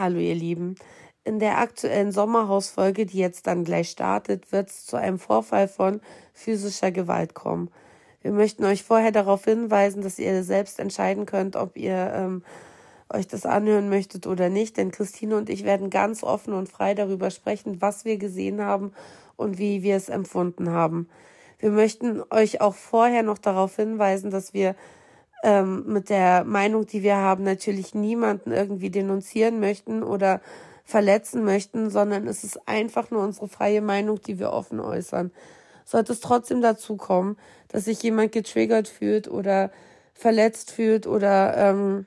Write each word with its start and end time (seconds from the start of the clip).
Hallo 0.00 0.18
ihr 0.18 0.34
Lieben. 0.34 0.76
In 1.24 1.40
der 1.40 1.58
aktuellen 1.58 2.10
Sommerhausfolge, 2.10 3.04
die 3.04 3.18
jetzt 3.18 3.46
dann 3.46 3.64
gleich 3.64 3.90
startet, 3.90 4.50
wird 4.50 4.70
es 4.70 4.86
zu 4.86 4.96
einem 4.96 5.18
Vorfall 5.18 5.68
von 5.68 6.00
physischer 6.32 6.90
Gewalt 6.90 7.34
kommen. 7.34 7.70
Wir 8.22 8.32
möchten 8.32 8.64
euch 8.64 8.82
vorher 8.82 9.12
darauf 9.12 9.44
hinweisen, 9.44 10.00
dass 10.00 10.18
ihr 10.18 10.42
selbst 10.42 10.80
entscheiden 10.80 11.26
könnt, 11.26 11.54
ob 11.54 11.76
ihr 11.76 12.14
ähm, 12.14 12.42
euch 13.12 13.28
das 13.28 13.44
anhören 13.44 13.90
möchtet 13.90 14.26
oder 14.26 14.48
nicht. 14.48 14.78
Denn 14.78 14.90
Christine 14.90 15.36
und 15.36 15.50
ich 15.50 15.64
werden 15.64 15.90
ganz 15.90 16.22
offen 16.22 16.54
und 16.54 16.70
frei 16.70 16.94
darüber 16.94 17.30
sprechen, 17.30 17.82
was 17.82 18.06
wir 18.06 18.16
gesehen 18.16 18.62
haben 18.62 18.92
und 19.36 19.58
wie 19.58 19.82
wir 19.82 19.96
es 19.96 20.08
empfunden 20.08 20.70
haben. 20.70 21.10
Wir 21.58 21.72
möchten 21.72 22.22
euch 22.30 22.62
auch 22.62 22.74
vorher 22.74 23.22
noch 23.22 23.36
darauf 23.36 23.76
hinweisen, 23.76 24.30
dass 24.30 24.54
wir 24.54 24.76
ähm, 25.42 25.84
mit 25.86 26.10
der 26.10 26.44
Meinung, 26.44 26.86
die 26.86 27.02
wir 27.02 27.16
haben, 27.16 27.44
natürlich 27.44 27.94
niemanden 27.94 28.52
irgendwie 28.52 28.90
denunzieren 28.90 29.60
möchten 29.60 30.02
oder 30.02 30.40
verletzen 30.84 31.44
möchten, 31.44 31.90
sondern 31.90 32.26
es 32.26 32.44
ist 32.44 32.68
einfach 32.68 33.10
nur 33.10 33.22
unsere 33.22 33.48
freie 33.48 33.80
Meinung, 33.80 34.20
die 34.20 34.38
wir 34.38 34.52
offen 34.52 34.80
äußern. 34.80 35.30
Sollte 35.84 36.12
es 36.12 36.20
trotzdem 36.20 36.60
dazu 36.60 36.96
kommen, 36.96 37.36
dass 37.68 37.84
sich 37.84 38.02
jemand 38.02 38.32
getriggert 38.32 38.88
fühlt 38.88 39.28
oder 39.28 39.70
verletzt 40.14 40.70
fühlt 40.70 41.06
oder 41.06 41.56
ähm, 41.56 42.06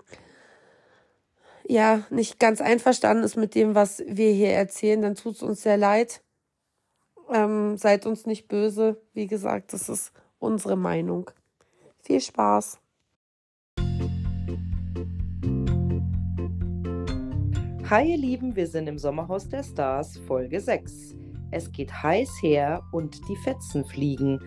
ja 1.66 2.02
nicht 2.10 2.40
ganz 2.40 2.62
einverstanden 2.62 3.24
ist 3.24 3.38
mit 3.38 3.56
dem, 3.56 3.74
was 3.74 4.04
wir 4.06 4.32
hier 4.32 4.52
erzählen, 4.52 5.02
dann 5.02 5.16
tut 5.16 5.36
es 5.36 5.44
uns 5.44 5.64
sehr 5.64 5.78
leid. 5.78 6.22
Ähm, 7.32 7.78
seid 7.78 8.06
uns 8.06 8.26
nicht 8.26 8.48
böse. 8.48 9.02
Wie 9.14 9.28
gesagt, 9.28 9.74
das 9.74 9.90
ist 9.90 10.12
unsere 10.40 10.76
Meinung. 10.76 11.32
Viel 12.02 12.22
Spaß. 12.22 12.83
Hi 17.94 18.10
ihr 18.10 18.18
Lieben, 18.18 18.56
wir 18.56 18.66
sind 18.66 18.88
im 18.88 18.98
Sommerhaus 18.98 19.48
der 19.48 19.62
Stars, 19.62 20.18
Folge 20.26 20.60
6. 20.60 21.16
Es 21.52 21.72
geht 21.72 21.94
heiß 21.94 22.42
her 22.42 22.82
und 22.92 23.22
die 23.30 23.36
Fetzen 23.44 23.86
fliegen. 23.86 24.40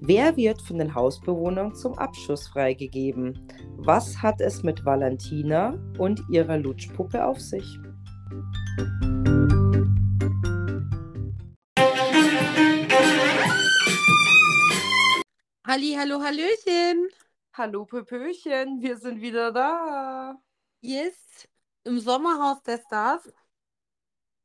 Wer 0.00 0.36
wird 0.36 0.62
von 0.62 0.78
den 0.78 0.94
Hausbewohnern 0.94 1.74
zum 1.74 1.98
Abschuss 1.98 2.46
freigegeben? 2.46 3.44
Was 3.78 4.22
hat 4.22 4.40
es 4.40 4.62
mit 4.62 4.84
Valentina 4.84 5.76
und 5.98 6.22
ihrer 6.30 6.58
Lutschpuppe 6.58 7.24
auf 7.24 7.40
sich? 7.40 7.66
Halli, 15.66 15.96
hallo, 15.98 16.22
hallöchen. 16.22 17.08
Hallo 17.52 17.84
Pöpöchen, 17.84 18.80
wir 18.80 18.96
sind 18.96 19.20
wieder 19.20 19.50
da. 19.50 20.36
Yes 20.80 21.48
im 21.86 22.00
Sommerhaus 22.00 22.62
der 22.62 22.78
Stars, 22.78 23.32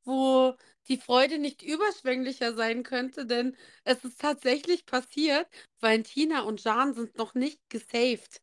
wo 0.04 0.56
die 0.88 0.98
Freude 0.98 1.38
nicht 1.38 1.62
überschwänglicher 1.62 2.54
sein 2.54 2.84
könnte, 2.84 3.26
denn 3.26 3.56
es 3.84 4.04
ist 4.04 4.20
tatsächlich 4.22 4.86
passiert. 4.86 5.48
Valentina 5.80 6.42
und 6.42 6.64
Jan 6.64 6.94
sind 6.94 7.18
noch 7.18 7.34
nicht 7.34 7.60
gesaved. 7.70 8.42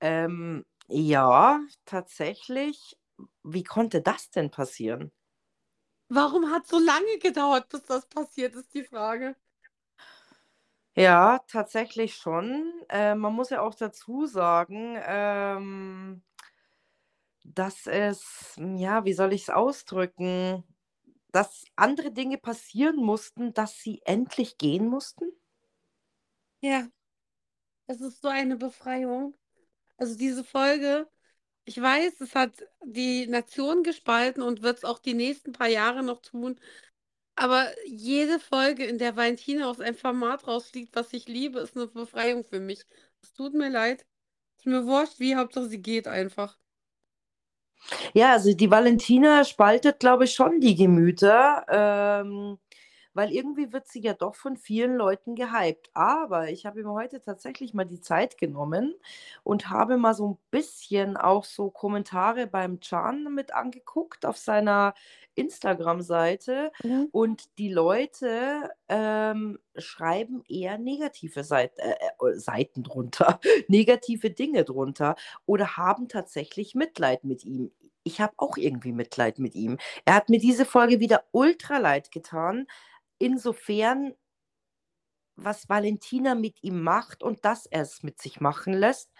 Ähm, 0.00 0.64
ja, 0.88 1.60
tatsächlich. 1.84 2.96
Wie 3.44 3.64
konnte 3.64 4.02
das 4.02 4.30
denn 4.30 4.50
passieren? 4.50 5.12
Warum 6.08 6.50
hat 6.50 6.66
so 6.66 6.78
lange 6.78 7.18
gedauert, 7.20 7.68
bis 7.68 7.84
das 7.84 8.06
passiert, 8.06 8.54
ist 8.54 8.74
die 8.74 8.84
Frage. 8.84 9.34
Ja, 10.94 11.38
tatsächlich 11.48 12.16
schon. 12.16 12.70
Äh, 12.90 13.14
man 13.14 13.32
muss 13.32 13.48
ja 13.50 13.62
auch 13.62 13.74
dazu 13.74 14.26
sagen, 14.26 14.98
ähm, 15.06 16.22
dass 17.44 17.86
es, 17.86 18.54
hm, 18.56 18.76
ja, 18.76 19.04
wie 19.04 19.12
soll 19.12 19.32
ich 19.32 19.42
es 19.42 19.50
ausdrücken, 19.50 20.64
dass 21.32 21.64
andere 21.76 22.12
Dinge 22.12 22.38
passieren 22.38 22.96
mussten, 22.96 23.54
dass 23.54 23.78
sie 23.78 24.02
endlich 24.04 24.58
gehen 24.58 24.86
mussten? 24.88 25.24
Ja, 26.60 26.88
es 27.86 28.00
ist 28.00 28.22
so 28.22 28.28
eine 28.28 28.56
Befreiung. 28.56 29.34
Also 29.98 30.16
diese 30.16 30.44
Folge, 30.44 31.08
ich 31.64 31.80
weiß, 31.80 32.20
es 32.20 32.34
hat 32.34 32.52
die 32.84 33.26
Nation 33.28 33.82
gespalten 33.84 34.42
und 34.42 34.62
wird 34.62 34.78
es 34.78 34.84
auch 34.84 34.98
die 35.00 35.14
nächsten 35.14 35.52
paar 35.52 35.68
Jahre 35.68 36.02
noch 36.02 36.22
tun. 36.22 36.60
Aber 37.36 37.72
jede 37.86 38.40
Folge, 38.40 38.84
in 38.86 38.98
der 38.98 39.16
Valentina 39.16 39.70
aus 39.70 39.80
einem 39.80 39.96
Format 39.96 40.46
rausfliegt, 40.48 40.94
was 40.96 41.12
ich 41.12 41.28
liebe, 41.28 41.60
ist 41.60 41.76
eine 41.76 41.88
Befreiung 41.88 42.44
für 42.44 42.60
mich. 42.60 42.84
Es 43.22 43.32
tut 43.34 43.54
mir 43.54 43.70
leid. 43.70 44.06
Ist 44.58 44.66
mir 44.66 44.86
wurscht, 44.86 45.20
wie, 45.20 45.36
Hauptsache 45.36 45.68
sie 45.68 45.82
geht 45.82 46.08
einfach. 46.08 46.58
Ja, 48.14 48.32
also 48.32 48.52
die 48.54 48.70
Valentina 48.70 49.44
spaltet, 49.44 50.00
glaube 50.00 50.24
ich, 50.24 50.32
schon 50.34 50.60
die 50.60 50.74
Gemüter, 50.74 51.64
ähm, 51.68 52.58
weil 53.14 53.32
irgendwie 53.32 53.72
wird 53.72 53.88
sie 53.88 54.00
ja 54.00 54.14
doch 54.14 54.34
von 54.34 54.56
vielen 54.56 54.96
Leuten 54.96 55.34
gehypt. 55.34 55.90
Aber 55.94 56.50
ich 56.50 56.66
habe 56.66 56.82
mir 56.82 56.90
heute 56.90 57.20
tatsächlich 57.20 57.74
mal 57.74 57.84
die 57.84 58.00
Zeit 58.00 58.38
genommen 58.38 58.94
und 59.42 59.70
habe 59.70 59.96
mal 59.96 60.14
so 60.14 60.28
ein 60.30 60.38
bisschen 60.50 61.16
auch 61.16 61.44
so 61.44 61.70
Kommentare 61.70 62.46
beim 62.46 62.80
Chan 62.80 63.32
mit 63.34 63.54
angeguckt 63.54 64.26
auf 64.26 64.36
seiner 64.36 64.94
Instagram-Seite 65.34 66.72
mhm. 66.82 67.08
und 67.10 67.58
die 67.58 67.72
Leute 67.72 68.70
ähm, 68.88 69.58
schreiben 69.76 70.42
eher 70.48 70.78
negative 70.78 71.44
Seit 71.44 71.78
äh, 71.78 71.92
äh 71.92 72.38
Seiten 72.38 72.82
drunter, 72.82 73.40
negative 73.68 74.30
Dinge 74.30 74.64
drunter 74.64 75.16
oder 75.46 75.76
haben 75.76 76.08
tatsächlich 76.08 76.74
Mitleid 76.74 77.24
mit 77.24 77.44
ihm. 77.44 77.70
Ich 78.04 78.20
habe 78.20 78.34
auch 78.36 78.56
irgendwie 78.56 78.92
Mitleid 78.92 79.38
mit 79.38 79.54
ihm. 79.54 79.78
Er 80.04 80.14
hat 80.14 80.28
mir 80.28 80.40
diese 80.40 80.64
Folge 80.64 81.00
wieder 81.00 81.24
ultra 81.30 81.78
leid 81.78 82.10
getan, 82.10 82.66
insofern, 83.22 84.14
was 85.36 85.68
Valentina 85.68 86.34
mit 86.34 86.62
ihm 86.62 86.82
macht 86.82 87.22
und 87.22 87.44
dass 87.44 87.66
er 87.66 87.82
es 87.82 88.02
mit 88.02 88.20
sich 88.20 88.40
machen 88.40 88.74
lässt. 88.74 89.10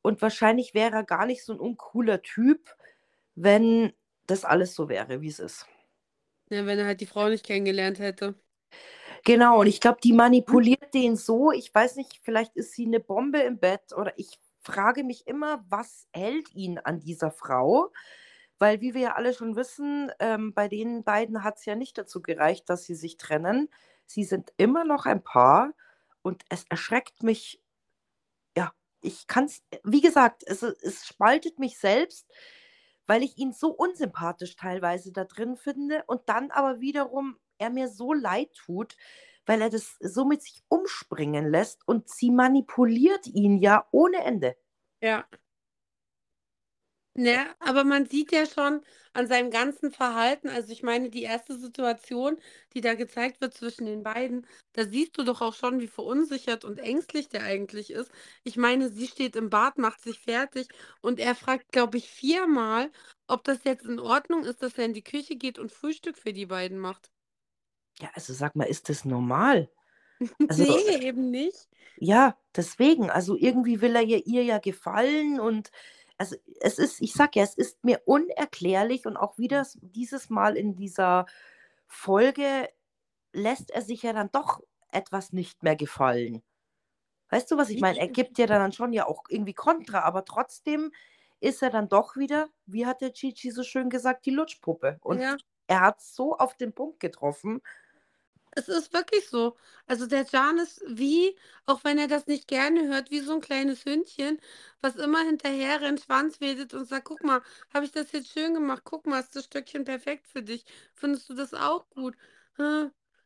Und 0.00 0.22
wahrscheinlich 0.22 0.74
wäre 0.74 0.96
er 0.96 1.04
gar 1.04 1.26
nicht 1.26 1.44
so 1.44 1.52
ein 1.52 1.60
uncooler 1.60 2.22
Typ, 2.22 2.74
wenn 3.34 3.92
das 4.26 4.44
alles 4.44 4.74
so 4.74 4.88
wäre, 4.88 5.20
wie 5.20 5.28
es 5.28 5.38
ist. 5.38 5.66
Ja, 6.50 6.66
wenn 6.66 6.78
er 6.78 6.86
halt 6.86 7.00
die 7.00 7.06
Frau 7.06 7.28
nicht 7.28 7.46
kennengelernt 7.46 7.98
hätte. 7.98 8.34
Genau, 9.24 9.60
und 9.60 9.68
ich 9.68 9.80
glaube, 9.80 9.98
die 10.02 10.12
manipuliert 10.12 10.92
den 10.94 11.16
so. 11.16 11.52
Ich 11.52 11.72
weiß 11.72 11.96
nicht, 11.96 12.20
vielleicht 12.22 12.56
ist 12.56 12.72
sie 12.72 12.86
eine 12.86 13.00
Bombe 13.00 13.40
im 13.40 13.58
Bett 13.58 13.92
oder 13.96 14.12
ich 14.18 14.38
frage 14.62 15.04
mich 15.04 15.26
immer, 15.26 15.64
was 15.68 16.08
hält 16.12 16.52
ihn 16.54 16.78
an 16.78 16.98
dieser 17.00 17.30
Frau? 17.30 17.92
Weil, 18.62 18.80
wie 18.80 18.94
wir 18.94 19.00
ja 19.00 19.14
alle 19.14 19.34
schon 19.34 19.56
wissen, 19.56 20.12
ähm, 20.20 20.54
bei 20.54 20.68
den 20.68 21.02
beiden 21.02 21.42
hat 21.42 21.58
es 21.58 21.64
ja 21.64 21.74
nicht 21.74 21.98
dazu 21.98 22.22
gereicht, 22.22 22.70
dass 22.70 22.84
sie 22.84 22.94
sich 22.94 23.16
trennen. 23.16 23.68
Sie 24.06 24.22
sind 24.22 24.52
immer 24.56 24.84
noch 24.84 25.04
ein 25.04 25.24
Paar 25.24 25.74
und 26.22 26.44
es 26.48 26.64
erschreckt 26.70 27.24
mich. 27.24 27.60
Ja, 28.56 28.72
ich 29.00 29.26
kann 29.26 29.46
es, 29.46 29.64
wie 29.82 30.00
gesagt, 30.00 30.44
es, 30.46 30.62
es 30.62 31.04
spaltet 31.04 31.58
mich 31.58 31.76
selbst, 31.76 32.30
weil 33.08 33.24
ich 33.24 33.36
ihn 33.36 33.52
so 33.52 33.70
unsympathisch 33.72 34.54
teilweise 34.54 35.10
da 35.12 35.24
drin 35.24 35.56
finde 35.56 36.04
und 36.06 36.28
dann 36.28 36.52
aber 36.52 36.78
wiederum 36.78 37.40
er 37.58 37.70
mir 37.70 37.88
so 37.88 38.12
leid 38.12 38.54
tut, 38.54 38.96
weil 39.44 39.60
er 39.60 39.70
das 39.70 39.96
so 39.98 40.24
mit 40.24 40.40
sich 40.40 40.62
umspringen 40.68 41.50
lässt 41.50 41.80
und 41.88 42.08
sie 42.08 42.30
manipuliert 42.30 43.26
ihn 43.26 43.58
ja 43.58 43.88
ohne 43.90 44.18
Ende. 44.22 44.54
Ja. 45.00 45.26
Ja, 47.14 47.54
aber 47.58 47.84
man 47.84 48.06
sieht 48.06 48.32
ja 48.32 48.46
schon 48.46 48.80
an 49.12 49.26
seinem 49.26 49.50
ganzen 49.50 49.90
Verhalten, 49.92 50.48
also 50.48 50.72
ich 50.72 50.82
meine, 50.82 51.10
die 51.10 51.22
erste 51.22 51.58
Situation, 51.58 52.38
die 52.72 52.80
da 52.80 52.94
gezeigt 52.94 53.42
wird 53.42 53.52
zwischen 53.52 53.84
den 53.84 54.02
beiden, 54.02 54.46
da 54.72 54.86
siehst 54.86 55.18
du 55.18 55.22
doch 55.24 55.42
auch 55.42 55.52
schon, 55.54 55.80
wie 55.80 55.88
verunsichert 55.88 56.64
und 56.64 56.78
ängstlich 56.78 57.28
der 57.28 57.42
eigentlich 57.42 57.90
ist. 57.90 58.10
Ich 58.44 58.56
meine, 58.56 58.88
sie 58.90 59.06
steht 59.06 59.36
im 59.36 59.50
Bad, 59.50 59.76
macht 59.76 60.00
sich 60.00 60.20
fertig 60.20 60.68
und 61.02 61.20
er 61.20 61.34
fragt, 61.34 61.70
glaube 61.70 61.98
ich, 61.98 62.08
viermal, 62.10 62.90
ob 63.26 63.44
das 63.44 63.64
jetzt 63.64 63.84
in 63.84 64.00
Ordnung 64.00 64.44
ist, 64.44 64.62
dass 64.62 64.78
er 64.78 64.86
in 64.86 64.94
die 64.94 65.04
Küche 65.04 65.36
geht 65.36 65.58
und 65.58 65.70
Frühstück 65.70 66.16
für 66.16 66.32
die 66.32 66.46
beiden 66.46 66.78
macht. 66.78 67.10
Ja, 68.00 68.10
also 68.14 68.32
sag 68.32 68.56
mal, 68.56 68.64
ist 68.64 68.88
das 68.88 69.04
normal? 69.04 69.70
Also, 70.48 70.64
nee, 70.64 71.06
eben 71.06 71.30
nicht. 71.30 71.68
Ja, 71.96 72.36
deswegen, 72.56 73.10
also 73.10 73.36
irgendwie 73.36 73.80
will 73.80 73.94
er 73.94 74.02
ihr, 74.02 74.26
ihr 74.26 74.42
ja 74.44 74.58
gefallen 74.58 75.38
und 75.40 75.70
also 76.22 76.36
es 76.60 76.78
ist, 76.78 77.00
ich 77.00 77.14
sag 77.14 77.34
ja, 77.34 77.42
es 77.42 77.54
ist 77.54 77.82
mir 77.82 78.00
unerklärlich 78.04 79.06
und 79.06 79.16
auch 79.16 79.38
wieder 79.38 79.66
dieses 79.80 80.30
Mal 80.30 80.56
in 80.56 80.76
dieser 80.76 81.26
Folge 81.88 82.68
lässt 83.32 83.72
er 83.72 83.82
sich 83.82 84.04
ja 84.04 84.12
dann 84.12 84.30
doch 84.30 84.60
etwas 84.92 85.32
nicht 85.32 85.64
mehr 85.64 85.74
gefallen. 85.74 86.44
Weißt 87.30 87.50
du, 87.50 87.56
was 87.56 87.70
ich 87.70 87.80
meine? 87.80 87.98
Er 87.98 88.06
gibt 88.06 88.38
ja 88.38 88.46
dann 88.46 88.72
schon 88.72 88.92
ja 88.92 89.06
auch 89.06 89.24
irgendwie 89.30 89.54
Kontra, 89.54 90.02
aber 90.02 90.24
trotzdem 90.24 90.92
ist 91.40 91.60
er 91.60 91.70
dann 91.70 91.88
doch 91.88 92.16
wieder, 92.16 92.48
wie 92.66 92.86
hat 92.86 93.00
der 93.00 93.12
Chichi 93.12 93.50
so 93.50 93.64
schön 93.64 93.90
gesagt, 93.90 94.24
die 94.24 94.30
Lutschpuppe. 94.30 94.98
Und 95.00 95.18
ja. 95.18 95.36
er 95.66 95.80
hat 95.80 96.00
so 96.00 96.36
auf 96.36 96.56
den 96.56 96.72
Punkt 96.72 97.00
getroffen. 97.00 97.62
Es 98.54 98.68
ist 98.68 98.92
wirklich 98.92 99.28
so. 99.28 99.56
Also 99.86 100.06
der 100.06 100.24
Jan 100.30 100.58
ist 100.58 100.82
wie, 100.86 101.36
auch 101.66 101.84
wenn 101.84 101.98
er 101.98 102.06
das 102.08 102.26
nicht 102.26 102.48
gerne 102.48 102.86
hört, 102.88 103.10
wie 103.10 103.20
so 103.20 103.34
ein 103.34 103.40
kleines 103.40 103.84
Hündchen, 103.84 104.38
was 104.80 104.96
immer 104.96 105.20
hinterher 105.24 105.80
rennt, 105.80 106.00
Schwanz 106.02 106.40
wedelt 106.40 106.74
und 106.74 106.84
sagt, 106.86 107.06
guck 107.06 107.22
mal, 107.24 107.42
habe 107.72 107.86
ich 107.86 107.92
das 107.92 108.12
jetzt 108.12 108.30
schön 108.32 108.54
gemacht? 108.54 108.82
Guck 108.84 109.06
mal, 109.06 109.20
ist 109.20 109.34
das 109.36 109.44
Stückchen 109.46 109.84
perfekt 109.84 110.26
für 110.28 110.42
dich? 110.42 110.64
Findest 110.94 111.28
du 111.30 111.34
das 111.34 111.54
auch 111.54 111.88
gut? 111.90 112.14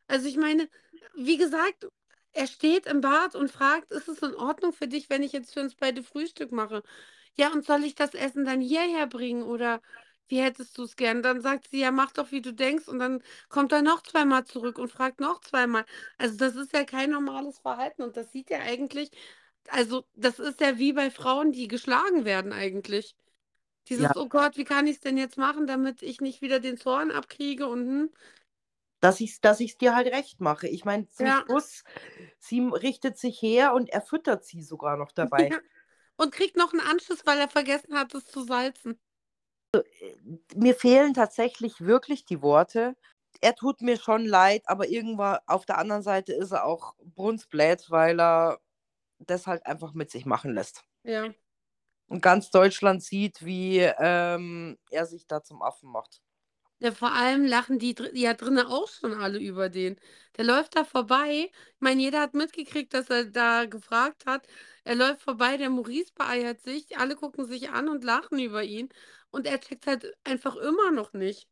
Also 0.07 0.27
ich 0.27 0.37
meine, 0.37 0.69
wie 1.15 1.37
gesagt, 1.37 1.87
er 2.31 2.47
steht 2.47 2.85
im 2.85 3.01
Bad 3.01 3.35
und 3.35 3.51
fragt, 3.51 3.91
ist 3.91 4.07
es 4.07 4.21
in 4.21 4.35
Ordnung 4.35 4.71
für 4.73 4.87
dich, 4.87 5.09
wenn 5.09 5.23
ich 5.23 5.31
jetzt 5.33 5.53
für 5.53 5.61
uns 5.61 5.75
beide 5.75 6.03
Frühstück 6.03 6.51
mache? 6.51 6.83
Ja, 7.35 7.51
und 7.53 7.65
soll 7.65 7.83
ich 7.83 7.95
das 7.95 8.13
Essen 8.13 8.45
dann 8.45 8.61
hierher 8.61 9.07
bringen 9.07 9.43
oder 9.43 9.81
wie 10.29 10.41
hättest 10.41 10.77
du 10.77 10.83
es 10.83 10.95
gern? 10.95 11.21
Dann 11.23 11.41
sagt 11.41 11.69
sie, 11.69 11.79
ja, 11.79 11.91
mach 11.91 12.11
doch, 12.11 12.31
wie 12.31 12.41
du 12.41 12.53
denkst 12.53 12.87
und 12.87 12.99
dann 12.99 13.23
kommt 13.49 13.71
er 13.71 13.81
noch 13.81 14.03
zweimal 14.03 14.45
zurück 14.45 14.77
und 14.79 14.91
fragt 14.91 15.19
noch 15.19 15.41
zweimal. 15.41 15.85
Also 16.17 16.37
das 16.37 16.55
ist 16.55 16.73
ja 16.73 16.83
kein 16.85 17.11
normales 17.11 17.59
Verhalten 17.59 18.03
und 18.03 18.17
das 18.17 18.31
sieht 18.31 18.49
ja 18.49 18.59
eigentlich, 18.59 19.11
also 19.69 20.05
das 20.15 20.39
ist 20.39 20.61
ja 20.61 20.77
wie 20.77 20.93
bei 20.93 21.11
Frauen, 21.11 21.51
die 21.51 21.67
geschlagen 21.67 22.25
werden 22.25 22.53
eigentlich. 22.53 23.15
Ja, 23.95 24.11
Dieses, 24.11 24.15
oh 24.15 24.27
Gott, 24.29 24.57
wie 24.57 24.65
kann 24.65 24.87
ich 24.87 24.97
es 24.97 25.01
denn 25.01 25.17
jetzt 25.17 25.37
machen, 25.37 25.67
damit 25.67 26.01
ich 26.03 26.21
nicht 26.21 26.41
wieder 26.41 26.59
den 26.59 26.77
Zorn 26.77 27.11
abkriege 27.11 27.67
und 27.67 27.81
hm, 27.87 28.11
dass 28.99 29.21
ich 29.21 29.31
es 29.33 29.41
dass 29.41 29.59
ich's 29.59 29.77
dir 29.77 29.95
halt 29.95 30.07
recht 30.07 30.41
mache. 30.41 30.67
Ich 30.67 30.85
meine, 30.85 31.07
zum 31.09 31.27
ja, 31.27 31.43
Schluss, 31.45 31.83
sie 32.39 32.61
richtet 32.61 33.17
sich 33.17 33.41
her 33.41 33.73
und 33.73 33.89
er 33.89 34.01
füttert 34.01 34.45
sie 34.45 34.61
sogar 34.63 34.97
noch 34.97 35.11
dabei. 35.11 35.49
ja. 35.49 35.59
Und 36.17 36.31
kriegt 36.33 36.57
noch 36.57 36.73
einen 36.73 36.81
Anschiss, 36.81 37.25
weil 37.25 37.39
er 37.39 37.47
vergessen 37.49 37.95
hat, 37.95 38.13
es 38.15 38.25
zu 38.25 38.43
salzen. 38.43 38.99
Mir 40.55 40.75
fehlen 40.75 41.13
tatsächlich 41.13 41.81
wirklich 41.81 42.25
die 42.25 42.41
Worte. 42.41 42.95
Er 43.41 43.55
tut 43.55 43.81
mir 43.81 43.97
schon 43.97 44.25
leid, 44.25 44.63
aber 44.65 44.87
irgendwann 44.89 45.39
auf 45.47 45.65
der 45.65 45.77
anderen 45.77 46.01
Seite 46.01 46.33
ist 46.33 46.51
er 46.51 46.65
auch 46.65 46.95
brunsblät, 47.03 47.89
weil 47.89 48.19
er 48.19 48.59
das 49.19 49.47
halt 49.47 49.65
einfach 49.65 49.93
mit 49.93 50.11
sich 50.11 50.25
machen 50.25 50.53
lässt. 50.53 50.83
Ja. 51.03 51.33
Und 52.07 52.21
ganz 52.21 52.49
Deutschland 52.51 53.03
sieht, 53.03 53.43
wie 53.45 53.79
ähm, 53.79 54.77
er 54.89 55.05
sich 55.05 55.27
da 55.27 55.43
zum 55.43 55.61
Affen 55.61 55.89
macht. 55.91 56.21
Ja, 56.79 56.91
vor 56.91 57.11
allem 57.11 57.43
lachen 57.45 57.79
die 57.79 57.95
dr- 57.95 58.13
ja 58.15 58.35
drinnen 58.35 58.67
auch 58.67 58.87
schon 58.87 59.13
alle 59.13 59.39
über 59.39 59.67
den. 59.69 59.99
Der 60.37 60.45
läuft 60.45 60.75
da 60.75 60.83
vorbei. 60.85 61.49
Ich 61.51 61.81
meine, 61.81 62.01
jeder 62.03 62.21
hat 62.21 62.35
mitgekriegt, 62.35 62.93
dass 62.93 63.09
er 63.09 63.25
da 63.25 63.65
gefragt 63.65 64.25
hat. 64.27 64.47
Er 64.83 64.93
läuft 64.95 65.21
vorbei, 65.23 65.57
der 65.57 65.71
Maurice 65.71 66.11
beeiert 66.13 66.61
sich, 66.61 66.97
alle 66.99 67.15
gucken 67.15 67.45
sich 67.45 67.71
an 67.71 67.89
und 67.89 68.03
lachen 68.03 68.37
über 68.37 68.63
ihn. 68.63 68.89
Und 69.31 69.45
er 69.47 69.59
checkt 69.59 69.87
halt 69.87 70.13
einfach 70.23 70.55
immer 70.55 70.91
noch 70.91 71.13
nicht. 71.13 71.47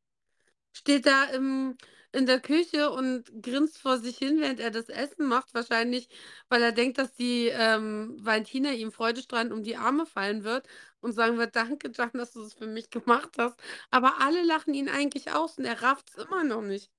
Steht 0.73 1.05
da 1.05 1.25
im, 1.25 1.77
in 2.11 2.25
der 2.25 2.39
Küche 2.39 2.91
und 2.91 3.31
grinst 3.41 3.77
vor 3.77 3.97
sich 3.97 4.17
hin, 4.17 4.39
während 4.39 4.59
er 4.59 4.71
das 4.71 4.89
Essen 4.89 5.27
macht. 5.27 5.53
Wahrscheinlich, 5.53 6.09
weil 6.49 6.61
er 6.61 6.71
denkt, 6.71 6.97
dass 6.97 7.13
die 7.13 7.47
ähm, 7.47 8.17
Valentina 8.19 8.71
ihm 8.71 8.91
freudestrahlend 8.91 9.53
um 9.53 9.63
die 9.63 9.77
Arme 9.77 10.05
fallen 10.05 10.43
wird 10.43 10.67
und 11.01 11.13
sagen 11.13 11.37
wird, 11.37 11.55
danke, 11.55 11.91
Jan, 11.93 12.11
dass 12.13 12.33
du 12.33 12.41
es 12.41 12.53
für 12.53 12.67
mich 12.67 12.89
gemacht 12.89 13.31
hast. 13.37 13.59
Aber 13.91 14.19
alle 14.19 14.43
lachen 14.43 14.73
ihn 14.73 14.89
eigentlich 14.89 15.31
aus 15.31 15.57
und 15.57 15.65
er 15.65 15.81
rafft 15.81 16.09
es 16.09 16.23
immer 16.23 16.43
noch 16.43 16.61
nicht. 16.61 16.89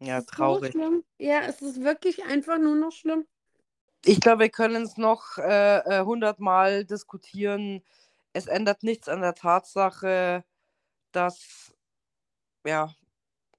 Ja, 0.00 0.18
ist 0.18 0.30
so 0.30 0.36
traurig. 0.36 0.72
schlimm. 0.72 1.04
Ja, 1.18 1.40
es 1.42 1.62
ist 1.62 1.82
wirklich 1.82 2.24
einfach 2.24 2.58
nur 2.58 2.74
noch 2.74 2.92
schlimm. 2.92 3.26
Ich 4.04 4.20
glaube, 4.20 4.40
wir 4.40 4.48
können 4.48 4.82
es 4.82 4.96
noch 4.96 5.36
äh, 5.36 6.02
hundertmal 6.04 6.84
diskutieren. 6.84 7.82
Es 8.32 8.46
ändert 8.46 8.82
nichts 8.82 9.08
an 9.08 9.20
der 9.20 9.34
Tatsache, 9.34 10.44
dass 11.12 11.74
ja, 12.66 12.94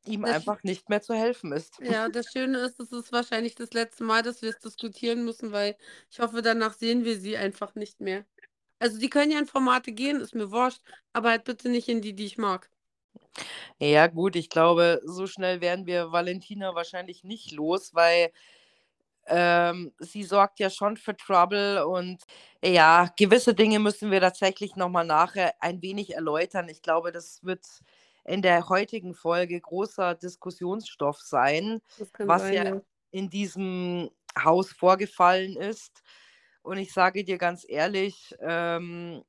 ihm 0.06 0.26
Das, 0.26 0.36
einfach 0.36 0.64
nicht 0.64 0.90
mehr 0.90 1.02
zu 1.02 1.16
helfen 1.16 1.52
ist. 1.54 1.80
ja, 1.80 2.10
das 2.10 2.32
Schöne 2.32 2.60
ist, 2.60 2.80
es 2.80 2.92
ist 2.92 3.12
wahrscheinlich 3.12 3.56
das 3.56 3.74
letzte 3.74 4.04
Mal, 4.04 4.22
dass 4.24 4.42
wir 4.42 4.50
es 4.50 4.60
diskutieren 4.60 5.26
müssen, 5.26 5.52
weil 5.52 5.78
ich 6.12 6.20
hoffe, 6.20 6.42
danach 6.42 6.74
sehen 6.74 7.04
wir 7.06 7.20
sie 7.20 7.38
einfach 7.38 7.76
nicht 7.76 8.00
mehr. 8.02 8.26
Also 8.80 9.00
die 9.00 9.10
können 9.10 9.32
ja 9.32 9.40
in 9.40 9.48
Formate 9.48 9.92
gehen, 9.94 10.22
ist 10.22 10.36
mir 10.36 10.52
wurscht, 10.52 10.82
aber 11.14 11.32
halt 11.32 11.46
bitte 11.46 11.70
nicht 11.70 11.90
in 11.90 12.02
die, 12.02 12.14
die 12.16 12.26
ich 12.26 12.38
mag. 12.38 12.70
Ja, 13.80 14.08
gut, 14.08 14.36
ich 14.36 14.50
glaube, 14.50 15.02
so 15.06 15.28
schnell 15.28 15.62
werden 15.62 15.86
wir 15.86 16.12
Valentina 16.12 16.76
wahrscheinlich 16.76 17.24
nicht 17.24 17.52
los, 17.52 17.94
weil 17.94 18.32
ähm, 19.28 19.94
sie 20.00 20.24
sorgt 20.24 20.60
ja 20.60 20.70
schon 20.70 20.98
für 20.98 21.16
Trouble 21.16 21.86
und 21.86 22.24
ja, 22.64 23.10
gewisse 23.18 23.54
Dinge 23.54 23.80
müssen 23.80 24.12
wir 24.12 24.22
tatsächlich 24.22 24.76
nochmal 24.76 25.06
nachher 25.06 25.54
ein 25.60 25.82
wenig 25.82 26.16
erläutern. 26.16 26.70
Ich 26.70 26.82
glaube, 26.82 27.12
das 27.12 27.44
wird 27.44 27.66
in 28.26 28.42
der 28.42 28.70
heutigen 28.70 29.14
Folge 29.14 29.60
großer 29.60 30.16
Diskussionsstoff 30.16 31.20
sein, 31.20 31.82
was 32.20 32.44
sein, 32.44 32.54
ja 32.54 32.64
ja. 32.64 32.82
in 33.12 33.30
diesem 33.30 34.10
Haus 34.38 34.72
vorgefallen 34.72 35.56
ist. 35.58 36.02
Und 36.62 36.78
ich 36.78 36.94
sage 36.94 37.24
dir 37.24 37.38
ganz 37.38 37.66
ehrlich, 37.68 38.36
ähm, 38.40 39.24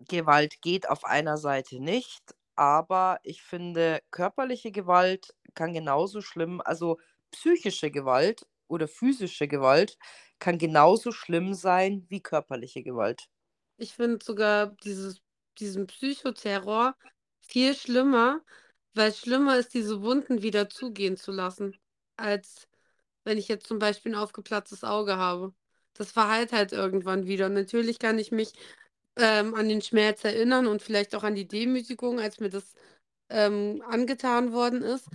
Gewalt 0.00 0.60
geht 0.62 0.88
auf 0.88 1.04
einer 1.04 1.36
Seite 1.36 1.80
nicht, 1.80 2.34
aber 2.56 3.20
ich 3.22 3.42
finde, 3.42 4.02
körperliche 4.10 4.72
Gewalt 4.72 5.34
kann 5.54 5.72
genauso 5.72 6.20
schlimm, 6.20 6.60
also 6.64 6.98
psychische 7.30 7.90
Gewalt 7.90 8.46
oder 8.68 8.88
physische 8.88 9.48
Gewalt 9.48 9.98
kann 10.38 10.58
genauso 10.58 11.12
schlimm 11.12 11.54
sein 11.54 12.04
wie 12.08 12.20
körperliche 12.20 12.82
Gewalt. 12.82 13.28
Ich 13.76 13.94
finde 13.94 14.24
sogar 14.24 14.68
dieses, 14.84 15.20
diesen 15.58 15.86
Psychoterror 15.86 16.96
viel 17.40 17.74
schlimmer, 17.74 18.40
weil 18.94 19.12
schlimmer 19.12 19.58
ist, 19.58 19.74
diese 19.74 20.02
Wunden 20.02 20.42
wieder 20.42 20.68
zugehen 20.68 21.16
zu 21.16 21.32
lassen, 21.32 21.76
als 22.16 22.68
wenn 23.24 23.38
ich 23.38 23.48
jetzt 23.48 23.66
zum 23.66 23.78
Beispiel 23.78 24.12
ein 24.12 24.18
aufgeplatztes 24.18 24.84
Auge 24.84 25.16
habe. 25.16 25.54
Das 25.94 26.12
verheilt 26.12 26.52
halt 26.52 26.72
irgendwann 26.72 27.26
wieder. 27.26 27.46
Und 27.46 27.54
natürlich 27.54 27.98
kann 27.98 28.18
ich 28.18 28.32
mich 28.32 28.52
ähm, 29.16 29.54
an 29.54 29.68
den 29.68 29.82
Schmerz 29.82 30.24
erinnern 30.24 30.66
und 30.66 30.82
vielleicht 30.82 31.14
auch 31.14 31.22
an 31.22 31.34
die 31.34 31.46
Demütigung, 31.46 32.18
als 32.18 32.40
mir 32.40 32.48
das 32.48 32.74
ähm, 33.28 33.82
angetan 33.86 34.52
worden 34.52 34.82
ist. 34.82 35.08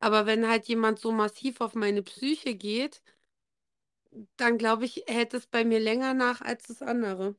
Aber 0.00 0.26
wenn 0.26 0.48
halt 0.48 0.66
jemand 0.66 0.98
so 0.98 1.12
massiv 1.12 1.60
auf 1.60 1.74
meine 1.74 2.02
Psyche 2.02 2.54
geht, 2.56 3.02
dann 4.36 4.56
glaube 4.58 4.84
ich, 4.86 5.04
hält 5.06 5.34
es 5.34 5.46
bei 5.46 5.64
mir 5.64 5.80
länger 5.80 6.14
nach 6.14 6.40
als 6.40 6.64
das 6.68 6.82
andere. 6.82 7.36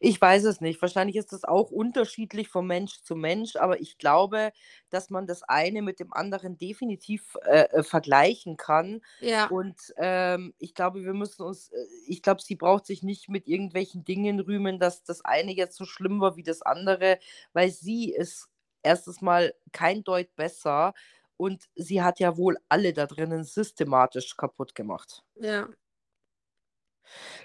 Ich 0.00 0.20
weiß 0.20 0.44
es 0.44 0.60
nicht. 0.60 0.80
Wahrscheinlich 0.82 1.16
ist 1.16 1.32
das 1.32 1.44
auch 1.44 1.70
unterschiedlich 1.70 2.48
von 2.48 2.66
Mensch 2.66 3.02
zu 3.02 3.16
Mensch, 3.16 3.56
aber 3.56 3.80
ich 3.80 3.98
glaube, 3.98 4.52
dass 4.90 5.10
man 5.10 5.26
das 5.26 5.42
eine 5.42 5.82
mit 5.82 6.00
dem 6.00 6.12
anderen 6.12 6.58
definitiv 6.58 7.36
äh, 7.44 7.62
äh, 7.70 7.82
vergleichen 7.82 8.56
kann. 8.56 9.00
Ja, 9.20 9.48
Und 9.48 9.76
ähm, 9.98 10.54
ich 10.58 10.74
glaube, 10.74 11.04
wir 11.04 11.14
müssen 11.14 11.42
uns, 11.42 11.68
äh, 11.70 11.76
ich 12.06 12.22
glaube, 12.22 12.42
sie 12.42 12.56
braucht 12.56 12.86
sich 12.86 13.02
nicht 13.02 13.28
mit 13.28 13.46
irgendwelchen 13.46 14.04
Dingen 14.04 14.40
rühmen, 14.40 14.78
dass 14.78 15.04
das 15.04 15.24
eine 15.24 15.52
jetzt 15.52 15.76
so 15.76 15.84
schlimm 15.84 16.20
war 16.20 16.36
wie 16.36 16.42
das 16.42 16.62
andere, 16.62 17.18
weil 17.52 17.70
sie 17.70 18.12
ist 18.12 18.48
erstens 18.82 19.20
mal 19.20 19.54
kein 19.72 20.04
Deut 20.04 20.34
besser 20.36 20.94
und 21.36 21.64
sie 21.74 22.02
hat 22.02 22.20
ja 22.20 22.36
wohl 22.36 22.58
alle 22.68 22.92
da 22.92 23.06
drinnen 23.06 23.44
systematisch 23.44 24.36
kaputt 24.36 24.74
gemacht. 24.74 25.24
ja. 25.36 25.68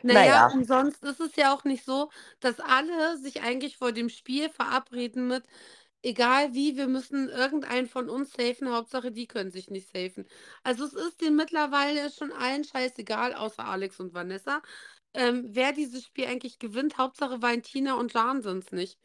Naja, 0.03 0.43
Naja, 0.43 0.51
und 0.53 0.67
sonst 0.67 1.03
ist 1.03 1.19
es 1.19 1.35
ja 1.35 1.53
auch 1.53 1.63
nicht 1.63 1.85
so, 1.85 2.09
dass 2.39 2.59
alle 2.59 3.17
sich 3.17 3.41
eigentlich 3.41 3.77
vor 3.77 3.91
dem 3.91 4.09
Spiel 4.09 4.49
verabreden 4.49 5.27
mit, 5.27 5.43
egal 6.03 6.53
wie, 6.53 6.77
wir 6.77 6.87
müssen 6.87 7.29
irgendeinen 7.29 7.87
von 7.87 8.09
uns 8.09 8.33
safen, 8.33 8.71
Hauptsache 8.73 9.11
die 9.11 9.27
können 9.27 9.51
sich 9.51 9.69
nicht 9.69 9.89
safen. 9.91 10.27
Also 10.63 10.85
es 10.85 10.93
ist 10.93 11.21
denen 11.21 11.35
mittlerweile 11.35 12.09
schon 12.11 12.31
allen 12.31 12.63
scheißegal, 12.63 13.33
außer 13.35 13.65
Alex 13.65 13.99
und 13.99 14.13
Vanessa, 14.13 14.61
ähm, 15.13 15.47
wer 15.51 15.73
dieses 15.73 16.05
Spiel 16.05 16.25
eigentlich 16.27 16.59
gewinnt. 16.59 16.97
Hauptsache 16.97 17.41
Valentina 17.41 17.95
und 17.95 18.13
Jan 18.13 18.41
sind 18.41 18.63
es 18.65 18.71
nicht. 18.71 18.99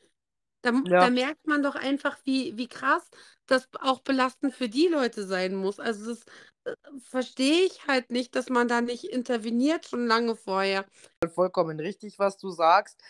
Da, 0.66 0.72
da 0.98 1.10
ja. 1.10 1.10
merkt 1.10 1.46
man 1.46 1.62
doch 1.62 1.76
einfach, 1.76 2.18
wie, 2.24 2.56
wie 2.58 2.68
krass 2.68 3.08
das 3.46 3.68
auch 3.80 4.00
belastend 4.00 4.54
für 4.54 4.68
die 4.68 4.88
Leute 4.88 5.26
sein 5.26 5.54
muss. 5.54 5.78
Also 5.80 6.06
das 6.14 6.24
äh, 6.64 6.74
verstehe 6.98 7.64
ich 7.66 7.86
halt 7.86 8.10
nicht, 8.10 8.34
dass 8.34 8.48
man 8.50 8.68
da 8.68 8.80
nicht 8.80 9.04
interveniert 9.04 9.86
schon 9.88 10.06
lange 10.06 10.36
vorher. 10.36 10.86
vollkommen 11.34 11.80
richtig, 11.80 12.18
was 12.18 12.36
du 12.38 12.50
sagst. 12.50 13.02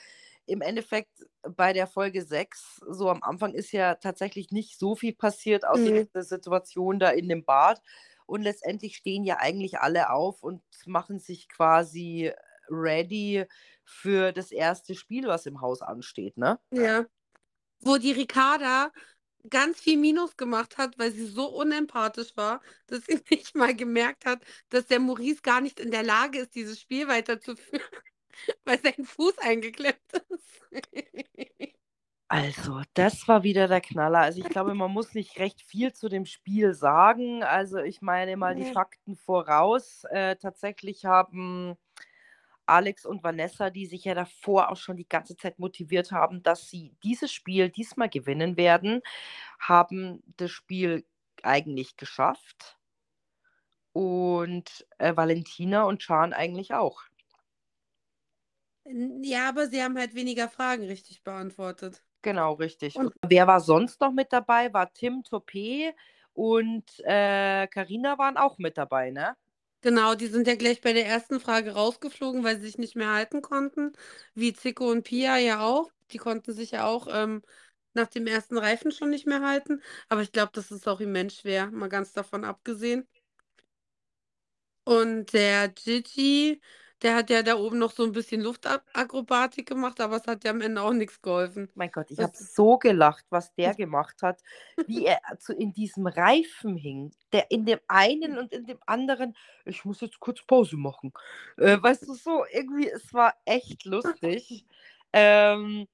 Im 0.46 0.60
Endeffekt 0.62 1.24
bei 1.42 1.72
der 1.72 1.86
Folge 1.88 2.22
6, 2.22 2.80
so 2.88 3.10
am 3.10 3.22
Anfang 3.22 3.52
ist 3.54 3.72
ja 3.72 3.96
tatsächlich 3.96 4.50
nicht 4.52 4.78
so 4.78 4.94
viel 4.94 5.14
passiert, 5.14 5.66
außer 5.66 5.90
Mhm. 5.90 6.06
dieser 6.14 6.22
Situation 6.24 6.98
da 7.00 7.10
in 7.10 7.28
dem 7.28 7.44
Bad. 7.44 7.82
Und 8.26 8.42
letztendlich 8.42 8.96
stehen 8.96 9.24
ja 9.24 9.38
eigentlich 9.38 9.78
alle 9.80 10.10
auf 10.10 10.42
und 10.42 10.62
machen 10.86 11.18
sich 11.18 11.48
quasi 11.48 12.32
ready 12.68 13.44
für 13.84 14.32
das 14.32 14.50
erste 14.52 14.94
Spiel, 14.94 15.26
was 15.26 15.46
im 15.46 15.60
Haus 15.60 15.82
ansteht, 15.82 16.36
ne? 16.36 16.58
Ja. 16.70 17.06
Wo 17.80 17.98
die 17.98 18.12
Ricarda 18.12 18.90
ganz 19.50 19.80
viel 19.80 19.96
Minus 19.96 20.36
gemacht 20.36 20.78
hat, 20.78 20.98
weil 20.98 21.12
sie 21.12 21.26
so 21.26 21.46
unempathisch 21.48 22.36
war, 22.36 22.60
dass 22.86 23.06
sie 23.06 23.20
nicht 23.30 23.54
mal 23.54 23.74
gemerkt 23.74 24.24
hat, 24.26 24.42
dass 24.70 24.86
der 24.86 25.00
Maurice 25.00 25.42
gar 25.42 25.60
nicht 25.60 25.80
in 25.80 25.90
der 25.90 26.02
Lage 26.02 26.40
ist, 26.40 26.54
dieses 26.54 26.80
Spiel 26.80 27.08
weiterzuführen, 27.08 27.82
weil 28.64 28.80
sein 28.82 29.04
Fuß 29.04 29.38
eingeklemmt 29.38 29.98
ist. 30.30 30.62
Also, 32.28 32.82
das 32.94 33.28
war 33.28 33.44
wieder 33.44 33.68
der 33.68 33.80
Knaller. 33.80 34.18
Also, 34.18 34.40
ich 34.40 34.48
glaube, 34.48 34.74
man 34.74 34.90
muss 34.90 35.14
nicht 35.14 35.38
recht 35.38 35.62
viel 35.62 35.92
zu 35.92 36.08
dem 36.08 36.26
Spiel 36.26 36.74
sagen. 36.74 37.44
Also, 37.44 37.78
ich 37.78 38.02
meine 38.02 38.36
mal 38.36 38.56
die. 38.56 38.64
Fakten 38.64 39.16
voraus. 39.16 40.02
Äh, 40.10 40.34
tatsächlich 40.36 41.04
haben 41.04 41.76
Alex 42.66 43.06
und 43.06 43.22
Vanessa, 43.24 43.70
die 43.70 43.86
sich 43.86 44.04
ja 44.04 44.14
davor 44.14 44.70
auch 44.70 44.76
schon 44.76 44.96
die 44.96 45.08
ganze 45.08 45.36
Zeit 45.36 45.58
motiviert 45.58 46.12
haben, 46.12 46.42
dass 46.42 46.68
sie 46.68 46.94
dieses 47.04 47.32
Spiel 47.32 47.70
diesmal 47.70 48.08
gewinnen 48.08 48.56
werden, 48.56 49.02
haben 49.60 50.22
das 50.36 50.50
Spiel 50.50 51.04
eigentlich 51.42 51.96
geschafft. 51.96 52.78
Und 53.92 54.86
äh, 54.98 55.16
Valentina 55.16 55.84
und 55.84 56.00
Chan 56.00 56.32
eigentlich 56.32 56.74
auch. 56.74 57.02
Ja, 59.22 59.48
aber 59.48 59.66
sie 59.68 59.82
haben 59.82 59.98
halt 59.98 60.14
weniger 60.14 60.48
Fragen 60.48 60.84
richtig 60.84 61.22
beantwortet. 61.22 62.04
Genau, 62.22 62.54
richtig. 62.54 62.96
Und- 62.96 63.12
wer 63.26 63.46
war 63.46 63.60
sonst 63.60 64.00
noch 64.00 64.12
mit 64.12 64.32
dabei? 64.32 64.72
War 64.72 64.92
Tim 64.92 65.22
Topé 65.22 65.92
und 66.34 66.84
äh, 67.04 67.66
Carina 67.68 68.18
waren 68.18 68.36
auch 68.36 68.58
mit 68.58 68.76
dabei, 68.78 69.10
ne? 69.10 69.36
Genau, 69.86 70.14
die 70.16 70.26
sind 70.26 70.48
ja 70.48 70.56
gleich 70.56 70.80
bei 70.80 70.92
der 70.92 71.06
ersten 71.06 71.38
Frage 71.40 71.72
rausgeflogen, 71.74 72.42
weil 72.42 72.56
sie 72.58 72.66
sich 72.66 72.78
nicht 72.78 72.96
mehr 72.96 73.12
halten 73.12 73.40
konnten. 73.40 73.92
Wie 74.34 74.52
Zico 74.52 74.90
und 74.90 75.04
Pia 75.04 75.38
ja 75.38 75.60
auch. 75.60 75.90
Die 76.10 76.18
konnten 76.18 76.52
sich 76.52 76.72
ja 76.72 76.86
auch 76.86 77.06
ähm, 77.10 77.42
nach 77.94 78.08
dem 78.08 78.26
ersten 78.26 78.58
Reifen 78.58 78.90
schon 78.90 79.10
nicht 79.10 79.26
mehr 79.26 79.42
halten. 79.42 79.80
Aber 80.08 80.22
ich 80.22 80.32
glaube, 80.32 80.50
das 80.54 80.70
ist 80.72 80.88
auch 80.88 81.00
immens 81.00 81.36
schwer, 81.36 81.70
mal 81.70 81.88
ganz 81.88 82.12
davon 82.12 82.44
abgesehen. 82.44 83.06
Und 84.84 85.32
der 85.32 85.68
Gigi, 85.68 86.60
der 87.02 87.14
hat 87.14 87.30
ja 87.30 87.42
da 87.42 87.56
oben 87.56 87.78
noch 87.78 87.92
so 87.92 88.04
ein 88.04 88.12
bisschen 88.12 88.40
Luftakrobatik 88.40 89.68
gemacht, 89.68 90.00
aber 90.00 90.16
es 90.16 90.26
hat 90.26 90.44
ja 90.44 90.50
am 90.50 90.60
Ende 90.62 90.80
auch 90.80 90.92
nichts 90.92 91.20
geholfen. 91.20 91.68
Mein 91.74 91.90
Gott, 91.90 92.10
ich 92.10 92.18
habe 92.18 92.32
so 92.34 92.78
gelacht, 92.78 93.26
was 93.28 93.54
der 93.54 93.74
gemacht 93.76 94.22
hat, 94.22 94.42
wie 94.86 95.06
er 95.06 95.20
zu, 95.38 95.52
in 95.52 95.72
diesem 95.72 96.06
Reifen 96.06 96.76
hing. 96.76 97.12
Der 97.32 97.50
in 97.50 97.66
dem 97.66 97.80
einen 97.88 98.38
und 98.38 98.52
in 98.52 98.66
dem 98.66 98.78
anderen, 98.86 99.36
ich 99.66 99.84
muss 99.84 100.00
jetzt 100.00 100.20
kurz 100.20 100.42
Pause 100.42 100.76
machen. 100.76 101.12
Äh, 101.58 101.80
weißt 101.80 102.08
du, 102.08 102.14
so 102.14 102.44
irgendwie, 102.50 102.88
es 102.88 103.12
war 103.12 103.34
echt 103.44 103.84
lustig. 103.84 104.64
ähm, 105.12 105.86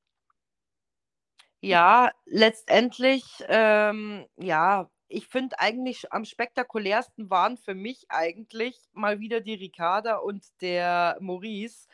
ja, 1.61 2.11
letztendlich, 2.26 3.25
ähm, 3.49 4.26
ja, 4.37 4.90
ich 5.12 5.28
finde 5.28 5.59
eigentlich 5.61 6.12
am 6.12 6.25
spektakulärsten 6.25 7.31
waren 7.31 7.57
für 7.57 7.75
mich 7.75 8.07
eigentlich 8.11 8.78
mal 8.92 9.21
wieder 9.21 9.40
die 9.40 9.54
Ricarda 9.54 10.16
und 10.16 10.45
der 10.61 11.19
Maurice. 11.21 11.88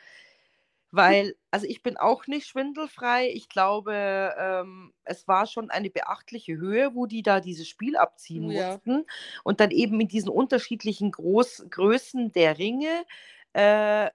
Weil, 0.91 1.35
also 1.51 1.67
ich 1.67 1.83
bin 1.83 1.97
auch 1.97 2.25
nicht 2.25 2.47
schwindelfrei. 2.47 3.29
Ich 3.31 3.47
glaube, 3.49 4.33
ähm, 4.39 4.91
es 5.03 5.27
war 5.27 5.45
schon 5.45 5.69
eine 5.69 5.91
beachtliche 5.91 6.57
Höhe, 6.57 6.95
wo 6.95 7.05
die 7.05 7.21
da 7.21 7.41
dieses 7.41 7.67
Spiel 7.67 7.95
abziehen 7.95 8.43
Oh 8.43 8.51
ja. 8.51 8.81
mussten. 8.83 9.05
Und 9.43 9.59
dann 9.59 9.69
eben 9.71 9.97
mit 9.97 10.11
diesen 10.11 10.29
unterschiedlichen 10.29 11.11
Groß 11.11 11.67
Größen 11.69 12.31
der 12.31 12.57
Ringe. 12.57 13.05
Äh, 13.53 14.09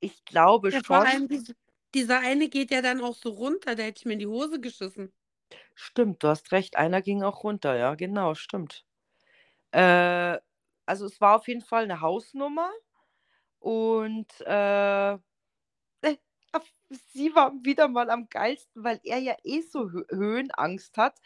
ich 0.00 0.24
glaube 0.26 0.72
Ja, 0.72 0.80
vor 0.82 1.04
schon. 1.04 1.04
allem 1.04 1.28
diese, 1.28 1.54
dieser 1.94 2.20
eine 2.20 2.48
geht 2.48 2.70
ja 2.70 2.82
dann 2.82 3.00
auch 3.00 3.14
so 3.14 3.30
runter, 3.30 3.74
da 3.74 3.82
hätte 3.84 3.98
ich 4.00 4.04
mir 4.06 4.14
in 4.14 4.18
die 4.20 4.26
Hose 4.26 4.60
geschissen. 4.60 5.12
Stimmt, 5.78 6.22
du 6.22 6.28
hast 6.28 6.52
recht. 6.52 6.76
Einer 6.76 7.02
ging 7.02 7.22
auch 7.22 7.44
runter, 7.44 7.76
ja, 7.76 7.94
genau, 7.94 8.34
stimmt. 8.34 8.84
Äh, 9.72 10.38
also 10.86 11.06
es 11.06 11.20
war 11.20 11.36
auf 11.36 11.48
jeden 11.48 11.62
Fall 11.62 11.84
eine 11.84 12.00
Hausnummer 12.02 12.70
und 13.60 14.28
äh, 14.42 15.14
äh, 15.14 15.18
sie 17.12 17.34
war 17.34 17.52
wieder 17.64 17.88
mal 17.88 18.10
am 18.10 18.28
geilsten, 18.30 18.84
weil 18.84 19.00
er 19.04 19.18
ja 19.18 19.36
eh 19.44 19.62
so 19.62 19.90
Hö 19.92 20.04
Höhenangst 20.10 20.96
hat. 20.98 21.20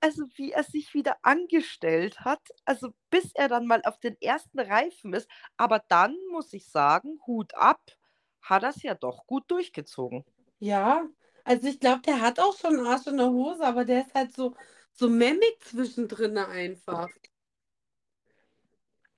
Also 0.00 0.24
wie 0.36 0.52
er 0.52 0.62
sich 0.62 0.94
wieder 0.94 1.16
angestellt 1.22 2.20
hat, 2.20 2.40
also 2.64 2.92
bis 3.10 3.32
er 3.34 3.48
dann 3.48 3.66
mal 3.66 3.82
auf 3.84 3.98
den 4.00 4.16
ersten 4.22 4.58
Reifen 4.60 5.12
ist. 5.14 5.28
Aber 5.58 5.80
dann 5.88 6.16
muss 6.30 6.52
ich 6.54 6.66
sagen, 6.68 7.20
Hut 7.26 7.54
ab, 7.54 7.82
hat 8.40 8.62
er 8.62 8.70
es 8.70 8.82
ja 8.82 8.94
doch 8.94 9.26
gut 9.26 9.50
durchgezogen. 9.50 10.24
Ja, 10.60 11.08
also 11.46 11.66
ich 11.68 11.78
glaube, 11.80 12.02
der 12.02 12.20
hat 12.20 12.38
auch 12.40 12.56
schon 12.58 12.76
einen 12.78 12.86
Arsch 12.86 13.06
in 13.06 13.16
der 13.18 13.30
Hose, 13.30 13.64
aber 13.64 13.84
der 13.84 14.00
ist 14.06 14.14
halt 14.14 14.34
so, 14.34 14.54
so 14.92 15.08
memmig 15.08 15.58
zwischendrin 15.60 16.36
einfach. 16.38 17.08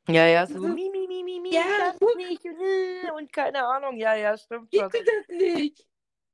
Ja, 0.09 0.27
ja, 0.27 0.47
so 0.47 0.55
Also- 0.55 0.69
mi, 0.69 0.89
mi, 0.91 1.07
mi, 1.07 1.23
mi, 1.23 1.41
mi, 1.41 1.53
Ja, 1.53 1.61
ich 1.63 1.77
schaff's 1.77 1.99
guck. 2.01 2.17
nicht 2.17 2.45
und, 2.45 2.61
äh, 2.61 3.11
und 3.17 3.33
keine 3.33 3.67
Ahnung. 3.67 3.97
Ja, 3.97 4.15
ja, 4.15 4.37
stimmt 4.37 4.75
schon. 4.75 4.87
Ich 4.87 4.93
will 4.93 5.05
das 5.05 5.29
nicht. 5.37 5.87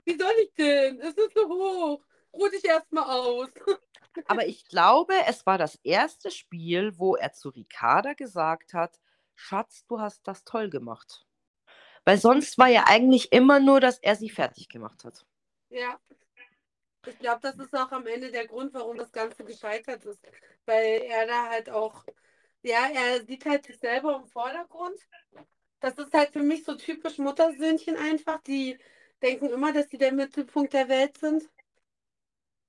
Wie 0.05 0.17
soll 0.17 0.33
ich 0.43 0.53
denn? 0.55 1.01
Es 1.01 1.15
ist 1.15 1.35
so 1.35 1.49
hoch. 1.49 2.05
Ruh 2.33 2.49
dich 2.49 2.65
erstmal 2.65 3.05
aus. 3.05 3.49
Aber 4.27 4.47
ich 4.47 4.67
glaube, 4.69 5.15
es 5.27 5.45
war 5.47 5.59
das 5.59 5.77
erste 5.83 6.31
Spiel, 6.31 6.99
wo 6.99 7.17
er 7.17 7.33
zu 7.33 7.49
Ricarda 7.49 8.13
gesagt 8.13 8.75
hat, 8.75 9.01
Schatz, 9.35 9.85
du 9.87 9.99
hast 9.99 10.27
das 10.29 10.45
toll 10.45 10.71
gemacht. 10.71 11.27
Weil 12.05 12.19
sonst 12.19 12.59
war 12.59 12.69
ja 12.69 12.85
eigentlich 12.87 13.33
immer 13.33 13.59
nur, 13.59 13.81
dass 13.81 13.99
er 13.99 14.15
sie 14.15 14.31
fertig 14.31 14.69
gemacht 14.69 15.03
hat. 15.05 15.25
Ja. 15.75 15.99
Ich 17.07 17.19
glaube, 17.19 17.41
das 17.43 17.57
ist 17.57 17.75
auch 17.75 17.91
am 17.91 18.07
Ende 18.07 18.31
der 18.31 18.47
Grund, 18.47 18.73
warum 18.75 18.97
das 18.97 19.11
Ganze 19.11 19.45
gescheitert 19.45 20.05
ist. 20.05 20.21
Weil 20.67 21.03
er 21.03 21.27
da 21.27 21.51
halt 21.51 21.69
auch, 21.69 22.05
ja, 22.63 22.89
er 22.95 23.25
sieht 23.27 23.45
halt 23.45 23.67
sich 23.67 23.79
selber 23.79 24.17
im 24.17 24.27
Vordergrund. 24.29 24.97
Das 25.81 25.99
ist 25.99 26.15
halt 26.15 26.31
für 26.33 26.43
mich 26.45 26.65
so 26.65 26.77
typisch 26.77 27.19
Muttersöhnchen 27.19 27.97
einfach, 27.97 28.41
die 28.43 28.79
denken 29.21 29.51
immer, 29.51 29.73
dass 29.73 29.91
sie 29.91 29.99
der 29.99 30.13
Mittelpunkt 30.13 30.73
der 30.73 30.89
Welt 30.89 31.19
sind. 31.19 31.51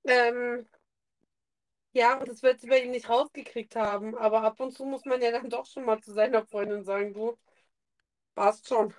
Ähm, 0.04 0.66
ja, 1.92 2.18
und 2.18 2.28
das 2.28 2.42
wird 2.42 2.60
sie 2.60 2.66
bei 2.66 2.80
ihm 2.82 2.90
nicht 2.90 3.08
rausgekriegt 3.08 3.76
haben. 3.76 4.16
Aber 4.16 4.42
ab 4.42 4.58
und 4.58 4.72
zu 4.72 4.84
muss 4.84 5.04
man 5.04 5.22
ja 5.22 5.30
dann 5.30 5.48
doch 5.50 5.66
schon 5.66 5.84
mal 5.84 6.00
zu 6.00 6.12
seiner 6.12 6.44
Freundin 6.44 6.82
sagen, 6.82 7.14
du, 7.14 7.38
passt 8.34 8.66
schon. 8.68 8.92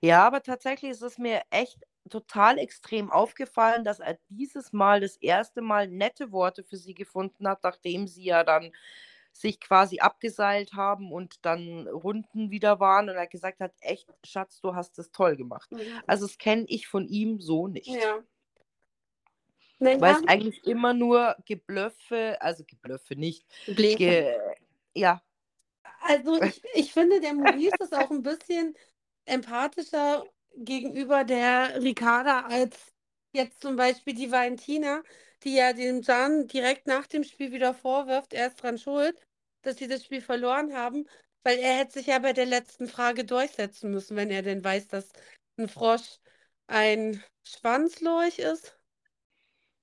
Ja, 0.00 0.26
aber 0.26 0.42
tatsächlich 0.42 0.92
ist 0.92 1.02
es 1.02 1.18
mir 1.18 1.42
echt 1.50 1.84
total 2.10 2.58
extrem 2.58 3.10
aufgefallen, 3.10 3.84
dass 3.84 4.00
er 4.00 4.18
dieses 4.28 4.72
Mal 4.72 5.00
das 5.00 5.16
erste 5.16 5.60
Mal 5.60 5.88
nette 5.88 6.32
Worte 6.32 6.64
für 6.64 6.76
sie 6.76 6.94
gefunden 6.94 7.48
hat, 7.48 7.62
nachdem 7.62 8.06
sie 8.06 8.24
ja 8.24 8.44
dann 8.44 8.72
sich 9.32 9.60
quasi 9.60 10.00
abgeseilt 10.00 10.72
haben 10.72 11.12
und 11.12 11.44
dann 11.44 11.86
Runden 11.86 12.50
wieder 12.50 12.80
waren 12.80 13.08
und 13.08 13.16
er 13.16 13.26
gesagt 13.26 13.60
hat, 13.60 13.72
echt, 13.80 14.08
Schatz, 14.24 14.60
du 14.60 14.74
hast 14.74 14.98
es 14.98 15.12
toll 15.12 15.36
gemacht. 15.36 15.70
Also 16.06 16.26
das 16.26 16.38
kenne 16.38 16.64
ich 16.68 16.88
von 16.88 17.06
ihm 17.06 17.40
so 17.40 17.68
nicht. 17.68 17.86
Ja. 17.88 18.22
Weil 19.78 20.02
es 20.02 20.26
eigentlich 20.26 20.66
immer 20.66 20.92
nur 20.92 21.36
Geblöffe, 21.44 22.36
also 22.40 22.64
Geblöffe 22.64 23.14
nicht, 23.14 23.46
ge, 23.66 24.36
ja, 24.92 25.22
Also 26.00 26.42
ich, 26.42 26.60
ich 26.74 26.92
finde, 26.92 27.20
der 27.20 27.34
Maurice 27.34 27.76
ist 27.80 27.94
auch 27.94 28.10
ein 28.10 28.24
bisschen 28.24 28.76
empathischer 29.24 30.24
gegenüber 30.64 31.24
der 31.24 31.82
Ricarda 31.82 32.46
als 32.46 32.76
jetzt 33.32 33.60
zum 33.60 33.76
Beispiel 33.76 34.14
die 34.14 34.30
Valentina, 34.30 35.02
die 35.44 35.54
ja 35.54 35.72
dem 35.72 36.02
Jan 36.02 36.46
direkt 36.46 36.86
nach 36.86 37.06
dem 37.06 37.24
Spiel 37.24 37.52
wieder 37.52 37.74
vorwirft, 37.74 38.32
er 38.34 38.48
ist 38.48 38.62
dran 38.62 38.78
schuld, 38.78 39.16
dass 39.62 39.76
sie 39.78 39.88
das 39.88 40.04
Spiel 40.04 40.20
verloren 40.22 40.74
haben, 40.74 41.06
weil 41.42 41.58
er 41.58 41.76
hätte 41.78 41.94
sich 41.94 42.06
ja 42.08 42.18
bei 42.18 42.32
der 42.32 42.46
letzten 42.46 42.88
Frage 42.88 43.24
durchsetzen 43.24 43.90
müssen, 43.90 44.16
wenn 44.16 44.30
er 44.30 44.42
denn 44.42 44.64
weiß, 44.64 44.88
dass 44.88 45.10
ein 45.56 45.68
Frosch 45.68 46.18
ein 46.66 47.22
Schwanzlurch 47.44 48.38
ist. 48.38 48.77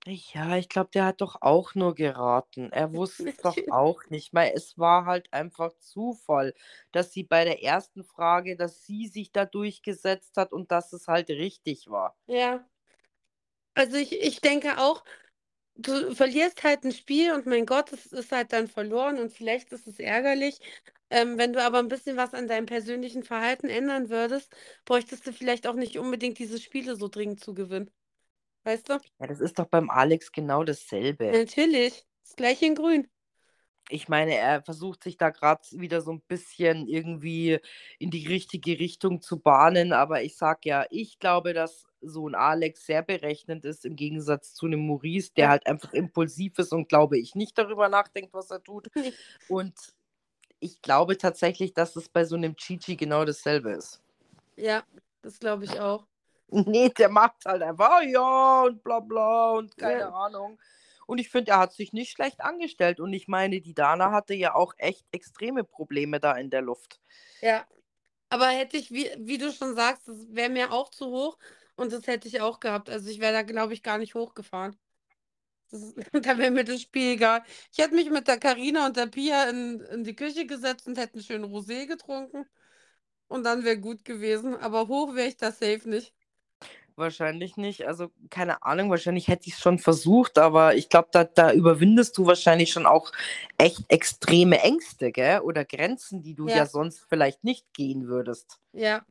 Ja, 0.07 0.55
ich 0.57 0.67
glaube, 0.69 0.89
der 0.93 1.05
hat 1.05 1.21
doch 1.21 1.37
auch 1.41 1.73
nur 1.75 1.93
geraten. 1.95 2.71
Er 2.71 2.93
wusste 2.93 3.29
es 3.29 3.39
doch 3.41 3.63
auch 3.67 4.01
nicht, 4.09 4.33
weil 4.35 4.51
es 4.55 4.77
war 4.79 5.05
halt 5.05 5.31
einfach 5.33 5.73
Zufall, 5.79 6.53
dass 6.91 7.11
sie 7.11 7.23
bei 7.23 7.43
der 7.43 7.61
ersten 7.63 8.03
Frage, 8.03 8.55
dass 8.55 8.83
sie 8.83 9.07
sich 9.07 9.31
da 9.31 9.45
durchgesetzt 9.45 10.37
hat 10.37 10.53
und 10.53 10.71
dass 10.71 10.93
es 10.93 11.07
halt 11.07 11.29
richtig 11.29 11.87
war. 11.89 12.15
Ja. 12.27 12.69
Also 13.73 13.97
ich, 13.97 14.13
ich 14.21 14.41
denke 14.41 14.77
auch, 14.79 15.03
du 15.75 16.15
verlierst 16.15 16.63
halt 16.63 16.83
ein 16.85 16.91
Spiel 16.93 17.33
und 17.33 17.47
mein 17.47 17.65
Gott, 17.67 17.93
es 17.93 18.07
ist 18.07 18.31
halt 18.31 18.53
dann 18.53 18.67
verloren 18.69 19.19
und 19.19 19.31
vielleicht 19.33 19.71
ist 19.73 19.87
es 19.87 19.99
ärgerlich. 19.99 20.59
Ähm, 21.11 21.37
wenn 21.37 21.53
du 21.53 21.63
aber 21.63 21.79
ein 21.79 21.89
bisschen 21.89 22.17
was 22.17 22.33
an 22.33 22.47
deinem 22.47 22.67
persönlichen 22.67 23.23
Verhalten 23.23 23.69
ändern 23.69 24.09
würdest, 24.09 24.55
bräuchtest 24.85 25.27
du 25.27 25.33
vielleicht 25.33 25.67
auch 25.67 25.75
nicht 25.75 25.97
unbedingt 25.99 26.39
diese 26.39 26.59
Spiele 26.61 26.95
so 26.97 27.09
dringend 27.09 27.41
zu 27.41 27.53
gewinnen. 27.55 27.91
Weißt 28.65 28.89
du? 28.89 28.99
Ja, 29.19 29.27
das 29.27 29.39
ist 29.39 29.59
doch 29.59 29.67
beim 29.67 29.89
Alex 29.89 30.31
genau 30.31 30.63
dasselbe. 30.63 31.31
Natürlich. 31.31 32.05
Das 32.23 32.35
gleiche 32.35 32.65
in 32.65 32.75
Grün. 32.75 33.07
Ich 33.89 34.09
meine, 34.09 34.33
er 34.33 34.63
versucht 34.63 35.03
sich 35.03 35.15
da 35.15 35.29
gerade 35.29 35.61
wieder 35.73 36.01
so 36.01 36.11
ein 36.11 36.21
bisschen 36.21 36.87
irgendwie 36.87 37.59
in 37.99 38.09
die 38.09 38.27
richtige 38.27 38.79
Richtung 38.79 39.21
zu 39.21 39.39
bahnen, 39.39 39.93
aber 39.93 40.23
ich 40.23 40.35
sag 40.35 40.65
ja, 40.65 40.87
ich 40.89 41.19
glaube, 41.19 41.53
dass 41.53 41.85
so 42.01 42.27
ein 42.27 42.33
Alex 42.33 42.87
sehr 42.87 43.03
berechnend 43.03 43.63
ist 43.63 43.85
im 43.85 43.95
Gegensatz 43.95 44.55
zu 44.55 44.65
einem 44.65 44.87
Maurice, 44.87 45.31
der 45.37 45.49
halt 45.49 45.67
einfach 45.67 45.93
impulsiv 45.93 46.57
ist 46.57 46.73
und 46.73 46.89
glaube 46.89 47.19
ich 47.19 47.35
nicht 47.35 47.59
darüber 47.59 47.87
nachdenkt, 47.87 48.33
was 48.33 48.49
er 48.49 48.63
tut. 48.63 48.89
Und 49.49 49.75
ich 50.59 50.81
glaube 50.81 51.17
tatsächlich, 51.17 51.73
dass 51.75 51.95
es 51.95 52.09
bei 52.09 52.25
so 52.25 52.35
einem 52.35 52.55
Chichi 52.55 52.95
genau 52.95 53.23
dasselbe 53.23 53.73
ist. 53.73 54.01
Ja, 54.55 54.83
das 55.21 55.39
glaube 55.39 55.65
ich 55.65 55.79
auch. 55.79 56.07
Nee, 56.49 56.89
der 56.89 57.09
macht 57.09 57.45
halt 57.45 57.61
einfach, 57.63 58.01
ja 58.03 58.63
und 58.63 58.83
bla 58.83 58.99
bla 58.99 59.51
und 59.51 59.77
keine 59.77 60.01
Ja. 60.01 60.09
Ahnung. 60.09 60.59
Und 61.07 61.19
ich 61.19 61.29
finde, 61.29 61.51
er 61.51 61.59
hat 61.59 61.73
sich 61.73 61.93
nicht 61.93 62.11
schlecht 62.11 62.41
angestellt. 62.41 62.99
Und 62.99 63.13
ich 63.13 63.27
meine, 63.27 63.61
die 63.61 63.73
Dana 63.75 64.11
hatte 64.11 64.33
ja 64.33 64.55
auch 64.55 64.73
echt 64.77 65.05
extreme 65.11 65.63
Probleme 65.63 66.19
da 66.19 66.33
in 66.33 66.49
der 66.49 66.61
Luft. 66.61 66.99
Ja. 67.41 67.67
Aber 68.29 68.47
hätte 68.49 68.77
ich, 68.77 68.91
wie, 68.91 69.09
wie 69.19 69.37
du 69.37 69.51
schon 69.53 69.75
sagst, 69.75 70.07
das 70.07 70.17
wäre 70.31 70.49
mir 70.49 70.71
auch 70.73 70.89
zu 70.89 71.07
hoch 71.07 71.37
und 71.75 71.93
das 71.93 72.07
hätte 72.07 72.27
ich 72.27 72.41
auch 72.41 72.59
gehabt. 72.59 72.89
Also 72.89 73.09
ich 73.09 73.19
wäre 73.19 73.33
da, 73.33 73.43
glaube 73.43 73.73
ich, 73.73 73.83
gar 73.83 73.97
nicht 73.99 74.15
hochgefahren. 74.15 74.77
Das 75.71 75.95
da 76.13 76.37
wäre 76.37 76.51
mir 76.51 76.65
das 76.65 76.81
Spiel 76.83 77.13
egal. 77.15 77.43
Ich 77.71 77.79
hätte 77.79 77.95
mich 77.95 78.09
mit 78.11 78.27
der 78.27 78.39
Karina 78.39 78.87
und 78.87 78.97
der 78.97 79.07
Pia 79.07 79.49
in, 79.49 79.81
in 79.81 80.03
die 80.05 80.15
Küche 80.15 80.45
gesetzt 80.47 80.87
und 80.87 80.97
hätte 80.97 81.15
einen 81.15 81.23
schönen 81.23 81.45
Rosé 81.45 81.87
getrunken. 81.87 82.45
Und 83.27 83.43
dann 83.45 83.63
wäre 83.65 83.79
gut 83.79 84.05
gewesen. 84.05 84.55
Aber 84.57 84.87
hoch 84.87 85.15
wäre 85.15 85.27
ich 85.29 85.37
da 85.37 85.51
safe 85.51 85.89
nicht. 85.89 86.13
Wahrscheinlich 86.97 87.57
nicht. 87.57 87.85
Also 87.87 88.09
keine 88.29 88.63
Ahnung, 88.63 88.89
wahrscheinlich 88.89 89.27
hätte 89.27 89.47
ich 89.47 89.55
es 89.55 89.59
schon 89.59 89.79
versucht, 89.79 90.37
aber 90.37 90.75
ich 90.75 90.87
glaube, 90.87 91.09
da, 91.11 91.25
da 91.25 91.51
überwindest 91.51 92.17
du 92.17 92.25
wahrscheinlich 92.25 92.71
schon 92.71 92.85
auch 92.85 93.11
echt 93.57 93.81
extreme 93.89 94.61
Ängste, 94.61 95.11
gell? 95.11 95.41
Oder 95.41 95.65
Grenzen, 95.65 96.21
die 96.23 96.35
du 96.35 96.47
ja, 96.47 96.55
Ja. 96.57 96.65
sonst 96.65 97.05
vielleicht 97.09 97.43
nicht 97.43 97.65
gehen 97.73 98.07
würdest. 98.07 98.59
Ja. 98.73 99.05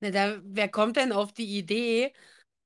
Na, 0.00 0.10
da, 0.10 0.40
wer 0.44 0.68
kommt 0.70 0.96
denn 0.96 1.12
auf 1.12 1.32
die 1.32 1.58
Idee, 1.58 2.12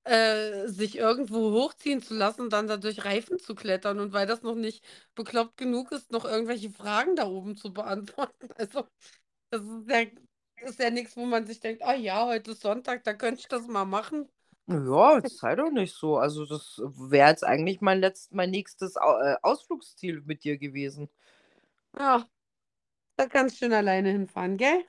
äh, 0.04 0.68
sich 0.68 0.96
irgendwo 0.98 1.52
hochziehen 1.52 2.02
zu 2.02 2.14
lassen 2.14 2.42
und 2.42 2.52
dann 2.52 2.68
da 2.68 2.76
durch 2.78 3.04
Reifen 3.04 3.38
zu 3.40 3.54
klettern 3.54 4.00
und 4.00 4.12
weil 4.12 4.26
das 4.26 4.42
noch 4.42 4.56
nicht 4.56 4.84
bekloppt 5.14 5.56
genug 5.58 5.92
ist, 5.92 6.10
noch 6.12 6.24
irgendwelche 6.26 6.70
Fragen 6.70 7.16
da 7.16 7.26
oben 7.28 7.56
zu 7.56 7.72
beantworten? 7.72 8.48
Also, 8.58 8.88
das 9.50 9.62
ist 9.62 9.90
ja, 9.90 10.04
das 10.60 10.70
ist 10.72 10.80
ja 10.80 10.90
nichts, 10.90 11.16
wo 11.16 11.26
man 11.26 11.46
sich 11.46 11.60
denkt, 11.60 11.82
ah 11.84 11.94
ja, 11.94 12.26
heute 12.26 12.52
ist 12.52 12.62
Sonntag, 12.62 13.04
da 13.04 13.14
könnte 13.14 13.40
ich 13.42 13.48
das 13.48 13.66
mal 13.68 13.84
machen. 13.86 14.28
Ja, 14.70 15.16
jetzt 15.18 15.36
sei 15.38 15.54
doch 15.56 15.70
nicht 15.70 15.94
so. 15.94 16.16
Also 16.16 16.46
das 16.46 16.80
wäre 16.84 17.28
jetzt 17.28 17.44
eigentlich 17.44 17.80
mein 17.80 17.98
letzt, 18.00 18.32
mein 18.32 18.50
nächstes 18.50 18.96
Au 18.96 19.18
äh, 19.18 19.36
Ausflugsziel 19.42 20.22
mit 20.24 20.44
dir 20.44 20.58
gewesen. 20.58 21.08
Ja, 21.96 22.28
da 23.16 23.26
kannst 23.28 23.56
du 23.56 23.58
schön 23.66 23.72
alleine 23.74 24.10
hinfahren, 24.12 24.56
gell? 24.58 24.84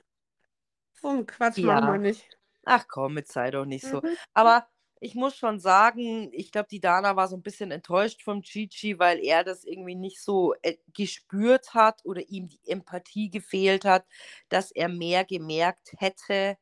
So 0.94 1.08
einen 1.08 1.26
Quatsch 1.26 1.62
machen 1.64 1.86
wir 1.88 1.98
Ja. 1.98 2.00
nicht. 2.00 2.38
Ach 2.64 2.86
komm, 2.88 3.16
jetzt 3.18 3.32
sei 3.32 3.50
doch 3.50 3.64
nicht 3.66 3.86
so. 3.86 4.02
Mhm. 4.02 4.16
Aber 4.34 4.68
ich 5.00 5.14
muss 5.16 5.36
schon 5.36 5.60
sagen, 5.60 6.30
ich 6.32 6.52
glaube, 6.52 6.68
die 6.70 6.80
Dana 6.80 7.16
war 7.16 7.28
so 7.28 7.36
ein 7.36 7.42
bisschen 7.42 7.70
enttäuscht 7.72 8.22
vom 8.22 8.42
Gigi, 8.42 8.98
weil 8.98 9.20
er 9.20 9.44
das 9.44 9.64
irgendwie 9.64 9.96
nicht 9.96 10.22
so 10.22 10.54
äh, 10.62 10.76
gespürt 10.94 11.74
hat 11.74 12.02
oder 12.04 12.22
ihm 12.28 12.48
die 12.48 12.60
Empathie 12.66 13.30
gefehlt 13.30 13.84
hat, 13.84 14.06
dass 14.48 14.70
er 14.72 14.88
mehr 14.88 15.24
gemerkt 15.24 15.94
hätte 15.98 16.58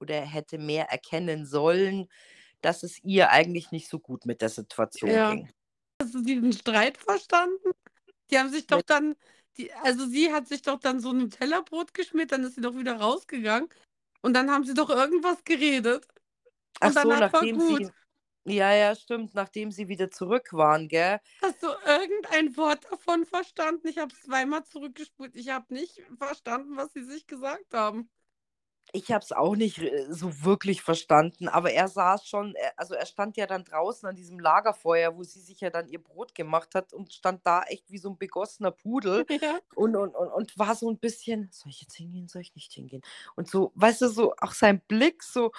oder 0.00 0.16
er 0.16 0.26
hätte 0.26 0.58
mehr 0.58 0.90
erkennen 0.90 1.46
sollen, 1.46 2.08
dass 2.60 2.82
es 2.82 3.02
ihr 3.02 3.30
eigentlich 3.30 3.70
nicht 3.70 3.88
so 3.88 3.98
gut 3.98 4.26
mit 4.26 4.40
der 4.42 4.48
Situation 4.48 5.10
Ja. 5.10 5.30
ging. 5.30 5.50
Hast 6.02 6.14
du 6.14 6.22
diesen 6.22 6.52
Streit 6.52 6.96
verstanden? 6.98 7.70
Die 8.30 8.38
haben 8.38 8.50
sich 8.50 8.66
doch 8.66 8.78
Mit- 8.78 8.90
dann, 8.90 9.16
die, 9.56 9.72
also 9.72 10.06
sie 10.06 10.32
hat 10.32 10.46
sich 10.48 10.62
doch 10.62 10.78
dann 10.78 11.00
so 11.00 11.10
ein 11.10 11.30
Tellerbrot 11.30 11.92
geschmiert, 11.94 12.32
dann 12.32 12.44
ist 12.44 12.54
sie 12.54 12.60
doch 12.60 12.76
wieder 12.76 12.96
rausgegangen 12.96 13.68
und 14.22 14.34
dann 14.34 14.50
haben 14.50 14.64
sie 14.64 14.74
doch 14.74 14.88
irgendwas 14.90 15.44
geredet. 15.44 16.06
Ach 16.80 16.92
so, 16.92 17.08
nachdem 17.08 17.58
gut. 17.58 17.78
sie. 17.78 17.90
Ja, 18.46 18.72
ja, 18.72 18.94
stimmt, 18.94 19.34
nachdem 19.34 19.70
sie 19.70 19.88
wieder 19.88 20.10
zurück 20.10 20.54
waren, 20.54 20.88
gell? 20.88 21.20
Hast 21.42 21.62
du 21.62 21.68
irgendein 21.86 22.56
Wort 22.56 22.86
davon 22.90 23.26
verstanden? 23.26 23.86
Ich 23.86 23.98
habe 23.98 24.14
es 24.14 24.22
zweimal 24.22 24.64
zurückgespult. 24.64 25.36
Ich 25.36 25.50
habe 25.50 25.74
nicht 25.74 26.00
verstanden, 26.16 26.74
was 26.76 26.90
sie 26.94 27.04
sich 27.04 27.26
gesagt 27.26 27.74
haben. 27.74 28.08
Ich 28.92 29.12
habe 29.12 29.22
es 29.24 29.32
auch 29.32 29.56
nicht 29.56 29.78
äh, 29.78 30.06
so 30.10 30.44
wirklich 30.44 30.82
verstanden, 30.82 31.48
aber 31.48 31.72
er 31.72 31.88
saß 31.88 32.26
schon, 32.26 32.54
er, 32.54 32.72
also 32.78 32.94
er 32.94 33.06
stand 33.06 33.36
ja 33.36 33.46
dann 33.46 33.64
draußen 33.64 34.08
an 34.08 34.16
diesem 34.16 34.38
Lagerfeuer, 34.40 35.16
wo 35.16 35.22
sie 35.22 35.40
sich 35.40 35.60
ja 35.60 35.70
dann 35.70 35.88
ihr 35.88 36.02
Brot 36.02 36.34
gemacht 36.34 36.74
hat 36.74 36.92
und 36.92 37.12
stand 37.12 37.46
da 37.46 37.62
echt 37.62 37.90
wie 37.90 37.98
so 37.98 38.10
ein 38.10 38.18
begossener 38.18 38.70
Pudel 38.70 39.24
Ja. 39.42 39.58
und, 39.74 39.96
und, 39.96 40.14
und, 40.14 40.28
und 40.28 40.58
war 40.58 40.74
so 40.74 40.90
ein 40.90 40.98
bisschen, 40.98 41.48
soll 41.52 41.70
ich 41.70 41.80
jetzt 41.82 41.94
hingehen, 41.96 42.28
soll 42.28 42.42
ich 42.42 42.54
nicht 42.54 42.72
hingehen? 42.72 43.02
Und 43.36 43.48
so, 43.48 43.72
weißt 43.76 44.02
du, 44.02 44.08
so 44.08 44.34
auch 44.40 44.52
sein 44.52 44.80
Blick 44.88 45.22
so, 45.22 45.52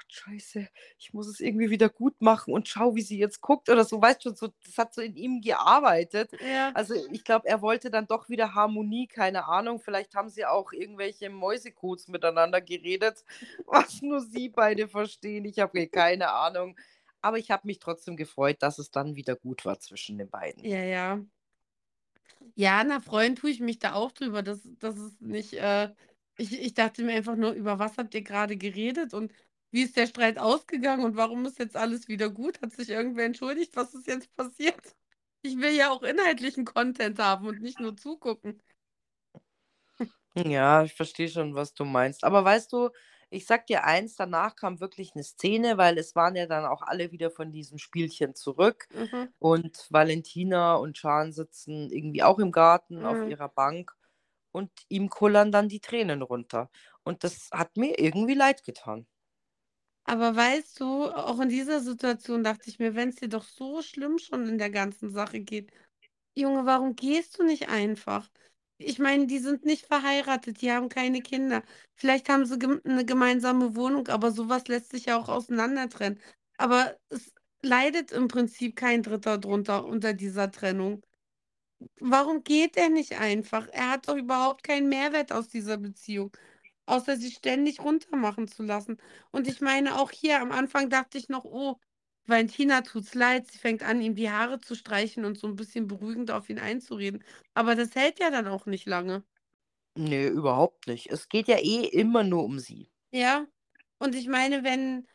Gott, 0.00 0.12
scheiße, 0.12 0.68
ich 0.98 1.12
muss 1.12 1.26
es 1.26 1.40
irgendwie 1.40 1.68
wieder 1.68 1.88
gut 1.88 2.20
machen 2.20 2.54
und 2.54 2.68
schau, 2.68 2.94
wie 2.94 3.02
sie 3.02 3.18
jetzt 3.18 3.40
guckt 3.40 3.68
oder 3.68 3.84
so, 3.84 4.00
weißt 4.00 4.24
du, 4.24 4.34
so, 4.34 4.48
das 4.64 4.78
hat 4.78 4.94
so 4.94 5.02
in 5.02 5.14
ihm 5.14 5.40
gearbeitet. 5.42 6.30
Ja. 6.40 6.72
Also 6.72 6.94
ich 7.10 7.22
glaube, 7.22 7.48
er 7.48 7.60
wollte 7.60 7.90
dann 7.90 8.06
doch 8.06 8.28
wieder 8.28 8.54
Harmonie, 8.54 9.06
keine 9.06 9.46
Ahnung. 9.46 9.78
Vielleicht 9.78 10.14
haben 10.14 10.30
sie 10.30 10.46
auch 10.46 10.72
irgendwelche 10.72 11.28
Mäusecodes 11.28 12.08
miteinander 12.08 12.60
geredet, 12.60 13.24
was 13.66 14.00
nur 14.00 14.20
sie 14.20 14.48
beide 14.48 14.88
verstehen. 14.88 15.44
Ich 15.44 15.58
habe 15.58 15.86
keine 15.88 16.32
Ahnung. 16.32 16.78
Aber 17.20 17.36
ich 17.36 17.50
habe 17.50 17.66
mich 17.66 17.78
trotzdem 17.78 18.16
gefreut, 18.16 18.56
dass 18.60 18.78
es 18.78 18.90
dann 18.90 19.16
wieder 19.16 19.36
gut 19.36 19.66
war 19.66 19.78
zwischen 19.78 20.16
den 20.16 20.30
beiden. 20.30 20.64
Ja, 20.64 20.82
ja. 20.82 21.20
Ja, 22.54 22.82
na, 22.84 23.00
freuen 23.00 23.36
tue 23.36 23.50
ich 23.50 23.60
mich 23.60 23.78
da 23.78 23.92
auch 23.92 24.12
drüber. 24.12 24.42
Das, 24.42 24.60
das 24.78 24.96
ist 24.96 25.20
nicht, 25.20 25.52
äh, 25.52 25.90
ich, 26.38 26.58
ich 26.58 26.72
dachte 26.72 27.02
mir 27.02 27.12
einfach 27.12 27.36
nur, 27.36 27.52
über 27.52 27.78
was 27.78 27.98
habt 27.98 28.14
ihr 28.14 28.22
gerade 28.22 28.56
geredet 28.56 29.12
und 29.12 29.30
wie 29.70 29.82
ist 29.82 29.96
der 29.96 30.06
Streit 30.06 30.38
ausgegangen 30.38 31.04
und 31.04 31.16
warum 31.16 31.44
ist 31.46 31.58
jetzt 31.58 31.76
alles 31.76 32.08
wieder 32.08 32.30
gut? 32.30 32.60
Hat 32.62 32.72
sich 32.72 32.90
irgendwer 32.90 33.24
entschuldigt? 33.26 33.76
Was 33.76 33.94
ist 33.94 34.06
jetzt 34.06 34.34
passiert? 34.36 34.96
Ich 35.42 35.56
will 35.58 35.72
ja 35.74 35.90
auch 35.90 36.02
inhaltlichen 36.02 36.64
Content 36.64 37.18
haben 37.18 37.46
und 37.46 37.60
nicht 37.62 37.80
nur 37.80 37.96
zugucken. 37.96 38.62
Ja, 40.36 40.84
ich 40.84 40.94
verstehe 40.94 41.28
schon, 41.28 41.54
was 41.54 41.74
du 41.74 41.84
meinst. 41.84 42.24
Aber 42.24 42.44
weißt 42.44 42.72
du, 42.72 42.90
ich 43.30 43.46
sag 43.46 43.66
dir 43.66 43.84
eins, 43.84 44.14
danach 44.16 44.54
kam 44.56 44.80
wirklich 44.80 45.12
eine 45.14 45.24
Szene, 45.24 45.76
weil 45.78 45.98
es 45.98 46.14
waren 46.14 46.36
ja 46.36 46.46
dann 46.46 46.64
auch 46.66 46.82
alle 46.82 47.10
wieder 47.12 47.30
von 47.30 47.50
diesem 47.52 47.78
Spielchen 47.78 48.34
zurück. 48.34 48.88
Mhm. 48.90 49.32
Und 49.38 49.86
Valentina 49.90 50.74
und 50.76 50.96
Chan 50.96 51.32
sitzen 51.32 51.90
irgendwie 51.90 52.22
auch 52.22 52.38
im 52.38 52.52
Garten 52.52 53.06
auf 53.06 53.22
Mhm. 53.22 53.26
ihrer 53.26 53.48
Bank 53.48 53.92
und 54.52 54.70
ihm 54.88 55.08
kullern 55.10 55.52
dann 55.52 55.68
die 55.68 55.80
Tränen 55.80 56.22
runter. 56.22 56.70
Und 57.04 57.24
das 57.24 57.50
hat 57.52 57.76
mir 57.76 57.98
irgendwie 57.98 58.34
leid 58.34 58.64
getan. 58.64 59.06
Aber 60.10 60.34
weißt 60.34 60.80
du, 60.80 61.04
auch 61.04 61.38
in 61.38 61.48
dieser 61.50 61.78
Situation 61.78 62.42
dachte 62.42 62.68
ich 62.68 62.80
mir, 62.80 62.96
wenn 62.96 63.10
es 63.10 63.16
dir 63.16 63.28
doch 63.28 63.44
so 63.44 63.80
schlimm 63.80 64.18
schon 64.18 64.48
in 64.48 64.58
der 64.58 64.70
ganzen 64.70 65.12
Sache 65.12 65.38
geht, 65.38 65.70
Junge, 66.34 66.66
warum 66.66 66.96
gehst 66.96 67.38
du 67.38 67.44
nicht 67.44 67.68
einfach? 67.68 68.28
Ich 68.78 68.98
meine, 68.98 69.28
die 69.28 69.38
sind 69.38 69.64
nicht 69.64 69.86
verheiratet, 69.86 70.62
die 70.62 70.72
haben 70.72 70.88
keine 70.88 71.22
Kinder. 71.22 71.62
Vielleicht 71.94 72.28
haben 72.28 72.44
sie 72.44 72.58
eine 72.84 73.04
gemeinsame 73.04 73.76
Wohnung, 73.76 74.08
aber 74.08 74.32
sowas 74.32 74.66
lässt 74.66 74.90
sich 74.90 75.04
ja 75.06 75.16
auch 75.16 75.28
auseinandertrennen. 75.28 76.20
Aber 76.56 76.96
es 77.10 77.32
leidet 77.62 78.10
im 78.10 78.26
Prinzip 78.26 78.74
kein 78.74 79.04
Dritter 79.04 79.38
drunter 79.38 79.84
unter 79.84 80.12
dieser 80.12 80.50
Trennung. 80.50 81.02
Warum 82.00 82.42
geht 82.42 82.76
er 82.76 82.88
nicht 82.88 83.12
einfach? 83.20 83.68
Er 83.68 83.90
hat 83.90 84.08
doch 84.08 84.16
überhaupt 84.16 84.64
keinen 84.64 84.88
Mehrwert 84.88 85.30
aus 85.30 85.48
dieser 85.48 85.76
Beziehung, 85.76 86.32
außer 86.90 87.16
sie 87.16 87.30
ständig 87.30 87.80
runtermachen 87.80 88.48
zu 88.48 88.62
lassen. 88.62 88.98
Und 89.30 89.48
ich 89.48 89.60
meine, 89.60 89.98
auch 89.98 90.10
hier 90.10 90.40
am 90.40 90.52
Anfang 90.52 90.90
dachte 90.90 91.18
ich 91.18 91.28
noch, 91.28 91.44
oh, 91.44 91.78
Valentina 92.26 92.82
tut's 92.82 93.14
leid, 93.14 93.50
sie 93.50 93.58
fängt 93.58 93.82
an, 93.82 94.00
ihm 94.00 94.14
die 94.14 94.30
Haare 94.30 94.60
zu 94.60 94.74
streichen 94.74 95.24
und 95.24 95.38
so 95.38 95.46
ein 95.46 95.56
bisschen 95.56 95.86
beruhigend 95.86 96.30
auf 96.30 96.48
ihn 96.50 96.58
einzureden. 96.58 97.24
Aber 97.54 97.74
das 97.74 97.94
hält 97.94 98.20
ja 98.20 98.30
dann 98.30 98.46
auch 98.46 98.66
nicht 98.66 98.86
lange. 98.86 99.24
Nee, 99.96 100.28
überhaupt 100.28 100.86
nicht. 100.86 101.10
Es 101.10 101.28
geht 101.28 101.48
ja 101.48 101.58
eh 101.58 101.86
immer 101.86 102.22
nur 102.22 102.44
um 102.44 102.58
sie. 102.58 102.90
Ja? 103.12 103.46
Und 103.98 104.14
ich 104.14 104.28
meine, 104.28 104.62
wenn, 104.64 105.06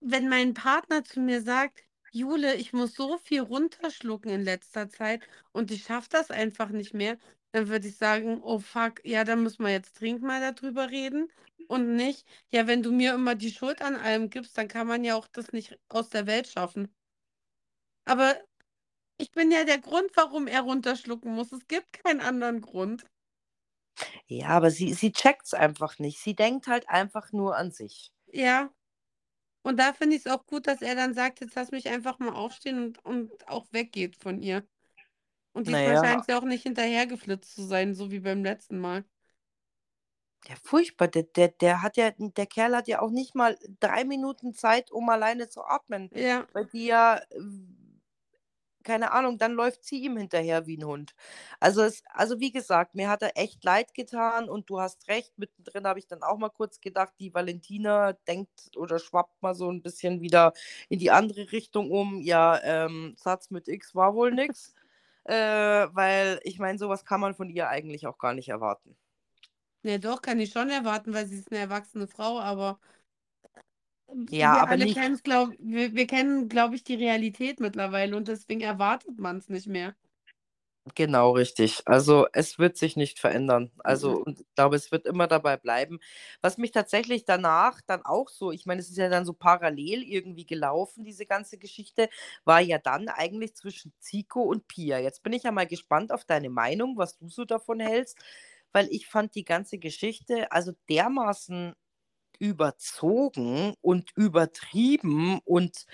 wenn 0.00 0.28
mein 0.28 0.54
Partner 0.54 1.04
zu 1.04 1.20
mir 1.20 1.42
sagt, 1.42 1.82
Jule, 2.12 2.56
ich 2.56 2.72
muss 2.72 2.94
so 2.94 3.18
viel 3.18 3.40
runterschlucken 3.40 4.30
in 4.30 4.42
letzter 4.42 4.88
Zeit 4.88 5.22
und 5.52 5.70
ich 5.70 5.84
schaffe 5.84 6.08
das 6.10 6.30
einfach 6.30 6.70
nicht 6.70 6.94
mehr, 6.94 7.18
dann 7.52 7.68
würde 7.68 7.88
ich 7.88 7.96
sagen, 7.96 8.40
oh 8.42 8.58
fuck, 8.60 9.04
ja, 9.04 9.24
dann 9.24 9.42
müssen 9.42 9.64
wir 9.64 9.72
jetzt 9.72 10.00
dringend 10.00 10.22
mal 10.22 10.40
darüber 10.40 10.90
reden. 10.90 11.30
Und 11.68 11.94
nicht, 11.96 12.26
ja, 12.50 12.66
wenn 12.66 12.82
du 12.82 12.92
mir 12.92 13.14
immer 13.14 13.34
die 13.34 13.52
Schuld 13.52 13.82
an 13.82 13.96
allem 13.96 14.30
gibst, 14.30 14.56
dann 14.58 14.68
kann 14.68 14.86
man 14.86 15.04
ja 15.04 15.16
auch 15.16 15.28
das 15.28 15.52
nicht 15.52 15.78
aus 15.88 16.08
der 16.10 16.26
Welt 16.26 16.48
schaffen. 16.48 16.92
Aber 18.04 18.36
ich 19.18 19.30
bin 19.32 19.50
ja 19.52 19.64
der 19.64 19.78
Grund, 19.78 20.10
warum 20.14 20.46
er 20.46 20.62
runterschlucken 20.62 21.32
muss. 21.32 21.52
Es 21.52 21.66
gibt 21.68 21.92
keinen 21.92 22.20
anderen 22.20 22.60
Grund. 22.60 23.04
Ja, 24.26 24.48
aber 24.48 24.70
sie, 24.70 24.94
sie 24.94 25.12
checkt's 25.12 25.54
einfach 25.54 25.98
nicht. 25.98 26.18
Sie 26.20 26.34
denkt 26.34 26.66
halt 26.66 26.88
einfach 26.88 27.32
nur 27.32 27.56
an 27.56 27.70
sich. 27.70 28.12
Ja. 28.32 28.72
Und 29.62 29.78
da 29.78 29.92
finde 29.92 30.16
ich 30.16 30.24
es 30.24 30.32
auch 30.32 30.46
gut, 30.46 30.66
dass 30.66 30.80
er 30.82 30.94
dann 30.94 31.14
sagt, 31.14 31.40
jetzt 31.40 31.54
lass 31.54 31.70
mich 31.70 31.88
einfach 31.88 32.18
mal 32.18 32.32
aufstehen 32.32 32.82
und, 32.82 33.04
und 33.04 33.48
auch 33.48 33.66
weggeht 33.72 34.16
von 34.16 34.40
ihr. 34.40 34.66
Und 35.52 35.68
diesmal 35.68 35.96
Naja, 35.96 36.02
scheint 36.02 36.24
sie 36.24 36.34
auch 36.34 36.44
nicht 36.44 36.62
hinterhergeflitzt 36.64 37.54
zu 37.54 37.62
sein, 37.64 37.94
so 37.94 38.10
wie 38.10 38.20
beim 38.20 38.42
letzten 38.44 38.78
Mal. 38.78 39.04
ja, 40.48 40.54
furchtbar. 40.62 41.08
Der, 41.08 41.24
der, 41.24 41.48
der 41.48 41.82
hat 41.82 41.96
ja, 41.96 42.10
der 42.18 42.46
Kerl 42.46 42.76
hat 42.76 42.88
ja 42.88 43.00
auch 43.00 43.10
nicht 43.10 43.34
mal 43.34 43.58
drei 43.80 44.04
Minuten 44.04 44.54
Zeit, 44.54 44.90
um 44.90 45.08
alleine 45.08 45.48
zu 45.48 45.62
atmen. 45.64 46.10
Ja, 46.14 46.46
Weil 46.52 46.66
die 46.66 46.86
ja, 46.86 47.16
äh, 47.18 47.40
keine 48.82 49.12
Ahnung, 49.12 49.36
dann 49.36 49.52
läuft 49.52 49.84
sie 49.84 50.00
ihm 50.02 50.16
hinterher 50.16 50.66
wie 50.66 50.78
ein 50.78 50.84
Hund. 50.84 51.14
Also 51.60 51.82
es 51.82 52.02
also 52.14 52.40
wie 52.40 52.50
gesagt, 52.50 52.94
mir 52.94 53.10
hat 53.10 53.20
er 53.22 53.36
echt 53.36 53.62
leid 53.62 53.92
getan 53.94 54.48
und 54.48 54.70
du 54.70 54.80
hast 54.80 55.06
recht, 55.08 55.38
mittendrin 55.38 55.86
habe 55.86 55.98
ich 55.98 56.06
dann 56.06 56.22
auch 56.22 56.38
mal 56.38 56.48
kurz 56.48 56.80
gedacht, 56.80 57.12
die 57.20 57.34
Valentina 57.34 58.14
denkt 58.26 58.74
oder 58.76 58.98
schwappt 58.98 59.42
mal 59.42 59.54
so 59.54 59.70
ein 59.70 59.82
bisschen 59.82 60.22
wieder 60.22 60.54
in 60.88 60.98
die 60.98 61.10
andere 61.10 61.52
Richtung 61.52 61.90
um. 61.90 62.22
Ja, 62.22 62.58
ähm, 62.62 63.14
Satz 63.18 63.50
mit 63.50 63.68
X 63.68 63.94
war 63.94 64.14
wohl 64.14 64.32
nix, 64.32 64.74
äh, 65.24 65.34
weil 65.34 66.40
ich 66.44 66.58
meine, 66.58 66.78
sowas 66.78 67.04
kann 67.04 67.20
man 67.20 67.34
von 67.34 67.50
ihr 67.50 67.68
eigentlich 67.68 68.06
auch 68.06 68.18
gar 68.18 68.34
nicht 68.34 68.48
erwarten. 68.48 68.96
Ne, 69.82 69.98
doch, 69.98 70.20
kann 70.22 70.40
ich 70.40 70.52
schon 70.52 70.68
erwarten, 70.70 71.12
weil 71.14 71.26
sie 71.26 71.36
ist 71.38 71.50
eine 71.52 71.60
erwachsene 71.60 72.06
Frau, 72.06 72.38
aber 72.40 72.78
Ja, 74.30 74.60
wir 74.62 74.62
aber 74.62 74.76
nicht 74.76 75.00
glaub 75.22 75.50
wir 75.58 75.94
wir 75.94 76.06
kennen, 76.06 76.48
glaube 76.48 76.74
ich, 76.74 76.84
die 76.84 76.94
Realität 76.94 77.60
mittlerweile 77.60 78.16
und 78.16 78.28
deswegen 78.28 78.60
erwartet 78.60 79.18
man 79.18 79.38
es 79.38 79.48
nicht 79.48 79.66
mehr. 79.66 79.94
Genau, 80.94 81.32
richtig. 81.32 81.82
Also, 81.84 82.26
es 82.32 82.58
wird 82.58 82.76
sich 82.78 82.96
nicht 82.96 83.18
verändern. 83.18 83.70
Also, 83.84 84.12
Mhm. 84.12 84.24
und 84.24 84.40
ich 84.40 84.46
glaube, 84.54 84.76
es 84.76 84.90
wird 84.90 85.04
immer 85.06 85.26
dabei 85.26 85.56
bleiben. 85.58 86.00
Was 86.40 86.56
mich 86.56 86.70
tatsächlich 86.72 87.24
danach 87.26 87.80
dann 87.86 88.02
auch 88.04 88.28
so 88.30 88.50
ich 88.50 88.64
meine, 88.64 88.80
es 88.80 88.88
ist 88.88 88.96
ja 88.96 89.10
dann 89.10 89.26
so 89.26 89.34
parallel 89.34 90.02
irgendwie 90.02 90.46
gelaufen, 90.46 91.04
diese 91.04 91.26
ganze 91.26 91.58
Geschichte, 91.58 92.08
war 92.44 92.60
ja 92.60 92.78
dann 92.78 93.08
eigentlich 93.08 93.54
zwischen 93.54 93.92
Zico 94.00 94.40
und 94.42 94.68
Pia. 94.68 94.98
Jetzt 94.98 95.22
bin 95.22 95.34
ich 95.34 95.42
ja 95.42 95.52
mal 95.52 95.66
gespannt 95.66 96.12
auf 96.12 96.24
deine 96.24 96.48
Meinung, 96.50 96.96
was 96.96 97.16
du 97.18 97.28
so 97.28 97.44
davon 97.44 97.78
hältst, 97.80 98.16
weil 98.72 98.88
ich 98.90 99.06
fand 99.06 99.34
die 99.34 99.44
ganze 99.44 99.78
Geschichte 99.78 100.50
also 100.50 100.72
dermaßen 100.88 101.74
überzogen 102.40 103.74
und 103.82 104.10
übertrieben 104.16 105.40
und 105.44 105.86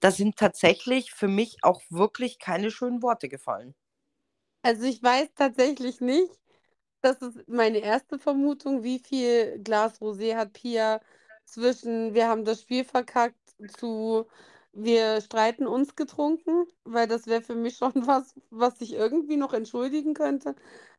da 0.00 0.10
sind 0.12 0.36
tatsächlich 0.36 1.12
für 1.12 1.28
mich 1.28 1.58
auch 1.62 1.82
wirklich 1.90 2.38
keine 2.40 2.70
schönen 2.72 3.02
Worte 3.02 3.28
gefallen. 3.28 3.74
Also, 4.66 4.84
ich 4.84 5.00
weiß 5.02 5.28
tatsächlich 5.36 6.00
nicht 6.00 6.32
das 7.02 7.22
ist 7.22 7.48
meine 7.48 7.78
erste 7.78 8.18
Vermutung, 8.18 8.82
wie 8.84 8.98
viel 8.98 9.60
Glas 9.62 10.00
Rosé 10.02 10.36
hat 10.36 10.54
Pia 10.54 11.00
zwischen 11.46 12.14
„Wir 12.14 12.28
haben 12.28 12.44
das 12.44 12.62
Spiel 12.62 12.84
verkackt“ 12.84 13.38
zu 13.78 14.26
„Wir 14.72 15.20
streiten 15.22 15.66
uns“ 15.68 15.96
getrunken, 15.96 16.66
weil 16.84 17.08
das 17.08 17.26
wäre 17.28 17.42
für 17.42 17.54
mich 17.56 17.76
schon 17.78 17.92
was, 18.08 18.34
was 18.50 18.80
ich 18.82 18.94
irgendwie 18.94 19.36
noch 19.38 19.52
entschuldigen 19.54 20.14
könnte. 20.14 20.56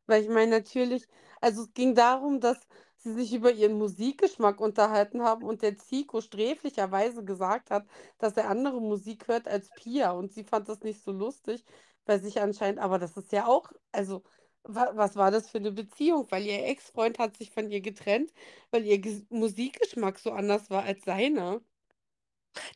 Weil 0.08 0.24
ich 0.24 0.30
meine 0.30 0.52
natürlich 0.52 1.08
also, 1.42 1.64
es 1.64 1.74
ging 1.74 1.96
darum, 1.96 2.40
dass 2.42 2.60
sie 2.98 3.14
sich 3.14 3.34
über 3.34 3.52
ihren 3.52 3.78
Musikgeschmack 3.78 4.60
unterhalten 4.62 5.22
haben 5.24 5.44
und 5.46 5.62
der 5.62 5.78
Zico 5.78 6.22
sträflicherweise 6.22 7.24
gesagt 7.26 7.72
hat, 7.72 7.86
dass 8.20 8.38
er 8.38 8.50
andere 8.50 8.82
Musik 8.82 9.28
hört 9.28 9.48
als 9.48 9.70
Pia 9.72 10.12
und 10.12 10.32
sie 10.34 10.44
fand 10.44 10.70
das 10.70 10.82
nicht 10.82 11.04
so 11.04 11.12
lustig, 11.12 11.64
weil 12.08 12.22
sich 12.22 12.42
anscheinend 12.42 12.80
aber 12.80 13.00
das 13.00 13.18
ist 13.18 13.32
ja 13.32 13.48
auch 13.48 13.72
also 13.92 14.24
Wa 14.70 14.92
was 14.96 15.16
war 15.16 15.32
das 15.32 15.50
für 15.50 15.60
'ne 15.62 15.72
Beziehung? 15.72 16.28
Weil 16.30 16.46
ihr 16.46 16.66
Ex-Freund 16.66 17.20
hat 17.20 17.38
sich 17.38 17.52
von 17.52 17.72
ihr 17.72 17.80
getrennt, 17.82 18.34
weil 18.72 18.86
ihr 18.86 19.00
Ges 19.00 19.26
Musikgeschmack 19.30 20.20
so 20.20 20.32
anders 20.32 20.70
war 20.70 20.84
als 20.84 21.06
seiner. 21.06 21.62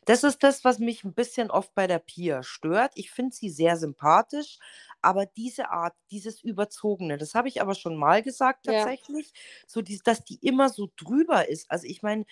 Das 0.08 0.24
ist 0.24 0.42
das, 0.42 0.64
was 0.64 0.80
mich 0.80 1.04
'n 1.04 1.14
bisschen 1.14 1.48
oft 1.50 1.74
bei 1.76 1.86
der 1.86 2.00
Pia 2.00 2.42
stört. 2.42 2.92
Ich 2.96 3.12
finde 3.12 3.34
sie 3.36 3.50
sehr 3.50 3.76
sympathisch, 3.76 4.58
aber 5.00 5.26
diese 5.26 5.70
Art, 5.70 5.94
dieses 6.10 6.42
Überzogene, 6.42 7.18
das 7.18 7.34
habe 7.36 7.46
ich 7.48 7.60
aber 7.62 7.74
schon 7.76 7.96
mal 7.96 8.20
gesagt 8.22 8.64
Ja. 8.64 8.92
tatsächlich, 9.06 9.32
so 9.66 9.80
dies 9.80 10.02
dass 10.02 10.24
die 10.24 10.38
immer 10.44 10.68
so 10.70 10.88
drüber 10.96 11.48
ist. 11.48 11.70
Also, 11.70 11.86
ich 11.86 12.02
meine, 12.02 12.24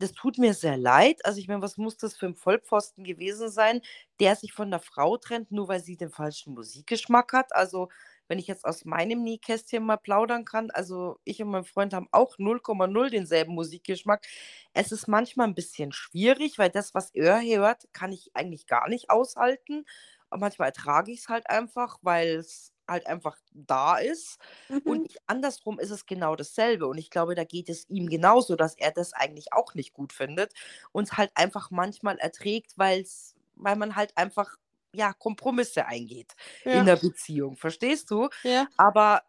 das 0.00 0.12
tut 0.12 0.38
mir 0.38 0.54
sehr 0.54 0.76
leid. 0.78 1.24
Also, 1.26 1.38
ich 1.40 1.48
meine, 1.48 1.62
was 1.62 1.76
muss 1.78 1.96
das 1.98 2.16
für 2.16 2.26
'n 2.26 2.34
Vollpfosten 2.36 3.04
gewesen 3.04 3.50
sein, 3.50 3.82
der 4.20 4.36
sich 4.36 4.52
von 4.54 4.68
'ner 4.70 4.80
Frau 4.80 5.16
trennt, 5.18 5.52
nur 5.52 5.68
weil 5.68 5.80
sie 5.82 5.96
den 5.96 6.10
falschen 6.10 6.54
Musikgeschmack 6.54 7.32
hat? 7.34 7.54
Also, 7.54 7.88
wenn 8.28 8.38
ich 8.40 8.46
jetzt 8.48 8.64
aus 8.64 8.84
meinem 8.84 9.22
Nähkästchen 9.24 9.84
mal 9.84 9.96
plaudern 9.98 10.44
kann, 10.44 10.70
also, 10.72 11.18
ich 11.24 11.42
und 11.42 11.50
mein 11.50 11.64
Freund 11.64 11.94
haben 11.94 12.08
auch 12.12 12.38
0,0 12.38 13.10
denselben 13.10 13.54
Musikgeschmack. 13.54 14.26
Es 14.74 14.92
ist 14.92 15.08
manchmal 15.08 15.48
'n 15.48 15.54
bisschen 15.54 15.92
schwierig, 15.92 16.58
weil 16.58 16.70
das, 16.70 16.94
was 16.94 17.10
er 17.14 17.42
hört, 17.42 17.88
kann 17.92 18.12
ich 18.12 18.30
eigentlich 18.34 18.66
gar 18.66 18.88
nicht 18.88 19.10
aushalten. 19.10 19.84
Und 20.30 20.40
manchmal 20.40 20.68
ertrage 20.68 21.12
ich's 21.12 21.28
halt 21.28 21.50
einfach, 21.50 21.98
weil's 22.02 22.72
halt 22.90 23.06
einfach 23.06 23.38
da 23.52 23.98
ist. 23.98 24.38
Und 24.84 25.00
Mhm. 25.00 25.08
ich 25.08 25.16
andersrum 25.26 25.78
ist 25.80 25.90
es 25.90 26.06
genau 26.06 26.36
dasselbe. 26.36 26.86
Und 26.86 26.98
ich 26.98 27.10
glaube, 27.10 27.34
da 27.34 27.44
geht 27.44 27.68
es 27.70 27.88
ihm 27.88 28.08
genauso, 28.08 28.56
dass 28.56 28.76
er 28.76 28.92
das 28.92 29.12
eigentlich 29.14 29.52
auch 29.52 29.74
nicht 29.74 29.92
gut 29.94 30.12
findet 30.12 30.52
und 30.92 31.16
halt 31.16 31.32
einfach 31.36 31.70
manchmal 31.70 32.18
erträgt, 32.18 32.74
weil's 32.78 33.34
weil 33.62 33.76
man 33.76 33.94
halt 33.96 34.16
einfach, 34.16 34.56
ja, 34.94 35.12
Kompromisse 35.12 35.86
eingeht 35.86 36.32
in 36.70 36.84
Ja. 36.84 36.86
der 36.86 36.96
Beziehung, 36.96 37.56
verstehst 37.58 38.10
du? 38.10 38.28
Ja. 38.44 38.70
Aber 38.78 39.22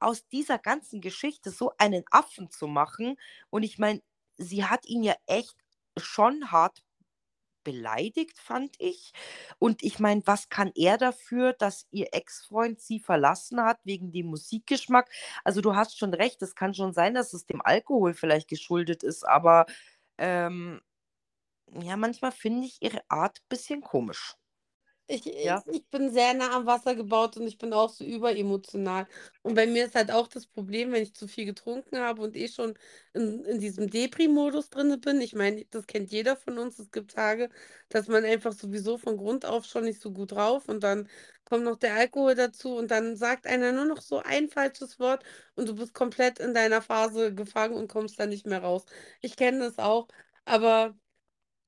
aus 0.00 0.28
dieser 0.28 0.58
ganzen 0.58 1.00
Geschichte 1.00 1.50
so 1.50 1.72
einen 1.78 2.04
Affen 2.10 2.50
zu 2.50 2.66
machen 2.68 3.16
und 3.50 3.62
ich 3.64 3.78
meine, 3.78 4.02
sie 4.36 4.64
hat 4.64 4.86
ihn 4.86 5.02
ja 5.02 5.14
echt 5.26 5.56
schon 5.98 6.50
hart 6.52 6.82
beleidigt, 7.68 8.38
fand 8.38 8.74
ich. 8.78 9.12
Und 9.58 9.82
ich 9.82 9.98
meine, 9.98 10.22
was 10.26 10.48
kann 10.48 10.72
er 10.74 10.96
dafür, 10.98 11.52
dass 11.52 11.86
ihr 11.90 12.08
Ex-Freund 12.12 12.80
sie 12.80 12.98
verlassen 13.00 13.60
hat 13.62 13.78
wegen 13.84 14.12
dem 14.12 14.26
Musikgeschmack? 14.28 15.10
Also, 15.44 15.60
du 15.60 15.76
hast 15.76 15.98
schon 15.98 16.14
recht, 16.14 16.40
es 16.42 16.54
kann 16.54 16.74
schon 16.74 16.92
sein, 16.94 17.14
dass 17.14 17.34
es 17.34 17.46
dem 17.46 17.60
Alkohol 17.62 18.14
vielleicht 18.14 18.48
geschuldet 18.48 19.02
ist, 19.02 19.24
aber, 19.28 19.66
ähm, 20.18 20.80
ja, 21.82 21.96
manchmal 21.96 22.32
finde 22.32 22.66
ich 22.66 22.78
ihre 22.82 23.02
Art 23.10 23.40
bisschen 23.50 23.82
komisch. 23.82 24.37
Ich 25.10 25.26
ich 25.26 25.44
Ja. 25.44 25.62
ich 25.72 25.86
bin 25.88 26.12
sehr 26.12 26.34
nah 26.34 26.54
am 26.54 26.66
Wasser 26.66 26.94
gebaut 26.94 27.38
und 27.38 27.46
ich 27.46 27.56
bin 27.56 27.72
auch 27.72 27.88
so 27.88 28.04
überemotional. 28.04 29.06
Und 29.42 29.54
bei 29.54 29.66
mir 29.66 29.86
ist 29.86 29.94
halt 29.94 30.10
auch 30.10 30.28
das 30.28 30.46
Problem, 30.46 30.92
wenn 30.92 31.02
ich 31.02 31.14
zu 31.14 31.26
viel 31.26 31.46
getrunken 31.46 31.96
habe 31.98 32.20
und 32.20 32.36
eh 32.36 32.46
schon 32.48 32.74
in 33.14 33.42
in 33.46 33.58
diesem 33.58 33.88
Depri-Modus 33.88 34.68
drinne 34.68 34.98
bin. 34.98 35.22
Ich 35.22 35.34
meine, 35.34 35.64
das 35.70 35.86
kennt 35.86 36.10
jeder 36.10 36.36
von 36.36 36.58
uns. 36.58 36.78
Es 36.78 36.90
gibt 36.90 37.12
Tage, 37.12 37.48
dass 37.88 38.06
man 38.08 38.22
einfach 38.26 38.52
sowieso 38.52 38.98
von 38.98 39.16
Grund 39.16 39.46
auf 39.46 39.64
schon 39.64 39.84
nicht 39.84 40.00
so 40.02 40.12
gut 40.12 40.32
drauf 40.32 40.68
und 40.68 40.82
dann 40.84 41.08
kommt 41.46 41.64
noch 41.64 41.76
der 41.76 41.94
Alkohol 41.94 42.34
dazu 42.34 42.76
und 42.76 42.90
dann 42.90 43.16
sagt 43.16 43.46
einer 43.46 43.72
nur 43.72 43.86
noch 43.86 44.02
so 44.02 44.18
ein 44.18 44.50
falsches 44.50 44.98
Wort 45.00 45.24
und 45.54 45.66
du 45.70 45.74
bist 45.74 45.94
komplett 45.94 46.38
in 46.38 46.52
deiner 46.52 46.82
Phase 46.82 47.34
gefangen 47.34 47.74
und 47.74 47.88
kommst 47.88 48.20
da 48.20 48.26
nicht 48.26 48.46
mehr 48.46 48.62
raus. 48.62 48.84
Ich 49.22 49.36
kenne 49.36 49.60
das 49.60 49.78
auch, 49.78 50.08
aber 50.44 50.94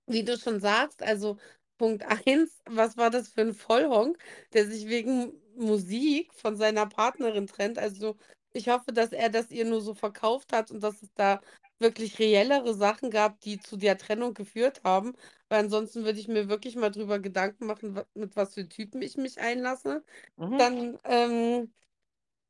wie 0.06 0.24
du 0.24 0.36
schon 0.38 0.60
sagst, 0.60 1.02
also 1.02 1.38
Punkt 1.80 2.04
eins, 2.26 2.60
was 2.66 2.96
war 2.98 3.10
das 3.10 3.28
für 3.30 3.40
'n 3.42 3.54
Vollhonk, 3.54 4.18
der 4.52 4.66
sich 4.66 4.88
wegen 4.88 5.32
Musik 5.56 6.34
von 6.34 6.56
seiner 6.56 6.86
Partnerin 6.86 7.46
trennt? 7.46 7.78
Also, 7.78 8.16
ich 8.52 8.68
hoffe, 8.68 8.92
dass 8.92 9.12
er 9.12 9.30
das 9.30 9.50
ihr 9.50 9.64
nur 9.64 9.80
so 9.80 9.94
verkauft 9.94 10.52
hat 10.52 10.70
und 10.70 10.82
dass 10.82 11.02
es 11.02 11.14
da 11.14 11.40
wirklich 11.78 12.18
reellere 12.18 12.74
Sachen 12.74 13.10
gab, 13.10 13.40
die 13.40 13.58
zu 13.60 13.76
der 13.78 13.96
Trennung 13.98 14.34
geführt 14.34 14.82
haben, 14.84 15.14
weil 15.48 15.60
ansonsten 15.64 16.04
würde 16.04 16.20
ich 16.20 16.28
mir 16.28 16.48
wirklich 16.50 16.76
mal 16.76 16.90
drüber 16.90 17.18
Gedanken 17.18 17.66
machen, 17.66 17.98
mit 18.14 18.36
was 18.36 18.54
für 18.54 18.68
Typen 18.68 19.00
ich 19.02 19.16
mich 19.16 19.40
einlasse. 19.40 20.04
Mhm. 20.38 20.58
Dann, 20.58 20.98
ähm, 21.04 21.72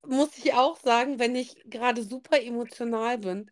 muss 0.06 0.36
ich 0.38 0.54
auch 0.54 0.78
sagen, 0.80 1.18
wenn 1.18 1.36
ich 1.36 1.56
grade 1.70 2.02
super 2.02 2.42
emotional 2.42 3.18
bin 3.18 3.50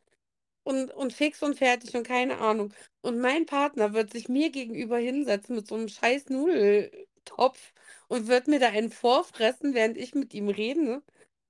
und 0.68 0.90
und 0.92 1.12
fix 1.12 1.42
und 1.42 1.56
fertig 1.58 1.94
und 1.96 2.06
keine 2.06 2.38
Ahnung. 2.38 2.72
Und 3.02 3.18
mein 3.20 3.46
Partner 3.46 3.92
wird 3.94 4.12
sich 4.12 4.28
mir 4.28 4.50
gegenüber 4.50 4.98
hinsetzen 4.98 5.56
mit 5.56 5.66
so 5.68 5.76
'nem 5.76 5.88
scheiß 5.88 6.28
Nudeltopf 6.30 7.72
und 8.08 8.28
wird 8.28 8.48
mir 8.48 8.60
da 8.60 8.68
einen 8.70 8.90
vorfressen, 8.92 9.74
während 9.74 9.96
ich 9.98 10.14
mit 10.14 10.34
ihm 10.34 10.48
rede, 10.50 11.02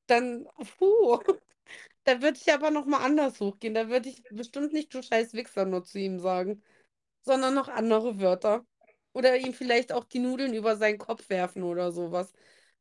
dann 0.08 0.48
puh, 0.78 1.18
da 2.04 2.22
würde 2.22 2.38
ich 2.40 2.52
aber 2.52 2.70
noch 2.70 2.86
mal 2.86 3.00
anders 3.04 3.40
hochgehen. 3.40 3.74
Da 3.74 3.88
würde 3.88 4.08
ich 4.10 4.22
bestimmt 4.30 4.72
nicht: 4.72 4.94
„Du 4.94 5.02
scheiß 5.02 5.34
Wichser“ 5.34 5.64
nur 5.66 5.84
zu 5.84 5.98
ihm 5.98 6.18
sagen, 6.20 6.62
sondern 7.22 7.54
noch 7.54 7.68
andere 7.68 8.20
Wörter 8.20 8.66
oder 9.12 9.36
ihm 9.36 9.52
vielleicht 9.54 9.92
auch 9.92 10.04
die 10.04 10.18
Nudeln 10.20 10.54
über 10.54 10.76
seinen 10.76 10.98
Kopf 10.98 11.28
werfen 11.30 11.62
oder 11.62 11.92
so 11.92 12.12
was. 12.12 12.32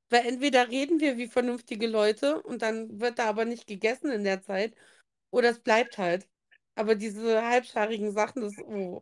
Weil 0.10 0.26
entweder 0.28 0.70
reden 0.70 1.00
wir 1.02 1.18
wie 1.18 1.28
vernünftige 1.28 1.88
Leute 1.88 2.42
und 2.44 2.62
dann 2.62 3.00
wird 3.02 3.20
da 3.20 3.26
aber 3.30 3.46
nicht 3.46 3.68
gegessen 3.68 4.12
in 4.12 4.24
der 4.24 4.42
Zeit 4.42 4.76
oder 5.32 5.50
es 5.50 5.60
bleibt 5.62 5.98
halt. 5.98 6.30
Aber 6.76 6.96
diese 6.96 7.44
halbscharigen 7.46 8.12
Sachen, 8.14 8.42
das 8.44 8.58
oh. 8.60 9.02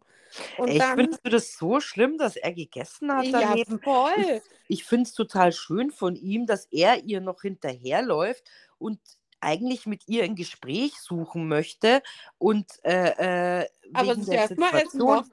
Und 0.57 0.79
dann 0.79 0.97
findest 0.97 1.25
du 1.25 1.29
das 1.29 1.53
so 1.57 1.79
schlimm, 1.79 2.17
dass 2.17 2.35
er 2.35 2.53
gegessen 2.53 3.11
hat 3.11 3.27
Ja, 3.39 3.55
daneben? 3.55 3.81
Ich 4.13 4.27
voll. 4.27 4.41
ich 4.67 4.83
finde 4.85 5.03
es 5.03 5.13
total 5.13 5.51
schön 5.51 5.91
von 5.91 6.15
ihm, 6.15 6.45
dass 6.47 6.65
er 6.71 7.03
ihr 7.03 7.21
noch 7.21 7.41
hinterherläuft 7.41 8.43
und 8.77 8.99
eigentlich 9.41 9.85
mit 9.85 10.07
ihr 10.07 10.23
'n 10.23 10.35
Gespräch 10.35 10.93
suchen 10.99 11.47
möchte 11.47 12.01
und, 12.37 12.65
äh, 12.83 13.61
äh, 13.63 13.67
Aber 13.93 14.15
wegen 14.15 14.17
sich 14.17 14.29
der 14.29 14.41
erst 14.41 14.57
mal 14.57 14.73
essen 14.75 15.05
darf. 15.05 15.27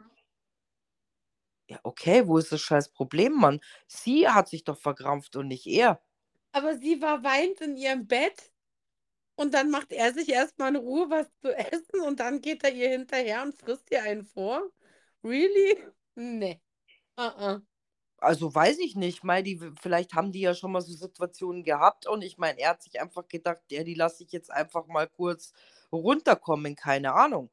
Ja, 1.71 1.79
okay, 1.85 2.27
wo 2.27 2.39
ist 2.39 2.51
das 2.53 2.61
scheiß 2.61 2.91
Problem, 2.93 3.35
Mann? 3.35 3.61
Sie 3.87 4.29
hat 4.29 4.49
sich 4.49 4.65
doch 4.65 4.79
verkrampft 4.79 5.37
und 5.37 5.49
nicht 5.49 5.67
er. 5.67 6.03
Aber 6.55 6.77
sie 6.79 7.01
war 7.01 7.25
weinend 7.25 7.61
in 7.63 7.77
ihrem 7.77 8.07
Bett 8.07 8.52
und 9.37 9.55
dann 9.55 9.71
macht 9.71 9.93
er 9.93 10.13
sich 10.13 10.29
erst 10.29 10.59
mal 10.59 10.69
in 10.69 10.77
Ruhe 10.77 11.11
was 11.11 11.27
zu 11.41 11.55
essen 11.57 12.01
und 12.07 12.21
dann 12.21 12.41
geht 12.41 12.65
er 12.65 12.73
ihr 12.73 12.91
hinterher 12.91 13.43
und 13.43 13.55
frisst 13.59 13.91
ihr 13.91 14.03
einen 14.03 14.25
vor? 14.25 14.63
Really? 15.25 15.79
Ne. 16.15 16.61
A 17.17 17.29
a. 17.29 17.63
Also 18.19 18.55
weiß 18.55 18.79
ich 18.79 18.95
nicht, 18.95 19.25
mei, 19.25 19.43
die, 19.43 19.59
vielleicht 19.81 20.15
haben 20.15 20.31
die 20.33 20.41
ja 20.41 20.55
schon 20.55 20.71
mal 20.73 20.81
so 20.81 20.93
Situationen 20.95 21.65
gehabt 21.65 22.07
und 22.07 22.23
ich 22.23 22.39
meine, 22.39 22.61
er 22.61 22.71
hat 22.71 22.83
sich 22.83 23.01
einfach 23.01 23.27
gedacht, 23.27 23.61
ja, 23.71 23.83
die 23.83 23.95
lasse 23.95 24.23
ich 24.23 24.31
jetzt 24.33 24.51
einfach 24.51 24.87
mal 24.87 25.09
kurz 25.09 25.53
runterkommen, 25.91 26.77
keine 26.77 27.15
Ahnung. 27.15 27.51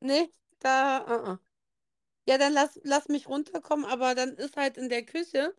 Nee, 0.00 0.30
da, 0.58 1.00
uh 1.06 1.30
-uh. 1.30 1.38
Ja, 2.26 2.38
dann 2.38 2.52
lass, 2.52 2.80
lass 2.84 3.08
mich 3.08 3.28
runterkommen, 3.28 3.84
aber 3.86 4.14
dann 4.14 4.36
ist 4.36 4.56
halt 4.56 4.76
in 4.76 4.88
der 4.88 5.04
Küche 5.04 5.54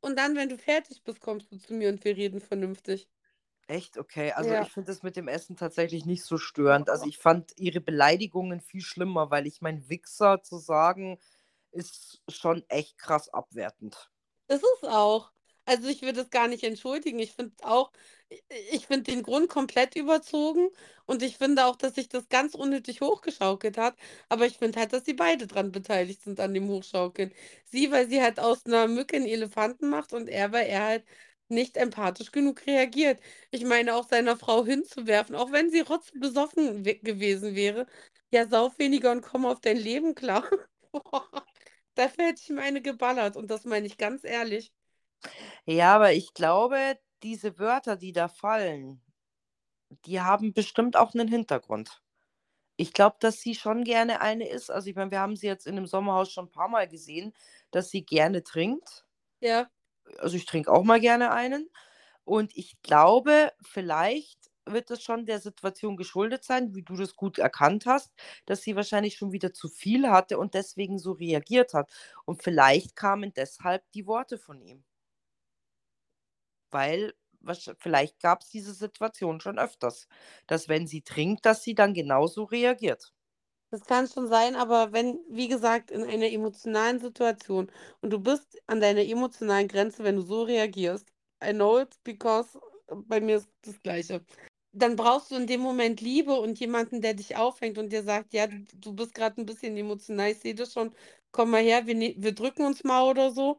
und 0.00 0.16
dann, 0.18 0.36
wenn 0.36 0.48
du 0.48 0.58
fertig 0.58 1.02
bist, 1.04 1.20
kommst 1.20 1.52
du 1.52 1.58
zu 1.58 1.74
mir 1.74 1.90
und 1.90 2.04
wir 2.04 2.16
reden 2.16 2.40
vernünftig. 2.40 3.08
Echt? 3.68 3.98
Okay. 3.98 4.32
Also 4.32 4.50
Ja. 4.50 4.62
ich 4.62 4.70
finde 4.72 4.90
das 4.90 5.02
mit 5.02 5.14
dem 5.16 5.28
Essen 5.28 5.56
tatsächlich 5.56 6.06
nicht 6.06 6.24
so 6.24 6.38
störend. 6.38 6.90
Also 6.90 7.06
ich 7.06 7.18
fand 7.18 7.52
ihre 7.56 7.80
Beleidigungen 7.80 8.60
viel 8.60 8.80
schlimmer, 8.80 9.30
weil 9.30 9.46
ich 9.46 9.60
mein 9.60 9.88
Wichser 9.88 10.42
zu 10.42 10.58
sagen, 10.58 11.18
ist 11.70 12.22
schon 12.28 12.64
echt 12.68 12.98
krass 12.98 13.28
abwertend. 13.28 14.10
Ist 14.48 14.64
es 14.82 14.88
auch. 14.88 15.32
Also 15.66 15.88
ich 15.88 16.00
würde 16.02 16.22
es 16.22 16.30
gar 16.30 16.48
nicht 16.48 16.64
entschuldigen. 16.64 17.18
Ich 17.18 17.32
finde 17.34 17.54
auch, 17.62 17.92
ich- 18.30 18.42
ich 18.72 18.86
finde 18.86 19.10
den 19.12 19.22
Grund 19.22 19.48
komplett 19.50 19.96
überzogen 19.96 20.68
und 21.06 21.22
ich 21.22 21.36
finde 21.36 21.66
auch, 21.66 21.76
dass 21.76 21.94
sich 21.94 22.08
das 22.08 22.28
ganz 22.30 22.54
unnötig 22.54 23.00
hochgeschaukelt 23.02 23.76
hat. 23.76 23.96
Aber 24.30 24.46
ich 24.46 24.56
finde 24.58 24.80
halt, 24.80 24.92
dass 24.94 25.04
sie 25.04 25.12
beide 25.14 25.46
dran 25.46 25.70
beteiligt 25.72 26.22
sind 26.22 26.40
an 26.40 26.54
dem 26.54 26.68
Hochschaukeln. 26.68 27.34
Sie, 27.66 27.90
weil 27.90 28.08
sie 28.08 28.22
halt 28.22 28.40
aus 28.40 28.64
einer 28.64 28.88
Mücke 28.88 29.16
einen 29.16 29.26
Elefanten 29.26 29.90
macht 29.90 30.12
und 30.14 30.28
er, 30.28 30.52
weil 30.52 30.66
er 30.68 30.84
halt 30.84 31.04
nicht 31.50 31.76
empathisch 31.76 32.32
genug 32.32 32.66
reagiert. 32.66 33.20
Ich 33.50 33.64
meine, 33.64 33.94
auch 33.94 34.08
seiner 34.08 34.36
Frau 34.36 34.64
hinzuwerfen, 34.64 35.34
auch 35.36 35.52
wenn 35.52 35.70
sie 35.70 35.80
rotzbesoffen 35.80 36.84
we- 36.84 36.98
gewesen 36.98 37.54
wäre. 37.54 37.86
Ja, 38.32 38.46
sauf 38.48 38.78
weniger 38.78 39.12
und 39.12 39.22
komm 39.22 39.46
auf 39.46 39.60
dein 39.60 39.76
Leben 39.78 40.14
klar. 40.14 40.44
Boah, 40.92 41.28
dafür 41.94 42.26
hätte 42.26 42.40
ich 42.42 42.50
ihm 42.50 42.58
eine 42.58 42.82
geballert 42.82 43.36
und 43.36 43.50
das 43.50 43.64
meine 43.64 43.86
ich 43.86 43.98
ganz 43.98 44.24
ehrlich. 44.24 44.72
Ja, 45.66 45.94
aber 45.94 46.12
ich 46.12 46.34
glaube, 46.34 46.98
diese 47.22 47.58
Wörter, 47.58 47.96
die 47.96 48.12
da 48.12 48.28
fallen, 48.28 49.00
die 50.06 50.20
haben 50.20 50.52
bestimmt 50.52 50.96
auch 50.96 51.14
einen 51.14 51.28
Hintergrund. 51.28 52.02
Ich 52.76 52.92
glaube, 52.94 53.16
dass 53.20 53.40
sie 53.40 53.54
schon 53.54 53.84
gerne 53.84 54.20
eine 54.22 54.48
ist. 54.48 54.70
Also 54.70 54.88
ich 54.90 54.96
meine, 54.96 55.10
wir 55.12 55.20
haben 55.20 55.36
sie 55.36 55.46
jetzt 55.48 55.66
in 55.66 55.76
dem 55.76 55.86
Sommerhaus 55.86 56.32
schon 56.32 56.46
ein 56.46 56.52
paar 56.52 56.68
Mal 56.68 56.88
gesehen, 56.88 57.34
dass 57.72 57.90
sie 57.90 58.04
gerne 58.04 58.42
trinkt. 58.44 59.06
Ja, 59.40 59.70
Also 60.18 60.36
ich 60.36 60.46
trinke 60.46 60.70
auch 60.72 60.84
mal 60.84 61.00
gerne 61.00 61.30
einen. 61.32 61.70
Und 62.24 62.56
ich 62.56 62.80
glaube, 62.82 63.52
vielleicht 63.62 64.38
wird 64.66 64.90
es 64.90 65.02
schon 65.02 65.24
der 65.26 65.40
Situation 65.40 65.96
geschuldet 65.96 66.44
sein, 66.44 66.74
wie 66.74 66.82
du 66.82 66.94
das 66.96 67.16
gut 67.16 67.38
erkannt 67.38 67.86
hast, 67.86 68.12
dass 68.46 68.62
sie 68.62 68.76
wahrscheinlich 68.76 69.16
schon 69.16 69.32
wieder 69.32 69.52
zu 69.54 69.68
viel 69.68 70.08
hatte 70.10 70.38
und 70.38 70.54
deswegen 70.54 70.98
so 70.98 71.12
reagiert 71.12 71.74
hat. 71.74 71.90
Und 72.26 72.42
vielleicht 72.42 72.96
kamen 72.96 73.32
deshalb 73.34 73.82
die 73.92 74.06
Worte 74.06 74.38
von 74.38 74.60
ihm. 74.60 74.84
Weil 76.70 77.12
wahrsch- 77.42 77.74
vielleicht 77.78 78.20
gab 78.20 78.40
es 78.40 78.48
diese 78.50 78.72
Situation 78.72 79.38
schon 79.40 79.58
öfters, 79.58 80.08
dass 80.46 80.66
wenn 80.68 80.86
sie 80.86 81.02
trinkt, 81.02 81.44
dass 81.46 81.62
sie 81.62 81.74
dann 81.74 81.92
genauso 81.94 82.44
reagiert. 82.44 83.12
Das 83.70 83.84
kann 83.84 84.08
schon 84.08 84.28
sein, 84.28 84.56
aber 84.56 84.92
wenn, 84.92 85.20
wie 85.28 85.48
gesagt, 85.48 85.90
in 85.90 86.02
einer 86.04 86.26
emotionalen 86.30 86.98
Situation 87.00 87.70
und 88.00 88.10
du 88.10 88.18
bist 88.20 88.58
an 88.66 88.80
deiner 88.80 89.02
emotionalen 89.02 89.68
Grenze, 89.68 90.04
wenn 90.04 90.16
du 90.16 90.22
so 90.22 90.42
reagierst, 90.42 91.06
I 91.44 91.52
know 91.52 91.78
it 91.80 91.96
because 92.04 92.58
bei 93.06 93.20
mir 93.20 93.36
ist 93.36 93.48
das 93.62 93.80
Gleiche. 93.82 94.24
Dann 94.72 94.96
brauchst 94.96 95.30
du 95.30 95.36
in 95.36 95.46
dem 95.46 95.60
Moment 95.60 96.00
Liebe 96.00 96.32
und 96.34 96.58
jemanden, 96.60 97.00
der 97.00 97.14
dich 97.14 97.36
aufhängt 97.36 97.78
und 97.78 97.90
dir 97.92 98.02
sagt, 98.02 98.32
ja, 98.34 98.46
du, 98.46 98.64
du 98.76 98.92
bist 98.94 99.14
gerade 99.14 99.40
ein 99.40 99.46
bisschen 99.46 99.76
emotional, 99.76 100.30
ich 100.30 100.38
sehe 100.40 100.54
das 100.54 100.72
schon, 100.72 100.94
komm 101.32 101.50
mal 101.50 101.62
her, 101.62 101.86
wir, 101.86 101.94
ne- 101.94 102.14
wir 102.18 102.32
drücken 102.34 102.64
uns 102.66 102.84
mal 102.84 103.02
oder 103.04 103.30
so. 103.30 103.58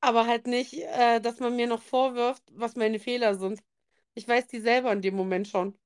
Aber 0.00 0.26
halt 0.26 0.46
nicht, 0.46 0.72
äh, 0.74 1.20
dass 1.20 1.38
man 1.40 1.54
mir 1.56 1.66
noch 1.66 1.82
vorwirft, 1.82 2.42
was 2.52 2.76
meine 2.76 2.98
Fehler 2.98 3.34
sind. 3.34 3.62
Ich 4.14 4.26
weiß 4.28 4.46
die 4.48 4.60
selber 4.60 4.92
in 4.92 5.02
dem 5.02 5.16
Moment 5.16 5.48
schon. 5.48 5.76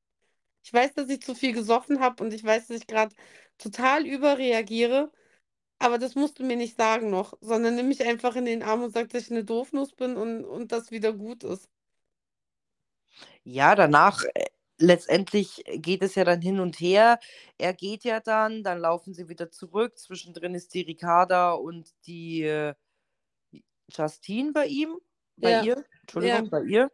Ich 0.62 0.72
weiß, 0.72 0.94
dass 0.94 1.08
ich 1.08 1.22
zu 1.22 1.34
viel 1.34 1.52
gesoffen 1.52 2.00
habe 2.00 2.22
und 2.24 2.32
ich 2.34 2.44
weiß, 2.44 2.68
dass 2.68 2.78
ich 2.78 2.86
gerade 2.86 3.14
total 3.58 4.06
überreagiere. 4.06 5.12
Aber 5.80 5.98
das 5.98 6.14
musst 6.16 6.38
du 6.40 6.44
mir 6.44 6.56
nicht 6.56 6.76
sagen 6.76 7.10
noch, 7.10 7.34
sondern 7.42 7.76
nimm 7.76 7.88
mich 7.88 8.04
einfach 8.06 8.36
in 8.36 8.46
den 8.46 8.62
Arm 8.64 8.82
und 8.84 8.92
sag, 8.94 9.10
dass 9.10 9.24
ich 9.24 9.30
eine 9.32 9.44
Doofnuss 9.44 9.94
bin 9.94 10.16
und, 10.16 10.44
und 10.44 10.72
das 10.72 10.90
wieder 10.92 11.12
gut 11.14 11.44
ist. 11.44 11.68
Ja, 13.44 13.74
danach 13.74 14.24
äh, 14.34 14.46
letztendlich 14.78 15.62
geht 15.76 16.02
es 16.02 16.14
ja 16.14 16.24
dann 16.24 16.40
hin 16.40 16.60
und 16.60 16.80
her. 16.80 17.18
Er 17.58 17.74
geht 17.74 18.04
ja 18.04 18.20
dann, 18.20 18.62
dann 18.62 18.78
laufen 18.78 19.14
sie 19.14 19.28
wieder 19.28 19.50
zurück. 19.50 19.98
Zwischendrin 19.98 20.54
ist 20.54 20.74
die 20.74 20.82
Ricarda 20.82 21.52
und 21.52 21.90
die 22.06 22.42
äh, 22.44 22.74
Justine 23.96 24.52
bei 24.52 24.66
ihm, 24.66 24.98
bei 25.40 25.52
Ja, 25.52 25.52
ihr, 25.52 25.84
Entschuldigung, 26.02 26.48
ja. 26.48 26.50
bei 26.50 26.62
ihr. 26.62 26.90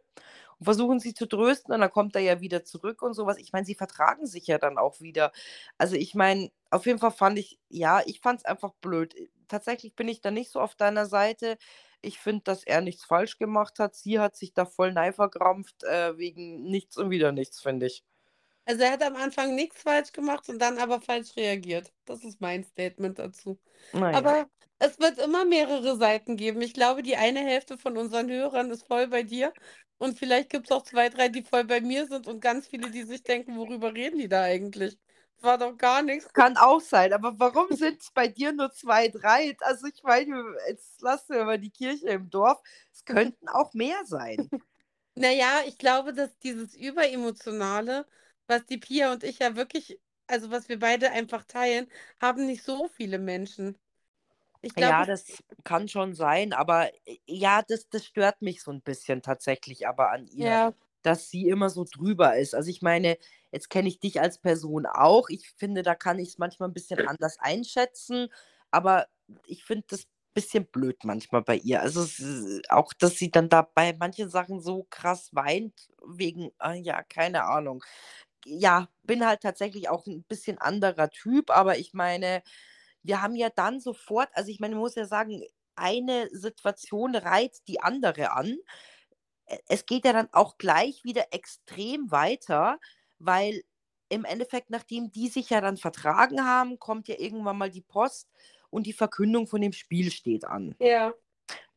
Und 0.59 0.65
versuchen 0.65 0.99
sie 0.99 1.13
zu 1.13 1.25
trösten 1.27 1.73
und 1.73 1.81
dann 1.81 1.91
kommt 1.91 2.15
er 2.15 2.21
ja 2.21 2.41
wieder 2.41 2.63
zurück 2.63 3.01
und 3.01 3.13
sowas. 3.13 3.37
Ich 3.37 3.51
meine, 3.53 3.65
sie 3.65 3.75
vertragen 3.75 4.25
sich 4.27 4.47
ja 4.47 4.57
dann 4.57 4.77
auch 4.77 4.99
wieder. 5.01 5.31
Also 5.77 5.95
ich 5.95 6.15
meine, 6.15 6.49
auf 6.71 6.85
jeden 6.85 6.99
Fall 6.99 7.11
fand 7.11 7.37
ich, 7.39 7.59
ja, 7.69 8.01
ich 8.05 8.21
fand 8.21 8.39
es 8.39 8.45
einfach 8.45 8.73
blöd. 8.81 9.15
Tatsächlich 9.47 9.95
bin 9.95 10.07
ich 10.09 10.21
da 10.21 10.31
nicht 10.31 10.51
so 10.51 10.59
auf 10.59 10.75
deiner 10.75 11.05
Seite. 11.05 11.57
Ich 12.01 12.19
finde, 12.19 12.43
dass 12.43 12.63
er 12.63 12.81
nichts 12.81 13.05
falsch 13.05 13.37
gemacht 13.37 13.79
hat. 13.79 13.95
Sie 13.95 14.19
hat 14.19 14.35
sich 14.35 14.53
da 14.53 14.65
voll 14.65 14.93
verkrampft 15.13 15.83
äh, 15.83 16.17
wegen 16.17 16.63
nichts 16.63 16.97
und 16.97 17.09
wieder 17.11 17.31
nichts, 17.31 17.61
finde 17.61 17.85
ich. 17.87 18.03
Also 18.67 18.83
er 18.83 18.91
hat 18.91 19.03
am 19.03 19.15
Anfang 19.15 19.55
nichts 19.55 19.81
falsch 19.81 20.11
gemacht 20.11 20.49
und 20.49 20.59
dann 20.59 20.77
aber 20.77 20.99
falsch 20.99 21.37
reagiert. 21.37 21.93
Das 22.03 22.25
ist 22.25 22.41
mein 22.41 22.65
Statement 22.65 23.17
dazu. 23.17 23.57
Naja. 23.93 24.17
Aber 24.17 24.49
es 24.79 24.99
wird 24.99 25.19
immer 25.19 25.45
mehrere 25.45 25.95
Seiten 25.95 26.35
geben. 26.35 26.61
Ich 26.61 26.73
glaube, 26.73 27.01
die 27.01 27.15
eine 27.15 27.39
Hälfte 27.39 27.77
von 27.77 27.97
unseren 27.97 28.29
Hörern 28.29 28.69
ist 28.69 28.85
voll 28.85 29.07
bei 29.07 29.23
dir. 29.23 29.53
Und 29.97 30.19
vielleicht 30.19 30.49
gibt 30.49 30.65
es 30.65 30.71
auch 30.71 30.83
zwei, 30.83 31.07
drei, 31.07 31.29
die 31.29 31.43
voll 31.43 31.63
bei 31.63 31.79
mir 31.79 32.07
sind 32.07 32.27
und 32.27 32.41
ganz 32.41 32.67
viele, 32.67 32.91
die 32.91 33.03
sich 33.03 33.23
denken, 33.23 33.55
worüber 33.55 33.93
reden 33.93 34.19
die 34.19 34.27
da 34.27 34.43
eigentlich? 34.43 34.97
War 35.39 35.57
doch 35.57 35.77
gar 35.77 36.01
nichts. 36.01 36.31
Kann 36.33 36.57
auch 36.57 36.81
sein, 36.81 37.13
aber 37.13 37.39
warum 37.39 37.67
sind 37.71 38.01
es 38.01 38.11
bei 38.11 38.27
dir 38.27 38.51
nur 38.51 38.71
zwei, 38.71 39.07
drei? 39.07 39.55
Also 39.61 39.87
ich 39.87 40.03
meine, 40.03 40.43
jetzt 40.67 41.01
lassen 41.01 41.35
wir 41.35 41.45
mal 41.45 41.59
die 41.59 41.69
Kirche 41.69 42.09
im 42.09 42.29
Dorf. 42.29 42.59
Es 42.91 43.05
könnten 43.05 43.47
auch 43.47 43.73
mehr 43.73 44.03
sein. 44.05 44.49
Naja, 45.19 45.61
ich 45.65 45.79
glaube, 45.79 46.13
dass 46.13 46.37
dieses 46.37 46.75
Überemotionale, 46.75 48.05
was 48.47 48.65
die 48.65 48.77
Pia 48.77 49.11
und 49.11 49.23
ich 49.23 49.39
ja 49.39 49.55
wirklich, 49.55 49.99
also 50.27 50.51
was 50.51 50.69
wir 50.69 50.79
beide 50.79 51.11
einfach 51.11 51.43
teilen, 51.43 51.87
haben 52.21 52.45
nicht 52.45 52.63
so 52.63 52.87
viele 52.87 53.19
Menschen. 53.19 53.77
Ich 54.61 54.75
Ja, 54.77 55.05
das 55.05 55.25
kann 55.63 55.87
schon 55.87 56.13
sein, 56.13 56.53
aber 56.53 56.91
äh, 57.05 57.17
ja, 57.25 57.61
das, 57.67 57.89
das 57.89 58.05
stört 58.05 58.41
mich 58.41 58.61
so 58.63 58.71
ein 58.71 58.81
bisschen 58.81 59.21
tatsächlich 59.21 59.87
aber 59.87 60.11
an 60.11 60.27
ihr, 60.27 60.45
ja, 60.47 60.73
dass 61.03 61.29
sie 61.29 61.47
immer 61.47 61.69
so 61.69 61.85
drüber 61.89 62.37
ist. 62.37 62.55
Also 62.55 62.69
ich 62.69 62.81
meine, 62.81 63.17
jetzt 63.51 63.69
kenne 63.69 63.87
ich 63.87 63.99
dich 63.99 64.19
als 64.19 64.39
Person 64.39 64.85
auch. 64.85 65.29
Ich 65.29 65.49
finde, 65.57 65.83
da 65.83 65.95
kann 65.95 66.19
ich 66.19 66.29
es 66.29 66.37
manchmal 66.37 66.69
ein 66.69 66.73
bisschen 66.73 67.07
anders 67.07 67.37
einschätzen, 67.39 68.29
aber 68.71 69.07
ich 69.45 69.63
finde 69.63 69.85
das 69.89 70.01
ein 70.01 70.33
bisschen 70.33 70.65
blöd 70.65 70.97
manchmal 71.03 71.43
bei 71.43 71.55
ihr. 71.57 71.81
Also 71.81 72.01
es 72.03 72.19
ist 72.19 72.69
auch, 72.71 72.93
dass 72.93 73.13
sie 73.15 73.31
dann 73.31 73.49
da 73.49 73.61
bei 73.61 73.95
manchen 73.99 74.29
Sachen 74.29 74.59
so 74.59 74.85
krass 74.89 75.29
weint, 75.33 75.89
wegen, 76.05 76.51
ah, 76.57 76.73
ja, 76.73 77.03
keine 77.03 77.43
Ahnung. 77.45 77.83
Ja, 78.49 78.87
bin 79.03 79.25
halt 79.25 79.41
tatsächlich 79.41 79.89
auch 79.89 80.05
ein 80.07 80.23
bisschen 80.23 80.57
anderer 80.57 81.09
Typ, 81.09 81.49
aber 81.49 81.77
ich 81.77 81.93
meine, 81.93 82.41
wir 83.03 83.21
haben 83.21 83.35
ja 83.35 83.49
dann 83.49 83.81
sofort 83.81 84.29
also, 84.33 84.49
ich 84.49 84.59
meine, 84.61 84.75
man 84.75 84.83
muss 84.83 84.95
ja 84.95 85.05
sagen, 85.05 85.43
eine 85.75 86.29
Situation 86.31 87.15
reizt 87.15 87.67
die 87.67 87.81
andere 87.81 88.31
an. 88.31 88.57
Es 89.67 89.85
geht 89.85 90.05
ja 90.05 90.13
dann 90.13 90.29
auch 90.31 90.57
gleich 90.57 91.03
wieder 91.03 91.27
extrem 91.31 92.09
weiter, 92.09 92.79
weil 93.19 93.63
im 94.09 94.23
Endeffekt, 94.23 94.69
nachdem 94.69 95.11
die 95.11 95.27
sich 95.27 95.49
ja 95.49 95.59
dann 95.59 95.77
vertragen 95.77 96.45
haben, 96.45 96.79
kommt 96.79 97.09
ja 97.09 97.15
irgendwann 97.17 97.57
mal 97.57 97.69
die 97.69 97.81
Post 97.81 98.29
und 98.69 98.87
die 98.87 98.93
Verkündung 98.93 99.47
von 99.47 99.61
dem 99.61 99.73
Spiel 99.73 100.11
steht 100.11 100.45
an. 100.45 100.75
ja. 100.79 101.13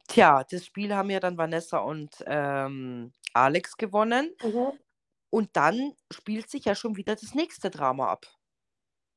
Tja, 0.07 0.45
das 0.49 0.67
Spiel 0.67 0.95
haben 0.95 1.11
ja 1.11 1.21
dann 1.21 1.37
Vanessa 1.39 1.79
und, 1.79 2.17
ähm, 2.27 3.13
Alex 3.33 3.77
gewonnen 3.77 4.35
Mhm. 4.43 4.79
Und 5.31 5.51
dann 5.57 5.95
spielt 6.13 6.51
sich 6.51 6.65
ja 6.67 6.75
schon 6.75 6.97
wieder 6.97 7.17
das 7.17 7.35
nächste 7.35 7.71
Drama 7.71 8.11
ab. 8.11 8.27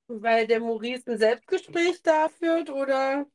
Weil 0.08 0.48
der 0.48 0.62
Maurice 0.62 1.12
ein 1.12 1.18
Selbstgespräch 1.18 2.02
da 2.04 2.30
führt, 2.30 2.70
oder? 2.70 3.26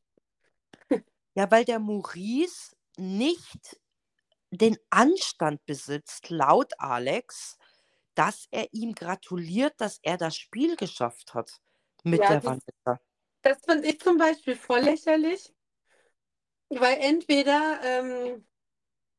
Ja, 1.35 1.49
weil 1.51 1.65
der 1.65 1.79
Maurice 1.79 2.75
nicht 2.97 3.79
den 4.51 4.77
Anstand 4.89 5.65
besitzt, 5.65 6.29
laut 6.29 6.73
Alex, 6.79 7.57
dass 8.15 8.47
er 8.51 8.73
ihm 8.73 8.93
gratuliert, 8.95 9.73
dass 9.79 9.99
er 10.03 10.17
das 10.17 10.35
Spiel 10.37 10.75
geschafft 10.75 11.33
hat 11.33 11.51
mit 12.03 12.21
Ja, 12.21 12.29
der 12.29 12.43
das, 12.43 12.45
Vanessa. 12.45 12.99
das 13.43 13.59
finde 13.65 13.87
ich 13.89 13.99
zum 13.99 14.17
Beispiel 14.17 14.55
voll 14.55 14.81
lächerlich, 14.81 15.53
weil 16.69 16.97
entweder 16.99 17.79
ähm, 17.83 18.45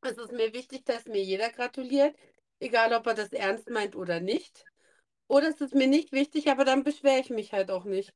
es 0.02 0.18
ist 0.18 0.32
mir 0.32 0.52
wichtig, 0.52 0.84
dass 0.86 1.06
mir 1.06 1.22
jeder 1.22 1.50
gratuliert, 1.50 2.16
egal 2.60 2.92
ob 2.94 3.06
er 3.06 3.14
das 3.14 3.32
ernst 3.32 3.68
meint 3.70 3.96
oder 3.96 4.20
nicht, 4.20 4.64
oder 5.28 5.48
es 5.48 5.60
ist 5.60 5.74
mir 5.74 5.86
nicht 5.86 6.12
wichtig, 6.12 6.50
aber 6.50 6.64
dann 6.64 6.84
beschwere 6.84 7.20
ich 7.20 7.30
mich 7.30 7.52
halt 7.52 7.70
auch 7.70 7.84
nicht. 7.84 8.12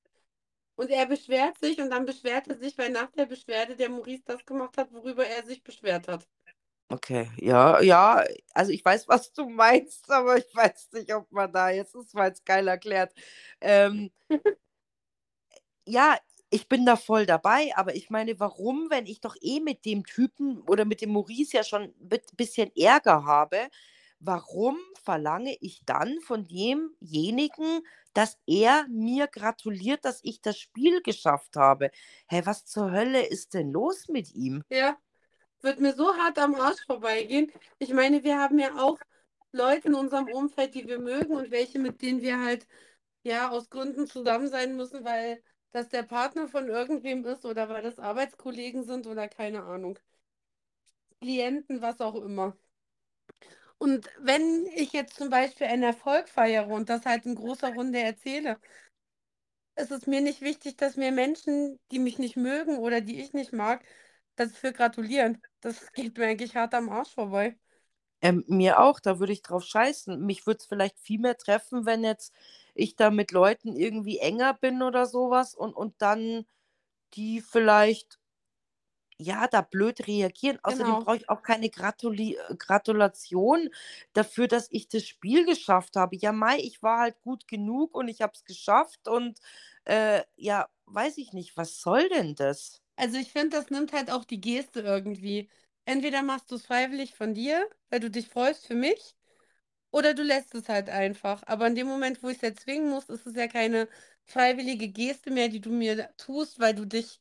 Und 0.77 0.91
er 0.91 1.07
beschwert 1.07 1.59
sich 1.59 1.81
und 1.81 1.91
dann 1.91 2.05
beschwert 2.05 2.49
er 2.49 2.59
sich, 2.59 2.77
weil 2.77 2.91
nach 2.91 3.11
der 3.13 3.27
Beschwerde 3.27 3.77
der 3.77 3.89
Maurice 3.89 4.25
das 4.25 4.45
gemacht 4.45 4.77
hat, 4.77 4.93
worüber 4.93 5.25
er 5.25 5.45
sich 5.45 5.63
beschwert 5.63 6.09
hat. 6.09 6.27
Okay, 6.89 7.31
ja, 7.39 7.81
ja, 7.81 8.25
also 8.53 8.71
ich 8.73 8.85
weiß, 8.85 9.09
was 9.09 9.33
du 9.33 9.49
meinst, 9.49 10.11
aber 10.11 10.37
ich 10.37 10.55
weiß 10.55 10.91
nicht, 10.93 11.15
ob 11.15 11.31
man 11.33 11.53
da 11.53 11.71
jetzt 11.71 11.95
das 11.95 12.15
war 12.15 12.27
jetzt 12.27 12.45
geil 12.45 12.69
erklärt. 12.69 13.15
Ähm, 13.61 14.11
ja, 15.87 16.19
ich 16.51 16.69
bin 16.69 16.85
da 16.85 16.97
voll 16.97 17.27
dabei, 17.27 17.73
aber 17.75 17.95
ich 17.97 18.11
meine, 18.11 18.39
warum, 18.39 18.91
wenn 18.91 19.07
ich 19.07 19.21
doch 19.21 19.37
eh 19.41 19.61
mit 19.61 19.85
dem 19.85 20.05
Typen 20.05 20.61
oder 20.63 20.85
mit 20.85 21.01
dem 21.01 21.11
Maurice 21.11 21.57
ja 21.57 21.65
schon 21.65 21.83
ein 21.83 22.21
bisschen 22.37 22.71
Ärger 22.77 23.25
habe, 23.25 23.69
warum 24.21 24.79
verlange 25.03 25.57
ich 25.61 25.83
dann 25.85 26.21
von 26.21 26.47
demjenigen, 26.47 27.83
dass 28.15 28.39
er 28.47 28.87
mir 28.89 29.27
gratuliert, 29.27 30.05
dass 30.05 30.21
ich 30.23 30.41
das 30.41 30.59
Spiel 30.59 31.03
geschafft 31.03 31.57
habe? 31.57 31.91
Hä, 32.29 32.43
was 32.45 32.65
zur 32.65 32.91
Hölle 32.91 33.27
ist 33.27 33.55
denn 33.55 33.71
los 33.71 34.09
mit 34.09 34.35
ihm? 34.35 34.63
Ja, 34.71 34.97
wird 35.61 35.81
mir 35.81 35.95
so 35.95 36.15
hart 36.17 36.39
am 36.39 36.55
Arsch 36.55 36.85
vorbeigehen. 36.87 37.53
Ich 37.79 37.93
meine, 37.93 38.23
wir 38.23 38.39
haben 38.39 38.59
ja 38.59 38.77
auch 38.77 38.99
Leute 39.53 39.89
in 39.89 39.95
unserem 39.95 40.29
Umfeld, 40.29 40.75
die 40.75 40.87
wir 40.87 40.99
mögen 40.99 41.35
und 41.35 41.51
welche, 41.51 41.79
mit 41.79 42.03
denen 42.03 42.23
wir 42.23 42.41
halt 42.41 42.67
ja 43.23 43.51
aus 43.51 43.71
Gründen 43.71 44.07
zusammen 44.07 44.49
sein 44.49 44.77
müssen, 44.77 45.05
weil 45.05 45.43
das 45.73 45.89
der 45.89 46.03
Partner 46.03 46.49
von 46.49 46.69
irgendwem 46.69 47.25
ist 47.25 47.45
oder 47.45 47.69
weil 47.69 47.83
das 47.83 47.99
Arbeitskollegen 47.99 48.85
sind 48.85 49.07
oder 49.07 49.29
keine 49.29 49.65
Ahnung. 49.65 49.99
Klienten, 51.21 51.81
was 51.81 52.01
auch 52.01 52.17
immer. 52.17 52.57
Und 53.85 54.09
wenn 54.19 54.65
ich 54.75 54.95
jetzt 54.95 55.15
zum 55.15 55.29
Beispiel 55.29 55.67
einen 55.67 55.83
Erfolg 55.83 56.31
feiere 56.31 56.69
und 56.69 56.89
das 56.89 57.05
halt 57.05 57.27
in 57.27 57.35
großer 57.35 57.75
Runde 57.75 57.99
erzähle, 57.99 58.59
ist 59.77 59.91
es 59.91 60.07
mir 60.07 60.23
nicht 60.23 60.41
wichtig, 60.41 60.79
dass 60.79 60.97
mir 60.97 61.13
Menschen, 61.13 61.79
die 61.91 61.99
mich 61.99 62.19
nicht 62.19 62.35
mögen 62.35 62.79
oder 62.79 63.03
die 63.03 63.21
ich 63.21 63.35
nicht 63.35 63.53
mag, 63.53 63.85
dafür 64.37 64.73
gratulieren. 64.73 65.43
Das 65.61 65.87
geht 65.93 66.17
mir 66.17 66.29
eigentlich 66.29 66.57
hart 66.57 66.73
am 66.73 66.89
Arsch 66.89 67.13
vorbei. 67.13 67.59
Ähm, 68.23 68.43
mir 68.49 68.81
auch, 68.81 69.01
da 69.01 69.19
würde 69.19 69.35
ich 69.35 69.43
drauf 69.43 69.65
scheißen. 69.65 70.19
Mich 70.19 70.47
würde 70.47 70.61
es 70.61 70.67
vielleicht 70.67 70.99
viel 70.99 71.21
mehr 71.21 71.37
treffen, 71.37 71.85
wenn 71.85 72.05
jetzt 72.05 72.33
ich 72.73 72.97
da 72.97 73.11
mit 73.11 73.33
Leuten 73.33 73.77
irgendwie 73.77 74.17
enger 74.17 74.55
bin 74.55 74.81
oder 74.81 75.05
sowas 75.05 75.55
und, 75.55 75.75
und 75.75 76.01
dann 76.01 76.47
die 77.13 77.43
vielleicht 77.43 78.19
ja, 79.19 79.47
da 79.49 79.61
blöd 79.63 80.07
reagieren. 80.07 80.59
Außerdem 80.63 80.97
Genau. 80.97 80.99
brauche 80.99 81.17
ich 81.19 81.29
auch 81.29 81.43
keine 81.43 81.71
Gratuli 81.71 82.37
äh, 82.49 82.57
Gratulation 82.57 83.71
dafür, 84.13 84.49
dass 84.49 84.69
ich 84.71 84.89
das 84.89 85.05
Spiel 85.07 85.47
geschafft 85.47 85.97
habe. 85.97 86.17
Ja, 86.17 86.33
Mai, 86.33 86.59
ich 86.59 86.83
war 86.83 87.01
halt 87.01 87.21
gut 87.23 87.47
genug 87.49 87.95
und 87.97 88.09
ich 88.09 88.23
habe 88.23 88.33
es 88.35 88.45
geschafft 88.45 89.09
und 89.09 89.39
äh, 89.85 90.23
ja, 90.37 90.69
weiß 90.87 91.19
ich 91.19 91.33
nicht, 91.33 91.57
was 91.57 91.81
soll 91.81 92.09
denn 92.09 92.35
das? 92.35 92.83
Also 92.97 93.17
ich 93.19 93.33
finde, 93.33 93.57
das 93.57 93.71
nimmt 93.71 93.93
halt 93.93 94.11
auch 94.11 94.25
die 94.25 94.41
Geste 94.41 94.81
irgendwie. 94.81 95.49
Entweder 95.85 96.23
machst 96.23 96.51
du 96.51 96.57
es 96.57 96.67
freiwillig 96.67 97.15
von 97.15 97.35
dir, 97.35 97.69
weil 97.91 98.01
du 98.01 98.11
dich 98.11 98.29
freust 98.29 98.67
für 98.67 98.75
mich, 98.75 99.15
oder 99.93 100.15
du 100.15 100.23
lässt 100.23 100.55
es 100.55 100.69
halt 100.69 100.91
einfach. 100.91 101.43
Aber 101.47 101.67
in 101.69 101.75
dem 101.77 101.87
Moment, 101.89 102.23
wo 102.23 102.29
ich 102.31 102.37
es 102.39 102.43
ja 102.43 102.55
zwingen 102.55 102.91
muss, 102.91 103.09
ist 103.11 103.27
es 103.27 103.37
ja 103.37 103.49
keine 103.49 103.89
freiwillige 104.27 104.89
Geste 104.89 105.31
mehr, 105.33 105.49
die 105.49 105.61
du 105.61 105.71
mir 105.73 106.11
tust, 106.19 106.61
weil 106.61 106.75
du 106.75 106.87
dich, 106.87 107.21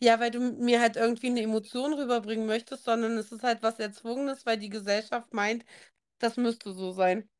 ja, 0.00 0.20
weil 0.20 0.30
du 0.30 0.40
mir 0.40 0.80
halt 0.80 0.96
irgendwie 0.96 1.28
eine 1.28 1.42
Emotion 1.42 1.94
rüberbringen 1.94 2.46
möchtest, 2.46 2.84
sondern 2.84 3.16
es 3.18 3.32
ist 3.32 3.42
halt 3.42 3.62
was 3.62 3.78
Erzwungenes, 3.78 4.46
weil 4.46 4.58
die 4.58 4.68
Gesellschaft 4.70 5.32
meint, 5.34 5.64
das 6.20 6.36
müsste 6.38 6.72
so 6.74 6.92
sein. 6.92 7.30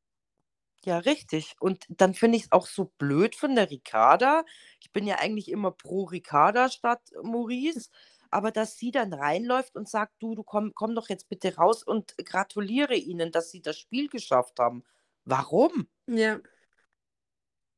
Ja, 0.85 0.99
richtig. 0.99 1.55
Und 1.59 1.85
dann 1.89 2.13
finde 2.13 2.37
ich 2.37 2.43
es 2.45 2.51
auch 2.51 2.67
so 2.67 2.85
blöd 2.97 3.35
von 3.35 3.55
der 3.55 3.69
Ricarda. 3.71 4.45
Ich 4.79 4.91
bin 4.91 5.05
ja 5.07 5.15
eigentlich 5.19 5.49
immer 5.51 5.71
pro 5.71 6.03
Ricarda 6.05 6.69
statt 6.69 7.01
Maurice. 7.23 7.89
Aber 8.29 8.51
dass 8.51 8.77
sie 8.77 8.91
dann 8.91 9.13
reinläuft 9.13 9.75
und 9.75 9.87
sagt, 9.89 10.13
du, 10.19 10.35
du 10.35 10.43
komm, 10.43 10.73
komm 10.75 10.95
doch 10.95 11.09
jetzt 11.09 11.29
bitte 11.29 11.55
raus 11.55 11.83
und 11.83 12.13
gratuliere 12.25 12.95
ihnen, 12.95 13.31
dass 13.31 13.51
sie 13.51 13.61
das 13.61 13.77
Spiel 13.79 14.09
geschafft 14.09 14.59
haben. 14.59 14.83
Warum? 15.25 15.87
Ja. 16.07 16.41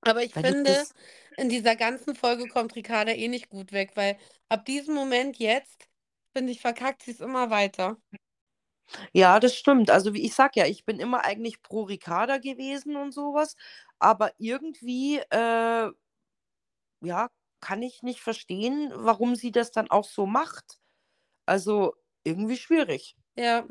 Aber 0.02 0.24
ich 0.24 0.34
du 0.34 0.42
finde, 0.42 0.72
das. 0.74 0.94
in 1.38 1.50
dieser 1.50 1.76
ganzen 1.76 2.16
Folge 2.16 2.48
kommt 2.48 2.76
Ricarda 2.76 3.12
eh 3.14 3.28
nicht 3.28 3.50
gut 3.50 3.72
weg, 3.72 3.92
weil 3.96 4.18
ab 4.50 4.66
diesem 4.66 4.96
Moment 4.96 5.38
jetzt, 5.40 5.88
finde 6.36 6.52
ich, 6.52 6.62
verkackt 6.62 7.04
sie 7.04 7.12
es 7.12 7.20
immer 7.22 7.50
weiter. 7.50 7.98
Ja, 9.14 9.40
das 9.40 9.56
stimmt. 9.56 9.90
Also 9.90 10.14
wie 10.14 10.26
ich 10.26 10.34
sag 10.36 10.56
ja, 10.56 10.66
ich 10.66 10.86
bin 10.86 11.00
immer 11.00 11.24
eigentlich 11.26 11.62
pro 11.62 11.84
Ricarda 11.84 12.38
gewesen 12.38 12.96
und 12.96 13.12
sowas. 13.14 13.56
Aber 14.00 14.32
irgendwie, 14.38 15.18
äh, 15.30 15.92
ja, 17.02 17.30
kann 17.62 17.82
ich 17.84 18.04
nicht 18.04 18.22
verstehen, 18.22 18.92
warum 18.96 19.36
sie 19.36 19.52
das 19.52 19.72
dann 19.72 19.90
auch 19.92 20.06
so 20.06 20.26
macht. 20.26 20.80
Also 21.48 21.96
irgendwie 22.24 22.58
schwierig. 22.58 23.18
Ja. 23.36 23.66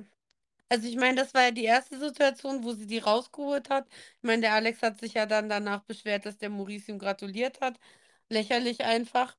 Also 0.71 0.87
ich 0.89 0.97
meine, 0.97 1.17
das 1.17 1.33
war 1.35 1.43
ja 1.45 1.51
die 1.51 1.65
erste 1.65 1.99
Situation, 1.99 2.63
wo 2.65 2.73
sie 2.75 2.87
die 2.87 2.99
rausgeholt 2.99 3.71
hat. 3.71 3.87
Ich 3.91 4.23
meine, 4.23 4.43
der 4.43 4.55
Alex 4.55 4.83
hat 4.83 5.01
sich 5.01 5.15
ja 5.15 5.27
dann 5.27 5.49
danach 5.49 5.83
beschwert, 5.85 6.27
dass 6.27 6.39
der 6.39 6.51
Maurice 6.51 6.91
ihm 6.93 6.99
gratuliert 6.99 7.61
hat. 7.61 7.79
Lächerlich 8.31 8.83
einfach. 8.85 9.37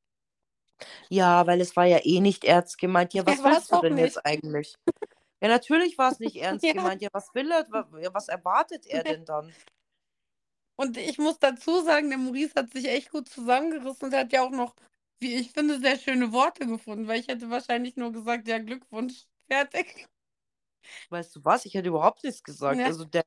Ja, 1.09 1.45
weil 1.47 1.61
es 1.61 1.75
war 1.75 1.85
ja 1.85 1.99
eh 2.03 2.19
nicht 2.19 2.43
ernst 2.45 2.77
gemeint. 2.77 3.13
Ja, 3.13 3.25
Ja, 3.27 3.37
was 3.37 3.43
war 3.43 3.57
es 3.57 3.63
willst 3.63 3.71
du 3.71 3.77
auch 3.77 3.79
denn 3.79 3.97
nicht. 3.97 3.97
jetzt 3.97 4.25
eigentlich? 4.25 4.75
Ja, 5.41 5.49
natürlich 5.49 5.97
war 5.97 6.11
es 6.11 6.19
nicht 6.19 6.37
ernst 6.41 6.63
Ja. 6.63 6.73
gemeint. 6.73 7.01
Ja, 7.01 7.09
was 7.13 7.33
will 7.35 7.51
er? 7.51 7.67
wa- 7.71 7.87
ja, 8.01 8.13
Was 8.13 8.29
erwartet 8.29 8.85
er 8.87 9.03
denn 9.05 9.25
dann? 9.25 9.53
Und 10.77 10.97
ich 10.97 11.17
muss 11.19 11.37
dazu 11.39 11.81
sagen, 11.83 12.09
der 12.09 12.17
Maurice 12.17 12.55
hat 12.55 12.71
sich 12.71 12.87
echt 12.87 13.11
gut 13.11 13.27
zusammengerissen 13.29 14.07
und 14.09 14.15
hat 14.15 14.31
ja 14.33 14.41
auch 14.43 14.49
noch, 14.51 14.75
wie 15.19 15.35
ich 15.35 15.51
finde, 15.51 15.79
sehr 15.79 15.97
schöne 15.99 16.31
Worte 16.31 16.65
gefunden, 16.65 17.07
weil 17.07 17.19
ich 17.19 17.27
hätte 17.27 17.49
wahrscheinlich 17.49 17.95
nur 17.97 18.11
gesagt, 18.13 18.47
ja, 18.47 18.57
Glückwunsch, 18.59 19.25
fertig. 19.49 20.07
Weißt 21.09 21.35
du 21.35 21.43
was? 21.45 21.65
Ich 21.65 21.73
hätte 21.73 21.89
überhaupt 21.89 22.23
nichts 22.23 22.43
gesagt. 22.43 22.83
Ja, 22.83 22.87
Also 22.87 23.05
der, 23.05 23.23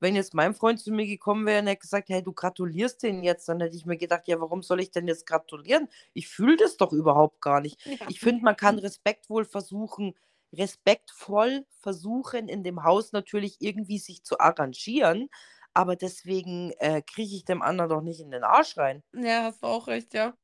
wenn 0.00 0.14
jetzt 0.16 0.34
mein 0.34 0.54
Freund 0.54 0.80
zu 0.80 0.92
mir 0.92 1.06
gekommen 1.06 1.46
wäre 1.46 1.60
und 1.60 1.66
hätte 1.68 1.80
gesagt, 1.80 2.08
hey, 2.08 2.22
du 2.22 2.32
gratulierst 2.32 3.02
den 3.02 3.22
jetzt, 3.22 3.48
dann 3.48 3.60
hätte 3.60 3.76
ich 3.76 3.86
mir 3.86 3.96
gedacht, 3.96 4.28
ja, 4.28 4.40
warum 4.40 4.62
soll 4.62 4.80
ich 4.80 4.90
denn 4.90 5.08
jetzt 5.08 5.26
gratulieren? 5.26 5.88
Ich 6.12 6.28
fühle 6.28 6.56
das 6.56 6.76
doch 6.76 6.92
überhaupt 6.92 7.40
gar 7.40 7.60
nicht. 7.60 7.80
ja, 7.84 8.06
Ich 8.06 8.20
finde, 8.20 8.44
man 8.44 8.56
kann 8.56 8.78
Respekt 8.78 9.30
wohl 9.30 9.44
versuchen, 9.44 10.14
respektvoll 10.52 11.66
versuchen, 11.80 12.48
in 12.48 12.62
dem 12.62 12.84
Haus 12.84 13.12
natürlich 13.12 13.56
irgendwie 13.60 13.98
sich 13.98 14.22
zu 14.22 14.38
arrangieren, 14.38 15.28
aber 15.72 15.96
deswegen 15.96 16.72
äh, 16.78 17.02
kriege 17.02 17.34
ich 17.34 17.44
dem 17.44 17.62
anderen 17.62 17.90
doch 17.90 18.02
nicht 18.02 18.20
in 18.20 18.30
den 18.30 18.44
Arsch 18.44 18.76
rein. 18.76 19.02
ja, 19.12 19.44
hast 19.44 19.62
du 19.62 19.66
auch 19.66 19.86
recht, 19.88 20.12
ja. 20.14 20.36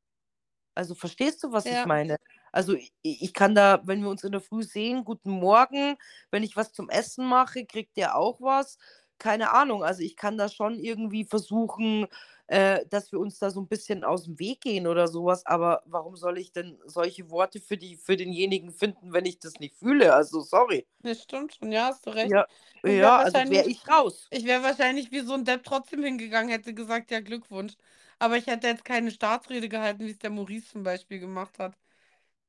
Also 0.75 0.95
verstehst 0.95 1.43
du, 1.43 1.51
was 1.51 1.71
ich 1.71 1.83
Ja, 1.83 1.85
meine? 1.85 2.17
Also 2.51 2.75
i 2.75 2.91
ich 3.03 3.33
kann 3.33 3.55
da, 3.55 3.81
wenn 3.85 4.01
wir 4.01 4.09
uns 4.09 4.23
in 4.23 4.31
der 4.31 4.41
Früh 4.41 4.63
sehen: 4.63 5.03
„Guten 5.05 5.31
Morgen.“ 5.31 5.95
Wenn 6.31 6.43
ich 6.43 6.55
was 6.55 6.73
zum 6.73 6.89
Essen 6.89 7.25
mache, 7.27 7.65
kriegt 7.65 7.97
der 7.97 8.15
auch 8.17 8.41
was. 8.41 8.77
Keine 9.19 9.51
Ahnung. 9.53 9.83
Also, 9.83 10.01
ich 10.01 10.15
kann 10.15 10.37
da 10.37 10.49
schon 10.49 10.79
irgendwie 10.79 11.25
versuchen, 11.25 12.07
äh, 12.47 12.85
dass 12.87 13.11
wir 13.11 13.19
uns 13.19 13.37
da 13.39 13.51
so 13.51 13.61
ein 13.61 13.67
bisschen 13.67 14.03
aus 14.03 14.23
dem 14.25 14.39
Weg 14.39 14.61
gehen 14.61 14.87
oder 14.87 15.07
sowas. 15.07 15.45
aber 15.45 15.83
warum 15.85 16.15
soll 16.17 16.37
ich 16.39 16.51
denn 16.51 16.79
solche 16.85 17.29
Worte 17.29 17.59
für 17.61 17.77
die 17.77 17.97
für 17.97 18.17
denjenigen 18.17 18.71
finden, 18.71 19.13
wenn 19.13 19.25
ich 19.25 19.39
das 19.39 19.59
nicht 19.59 19.75
fühle? 19.75 20.13
Also, 20.13 20.41
sorry. 20.41 20.87
das 20.99 21.21
stimmt 21.23 21.55
schon, 21.55 21.71
ja, 21.71 21.87
hast 21.87 22.05
du 22.05 22.11
recht. 22.11 22.35
Ja, 22.35 22.45
Ich 22.83 22.99
wäre 22.99 23.01
ja, 23.03 23.17
also 23.19 23.47
wäre 23.49 23.65
wahrscheinlich, 23.65 23.67
ich 23.67 23.87
raus. 23.87 24.31
ich 24.31 24.45
wäre 24.45 24.63
wahrscheinlich 24.63 25.11
wie 25.11 25.21
so 25.21 25.33
ein 25.33 25.45
Depp 25.45 25.63
trotzdem 25.63 26.03
hingegangen, 26.03 26.49
hätte 26.51 26.73
gesagt, 26.73 27.11
ja, 27.11 27.19
Glückwunsch. 27.21 27.75
Aber 28.19 28.37
ich 28.37 28.47
hätte 28.47 28.67
jetzt 28.67 28.85
keine 28.85 29.11
Staatsrede 29.11 29.69
gehalten, 29.69 30.05
wie 30.05 30.11
es 30.11 30.19
der 30.19 30.29
Maurice 30.31 30.67
zum 30.71 30.83
Beispiel 30.83 31.19
gemacht 31.19 31.59
hat. 31.59 31.77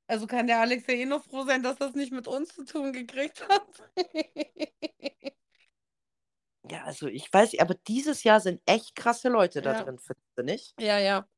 Also 0.07 0.27
kann 0.27 0.47
der 0.47 0.61
Alex 0.61 0.87
ja 0.87 0.95
eh 0.95 1.07
noch 1.07 1.25
froh 1.25 1.45
sein, 1.45 1.63
dass 1.63 1.79
das 1.79 1.95
nicht 1.95 2.13
mit 2.13 2.29
uns 2.29 2.55
zu 2.55 2.65
tun 2.65 2.93
gekriegt 2.93 3.47
hat. 3.49 3.67
Ja, 6.71 6.85
also, 6.85 7.07
ich 7.09 7.33
weiß 7.33 7.59
aber 7.59 7.75
dieses 7.75 8.23
Jahr 8.25 8.41
sind 8.41 8.61
echt 8.67 8.95
krasse 8.95 9.29
Leute 9.29 9.63
da 9.63 9.75
Ja, 9.75 9.75
drin, 9.75 9.99
findest 9.99 10.27
du 10.37 10.43
nicht? 10.45 10.75
ja, 10.79 10.99
ja. 10.99 11.29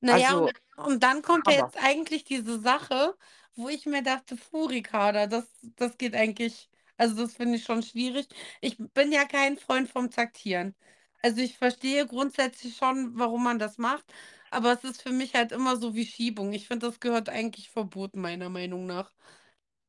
Naja, 0.00 0.34
Also, 0.34 0.46
und, 0.46 0.52
und 0.84 1.02
dann 1.02 1.22
kommt 1.22 1.46
ja 1.46 1.52
jetzt 1.54 1.76
eigentlich 1.76 2.24
diese 2.24 2.58
Sache, 2.60 3.16
wo 3.54 3.68
ich 3.68 3.86
mir 3.86 4.02
dachte, 4.02 4.36
puh, 4.36 4.66
Ricarda, 4.66 5.26
das, 5.26 5.44
das 5.76 5.96
geht 5.98 6.14
eigentlich, 6.14 6.70
also 6.96 7.14
das 7.16 7.34
finde 7.34 7.56
ich 7.56 7.64
schon 7.64 7.82
schwierig. 7.82 8.26
Ich 8.60 8.76
bin 8.78 9.12
ja 9.12 9.24
kein 9.24 9.56
Freund 9.56 9.88
vom 9.88 10.10
Taktieren. 10.10 10.74
Also 11.22 11.40
ich 11.40 11.56
verstehe 11.56 12.06
grundsätzlich 12.06 12.76
schon, 12.76 13.16
warum 13.18 13.44
man 13.44 13.58
das 13.60 13.78
macht, 13.78 14.12
aber 14.52 14.72
es 14.72 14.84
ist 14.84 15.02
für 15.02 15.12
mich 15.12 15.34
halt 15.34 15.52
immer 15.52 15.76
so 15.76 15.94
wie 15.94 16.06
Schiebung. 16.06 16.52
Ich 16.52 16.68
finde, 16.68 16.86
das 16.88 17.00
gehört 17.00 17.28
eigentlich 17.28 17.70
verboten, 17.70 18.20
meiner 18.20 18.48
Meinung 18.50 18.86
nach. 18.86 19.12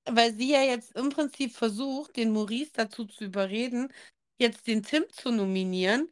Weil 0.05 0.33
sie 0.35 0.51
ja 0.51 0.63
jetzt 0.63 0.93
im 0.95 1.09
Prinzip 1.09 1.53
versucht, 1.55 2.17
den 2.17 2.33
Maurice 2.33 2.71
dazu 2.73 3.05
zu 3.05 3.25
überreden, 3.25 3.89
jetzt 4.37 4.67
den 4.67 4.83
Tim 4.83 5.05
zu 5.11 5.31
nominieren. 5.31 6.09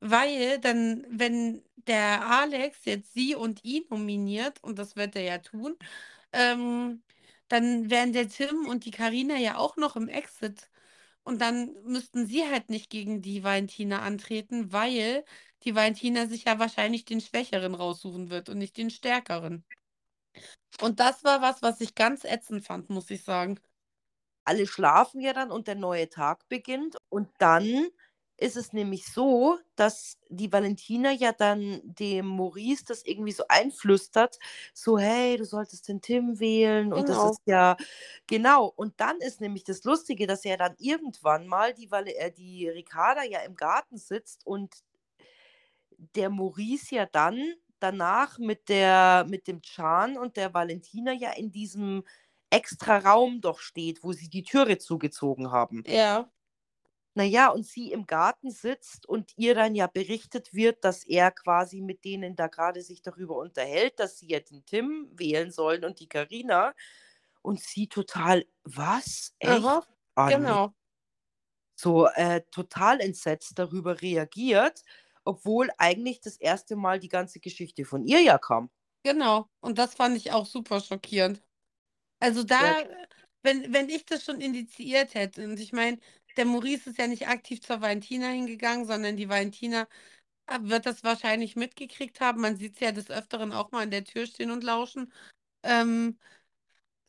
Weil 0.00 0.58
dann, 0.60 1.06
wenn 1.10 1.64
der 1.76 2.26
Alex 2.26 2.84
jetzt 2.84 3.14
sie 3.14 3.34
und 3.34 3.64
ihn 3.64 3.84
nominiert, 3.90 4.62
und 4.64 4.78
das 4.78 4.96
wird 4.96 5.16
er 5.16 5.22
ja 5.22 5.38
tun, 5.38 5.76
ähm, 6.32 7.02
dann 7.48 7.90
wären 7.90 8.12
der 8.12 8.28
Tim 8.28 8.66
und 8.68 8.84
die 8.84 8.90
Karina 8.92 9.36
ja 9.38 9.56
auch 9.58 9.76
noch 9.76 9.96
im 9.96 10.08
Exit. 10.08 10.70
Und 11.24 11.40
dann 11.40 11.74
müssten 11.84 12.26
sie 12.26 12.44
halt 12.48 12.70
nicht 12.70 12.90
gegen 12.90 13.22
die 13.22 13.44
Valentina 13.44 14.00
antreten, 14.02 14.72
weil 14.72 15.24
die 15.64 15.74
Valentina 15.74 16.26
sich 16.26 16.44
ja 16.44 16.58
wahrscheinlich 16.58 17.04
den 17.04 17.20
Schwächeren 17.20 17.74
raussuchen 17.74 18.30
wird 18.30 18.48
und 18.48 18.58
nicht 18.58 18.76
den 18.76 18.90
Stärkeren. 18.90 19.64
Und 20.80 21.00
das 21.00 21.24
war 21.24 21.40
was, 21.42 21.62
was 21.62 21.80
ich 21.80 21.94
ganz 21.94 22.24
ätzend 22.24 22.64
fand, 22.64 22.90
muss 22.90 23.10
ich 23.10 23.24
sagen. 23.24 23.58
Alle 24.44 24.66
schlafen 24.66 25.20
ja 25.20 25.32
dann 25.34 25.52
und 25.52 25.68
der 25.68 25.76
neue 25.76 26.08
Tag 26.10 26.48
beginnt. 26.48 26.96
Und 27.10 27.30
dann 27.38 27.88
ist 28.38 28.56
es 28.56 28.72
nämlich 28.72 29.06
so, 29.06 29.58
dass 29.76 30.18
die 30.30 30.52
Valentina 30.52 31.12
ja 31.12 31.32
dann 31.32 31.80
dem 31.84 32.26
Maurice 32.26 32.84
das 32.86 33.04
irgendwie 33.06 33.32
so 33.32 33.44
einflüstert, 33.48 34.38
so, 34.74 34.98
hey, 34.98 35.36
du 35.38 35.44
solltest 35.44 35.88
den 35.88 36.02
Tim 36.02 36.40
wählen 36.40 36.92
und 36.92 37.08
das 37.08 37.16
Genau. 37.16 37.24
ist 37.24 37.40
ja, 37.46 37.76
genau. 38.28 38.66
Und 38.76 39.00
dann 39.00 39.18
ist 39.20 39.40
nämlich 39.40 39.64
das 39.64 39.84
Lustige, 39.84 40.26
dass 40.26 40.44
ja 40.44 40.56
dann 40.56 40.76
irgendwann 40.78 41.48
mal 41.48 41.74
die, 41.74 41.88
äh, 41.92 42.32
die 42.32 42.68
Ricarda 42.68 43.24
ja 43.24 43.40
im 43.40 43.56
Garten 43.56 43.98
sitzt 43.98 44.46
und 44.46 44.74
der 45.98 46.30
Maurice 46.30 46.94
ja 46.96 47.06
dann 47.06 47.54
danach 47.80 48.38
mit 48.38 48.68
der 48.68 49.26
mit 49.28 49.46
dem 49.48 49.60
Can 49.62 50.18
und 50.18 50.36
der 50.36 50.54
Valentina 50.54 51.12
ja 51.12 51.32
in 51.32 51.52
diesem 51.52 52.04
extra 52.50 52.98
Raum 52.98 53.40
doch 53.40 53.60
steht, 53.60 54.02
wo 54.04 54.12
sie 54.12 54.28
die 54.30 54.42
Türe 54.44 54.78
zugezogen 54.78 55.50
haben. 55.52 55.84
Ja. 55.84 56.30
Na 57.14 57.24
ja, 57.24 57.48
und 57.50 57.66
sie 57.66 57.90
im 57.92 58.06
Garten 58.06 58.50
sitzt 58.50 59.06
und 59.08 59.32
ihr 59.36 59.54
dann 59.54 59.74
ja 59.74 59.86
berichtet 59.88 60.54
wird, 60.54 60.84
dass 60.84 61.04
er 61.04 61.30
quasi 61.32 61.80
mit 61.80 62.04
denen 62.04 62.36
da 62.36 62.46
gerade 62.46 62.82
sich 62.82 63.02
darüber 63.02 63.36
unterhält, 63.38 63.98
dass 63.98 64.18
sie 64.18 64.28
ja 64.28 64.40
den 64.40 64.64
Tim 64.66 65.08
wählen 65.12 65.50
sollen 65.50 65.84
und 65.84 66.00
die 66.00 66.08
Karina. 66.08 66.74
Und 67.42 67.60
sie 67.60 67.88
total: 67.88 68.46
„Was? 68.64 69.34
Echt? 69.40 69.54
Aha, 69.54 69.82
Ah, 70.16 70.32
ne.“ 70.32 70.58
genau. 70.58 70.74
So, 71.76 72.06
äh, 72.08 72.42
total 72.50 73.00
entsetzt 73.00 73.58
darüber 73.58 74.00
reagiert, 74.02 74.82
obwohl 75.28 75.70
eigentlich 75.78 76.20
das 76.20 76.36
erste 76.38 76.76
Mal 76.76 76.98
die 77.00 77.08
ganze 77.10 77.40
Geschichte 77.40 77.84
von 77.84 78.04
ihr 78.04 78.20
ja 78.22 78.38
kam. 78.38 78.70
Genau. 79.04 79.48
Und 79.60 79.78
das 79.78 79.94
fand 79.94 80.16
ich 80.16 80.32
auch 80.32 80.46
super 80.46 80.80
schockierend. 80.80 81.42
Also, 82.20 82.44
Ja. 82.58 82.76
da 82.76 82.84
wenn 83.42 83.72
wenn 83.72 83.88
ich 83.90 84.06
das 84.06 84.24
schon 84.24 84.40
initiiert 84.40 85.14
hätte 85.14 85.44
und 85.44 85.60
ich 85.60 85.72
meine, 85.72 85.98
der 86.36 86.46
Maurice 86.46 86.90
ist 86.90 86.98
ja 86.98 87.06
nicht 87.08 87.28
aktiv 87.28 87.60
zur 87.62 87.80
Valentina 87.82 88.28
hingegangen, 88.28 88.86
sondern 88.86 89.16
die 89.16 89.28
Valentina, 89.28 89.88
ah, 90.46 90.58
wird 90.62 90.86
das 90.86 91.04
wahrscheinlich 91.04 91.56
mitgekriegt 91.56 92.20
haben. 92.20 92.40
Man 92.42 92.56
sieht's 92.56 92.80
ja 92.80 92.92
des 92.92 93.10
Öfteren 93.10 93.52
auch 93.52 93.70
mal 93.72 93.84
an 93.84 93.90
der 93.92 94.04
Tür 94.04 94.26
stehen 94.26 94.50
und 94.52 94.64
lauschen. 94.64 95.12
Ähm, 95.64 96.18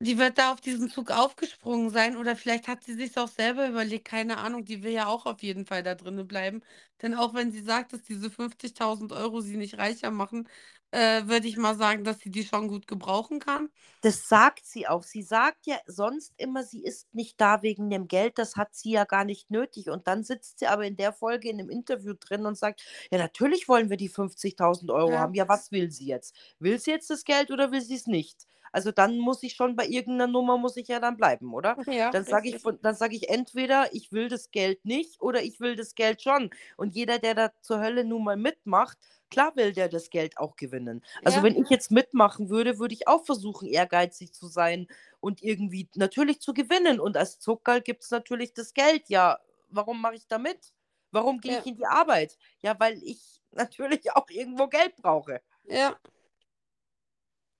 die 0.01 0.17
wird 0.17 0.37
da 0.37 0.51
auf 0.53 0.61
diesen 0.61 0.89
Zug 0.89 1.11
aufgesprungen 1.11 1.89
sein 1.89 2.17
oder 2.17 2.35
vielleicht 2.35 2.67
hat 2.67 2.83
sie 2.83 2.93
sich's 2.93 3.17
auch 3.17 3.27
selber 3.27 3.67
überlegt, 3.67 4.05
keine 4.05 4.37
Ahnung. 4.37 4.65
Die 4.65 4.83
will 4.83 4.91
ja 4.93 5.07
auch 5.07 5.25
auf 5.25 5.41
jeden 5.43 5.65
Fall 5.65 5.83
da 5.83 5.95
drinnen 5.95 6.27
bleiben. 6.27 6.61
Denn 7.01 7.13
auch 7.15 7.33
wenn 7.33 7.51
sie 7.51 7.61
sagt, 7.61 7.93
dass 7.93 8.03
diese 8.03 8.29
50.000 8.31 9.11
€ 9.13 9.41
sie 9.41 9.57
nicht 9.57 9.77
reicher 9.77 10.11
machen, 10.11 10.47
äh, 10.91 11.27
würde 11.27 11.47
ich 11.47 11.57
mal 11.57 11.75
sagen, 11.77 12.03
dass 12.03 12.19
sie 12.19 12.31
die 12.31 12.43
schon 12.45 12.67
gut 12.69 12.87
gebrauchen 12.87 13.39
kann. 13.39 13.69
Das 14.03 14.29
sagt 14.29 14.65
sie 14.65 14.87
auch. 14.87 15.03
Sie 15.03 15.21
sagt 15.23 15.65
ja 15.65 15.77
sonst 15.85 16.33
immer, 16.37 16.63
sie 16.63 16.83
ist 16.83 17.13
nicht 17.13 17.39
da 17.41 17.61
wegen 17.63 17.89
dem 17.89 18.07
Geld, 18.07 18.37
das 18.37 18.55
hat 18.55 18.73
sie 18.73 18.91
ja 18.91 19.03
gar 19.03 19.25
nicht 19.25 19.49
nötig. 19.51 19.89
Und 19.89 20.07
dann 20.07 20.23
sitzt 20.23 20.59
sie 20.59 20.67
aber 20.67 20.85
in 20.85 20.95
der 20.95 21.11
Folge 21.11 21.49
in 21.49 21.57
'nem 21.57 21.69
Interview 21.69 22.13
drin 22.13 22.45
und 22.45 22.57
sagt: 22.57 22.81
„Ja, 23.11 23.17
natürlich 23.17 23.67
wollen 23.67 23.89
wir 23.89 23.97
die 23.97 24.07
50.000 24.09 24.89
€ 24.91 24.91
Ja. 25.05 25.19
haben.“ 25.19 25.33
Ja, 25.33 25.49
was 25.49 25.71
will 25.71 25.91
sie 25.91 26.05
jetzt? 26.07 26.33
Will 26.59 26.79
sie 26.79 26.91
jetzt 26.91 27.09
das 27.09 27.25
Geld 27.25 27.51
oder 27.51 27.71
will 27.71 27.81
sie's 27.81 28.07
nicht? 28.07 28.45
Also, 28.71 28.91
dann 28.91 29.17
muss 29.17 29.43
ich 29.43 29.53
schon 29.55 29.75
bei 29.75 29.87
irgend 29.87 30.17
'ner 30.17 30.27
Nummer 30.27 30.57
muss 30.57 30.77
ich 30.77 30.87
ja 30.87 30.99
dann 30.99 31.17
bleiben, 31.17 31.53
oder? 31.53 31.79
Ja, 31.87 32.11
Dann 32.11 32.25
sage 32.25 32.49
ich 32.49 32.61
dann 32.81 32.95
sage 32.95 33.15
ich 33.15 33.29
entweder: 33.29 33.93
„Ich 33.93 34.11
will 34.11 34.29
das 34.29 34.51
Geld 34.51 34.85
nicht“ 34.85 35.21
oder 35.21 35.41
„Ich 35.43 35.59
will 35.59 35.75
das 35.75 35.95
Geld 35.95 36.21
schon.“ 36.21 36.49
Und 36.77 36.95
jeder, 36.95 37.19
der 37.19 37.35
da 37.35 37.51
zur 37.61 37.79
Hölle 37.81 38.03
nun 38.05 38.23
mal 38.23 38.37
mitmacht, 38.37 38.97
klar 39.31 39.55
will 39.55 39.73
der 39.73 39.89
das 39.89 40.09
Geld 40.09 40.37
auch 40.37 40.55
gewinnen. 40.55 41.03
Also, 41.23 41.41
Ja. 41.41 41.43
wenn 41.43 41.55
ich 41.55 41.69
jetzt 41.69 41.91
mitmachen 41.91 42.49
würde, 42.49 42.79
würde 42.79 42.93
ich 42.93 43.07
auch 43.07 43.25
versuchen, 43.25 43.67
ehrgeizig 43.67 44.33
zu 44.33 44.47
sein 44.47 44.87
und 45.19 45.41
irgendwie 45.43 45.89
natürlich 45.95 46.39
zu 46.41 46.53
gewinnen. 46.53 46.99
Und 46.99 47.17
als 47.17 47.39
Zuckerl 47.39 47.81
gibt's 47.81 48.11
natürlich 48.11 48.53
das 48.53 48.73
Geld. 48.73 49.09
Ja, 49.09 49.39
warum 49.69 50.01
mache 50.01 50.15
ich 50.15 50.27
da 50.27 50.37
mit? 50.37 50.73
Warum 51.11 51.39
gehe 51.41 51.53
Ja. 51.53 51.59
ich 51.59 51.65
in 51.65 51.75
die 51.75 51.85
Arbeit? 51.85 52.37
Ja, 52.61 52.79
weil 52.79 53.01
ich 53.03 53.41
natürlich 53.51 54.11
auch 54.15 54.29
irgendwo 54.29 54.67
Geld 54.67 54.95
brauche. 54.97 55.41
Ja. 55.63 55.99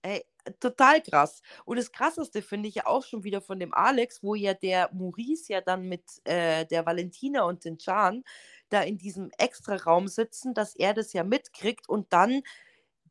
Ey, 0.04 0.24
total 0.60 1.02
krass. 1.02 1.42
Und 1.66 1.78
das 1.78 1.92
Krasseste 1.92 2.42
finde 2.42 2.70
ich 2.70 2.76
ja 2.76 2.86
auch 2.88 3.04
schon 3.06 3.24
wieder 3.24 3.42
von 3.42 3.60
dem 3.60 3.74
Alex, 3.74 4.24
wo 4.24 4.36
ja 4.36 4.54
der 4.54 4.90
Maurice 4.94 5.54
ja 5.54 5.62
dann 5.62 5.88
mit, 5.88 6.04
äh, 6.26 6.66
der 6.66 6.86
Valentina 6.86 7.44
und 7.44 7.66
den 7.66 7.78
Can 7.78 8.24
da 8.70 8.82
in 8.82 8.98
diesem 8.98 9.32
Extraraum 9.38 10.08
sitzen, 10.08 10.54
dass 10.54 10.76
er 10.76 10.94
das 10.94 11.14
ja 11.14 11.24
mitkriegt 11.24 11.90
und 11.90 12.14
dann 12.14 12.42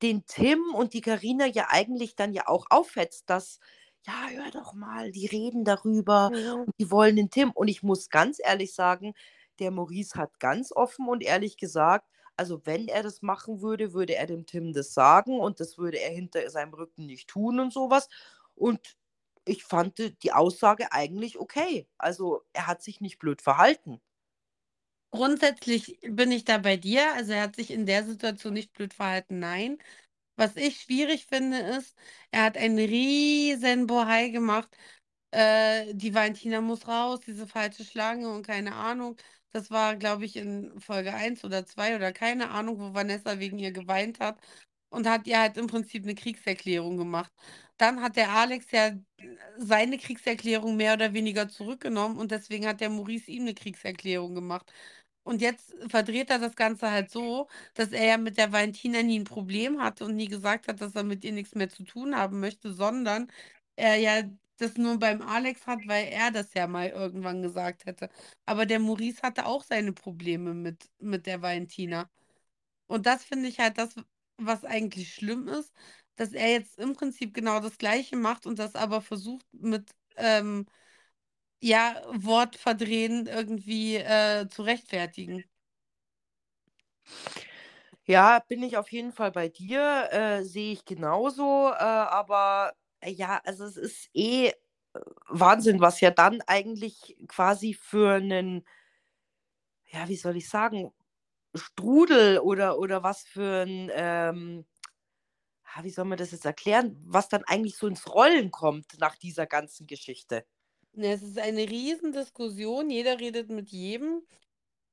den 0.03 0.25
Tim 0.27 0.75
und 0.75 0.95
die 0.95 1.01
Karina 1.01 1.47
ja 1.47 1.67
eigentlich 1.71 2.17
dann 2.17 2.33
ja 2.33 2.47
auch 2.49 2.67
aufhetzt, 2.71 3.29
dass: 3.31 3.59
„Ja, 4.07 4.29
hör 4.31 4.51
doch 4.53 4.73
mal, 4.75 5.11
die 5.13 5.27
reden 5.27 5.65
darüber 5.65 6.31
Mhm. 6.31 6.67
und 6.67 6.75
die 6.79 6.91
wollen 6.91 7.17
den 7.17 7.31
Tim.“ 7.31 7.51
Und 7.53 7.69
ich 7.69 7.83
muss 7.83 8.09
ganz 8.11 8.39
ehrlich 8.43 8.75
sagen, 8.75 9.15
der 9.59 9.71
Maurice 9.73 10.15
hat 10.19 10.39
ganz 10.41 10.73
offen 10.73 11.09
und 11.09 11.23
ehrlich 11.23 11.57
gesagt, 11.57 12.09
also, 12.39 12.65
wenn 12.67 12.89
er 12.89 13.03
das 13.03 13.23
machen 13.23 13.63
würde, 13.63 13.93
würde 13.93 14.15
er 14.17 14.27
dem 14.27 14.47
Tim 14.47 14.73
das 14.73 14.95
sagen 14.95 15.41
und 15.41 15.61
das 15.61 15.79
würde 15.79 15.99
er 16.01 16.11
hinter 16.11 16.49
seinem 16.51 16.75
Rücken 16.75 17.07
nicht 17.07 17.29
tun 17.29 17.61
und 17.61 17.73
so 17.73 17.91
was. 17.91 18.09
Und 18.55 18.97
ich 19.45 19.65
fand 19.65 19.99
die 20.23 20.33
Aussage 20.33 20.93
eigentlich 20.93 21.39
okay. 21.39 21.89
Also, 21.99 22.43
er 22.53 22.67
hat 22.67 22.83
sich 22.83 23.01
nicht 23.01 23.19
blöd 23.19 23.43
verhalten. 23.43 24.01
Grundsätzlich 25.11 25.99
bin 26.03 26.31
ich 26.33 26.45
da 26.45 26.59
bei 26.59 26.77
dir. 26.77 27.15
Also, 27.15 27.33
er 27.33 27.43
hat 27.43 27.57
sich 27.57 27.71
in 27.71 27.87
der 27.87 28.05
Situation 28.05 28.55
nicht 28.55 28.73
blöd 28.73 28.95
verhalten, 28.95 29.39
nein. 29.39 29.79
Was 30.37 30.57
ich 30.57 30.81
schwierig 30.83 31.27
finde, 31.27 31.59
ist, 31.59 31.97
er 32.31 32.45
hat 32.45 32.57
einen 32.59 32.79
riesen 32.79 33.87
Bohai 33.89 34.29
gemacht, 34.31 34.71
äh, 35.33 35.95
die 35.95 36.15
Valentina 36.15 36.61
muss 36.61 36.89
raus, 36.89 37.21
diese 37.27 37.47
falsche 37.47 37.85
Schlange 37.85 38.31
und 38.31 38.47
keine 38.47 38.75
Ahnung. 38.75 39.17
Das 39.55 39.71
war, 39.71 39.97
glaube 39.97 40.25
ich, 40.27 40.37
in 40.37 40.79
Folge 40.79 41.15
1 41.15 41.43
oder 41.45 41.65
2 41.65 41.97
oder 41.97 42.13
keine 42.13 42.51
Ahnung, 42.51 42.79
wo 42.79 42.93
Vanessa 42.95 43.39
wegen 43.39 43.59
ihr 43.59 43.73
geweint 43.73 44.21
hat 44.21 44.39
und 44.91 45.07
hat 45.09 45.27
ihr 45.27 45.39
halt 45.41 45.57
im 45.57 45.67
Prinzip 45.67 46.05
'ne 46.05 46.15
Kriegserklärung 46.15 46.97
gemacht. 46.99 47.33
Dann 47.79 48.03
hat 48.03 48.17
der 48.17 48.31
Alex 48.31 48.71
ja 48.73 48.93
seine 49.57 49.97
Kriegserklärung 49.99 50.77
mehr 50.77 50.95
oder 50.95 51.15
weniger 51.15 51.49
zurückgenommen 51.49 52.19
und 52.19 52.31
deswegen 52.31 52.67
hat 52.67 52.81
der 52.81 52.91
Maurice 52.91 53.31
ihm 53.31 53.45
'ne 53.45 53.55
Kriegserklärung 53.55 54.35
gemacht. 54.35 54.71
Und 55.25 55.43
jetzt 55.43 55.75
verdreht 55.89 56.31
er 56.31 56.39
das 56.39 56.57
Ganze 56.57 56.91
halt 56.91 57.11
so, 57.11 57.49
dass 57.75 57.93
er 57.93 58.05
ja 58.07 58.17
mit 58.19 58.39
der 58.39 58.53
Valentina 58.53 59.03
nie 59.03 59.19
'n 59.19 59.25
Problem 59.25 59.81
hatte 59.83 60.05
und 60.05 60.17
nie 60.17 60.29
gesagt 60.29 60.69
hat, 60.69 60.81
dass 60.81 60.95
er 60.95 61.05
mit 61.05 61.25
ihr 61.25 61.33
nix 61.33 61.55
mehr 61.55 61.69
zu 61.71 61.85
tun 61.85 62.17
haben 62.17 62.41
möchte, 62.41 62.73
sondern 62.73 63.29
er 63.77 63.97
ja 63.97 64.23
das 64.59 64.77
nur 64.77 64.99
beim 64.99 65.23
Alex 65.23 65.67
hat, 65.67 65.81
weil 65.87 66.07
er 66.09 66.31
das 66.33 66.55
ja 66.55 66.67
mal 66.69 66.89
irgendwann 66.91 67.43
gesagt 67.43 67.87
hätte. 67.87 68.11
Aber 68.47 68.67
der 68.67 68.81
Maurice 68.81 69.23
hatte 69.23 69.47
auch 69.47 69.65
seine 69.65 69.93
Probleme 69.95 70.55
mit 70.55 70.91
mit 71.01 71.27
der 71.27 71.43
Valentina. 71.43 72.11
Und 72.87 73.07
das 73.07 73.25
finde 73.25 73.49
ich 73.49 73.61
halt 73.61 73.79
das, 73.79 73.95
was 74.39 74.65
eigentlich 74.65 75.15
schlimm 75.15 75.49
ist, 75.49 75.73
dass 76.17 76.33
er 76.33 76.51
jetzt 76.53 76.79
im 76.79 76.95
Prinzip 76.95 77.35
genau 77.35 77.61
das 77.61 77.79
Gleiche 77.79 78.17
macht 78.17 78.47
und 78.47 78.59
das 78.59 78.75
aber 78.77 79.03
versucht 79.03 79.47
mit, 79.53 79.91
ähm, 80.17 80.67
ja, 81.61 82.03
Wortverdrehen 82.13 83.27
irgendwie, 83.27 83.97
äh, 83.97 84.49
zu 84.49 84.63
rechtfertigen. 84.63 85.45
Ja, 88.07 88.41
bin 88.49 88.63
ich 88.63 88.77
auf 88.77 88.91
jeden 88.93 89.13
Fall 89.13 89.31
bei 89.33 89.49
dir, 89.49 90.09
äh, 90.13 90.43
sehe 90.45 90.73
ich 90.73 90.85
genauso, 90.85 91.69
äh, 91.73 91.75
aber 91.79 92.73
ja, 93.07 93.41
also, 93.45 93.65
es 93.65 93.77
ist 93.77 94.11
eh, 94.15 94.49
äh, 94.49 94.55
Wahnsinn, 95.29 95.81
was 95.81 96.01
ja 96.01 96.11
dann 96.11 96.41
eigentlich 96.47 97.17
quasi 97.29 97.75
für 97.75 98.21
'nen 98.21 98.65
ja, 99.87 100.09
wie 100.09 100.17
soll 100.17 100.37
ich 100.37 100.49
sagen, 100.49 100.93
Strudel 101.55 102.39
oder 102.41 102.79
oder 102.79 103.03
was 103.03 103.23
für 103.25 103.63
'n, 103.67 103.91
ähm 103.95 104.67
ah, 105.65 105.83
wie 105.85 105.91
soll 105.91 106.05
man 106.07 106.19
das 106.19 106.33
jetzt 106.33 106.45
erklären, 106.47 106.97
was 107.07 107.29
dann 107.29 107.45
eigentlich 107.45 107.77
so 107.77 107.87
ins 107.87 108.07
Rollen 108.09 108.51
kommt 108.51 108.99
nach 108.99 109.17
dieser 109.17 109.47
ganzen 109.47 109.87
Geschichte? 109.87 110.45
Es 110.97 111.23
ist 111.23 111.39
eine 111.39 111.69
Riesendiskussion. 111.69 112.91
Jeder 112.91 113.21
redet 113.21 113.51
mit 113.51 113.71
jedem, 113.71 114.23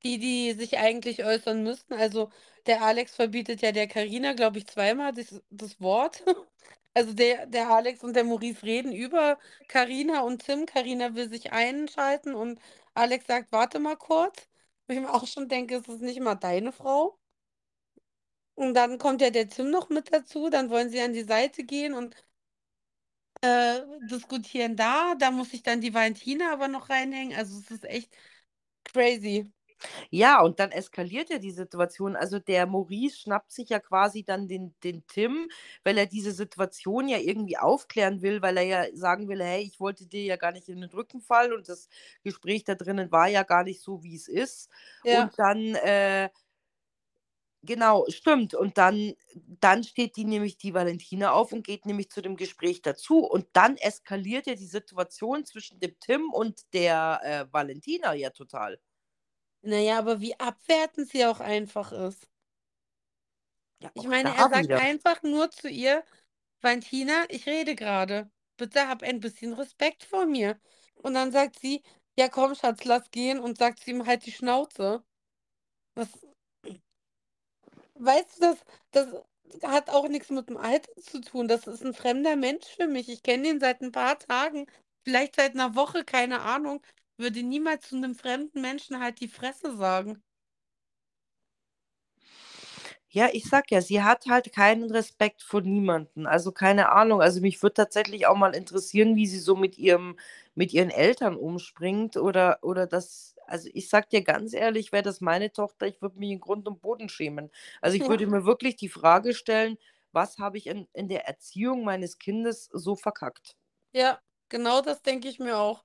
die 0.04 0.20
die 0.20 0.54
sich 0.54 0.78
eigentlich 0.80 1.24
äußern 1.26 1.64
müssten. 1.64 1.94
Also, 1.96 2.32
der 2.68 2.84
Alex 2.84 3.16
verbietet 3.16 3.62
ja 3.62 3.72
der 3.74 3.88
Karina, 3.88 4.34
glaube 4.34 4.60
ich, 4.60 4.68
zweimal 4.68 5.14
das 5.14 5.42
das 5.52 5.82
Wort. 5.82 6.24
Also, 6.96 7.14
der 7.14 7.46
der 7.46 7.70
Alex 7.70 8.04
und 8.04 8.16
der 8.16 8.24
Maurice 8.24 8.64
reden 8.64 8.92
über 8.92 9.38
Karina 9.68 10.22
und 10.22 10.44
Tim. 10.46 10.66
Karina 10.66 11.14
will 11.16 11.30
sich 11.30 11.52
einschalten 11.54 12.34
und 12.36 12.60
Alex 12.96 13.28
sagt: 13.28 13.52
„Warte 13.52 13.78
mal 13.80 13.96
kurz.“ 13.98 14.50
Wo 14.88 14.94
ich 14.96 15.00
mir 15.00 15.14
auch 15.14 15.28
schon 15.28 15.48
denke: 15.50 15.76
„Es 15.76 15.88
ist 15.88 16.02
nicht 16.02 16.20
mal 16.22 16.36
deine 16.36 16.72
Frau.“ 16.72 17.18
Und 18.56 18.74
dann 18.74 18.98
kommt 18.98 19.22
ja 19.22 19.30
der 19.30 19.48
Tim 19.50 19.70
noch 19.72 19.88
mit 19.90 20.12
dazu, 20.14 20.50
dann 20.50 20.70
wollen 20.70 20.90
sie 20.90 21.00
an 21.02 21.14
die 21.14 21.24
Seite 21.24 21.64
gehen 21.64 21.94
und 21.94 22.16
äh, 23.42 23.82
diskutieren 24.10 24.76
da. 24.76 25.16
Da 25.16 25.32
muss 25.32 25.52
sich 25.52 25.64
dann 25.64 25.82
die 25.82 25.94
Valentina 25.94 26.52
aber 26.54 26.68
noch 26.68 26.90
reinhängen. 26.90 27.38
Also, 27.38 27.60
es 27.60 27.72
ist 27.72 27.86
echt 27.86 28.16
crazy. 28.86 29.52
Ja, 30.10 30.42
und 30.42 30.60
dann 30.60 30.72
eskaliert 30.72 31.30
ja 31.30 31.40
die 31.40 31.52
Situation. 31.52 32.16
Also 32.16 32.40
der 32.40 32.66
Maurice 32.66 33.18
schnappt 33.20 33.52
sich 33.52 33.70
ja 33.70 33.80
quasi 33.80 34.24
dann 34.24 34.48
den, 34.48 34.76
den 34.84 35.06
Tim, 35.08 35.50
weil 35.84 35.98
er 35.98 36.06
diese 36.06 36.32
Situation 36.32 37.08
ja 37.08 37.18
irgendwie 37.18 37.58
aufklären 37.58 38.22
will, 38.22 38.42
weil 38.42 38.58
er 38.58 38.64
ja 38.64 38.86
sagen 38.96 39.28
will, 39.28 39.44
hey, 39.44 39.64
ich 39.64 39.80
wollte 39.80 40.06
dir 40.08 40.24
ja 40.24 40.38
gar 40.38 40.52
nicht 40.52 40.70
in 40.70 40.82
den 40.82 40.90
Rücken 40.90 41.22
fallen 41.22 41.54
und 41.54 41.70
das 41.70 41.90
Gespräch 42.24 42.64
da 42.64 42.76
drinnen 42.76 43.12
war 43.12 43.28
ja 43.28 43.44
gar 43.44 43.64
nicht 43.64 43.82
so, 43.82 44.04
wie 44.04 44.16
es 44.16 44.28
ist. 44.28 44.70
Ja. 45.04 45.24
Und 45.24 45.34
dann, 45.38 45.76
äh, 45.76 46.30
genau, 47.64 48.06
stimmt. 48.10 48.54
Und 48.56 48.78
dann, 48.78 49.14
dann 49.60 49.84
steht 49.84 50.16
die 50.18 50.26
nämlich 50.26 50.58
die 50.58 50.74
Valentina 50.74 51.32
auf 51.32 51.52
und 51.52 51.66
geht 51.66 51.86
nämlich 51.86 52.10
zu 52.10 52.22
dem 52.22 52.36
Gespräch 52.38 52.82
dazu. 52.82 53.20
Und 53.20 53.48
dann 53.54 53.78
eskaliert 53.78 54.48
ja 54.48 54.56
die 54.56 54.66
Situation 54.68 55.46
zwischen 55.46 55.80
dem 55.80 55.96
Tim 56.00 56.32
und 56.34 56.62
der 56.74 57.20
äh, 57.24 57.54
Valentina 57.54 58.14
ja 58.14 58.30
total. 58.30 58.80
Naja, 59.66 59.98
aber 60.00 60.22
wie 60.22 60.40
abwertend 60.40 61.10
sie 61.10 61.26
auch 61.26 61.40
einfach 61.40 61.92
ist. 61.92 62.28
Ja, 63.82 63.92
Ich 63.94 64.04
auch 64.04 64.08
meine, 64.08 64.32
da 64.32 64.36
er 64.36 64.50
sagt 64.50 64.64
wieder. 64.64 64.78
einfach 64.78 65.24
nur 65.24 65.52
zu 65.52 65.70
ihr, 65.70 66.04
Valentina, 66.62 67.26
ich 67.30 67.48
rede 67.48 67.76
gerade. 67.76 68.30
Bitte 68.58 68.88
hab 68.88 69.04
ein 69.04 69.20
bisschen 69.20 69.54
Respekt 69.54 70.04
vor 70.04 70.26
mir. 70.26 70.60
Und 70.96 71.14
dann 71.16 71.32
sagt 71.32 71.60
sie, 71.60 71.84
ja 72.18 72.30
komm, 72.30 72.56
Schatz, 72.56 72.86
lass 72.86 73.12
gehen 73.12 73.40
und 73.40 73.58
sagt 73.58 73.80
sie 73.82 73.92
ihm 73.92 74.06
halt 74.06 74.26
die 74.26 74.32
Schnauze. 74.32 75.04
Was, 75.96 76.10
weißt 77.96 78.38
du, 78.38 78.42
das, 78.42 78.58
das 78.92 79.24
hat 79.64 79.90
auch 79.90 80.08
nichts 80.08 80.30
mit 80.30 80.50
dem 80.50 80.58
Alter 80.58 80.92
zu 81.02 81.22
tun. 81.22 81.48
Das 81.48 81.68
ist 81.68 81.84
ein 81.84 81.94
fremder 81.94 82.36
Mensch 82.36 82.66
für 82.68 82.88
mich. 82.88 83.10
Ich 83.10 83.24
kenne 83.24 83.50
ihn 83.50 83.60
seit 83.60 83.82
ein 83.82 83.92
paar 83.92 84.20
Tagen, 84.20 84.68
vielleicht 85.04 85.36
seit 85.36 85.54
einer 85.54 85.76
Woche, 85.76 86.04
keine 86.06 86.42
Ahnung. 86.42 86.82
Würde 87.18 87.44
niemals 87.44 87.90
zu 87.90 87.98
einem 87.98 88.16
fremden 88.16 88.62
Menschen 88.62 89.02
halt 89.02 89.20
die 89.20 89.28
Fresse 89.28 89.76
sagen. 89.76 90.24
Ja, 93.10 93.30
ich 93.32 93.46
sag 93.46 93.72
ja, 93.72 93.82
sie 93.82 94.02
hat 94.04 94.26
halt 94.28 94.52
keinen 94.54 94.92
Respekt 94.92 95.42
vor 95.42 95.62
niemanden. 95.62 96.28
Also 96.28 96.52
keine 96.52 96.92
Ahnung. 96.92 97.22
Also 97.22 97.42
mich 97.42 97.62
würde 97.64 97.76
tatsächlich 97.76 98.28
auch 98.28 98.36
mal 98.36 98.56
interessieren, 98.56 99.16
wie 99.16 99.28
sie 99.28 99.40
so 99.40 99.56
mit 99.56 99.78
ihrem, 99.78 100.18
mit 100.56 100.74
ihren 100.74 100.90
Eltern 100.90 101.36
umspringt 101.38 102.18
oder, 102.18 102.60
oder 102.62 102.88
das. 102.88 103.36
Also 103.48 103.70
ich 103.74 103.90
sag 103.90 104.10
dir 104.10 104.24
ganz 104.24 104.54
ehrlich, 104.54 104.92
wäre 104.92 105.04
das 105.04 105.22
meine 105.22 105.52
Tochter, 105.52 105.88
ich 105.88 106.02
würde 106.02 106.18
mich 106.20 106.32
in 106.32 106.40
Grund 106.40 106.68
und 106.68 106.82
Boden 106.82 107.10
schämen. 107.10 107.52
Also 107.82 107.96
ich 107.98 108.08
Ja. 108.08 108.08
würde 108.08 108.26
mir 108.28 108.46
wirklich 108.46 108.76
die 108.76 108.90
Frage 108.90 109.34
stellen, 109.34 109.78
was 110.12 110.38
habe 110.40 110.58
ich 110.58 110.68
in, 110.68 110.88
in 110.94 111.08
der 111.10 111.28
Erziehung 111.28 111.84
meines 111.84 112.18
Kindes 112.18 112.70
so 112.74 112.96
verkackt? 112.96 113.56
Ja, 113.94 114.22
genau 114.50 114.82
das 114.82 115.02
denke 115.02 115.28
ich 115.28 115.40
mir 115.40 115.58
auch. 115.58 115.84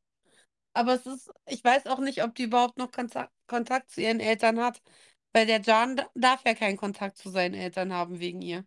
Aber 0.72 0.94
es 0.94 1.06
ist, 1.06 1.30
ich 1.46 1.62
weiß 1.64 1.86
auch 1.86 1.98
nicht, 2.00 2.22
ob 2.24 2.34
die 2.34 2.44
überhaupt 2.44 2.78
noch 2.78 2.90
Kontakt, 2.92 3.90
zu 3.90 4.00
ihren 4.00 4.20
Eltern 4.20 4.60
hat, 4.60 4.82
weil 5.32 5.46
der 5.46 5.58
da- 5.60 5.86
darf 6.14 6.44
ja 6.44 6.54
keinen 6.54 6.76
Kontakt 6.76 7.18
zu 7.18 7.30
seinen 7.30 7.54
Eltern 7.54 7.92
haben 7.92 8.20
wegen 8.20 8.42
ihr. 8.42 8.64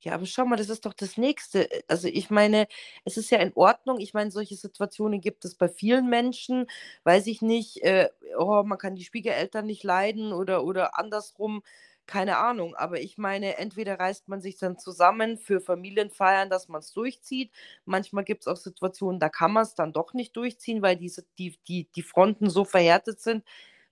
Ja, 0.00 0.14
aber 0.14 0.26
schau 0.26 0.44
mal, 0.44 0.54
das 0.56 0.68
ist 0.68 0.86
doch 0.86 0.94
das 0.94 1.16
Nächste. 1.16 1.68
Also 1.88 2.06
ich 2.06 2.30
meine, 2.30 2.68
es 3.04 3.16
ist 3.16 3.30
ja 3.30 3.38
in 3.38 3.52
Ordnung. 3.56 3.98
Ich 3.98 4.14
meine, 4.14 4.30
solche 4.30 4.54
Situationen 4.56 5.20
gibt 5.20 5.44
es 5.44 5.56
bei 5.56 5.68
vielen 5.68 6.08
Menschen. 6.08 6.66
Weiß 7.02 7.26
ich 7.26 7.42
nicht, 7.42 7.82
äh, 7.82 8.08
oh, 8.38 8.62
man 8.64 8.78
kann 8.78 8.94
die 8.94 9.04
Schwiegereltern 9.04 9.66
nicht 9.66 9.82
leiden 9.82 10.32
oder, 10.32 10.62
oder 10.64 10.96
andersrum, 10.98 11.62
keine 12.08 12.38
Ahnung. 12.38 12.74
Aber 12.76 13.00
ich 13.00 13.18
meine, 13.18 13.58
entweder 13.58 14.00
reißt 14.00 14.28
man 14.28 14.40
sich 14.40 14.58
dann 14.58 14.78
zusammen 14.78 15.38
für 15.38 15.60
Familienfeiern, 15.60 16.50
dass 16.50 16.68
man 16.68 16.80
es 16.80 16.92
durchzieht. 16.92 17.52
Manchmal 17.84 18.24
gibt 18.24 18.42
es 18.42 18.48
auch 18.48 18.56
Situationen, 18.56 19.20
da 19.20 19.28
kann 19.28 19.52
man 19.52 19.62
es 19.64 19.74
dann 19.76 19.92
doch 19.92 20.14
nicht 20.14 20.36
durchziehen, 20.36 20.82
weil 20.82 20.96
diese, 20.96 21.24
die, 21.38 21.56
die, 21.68 21.88
die 21.94 22.02
Fronten 22.02 22.50
so 22.50 22.64
verhärtet 22.64 23.20
sind, 23.20 23.44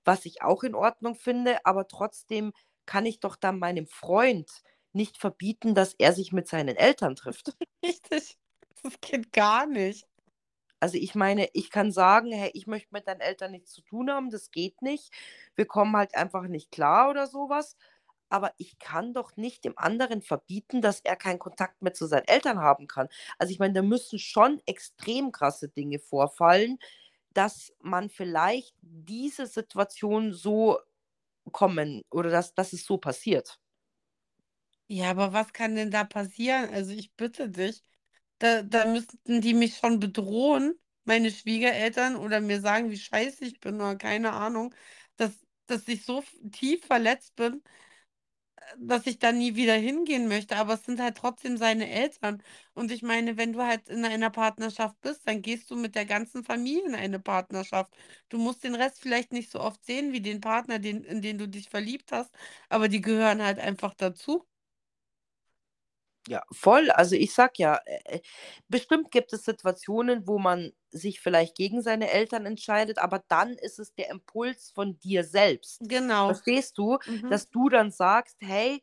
was 0.04 0.24
ich 0.26 0.42
auch 0.42 0.62
in 0.64 0.74
Ordnung 0.74 1.14
finde. 1.14 1.64
Aber 1.64 1.88
trotzdem 1.88 2.52
kann 2.86 3.06
ich 3.06 3.20
doch 3.20 3.36
dann 3.36 3.58
meinem 3.60 3.86
Freund 3.86 4.50
nicht 4.92 5.18
verbieten, 5.18 5.74
dass 5.74 5.94
er 5.94 6.12
sich 6.14 6.32
mit 6.32 6.48
seinen 6.48 6.76
Eltern 6.76 7.16
trifft. 7.16 7.56
Richtig. 7.84 8.38
Das 8.82 9.00
geht 9.00 9.32
gar 9.32 9.66
nicht. 9.66 10.06
Also 10.80 10.98
ich 10.98 11.14
meine, 11.14 11.48
ich 11.54 11.70
kann 11.70 11.90
sagen, 11.90 12.32
hey, 12.32 12.50
ich 12.54 12.66
möchte 12.66 12.88
mit 12.92 13.06
deinen 13.08 13.20
Eltern 13.20 13.52
nichts 13.52 13.72
zu 13.72 13.80
tun 13.82 14.10
haben, 14.10 14.30
das 14.30 14.50
geht 14.50 14.82
nicht. 14.82 15.10
Wir 15.54 15.66
kommen 15.66 15.96
halt 15.96 16.14
einfach 16.14 16.44
nicht 16.48 16.70
klar 16.70 17.10
oder 17.10 17.26
sowas. 17.26 17.76
Aber 18.28 18.52
ich 18.58 18.78
kann 18.78 19.14
doch 19.14 19.36
nicht 19.36 19.64
dem 19.64 19.78
anderen 19.78 20.22
verbieten, 20.22 20.82
dass 20.82 21.00
er 21.00 21.16
keinen 21.16 21.38
Kontakt 21.38 21.82
mehr 21.82 21.94
zu 21.94 22.06
seinen 22.06 22.26
Eltern 22.28 22.58
haben 22.60 22.86
kann. 22.86 23.08
Also 23.38 23.52
ich 23.52 23.58
meine, 23.58 23.74
da 23.74 23.82
müssen 23.82 24.18
schon 24.18 24.60
extrem 24.66 25.32
krasse 25.32 25.68
Dinge 25.68 25.98
vorfallen, 25.98 26.78
dass 27.34 27.72
man 27.80 28.08
vielleicht 28.10 28.74
diese 28.80 29.46
Situation 29.46 30.32
so 30.32 30.78
kommen 31.52 32.02
oder 32.10 32.30
dass, 32.30 32.54
dass 32.54 32.72
es 32.72 32.84
so 32.84 32.98
passiert. 32.98 33.58
Ja, 34.88 35.10
aber 35.10 35.32
was 35.32 35.52
kann 35.52 35.74
denn 35.74 35.90
da 35.90 36.04
passieren? 36.04 36.70
Also 36.70 36.92
ich 36.92 37.12
bitte 37.14 37.48
dich. 37.50 37.82
Da, 38.38 38.62
da 38.62 38.86
müssten 38.86 39.40
die 39.40 39.54
mich 39.54 39.76
schon 39.78 39.98
bedrohen, 40.00 40.78
meine 41.04 41.30
Schwiegereltern, 41.30 42.16
oder 42.16 42.40
mir 42.40 42.60
sagen, 42.60 42.90
wie 42.90 42.98
scheiße 42.98 43.44
ich 43.44 43.60
bin, 43.60 43.76
oder 43.76 43.96
keine 43.96 44.32
Ahnung, 44.32 44.74
dass, 45.16 45.32
dass 45.66 45.88
ich 45.88 46.04
so 46.04 46.22
tief 46.52 46.84
verletzt 46.86 47.34
bin, 47.36 47.62
dass 48.78 49.06
ich 49.06 49.18
da 49.18 49.32
nie 49.32 49.54
wieder 49.56 49.74
hingehen 49.74 50.28
möchte. 50.28 50.56
Aber 50.56 50.74
es 50.74 50.84
sind 50.84 51.00
halt 51.00 51.16
trotzdem 51.16 51.56
seine 51.56 51.88
Eltern. 51.90 52.42
Und 52.74 52.90
ich 52.90 53.02
meine, 53.02 53.36
wenn 53.36 53.52
du 53.52 53.62
halt 53.62 53.88
in 53.88 54.04
einer 54.04 54.30
Partnerschaft 54.30 55.00
bist, 55.00 55.26
dann 55.26 55.42
gehst 55.42 55.70
du 55.70 55.76
mit 55.76 55.94
der 55.94 56.06
ganzen 56.06 56.44
Familie 56.44 56.84
in 56.86 56.94
eine 56.94 57.20
Partnerschaft. 57.20 57.94
Du 58.28 58.38
musst 58.38 58.64
den 58.64 58.74
Rest 58.74 59.00
vielleicht 59.00 59.32
nicht 59.32 59.50
so 59.50 59.60
oft 59.60 59.84
sehen 59.84 60.12
wie 60.12 60.20
den 60.20 60.40
Partner, 60.40 60.78
den, 60.78 61.04
in 61.04 61.22
den 61.22 61.38
du 61.38 61.48
dich 61.48 61.68
verliebt 61.70 62.12
hast, 62.12 62.32
aber 62.68 62.88
die 62.88 63.00
gehören 63.00 63.42
halt 63.42 63.58
einfach 63.58 63.94
dazu. 63.94 64.46
Ja, 66.28 66.42
voll. 66.50 66.90
Also 66.90 67.14
ich 67.14 67.32
sag 67.34 67.58
ja, 67.58 67.78
äh, 67.86 68.20
bestimmt 68.68 69.12
gibt 69.12 69.32
es 69.32 69.44
Situationen, 69.44 70.26
wo 70.26 70.38
man 70.38 70.72
sich 70.90 71.20
vielleicht 71.20 71.54
gegen 71.56 71.82
seine 71.82 72.10
Eltern 72.10 72.46
entscheidet, 72.46 72.98
aber 72.98 73.22
dann 73.28 73.52
ist 73.52 73.78
es 73.78 73.94
der 73.94 74.10
Impuls 74.10 74.70
von 74.74 74.98
dir 74.98 75.22
selbst. 75.22 75.88
Genau. 75.88 76.24
Verstehst 76.24 76.78
du, 76.78 76.98
Mhm. 77.06 77.28
dass 77.28 77.48
du 77.50 77.68
dann 77.68 77.92
sagst, 77.92 78.38
hey, 78.40 78.82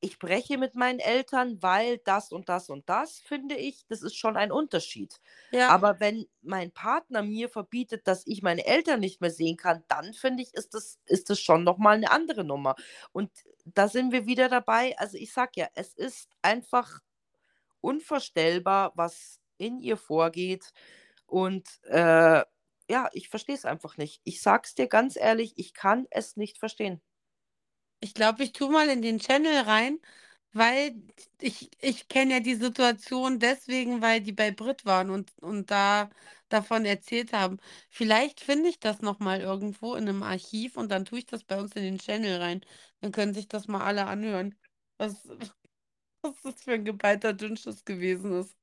ich 0.00 0.18
breche 0.18 0.58
mit 0.58 0.74
meinen 0.74 1.00
Eltern, 1.00 1.60
weil 1.62 1.98
das 1.98 2.30
und 2.30 2.48
das 2.48 2.70
und 2.70 2.88
das, 2.88 3.18
finde 3.18 3.56
ich, 3.56 3.84
das 3.88 4.02
ist 4.02 4.16
schon 4.16 4.36
ein 4.36 4.52
Unterschied. 4.52 5.20
Ja. 5.50 5.68
Aber 5.70 5.98
wenn 5.98 6.26
mein 6.40 6.70
Partner 6.70 7.22
mir 7.22 7.48
verbietet, 7.48 8.06
dass 8.06 8.26
ich 8.26 8.42
meine 8.42 8.64
Eltern 8.64 9.00
nicht 9.00 9.20
mehr 9.20 9.30
sehen 9.30 9.56
kann, 9.56 9.84
dann 9.88 10.14
finde 10.14 10.42
ich, 10.42 10.54
ist 10.54 10.74
das, 10.74 10.98
ist 11.06 11.30
das 11.30 11.40
schon 11.40 11.64
nochmal 11.64 11.96
eine 11.96 12.10
andere 12.10 12.44
Nummer. 12.44 12.76
Und 13.12 13.30
da 13.64 13.88
sind 13.88 14.12
wir 14.12 14.26
wieder 14.26 14.48
dabei. 14.48 14.96
Also 14.98 15.16
ich 15.16 15.32
sag 15.32 15.56
ja, 15.56 15.68
es 15.74 15.94
ist 15.94 16.28
einfach 16.42 17.00
unvorstellbar, 17.80 18.92
was 18.94 19.40
in 19.58 19.80
ihr 19.80 19.96
vorgeht. 19.96 20.72
Und 21.26 21.68
äh, 21.84 22.42
ja, 22.90 23.08
ich 23.12 23.28
verstehe 23.28 23.54
es 23.56 23.64
einfach 23.64 23.96
nicht. 23.96 24.20
Ich 24.24 24.40
sag's 24.42 24.74
dir 24.74 24.86
ganz 24.86 25.16
ehrlich, 25.16 25.54
ich 25.56 25.74
kann 25.74 26.06
es 26.10 26.36
nicht 26.36 26.58
verstehen. 26.58 27.02
Ich 28.00 28.14
glaube, 28.14 28.44
ich 28.44 28.52
tue 28.52 28.70
mal 28.70 28.88
in 28.88 29.02
den 29.02 29.18
Channel 29.18 29.62
rein, 29.62 29.98
weil 30.52 30.94
ich, 31.40 31.70
ich 31.80 32.08
kenne 32.08 32.34
ja 32.34 32.40
die 32.40 32.54
Situation 32.54 33.38
deswegen, 33.40 34.00
weil 34.02 34.20
die 34.20 34.32
bei 34.32 34.50
Brit 34.52 34.84
waren 34.84 35.10
und, 35.10 35.32
und 35.42 35.70
da 35.70 36.10
davon 36.48 36.84
erzählt 36.84 37.32
haben. 37.32 37.58
Vielleicht 37.90 38.40
finde 38.40 38.68
ich 38.68 38.78
das 38.80 39.00
nochmal 39.02 39.40
irgendwo 39.40 39.94
in 39.94 40.08
einem 40.08 40.22
Archiv 40.22 40.76
und 40.76 40.90
dann 40.90 41.04
tue 41.04 41.18
ich 41.20 41.26
das 41.26 41.44
bei 41.44 41.58
uns 41.60 41.74
in 41.76 41.82
den 41.82 41.98
Channel 41.98 42.40
rein. 42.40 42.60
Dann 43.00 43.12
können 43.12 43.34
sich 43.34 43.48
das 43.48 43.68
mal 43.68 43.82
alle 43.84 44.06
anhören, 44.06 44.54
was, 44.98 45.26
was 46.22 46.40
das 46.42 46.62
für 46.64 46.72
ein 46.74 46.84
geballter 46.84 47.32
Dünnschiss 47.34 47.84
gewesen 47.84 48.32
ist. 48.40 48.56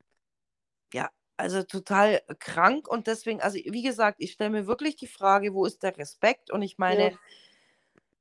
Ja, 0.94 1.10
also 1.38 1.64
total 1.64 2.22
krank 2.40 2.88
und 2.88 3.08
deswegen, 3.08 3.42
also 3.42 3.58
wie 3.58 3.82
gesagt, 3.84 4.18
ich 4.20 4.32
stelle 4.34 4.50
mir 4.52 4.68
wirklich 4.68 4.96
die 4.96 5.08
Frage, 5.08 5.54
wo 5.54 5.66
ist 5.66 5.84
der 5.84 5.98
Respekt? 5.98 6.52
Und 6.52 6.62
ich 6.62 6.78
meine, 6.78 7.12
Ja. 7.12 7.20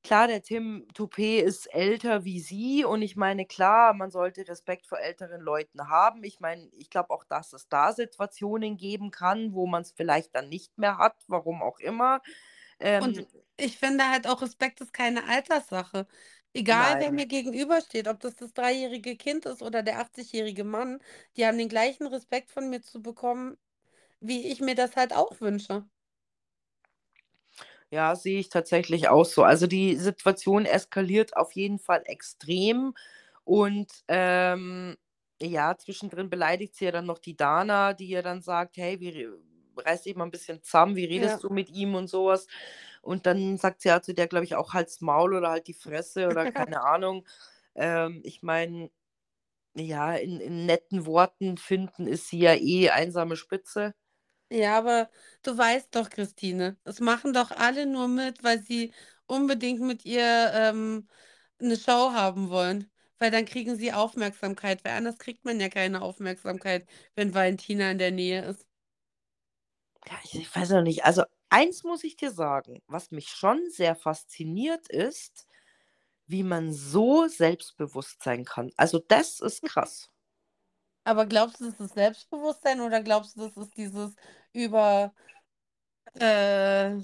Klar, 0.05 0.28
der 0.28 0.42
Tim 0.42 0.86
Toupé 0.94 1.40
ist 1.40 1.66
älter 1.74 2.24
wie 2.24 2.40
sie 2.40 2.84
und 2.84 3.02
ich 3.02 3.16
meine, 3.16 3.46
klar, 3.46 3.94
man 3.94 4.11
sollte 4.12 4.46
Respekt 4.48 4.86
vor 4.86 4.98
älteren 5.00 5.40
Leuten 5.42 5.88
haben. 5.88 6.24
Ich 6.24 6.40
meine, 6.40 6.68
ich 6.78 6.90
glaube 6.90 7.11
auch, 7.11 7.24
dass 7.24 7.52
es 7.55 7.68
da 7.68 7.92
Situationen 7.92 8.76
geben 8.76 9.11
kann, 9.11 9.55
wo 9.55 9.66
man 9.66 9.82
es 9.82 9.92
vielleicht 9.92 10.34
dann 10.36 10.48
nicht 10.50 10.78
mehr 10.78 10.98
hat, 10.98 11.16
warum 11.28 11.62
auch 11.62 11.80
immer. 11.80 12.22
Ähm, 12.80 13.02
Und 13.02 13.26
ich 13.57 13.78
finde 13.78 14.09
halt 14.11 14.26
auch, 14.26 14.42
Respekt 14.42 14.80
ist 14.80 14.92
keine 14.92 15.24
Alterssache. 15.28 16.07
Egal, 16.52 16.96
wer 16.98 17.11
nein. 17.11 17.12
mir 17.12 17.26
gegenübersteht, 17.26 18.07
ob 18.09 18.20
das 18.20 18.36
das 18.36 18.52
dreijährige 18.52 19.16
Kind 19.16 19.46
ist 19.46 19.62
oder 19.62 19.82
der 19.82 19.98
80-jährige 19.98 20.64
Mann, 20.64 21.00
die 21.36 21.46
haben 21.46 21.59
den 21.59 21.68
gleichen 21.68 22.07
Respekt 22.07 22.50
von 22.50 22.70
mir 22.70 22.80
zu 22.82 23.02
bekommen, 23.02 23.57
wie 24.20 24.48
ich 24.48 24.61
mir 24.61 24.74
das 24.76 24.96
halt 24.96 25.14
auch 25.14 25.40
wünsche. 25.40 25.86
Ja, 27.95 28.16
sehe 28.16 28.40
ich 28.40 28.49
tatsächlich 28.49 29.09
auch 29.09 29.24
so. 29.24 29.45
Also 29.45 29.66
die 29.66 29.97
Situation 29.97 30.64
eskaliert 30.66 31.36
auf 31.36 31.53
jeden 31.53 31.78
Fall 31.78 32.03
extrem 32.07 32.95
und 33.45 33.92
ähm, 34.09 34.97
ja, 35.40 35.76
zwischendrin 35.76 36.30
beleidigt 36.30 36.74
sie 36.76 36.86
ja 36.86 36.92
dann 36.92 37.07
noch 37.07 37.18
die 37.18 37.36
Dana, 37.36 37.92
die 37.92 38.09
ja 38.09 38.22
dann 38.22 38.42
sagt, 38.42 38.76
hey, 38.78 38.99
wir, 39.01 39.38
reiß 39.76 40.03
dich 40.03 40.16
mal 40.16 40.24
ein 40.24 40.30
bisschen 40.30 40.62
zusammen, 40.62 40.97
wie 40.97 41.05
redest 41.05 41.42
Ja. 41.42 41.45
du 41.45 41.51
mit 41.51 41.68
ihm 41.70 41.95
und 41.95 42.09
sowas. 42.09 42.47
Und 43.03 43.26
dann 43.26 43.59
sagt 43.59 43.82
sie 43.82 43.88
ja 43.88 44.01
zu 44.03 44.14
der, 44.14 44.28
glaube 44.28 44.45
ich, 44.47 44.55
auch 44.57 44.72
halt's 44.74 45.01
Maul 45.01 45.34
oder 45.34 45.51
halt 45.51 45.66
die 45.68 45.74
Fresse 45.74 46.28
oder 46.30 46.47
keine 46.49 46.82
Ahnung. 46.82 47.26
Ähm, 47.76 48.22
ich 48.24 48.42
meine, 48.42 48.90
ja, 49.76 50.14
in, 50.14 50.40
in 50.40 50.66
netten 50.66 51.07
Worten 51.07 51.59
finden 51.59 52.07
ist 52.07 52.28
sie 52.28 52.40
ja 52.40 52.55
eh 52.55 52.90
einsame 52.90 53.36
Spitze. 53.36 53.95
Ja, 54.55 54.78
aber 54.78 55.11
du 55.42 55.57
weißt 55.59 55.94
doch, 55.96 56.11
Christine, 56.11 56.76
es 56.84 57.00
machen 57.00 57.32
doch 57.32 57.50
alle 57.50 57.86
nur 57.86 58.07
mit, 58.09 58.44
weil 58.44 58.62
sie 58.62 58.92
unbedingt 59.26 59.80
mit 59.80 60.05
ihr 60.05 60.22
ähm, 60.55 61.09
eine 61.61 61.76
Show 61.76 62.12
haben 62.12 62.50
wollen. 62.50 62.90
Weil 63.18 63.30
dann 63.32 63.46
kriegen 63.46 63.76
sie 63.76 63.92
Aufmerksamkeit, 63.92 64.84
weil 64.84 64.92
anders 64.94 65.18
kriegt 65.18 65.44
man 65.44 65.61
ja 65.61 65.68
keine 65.70 66.02
Aufmerksamkeit, 66.02 66.86
wenn 67.16 67.34
Valentina 67.34 67.90
in 67.92 67.98
der 67.98 68.12
Nähe 68.12 68.44
ist. 68.44 68.66
Ja, 70.07 70.14
ich, 70.24 70.34
ich 70.38 70.55
weiß 70.57 70.70
noch 70.70 70.82
nicht. 70.82 71.05
Also 71.05 71.24
eins 71.50 71.84
muss 71.84 72.05
ich 72.05 72.16
dir 72.16 72.30
sagen, 72.30 72.82
was 72.86 73.11
mich 73.11 73.28
schon 73.30 73.61
sehr 73.70 73.96
fasziniert 73.96 74.88
ist, 74.88 75.46
wie 76.26 76.44
man 76.44 76.72
so 76.72 77.28
selbstbewusst 77.28 78.22
sein 78.24 78.44
kann. 78.46 78.72
Also 78.78 79.00
das 79.00 79.40
ist 79.40 79.62
krass. 79.64 80.11
Aber 81.05 81.26
glaubst 81.26 81.61
du, 81.61 81.66
das 81.70 81.80
ist 81.80 81.94
Selbstbewusstsein 81.94 82.80
oder 82.80 83.02
glaubst 83.02 83.36
du, 83.36 83.40
das 83.48 83.57
ist 83.57 83.76
dieses 83.76 84.14
über, 84.52 85.12
äh, 86.20 86.98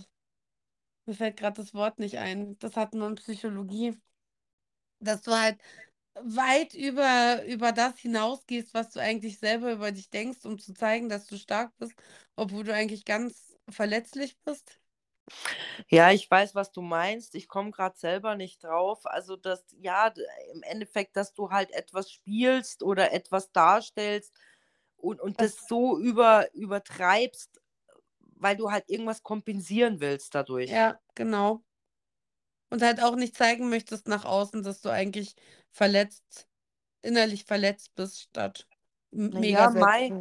mir 1.07 1.15
fällt 1.15 1.37
gerade 1.37 1.61
das 1.63 1.75
Wort 1.75 1.99
nicht 1.99 2.17
ein, 2.19 2.59
das 2.59 2.77
hatten 2.77 2.99
wir 3.01 3.07
in 3.09 3.15
Psychologie, 3.17 4.01
dass 5.01 5.23
du 5.23 5.33
halt 5.33 5.61
weit 6.15 6.75
über, 6.75 7.45
über 7.47 7.73
das 7.73 7.99
hinausgehst, 8.01 8.75
was 8.75 8.91
du 8.91 9.01
eigentlich 9.01 9.39
selber 9.39 9.73
über 9.73 9.93
dich 9.93 10.11
denkst, 10.11 10.45
um 10.45 10.59
zu 10.59 10.75
zeigen, 10.75 11.09
dass 11.09 11.27
du 11.27 11.39
stark 11.39 11.77
bist, 11.79 11.95
obwohl 12.37 12.65
du 12.65 12.75
eigentlich 12.75 13.05
ganz 13.05 13.57
verletzlich 13.71 14.39
bist? 14.45 14.80
Ja, 15.89 16.11
ich 16.13 16.31
weiß, 16.31 16.55
was 16.55 16.73
du 16.73 16.83
meinst. 16.83 17.35
Ich 17.35 17.49
komme 17.49 17.71
gerade 17.71 17.99
selber 17.99 18.35
nicht 18.37 18.65
drauf. 18.65 19.07
Also, 19.07 19.37
dass, 19.37 19.65
ja, 19.81 20.13
im 20.53 20.63
Endeffekt, 20.63 21.17
dass 21.17 21.35
du 21.35 21.51
halt 21.51 21.71
etwas 21.73 22.11
spielst 22.13 22.83
oder 22.83 23.13
etwas 23.13 23.53
darstellst 23.53 24.35
und, 24.97 25.21
und 25.21 25.39
Das, 25.39 25.57
so 25.69 25.99
über, 25.99 26.53
übertreibst, 26.55 27.61
weil 28.37 28.57
du 28.57 28.71
halt 28.73 28.89
irgendwas 28.89 29.23
kompensieren 29.23 30.01
willst 30.01 30.35
dadurch. 30.35 30.77
ja, 30.77 31.01
genau. 31.15 31.65
Und 32.71 32.83
halt 32.83 33.03
auch 33.03 33.17
nicht 33.17 33.37
zeigen 33.37 33.69
möchtest 33.69 34.07
nach 34.09 34.25
außen, 34.25 34.63
dass 34.63 34.81
du 34.81 34.91
eigentlich 34.91 35.35
verletzt, 35.71 36.49
innerlich 37.03 37.45
verletzt 37.45 37.95
bist, 37.97 38.21
statt 38.23 38.69
mega 39.13 39.69
Naja, 39.69 39.71
Mai. 39.71 40.15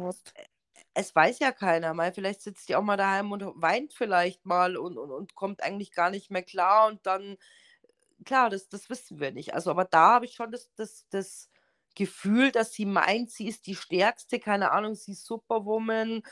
Es 1.00 1.14
weiß 1.14 1.38
ja 1.40 1.52
keiner. 1.52 1.94
Mai, 1.94 2.12
vielleicht 2.12 2.42
sitzt 2.42 2.68
die 2.68 2.76
auch 2.76 2.82
mal 2.82 2.96
daheim 2.96 3.32
und 3.32 3.42
weint 3.60 3.94
vielleicht 3.94 4.46
mal 4.46 4.76
und, 4.76 4.98
und, 4.98 5.10
und 5.10 5.34
kommt 5.34 5.62
eigentlich 5.62 5.92
gar 5.92 6.10
nicht 6.10 6.30
mehr 6.30 6.42
klar 6.42 6.88
und 6.88 7.06
dann, 7.06 7.36
klar, 8.24 8.50
das, 8.50 8.68
das 8.68 8.90
wissen 8.90 9.20
wir 9.20 9.32
nicht. 9.32 9.54
Also, 9.54 9.70
aber 9.70 9.84
da 9.86 10.12
habe 10.14 10.26
ich 10.26 10.34
schon 10.34 10.52
das, 10.52 10.72
das, 10.76 11.06
das 11.10 11.50
Gefühl, 11.96 12.52
dass 12.52 12.72
sie 12.72 12.86
meint, 12.86 13.30
sie 13.30 13.48
ist 13.48 13.66
die 13.66 13.76
Stärkste, 13.76 14.40
keine 14.40 14.72
Ahnung, 14.72 14.94
sie 14.94 15.12
ist 15.12 15.26
Superwoman, 15.26 16.22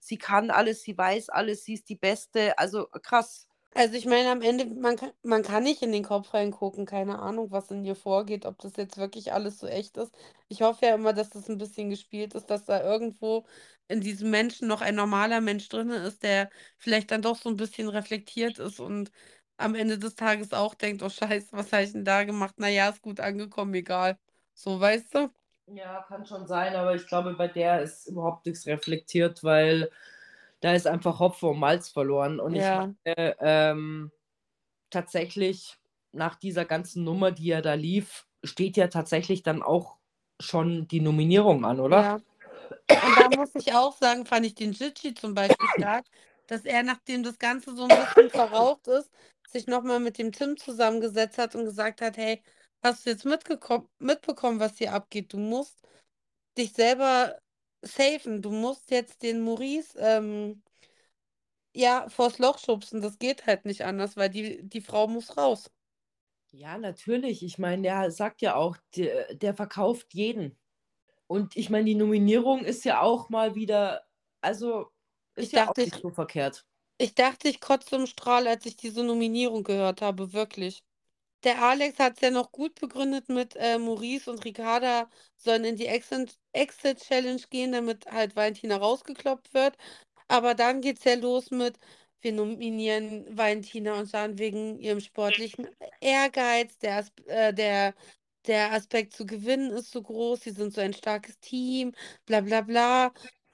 sie 0.00 0.18
kann 0.18 0.50
alles, 0.50 0.82
sie 0.82 0.96
weiß 0.98 1.30
alles, 1.30 1.64
sie 1.64 1.74
ist 1.74 1.88
die 1.88 1.96
Beste. 1.96 2.58
Also 2.58 2.86
krass. 3.02 3.47
Also 3.74 3.94
ich 3.96 4.06
meine, 4.06 4.30
am 4.30 4.42
Ende, 4.42 4.66
man 4.66 4.96
kann, 4.96 5.12
man 5.22 5.42
kann 5.42 5.62
nicht 5.62 5.82
in 5.82 5.92
den 5.92 6.02
Kopf 6.02 6.34
reingucken, 6.34 6.84
keine 6.84 7.20
Ahnung, 7.20 7.50
was 7.52 7.70
in 7.70 7.84
ihr 7.84 7.94
vorgeht, 7.94 8.44
ob 8.44 8.58
das 8.58 8.74
jetzt 8.76 8.96
wirklich 8.96 9.32
alles 9.32 9.58
so 9.58 9.68
echt 9.68 9.96
ist. 9.98 10.12
Ich 10.48 10.62
hoffe 10.62 10.86
ja 10.86 10.94
immer, 10.96 11.12
dass 11.12 11.30
das 11.30 11.48
ein 11.48 11.58
bisschen 11.58 11.88
gespielt 11.90 12.34
ist, 12.34 12.46
dass 12.46 12.64
da 12.64 12.82
irgendwo 12.82 13.46
in 13.86 14.00
diesem 14.00 14.30
Menschen 14.30 14.66
noch 14.68 14.80
ein 14.80 14.96
normaler 14.96 15.40
Mensch 15.40 15.68
drin 15.68 15.90
ist, 15.90 16.22
der 16.24 16.50
vielleicht 16.76 17.10
dann 17.12 17.22
doch 17.22 17.36
so 17.36 17.48
ein 17.50 17.56
bisschen 17.56 17.88
reflektiert 17.88 18.58
ist 18.58 18.80
und 18.80 19.12
am 19.58 19.74
Ende 19.76 19.98
des 19.98 20.16
Tages 20.16 20.52
auch 20.52 20.74
denkt, 20.74 21.02
oh 21.02 21.08
Scheiße, 21.10 21.48
was 21.52 21.72
habe 21.72 21.84
ich 21.84 21.92
denn 21.92 22.04
da 22.04 22.24
gemacht? 22.24 22.58
Naja, 22.58 22.88
ist 22.88 23.02
gut 23.02 23.20
angekommen, 23.20 23.74
egal. 23.74 24.18
So, 24.54 24.80
weißt 24.80 25.14
du? 25.14 25.30
Ja, 25.66 26.02
kann 26.08 26.24
schon 26.26 26.46
sein, 26.46 26.74
aber 26.76 26.94
ich 26.94 27.06
glaube, 27.06 27.34
bei 27.34 27.46
der 27.46 27.82
ist 27.82 28.06
überhaupt 28.08 28.46
nichts 28.46 28.66
reflektiert, 28.66 29.44
weil 29.44 29.90
da 30.60 30.74
ist 30.74 30.86
einfach 30.86 31.20
Hopfen 31.20 31.50
und 31.50 31.58
Malz 31.58 31.88
verloren. 31.88 32.40
Und 32.40 32.54
ich 32.56 32.64
Ja, 32.64 32.86
meine, 33.06 33.36
ähm, 33.40 34.10
tatsächlich 34.90 35.78
nach 36.12 36.36
dieser 36.36 36.64
ganzen 36.64 37.04
Nummer, 37.04 37.32
die 37.32 37.46
ja 37.46 37.60
da 37.62 37.74
lief, 37.74 38.26
steht 38.44 38.76
ja 38.76 38.88
tatsächlich 38.88 39.42
dann 39.42 39.62
auch 39.62 39.98
schon 40.40 40.88
die 40.88 41.00
Nominierung 41.00 41.64
an, 41.64 41.80
oder? 41.80 42.02
ja. 42.02 42.20
Und 43.00 43.18
da 43.18 43.30
muss 43.30 43.54
ich 43.56 43.74
auch 43.74 43.96
sagen, 43.98 44.26
fand 44.26 44.46
ich 44.46 44.54
den 44.56 44.72
Gigi 44.72 45.14
zum 45.14 45.34
Beispiel 45.34 45.68
stark, 45.68 46.06
dass 46.46 46.64
er, 46.64 46.82
nachdem 46.82 47.22
das 47.22 47.38
Ganze 47.38 47.76
so 47.76 47.84
ein 47.84 47.94
bisschen 47.96 48.30
verraucht 48.30 48.88
ist, 48.88 49.10
sich 49.48 49.66
nochmal 49.68 50.00
mit 50.00 50.18
dem 50.18 50.32
Tim 50.32 50.56
zusammengesetzt 50.56 51.38
hat 51.38 51.54
und 51.56 51.64
gesagt 51.64 52.00
hat, 52.02 52.16
hey, 52.16 52.42
hast 52.82 53.06
du 53.06 53.10
jetzt 53.10 53.24
mitgekommen, 53.24 53.88
mitbekommen, 53.98 54.60
was 54.60 54.78
hier 54.78 54.92
abgeht? 54.94 55.32
Du 55.32 55.38
musst 55.38 55.82
dich 56.58 56.72
selber 56.74 57.38
safen. 57.82 58.42
Du 58.42 58.50
musst 58.50 58.90
jetzt 58.90 59.22
den 59.22 59.40
Maurice 59.42 59.98
ähm, 59.98 60.62
ja 61.74 62.08
vors 62.10 62.38
Loch 62.38 62.58
schubsen. 62.58 63.00
Das 63.00 63.18
geht 63.18 63.46
halt 63.46 63.64
nicht 63.64 63.82
anders, 63.84 64.16
weil 64.18 64.28
die, 64.30 64.62
die 64.68 64.80
Frau 64.82 65.06
muss 65.08 65.36
raus. 65.38 65.70
Ja, 66.50 66.78
natürlich. 66.78 67.42
Ich 67.42 67.58
meine, 67.58 67.82
der 67.82 68.10
sagt 68.10 68.40
ja 68.42 68.54
auch, 68.56 68.76
der, 68.96 69.34
der 69.34 69.54
verkauft 69.54 70.14
jeden. 70.14 70.58
Und 71.28 71.56
ich 71.56 71.70
meine, 71.70 71.86
die 71.86 71.94
Nominierung 71.96 72.64
ist 72.64 72.84
ja 72.84 73.02
auch 73.02 73.30
mal 73.30 73.54
wieder, 73.54 74.06
also 74.42 74.90
ist 75.36 75.52
Ich 75.52 75.52
ja 75.52 75.66
auch 75.68 75.74
dachte, 75.74 75.82
nicht 75.84 75.96
ich, 75.96 76.02
so 76.02 76.10
verkehrt. 76.10 76.66
ich 76.98 77.14
dachte, 77.16 77.48
ich 77.48 77.60
kotze 77.60 77.96
im 77.96 78.06
Strahl, 78.06 78.46
als 78.48 78.66
ich 78.66 78.76
diese 78.76 79.02
Nominierung 79.04 79.64
gehört 79.64 80.02
habe, 80.02 80.32
wirklich. 80.32 80.84
Der 81.44 81.62
Alex 81.62 81.98
hat 82.00 82.14
es 82.16 82.20
ja 82.22 82.30
noch 82.30 82.52
gut 82.52 82.74
begründet 82.80 83.28
mit 83.28 83.54
äh, 83.56 83.78
Maurice 83.78 84.30
und 84.30 84.44
Ricarda 84.44 85.08
sollen 85.36 85.64
in 85.64 85.76
die 85.76 85.86
Exit, 85.86 86.36
Exit 86.52 86.98
Challenge 87.00 87.42
gehen, 87.50 87.72
damit 87.72 88.06
halt 88.06 88.34
Valentina 88.36 88.76
rausgekloppt 88.76 89.54
wird. 89.54 89.76
Aber 90.28 90.54
dann 90.54 90.80
geht 90.80 90.98
es 90.98 91.04
ja 91.04 91.14
los 91.14 91.50
mit, 91.50 91.78
wir 92.20 92.32
nominieren 92.32 93.26
Valentina 93.36 93.94
und 94.00 94.12
dann 94.12 94.38
wegen 94.38 94.78
ihrem 94.80 95.00
sportlichen 95.00 95.68
Ehrgeiz, 96.00 96.76
der, 96.78 97.06
äh, 97.26 97.54
der, 97.54 97.94
der 98.46 98.72
Aspekt 98.72 99.14
zu 99.14 99.24
gewinnen 99.24 99.70
ist 99.70 99.92
so 99.92 100.02
groß, 100.02 100.40
sie 100.40 100.50
sind 100.50 100.74
so 100.74 100.80
ein 100.80 100.92
starkes 100.92 101.38
Team, 101.40 101.92
bla 102.26 102.40
bla 102.40 102.62
bla. 102.62 103.12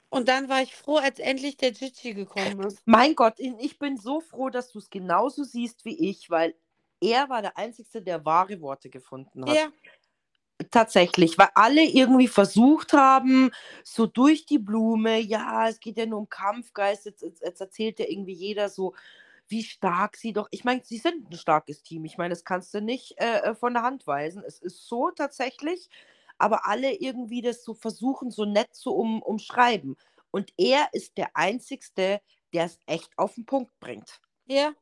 Und 0.08 0.28
dann 0.28 0.48
war 0.48 0.62
ich 0.62 0.74
froh, 0.74 0.96
als 0.96 1.18
endlich 1.18 1.56
der 1.56 1.72
Gigi 1.72 2.14
gekommen 2.14 2.60
ist. 2.66 2.78
Mein 2.86 3.14
Gott, 3.14 3.34
ich 3.40 3.78
bin 3.78 3.98
so 3.98 4.20
froh, 4.20 4.48
dass 4.48 4.70
du 4.70 4.78
es 4.78 4.88
genauso 4.88 5.44
siehst 5.44 5.84
wie 5.84 6.08
ich, 6.08 6.30
weil 6.30 6.54
er 7.04 7.28
war 7.28 7.42
der 7.42 7.56
Einzige, 7.56 8.02
der 8.02 8.24
wahre 8.24 8.60
Worte 8.60 8.88
gefunden 8.90 9.44
hat. 9.44 9.54
Ja, 9.54 9.68
Tatsächlich, 10.70 11.36
weil 11.36 11.48
alle 11.56 11.82
irgendwie 11.82 12.28
versucht 12.28 12.92
haben, 12.92 13.50
so 13.82 14.06
durch 14.06 14.46
die 14.46 14.60
Blume, 14.60 15.18
ja, 15.18 15.68
es 15.68 15.80
geht 15.80 15.96
ja 15.96 16.06
nur 16.06 16.20
um 16.20 16.28
Kampfgeist, 16.28 17.06
jetzt, 17.06 17.22
jetzt, 17.22 17.42
jetzt 17.42 17.60
erzählt 17.60 17.98
ja 17.98 18.06
irgendwie 18.08 18.34
jeder 18.34 18.68
so, 18.68 18.94
wie 19.48 19.64
stark 19.64 20.16
sie 20.16 20.32
doch, 20.32 20.46
ich 20.52 20.62
meine, 20.62 20.80
sie 20.84 20.98
sind 20.98 21.28
ein 21.28 21.36
starkes 21.36 21.82
Team, 21.82 22.04
ich 22.04 22.18
meine, 22.18 22.30
das 22.30 22.44
kannst 22.44 22.72
du 22.72 22.80
nicht 22.80 23.20
äh, 23.20 23.40
äh, 23.40 23.54
von 23.56 23.74
der 23.74 23.82
Hand 23.82 24.06
weisen, 24.06 24.44
es 24.46 24.60
ist 24.60 24.86
so 24.86 25.10
tatsächlich, 25.10 25.90
aber 26.38 26.68
alle 26.68 26.92
irgendwie 26.92 27.42
das 27.42 27.64
so 27.64 27.74
versuchen, 27.74 28.30
so 28.30 28.44
nett 28.44 28.74
zu 28.74 28.94
um, 28.94 29.22
umschreiben. 29.22 29.96
Und 30.30 30.52
er 30.56 30.88
ist 30.92 31.18
der 31.18 31.36
Einzigste, 31.36 32.20
der 32.52 32.64
es 32.66 32.78
echt 32.86 33.10
auf 33.16 33.34
den 33.34 33.44
Punkt 33.44 33.72
bringt. 33.80 34.20
ja. 34.46 34.72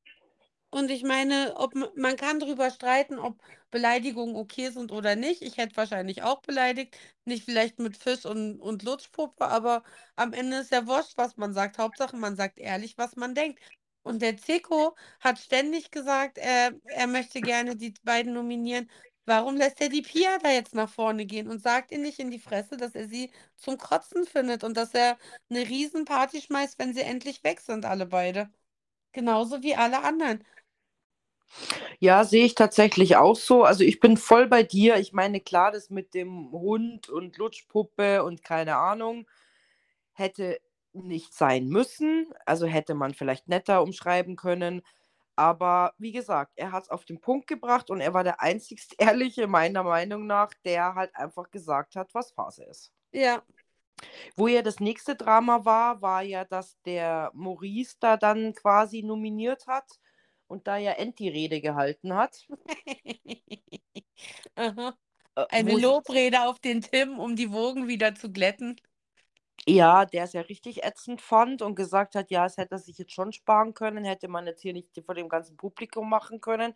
Und 0.72 0.90
ich 0.90 1.02
meine, 1.02 1.54
ob 1.56 1.74
man 1.96 2.16
kann 2.16 2.40
darüber 2.40 2.70
streiten, 2.70 3.18
ob 3.18 3.36
Beleidigungen 3.70 4.36
okay 4.36 4.70
sind 4.70 4.90
oder 4.90 5.16
nicht. 5.16 5.42
Ich 5.42 5.58
hätte 5.58 5.76
wahrscheinlich 5.76 6.22
auch 6.22 6.40
beleidigt. 6.40 6.96
Nicht 7.26 7.44
vielleicht 7.44 7.78
mit 7.78 7.96
Fisch 7.96 8.24
und, 8.24 8.58
und 8.60 8.82
Lutschpuppe, 8.82 9.46
aber 9.46 9.82
am 10.16 10.32
Ende 10.32 10.58
ist 10.58 10.72
ja 10.72 10.86
wurscht, 10.86 11.12
was 11.18 11.36
man 11.36 11.52
sagt. 11.52 11.76
Hauptsache, 11.78 12.16
man 12.16 12.36
sagt 12.36 12.58
ehrlich, 12.58 12.96
was 12.96 13.16
man 13.16 13.34
denkt. 13.34 13.60
Und 14.02 14.22
der 14.22 14.38
Zeko 14.38 14.96
hat 15.20 15.38
ständig 15.38 15.90
gesagt, 15.90 16.38
er, 16.38 16.72
er 16.86 17.06
möchte 17.06 17.40
gerne 17.42 17.76
die 17.76 17.92
beiden 18.02 18.32
nominieren. 18.32 18.90
Warum 19.26 19.56
lässt 19.56 19.80
er 19.80 19.88
die 19.90 20.02
Pia 20.02 20.38
da 20.38 20.50
jetzt 20.50 20.74
nach 20.74 20.88
vorne 20.90 21.26
gehen 21.26 21.48
und 21.48 21.62
sagt 21.62 21.92
ihr 21.92 21.98
nicht 21.98 22.18
in 22.18 22.30
die 22.30 22.40
Fresse, 22.40 22.76
dass 22.78 22.94
er 22.94 23.08
sie 23.08 23.30
zum 23.56 23.78
Kotzen 23.78 24.24
findet 24.26 24.64
und 24.64 24.76
dass 24.76 24.94
er 24.94 25.18
eine 25.50 25.60
Riesenparty 25.68 26.40
schmeißt, 26.40 26.78
wenn 26.78 26.94
sie 26.94 27.02
endlich 27.02 27.44
weg 27.44 27.60
sind, 27.60 27.84
alle 27.84 28.06
beide. 28.06 28.50
Genauso 29.12 29.62
wie 29.62 29.74
alle 29.76 30.02
anderen. 30.02 30.44
Ja, 32.00 32.24
sehe 32.24 32.44
ich 32.44 32.54
tatsächlich 32.54 33.16
auch 33.16 33.36
so. 33.36 33.64
Also 33.64 33.84
ich 33.84 34.00
bin 34.00 34.16
voll 34.16 34.46
bei 34.48 34.62
dir. 34.62 34.96
Ich 34.96 35.12
meine, 35.12 35.40
klar, 35.40 35.72
das 35.72 35.90
mit 35.90 36.14
dem 36.14 36.50
Hund 36.52 37.08
und 37.08 37.36
Lutschpuppe 37.38 38.24
und 38.24 38.42
keine 38.44 38.76
Ahnung 38.76 39.26
hätte 40.12 40.60
nicht 40.92 41.34
sein 41.34 41.68
müssen. 41.68 42.26
Also 42.46 42.66
hätte 42.66 42.94
man 42.94 43.14
vielleicht 43.14 43.48
netter 43.48 43.82
umschreiben 43.82 44.36
können. 44.36 44.82
Aber 45.36 45.94
wie 45.98 46.12
gesagt, 46.12 46.52
er 46.56 46.72
hat 46.72 46.84
es 46.84 46.90
auf 46.90 47.04
den 47.04 47.20
Punkt 47.20 47.46
gebracht 47.46 47.90
und 47.90 48.00
er 48.00 48.14
war 48.14 48.24
der 48.24 48.40
einzigst 48.40 48.94
Ehrliche, 48.98 49.46
meiner 49.46 49.82
Meinung 49.82 50.26
nach, 50.26 50.52
der 50.64 50.94
halt 50.94 51.14
einfach 51.16 51.50
gesagt 51.50 51.96
hat, 51.96 52.14
was 52.14 52.32
Phase 52.32 52.64
ist. 52.64 52.92
Ja, 53.12 53.42
Wo 54.36 54.46
ja 54.46 54.62
das 54.62 54.80
nächste 54.80 55.16
Drama 55.16 55.64
war, 55.64 56.02
war 56.02 56.22
ja, 56.22 56.44
dass 56.44 56.80
der 56.82 57.30
Maurice 57.34 57.96
da 58.00 58.16
dann 58.16 58.54
quasi 58.54 59.02
nominiert 59.02 59.66
hat 59.66 60.00
und 60.52 60.66
da 60.68 60.76
ja 60.76 60.92
Enti-Rede 60.92 61.60
gehalten 61.60 62.14
hat. 62.14 62.46
Aha. 64.54 64.94
Äh, 65.34 65.46
Eine 65.50 65.76
Lobrede 65.78 66.42
auf 66.42 66.58
den 66.60 66.82
Tim, 66.82 67.18
um 67.18 67.36
die 67.36 67.50
Wogen 67.50 67.88
wieder 67.88 68.14
zu 68.14 68.30
glätten. 68.30 68.76
Ja, 69.66 70.04
der 70.04 70.24
es 70.24 70.32
ja 70.32 70.40
richtig 70.42 70.82
ätzend 70.84 71.20
fand 71.20 71.62
und 71.62 71.76
gesagt 71.76 72.16
hat, 72.16 72.30
ja, 72.30 72.44
es 72.46 72.56
hätte 72.56 72.74
er 72.74 72.78
sich 72.78 72.98
jetzt 72.98 73.12
schon 73.12 73.32
sparen 73.32 73.74
können, 73.74 74.04
hätte 74.04 74.26
man 74.28 74.46
jetzt 74.46 74.60
hier 74.60 74.72
nicht 74.72 74.88
vor 75.06 75.14
dem 75.14 75.28
ganzen 75.28 75.56
Publikum 75.56 76.08
machen 76.08 76.40
können. 76.40 76.74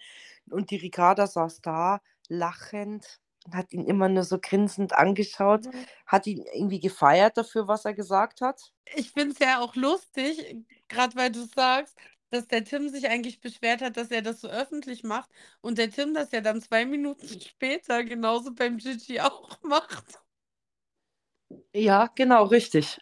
Und 0.51 0.71
die 0.71 0.77
Ricarda 0.77 1.27
saß 1.27 1.63
da, 1.63 2.01
lachend, 2.29 3.21
und 3.45 3.55
hat 3.55 3.73
ihn 3.73 3.85
immer 3.85 4.09
nur 4.09 4.25
so 4.25 4.39
grinsend 4.41 4.93
angeschaut, 4.93 5.69
hat 6.07 6.27
ihn 6.27 6.45
irgendwie 6.53 6.81
gefeiert 6.81 7.37
dafür, 7.37 7.69
was 7.69 7.85
er 7.85 7.95
gesagt 7.95 8.41
hat. 8.41 8.73
Ich 8.95 9.11
finde 9.11 9.33
es 9.33 9.39
ja 9.39 9.61
auch 9.61 9.75
lustig, 9.75 10.65
gerade 10.89 11.17
weil 11.17 11.31
du 11.31 11.45
sagst, 11.45 11.97
dass 12.37 12.49
der 12.49 12.65
Tim 12.65 12.89
sich 12.89 13.09
eigentlich 13.09 13.41
beschwert 13.41 13.83
hat, 13.83 13.97
dass 13.97 14.11
er 14.11 14.23
das 14.23 14.41
so 14.41 14.49
öffentlich 14.49 15.03
macht 15.03 15.31
und 15.61 15.79
der 15.79 15.91
Tim 15.91 16.15
das 16.15 16.33
ja 16.33 16.41
dann 16.41 16.61
zwei 16.61 16.85
Minuten 16.85 17.27
später 17.41 18.05
genauso 18.05 18.55
beim 18.55 18.79
Gigi 18.79 19.21
auch 19.21 19.59
macht. 19.63 20.21
Ja, 21.73 22.11
genau, 22.15 22.45
richtig. 22.45 23.01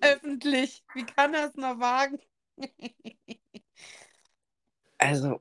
Öffentlich. 0.00 0.84
Wie 0.94 1.04
kann 1.04 1.34
er 1.34 1.48
es 1.48 1.56
noch 1.56 1.78
wagen? 1.78 2.18
Also, 5.02 5.40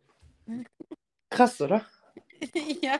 krass, 1.30 1.60
oder? 1.60 1.86
Ja. 2.82 3.00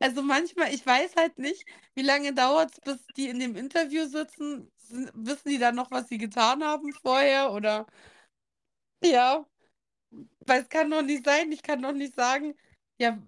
Also 0.00 0.22
manchmal, 0.22 0.72
ich 0.72 0.86
weiß 0.86 1.16
halt 1.16 1.38
nicht, 1.38 1.64
wie 1.94 2.02
lange 2.02 2.32
dauert 2.32 2.72
es, 2.72 2.80
bis 2.80 3.06
die 3.16 3.28
in 3.28 3.40
dem 3.40 3.56
Interview 3.56 4.06
sitzen. 4.06 4.70
Wissen 5.14 5.50
die 5.50 5.58
dann 5.58 5.74
noch, 5.74 5.90
was 5.90 6.08
sie 6.08 6.18
getan 6.18 6.64
haben 6.64 6.92
vorher? 6.92 7.52
Oder 7.52 7.86
ja, 9.02 9.46
weil 10.46 10.62
es 10.62 10.68
kann 10.68 10.90
doch 10.90 11.02
nicht 11.02 11.24
sein, 11.24 11.52
ich 11.52 11.62
kann 11.62 11.82
doch 11.82 11.92
nicht 11.92 12.14
sagen, 12.14 12.54
ja, 12.98 13.18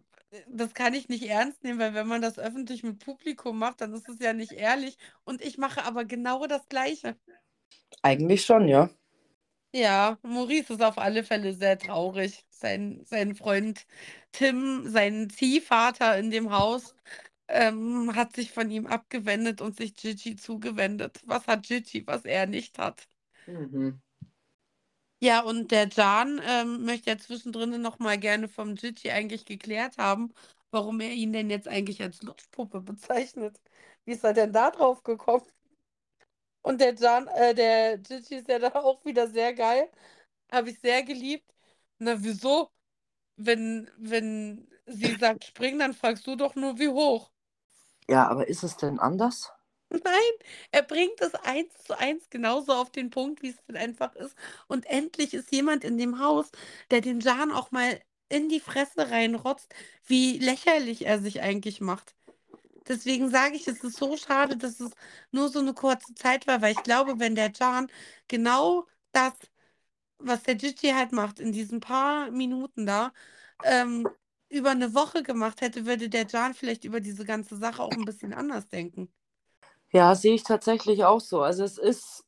das 0.49 0.75
kann 0.75 0.95
ich 0.95 1.09
nicht 1.09 1.25
ernst 1.25 1.63
nehmen, 1.65 1.79
weil 1.79 1.95
wenn 1.95 2.07
man 2.07 2.23
das 2.23 2.39
öffentlich 2.39 2.83
mit 2.83 3.05
Publikum 3.05 3.59
macht, 3.59 3.81
dann 3.81 3.93
ist 3.95 4.09
es 4.09 4.21
ja 4.21 4.33
nicht 4.33 4.53
ehrlich. 4.53 4.97
Und 5.25 5.43
ich 5.43 5.59
mache 5.59 5.85
aber 5.85 6.05
genau 6.05 6.47
das 6.47 6.69
Gleiche. 6.69 7.17
Eigentlich 8.03 8.45
schon, 8.45 8.69
ja. 8.69 8.91
Ja, 9.73 10.19
Maurice 10.23 10.73
ist 10.75 10.83
auf 10.83 10.99
alle 10.99 11.23
Fälle 11.23 11.55
sehr 11.55 11.79
traurig. 11.79 12.45
Sein, 12.51 13.03
sein 13.05 13.35
Freund 13.35 13.87
Tim, 14.33 14.89
sein 14.89 15.31
Ziehvater 15.31 16.19
in 16.19 16.31
dem 16.31 16.51
Haus, 16.51 16.95
ähm, 17.49 18.15
hat 18.15 18.35
sich 18.35 18.53
von 18.53 18.71
ihm 18.71 18.87
abgewendet 18.87 19.61
und 19.61 19.77
sich 19.77 19.95
Gigi 19.95 20.37
zugewendet. 20.37 21.21
Was 21.25 21.47
hat 21.47 21.65
Gigi, 21.65 22.07
was 22.07 22.25
er 22.25 22.47
nicht 22.47 22.79
hat? 22.79 23.09
Mhm. 23.47 24.01
Ja, 25.23 25.41
und 25.43 25.71
der 25.71 25.89
Can 25.89 26.41
ähm, 26.45 26.85
möchte 26.85 27.11
ja 27.11 27.19
zwischendrin 27.19 27.81
noch 27.83 27.99
mal 27.99 28.19
gerne 28.19 28.49
vom 28.49 28.75
Gigi 28.75 29.11
eigentlich 29.11 29.45
geklärt 29.45 29.99
haben, 29.99 30.33
warum 30.71 31.01
er 31.01 31.13
ihn 31.13 31.33
denn 31.33 31.51
jetzt 31.51 31.69
eigentlich 31.69 32.01
als 32.03 32.23
Lutschpuppe 32.23 32.81
bezeichnet. 32.81 33.61
Wie 34.05 34.13
ist 34.13 34.25
er 34.25 34.33
denn 34.33 34.53
da 34.53 34.71
drauf 34.71 35.03
gekommen? 35.03 35.45
Und 36.63 36.81
der 36.81 36.95
Can, 36.95 37.27
äh, 37.29 37.55
der 37.55 37.99
Gigi 37.99 38.37
ist 38.37 38.49
ja 38.49 38.59
da 38.59 38.69
auch 38.75 39.05
wieder 39.05 39.29
sehr 39.29 39.55
geil. 39.55 39.91
Habe 40.53 40.71
ich 40.71 40.81
sehr 40.81 41.03
geliebt. 41.05 41.51
Na, 41.99 42.23
wieso? 42.23 42.71
Wenn, 43.37 43.91
wenn 43.99 44.69
sie 44.87 45.17
sagt, 45.17 45.45
spring, 45.47 45.79
dann 45.79 45.95
fragst 45.95 46.27
du 46.27 46.37
doch 46.37 46.55
nur, 46.57 46.79
wie 46.79 46.89
hoch. 46.89 47.31
Ja, 48.09 48.29
aber 48.29 48.47
ist 48.49 48.63
es 48.63 48.77
denn 48.77 48.99
anders? 48.99 49.53
Nein, 50.05 50.33
er 50.71 50.83
bringt 50.83 51.21
es 51.21 51.35
eins 51.35 51.73
zu 51.85 51.99
eins 51.99 52.31
genauso 52.31 52.73
auf 52.73 52.91
den 52.91 53.11
Punkt, 53.11 53.43
wie 53.43 53.51
es 53.51 53.57
denn 53.67 53.77
einfach 53.77 54.15
ist. 54.15 54.37
Und 54.69 54.87
endlich 54.87 55.35
ist 55.35 55.51
jemand 55.53 55.85
in 55.85 55.99
dem 55.99 56.19
Haus, 56.21 56.51
der 56.91 57.01
den 57.01 57.21
Jan 57.21 57.51
auch 57.53 57.71
mal 57.73 58.01
in 58.29 58.49
die 58.49 58.61
Fresse 58.61 59.11
reinrotzt, 59.11 59.75
wie 60.07 60.39
lächerlich 60.39 61.07
er 61.07 61.19
sich 61.21 61.41
eigentlich 61.43 61.81
macht. 61.81 62.15
Deswegen 62.89 63.31
sage 63.31 63.57
ich, 63.57 63.69
es 63.69 63.85
ist 63.85 63.99
so 63.99 64.17
schade, 64.17 64.57
dass 64.57 64.81
es 64.81 64.93
nur 65.33 65.49
so 65.51 65.61
eine 65.61 65.75
kurze 65.75 66.15
Zeit 66.15 66.47
war, 66.47 66.63
weil 66.63 66.73
ich 66.75 66.83
glaube, 66.85 67.19
wenn 67.21 67.35
der 67.37 67.53
Jan 67.53 67.89
genau 68.29 68.87
das, 69.13 69.35
was 70.19 70.43
der 70.45 70.57
Gigi 70.57 70.91
halt 70.91 71.13
macht, 71.13 71.41
in 71.41 71.53
diesen 71.53 71.81
paar 71.81 72.31
Minuten 72.31 72.87
da, 72.87 73.13
ähm, 73.65 74.09
über 74.51 74.71
eine 74.71 74.95
Woche 74.95 75.23
gemacht 75.23 75.61
hätte, 75.63 75.87
würde 75.87 76.09
der 76.11 76.27
Jan 76.27 76.55
vielleicht 76.55 76.85
über 76.85 77.01
diese 77.01 77.25
ganze 77.25 77.57
Sache 77.57 77.83
auch 77.83 77.93
ein 77.93 78.05
bisschen 78.07 78.35
anders 78.35 78.69
denken. 78.69 79.13
Ja, 79.93 80.15
sehe 80.15 80.35
ich 80.35 80.45
tatsächlich 80.45 81.05
auch 81.05 81.21
so. 81.21 81.43
Also 81.43 81.65
es 81.65 81.77
ist 81.79 82.25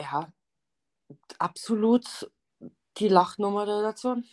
ja 0.00 0.32
absolut 1.38 2.30
die 2.98 3.08
Lachnummer 3.08 3.66
der 3.66 3.82
Nation. 3.82 4.26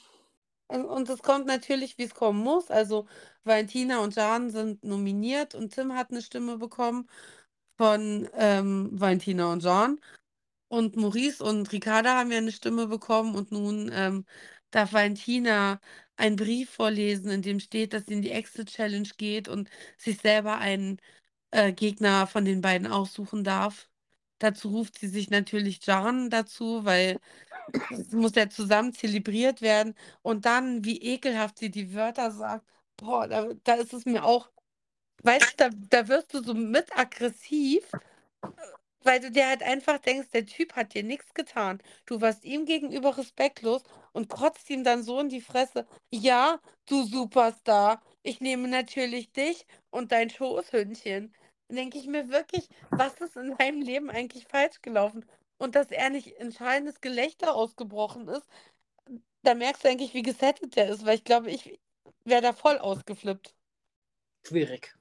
Und 0.68 0.86
und 0.86 1.10
es 1.10 1.22
kommt 1.24 1.48
natürlich, 1.48 1.98
wie 2.00 2.04
es 2.04 2.16
kommen 2.16 2.40
muss. 2.44 2.72
Also 2.72 3.08
Valentina 3.46 4.00
und 4.02 4.16
Jan 4.16 4.52
sind 4.52 4.84
nominiert 4.86 5.56
und 5.56 5.74
Tim 5.76 5.94
hat 5.96 6.12
eine 6.12 6.22
Stimme 6.24 6.58
bekommen 6.58 7.10
von 7.78 8.30
ähm, 8.36 8.90
Valentina 8.94 9.52
und 9.54 9.64
Jan. 9.64 10.00
Und 10.70 10.96
Maurice 10.98 11.44
und 11.44 11.72
Ricarda 11.74 12.18
haben 12.20 12.32
ja 12.32 12.40
eine 12.40 12.52
Stimme 12.52 12.88
bekommen 12.88 13.36
und 13.36 13.52
nun 13.52 13.92
ähm, 13.94 14.26
darf 14.72 14.94
Valentina 14.94 15.80
einen 16.18 16.36
Brief 16.38 16.72
vorlesen, 16.72 17.30
in 17.32 17.42
dem 17.44 17.60
steht, 17.60 17.94
dass 17.94 18.06
sie 18.08 18.14
in 18.16 18.22
die 18.24 18.32
Exit-Challenge 18.32 19.10
geht 19.18 19.48
und 19.50 19.70
sich 19.98 20.20
selber 20.20 20.58
einen 20.60 21.00
äh, 21.54 21.74
Gegner 21.74 22.28
von 22.28 22.46
den 22.46 22.62
beiden 22.62 22.88
aussuchen 22.88 23.44
darf. 23.46 23.90
Dazu 24.40 24.70
ruft 24.70 25.00
sie 25.00 25.10
sich 25.10 25.32
natürlich 25.32 25.86
Jan 25.88 26.30
dazu, 26.32 26.86
weil 26.86 27.20
es 27.90 28.12
muss 28.14 28.36
ja 28.36 28.50
zusammen 28.50 28.94
zelebriert 28.94 29.62
werden. 29.62 29.96
Und 30.24 30.46
dann, 30.46 30.86
wie 30.86 31.02
ekelhaft 31.02 31.60
sie 31.60 31.72
die 31.72 31.94
Wörter 31.96 32.32
sagt, 32.32 32.66
boah, 32.98 33.28
da, 33.28 33.50
da 33.64 33.76
ist 33.76 33.94
es 33.94 34.06
mir 34.06 34.26
auch, 34.26 34.52
weißt 35.24 35.60
du, 35.62 35.70
da, 35.70 35.70
da 36.02 36.08
wirst 36.10 36.34
du 36.34 36.44
so 36.44 36.54
mit 36.56 36.98
aggressiv, 36.98 37.98
weil 39.04 39.20
du 39.20 39.32
dir 39.32 39.48
halt 39.48 39.64
einfach 39.64 40.00
denkst, 40.00 40.30
der 40.32 40.46
Typ 40.46 40.76
hat 40.76 40.94
dir 40.94 41.04
nichts 41.04 41.34
getan. 41.34 41.82
Du 42.06 42.22
warst 42.22 42.46
ihm 42.46 42.66
gegenüber 42.66 43.18
respektlos 43.18 43.84
und 44.14 44.30
kotzt 44.30 44.70
ihm 44.70 44.84
dann 44.84 45.04
so 45.04 45.20
in 45.20 45.30
die 45.30 45.42
Fresse. 45.42 45.86
Ja, 46.12 46.60
du 46.88 47.04
Superstar, 47.04 48.02
ich 48.24 48.40
nehme 48.42 48.68
natürlich 48.70 49.32
dich 49.32 49.66
und 49.90 50.12
dein 50.12 50.30
Schoßhündchen. 50.30 51.34
Denke 51.70 51.98
ich 51.98 52.08
mir 52.08 52.30
wirklich, 52.30 52.68
was 52.92 53.20
ist 53.20 53.36
in 53.36 53.56
deinem 53.58 53.82
Leben 53.82 54.10
eigentlich 54.10 54.46
falsch 54.48 54.82
gelaufen? 54.82 55.26
Und 55.58 55.76
dass 55.76 55.92
er 55.92 56.10
nicht 56.10 56.28
in 56.28 56.52
schallendes 56.52 57.02
Gelächter 57.02 57.56
ausgebrochen 57.56 58.28
ist, 58.28 58.48
da 59.44 59.56
merkst 59.56 59.84
du 59.84 59.90
eigentlich, 59.90 60.14
wie 60.14 60.22
gesettet 60.22 60.76
der 60.76 60.90
ist, 60.90 61.06
weil 61.06 61.16
ich 61.16 61.24
glaube, 61.24 61.52
ich 61.52 61.80
wäre 62.26 62.42
da 62.42 62.54
voll 62.54 62.78
ausgeflippt. 62.78 63.56
Schwierig. 64.46 64.96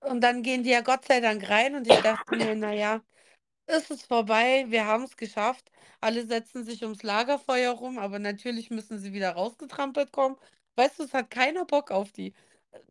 Und 0.00 0.20
dann 0.20 0.42
gehen 0.42 0.62
die 0.62 0.70
ja 0.70 0.80
Gott 0.80 1.04
sei 1.04 1.20
Dank 1.20 1.48
rein 1.48 1.74
und 1.74 1.86
ich 1.86 2.00
dachte 2.00 2.36
mir, 2.36 2.54
naja, 2.54 3.02
ist 3.66 3.90
es 3.90 4.04
vorbei, 4.04 4.66
wir 4.68 4.86
haben 4.86 5.04
es 5.04 5.16
geschafft. 5.16 5.70
Alle 6.00 6.26
setzen 6.26 6.64
sich 6.64 6.82
ums 6.82 7.02
Lagerfeuer 7.02 7.72
rum, 7.72 7.98
aber 7.98 8.18
natürlich 8.18 8.70
müssen 8.70 8.98
sie 8.98 9.12
wieder 9.12 9.32
rausgetrampelt 9.32 10.12
kommen. 10.12 10.36
Weißt 10.76 10.98
du, 10.98 11.04
es 11.04 11.14
hat 11.14 11.30
keiner 11.30 11.64
Bock 11.64 11.90
auf 11.90 12.12
die. 12.12 12.34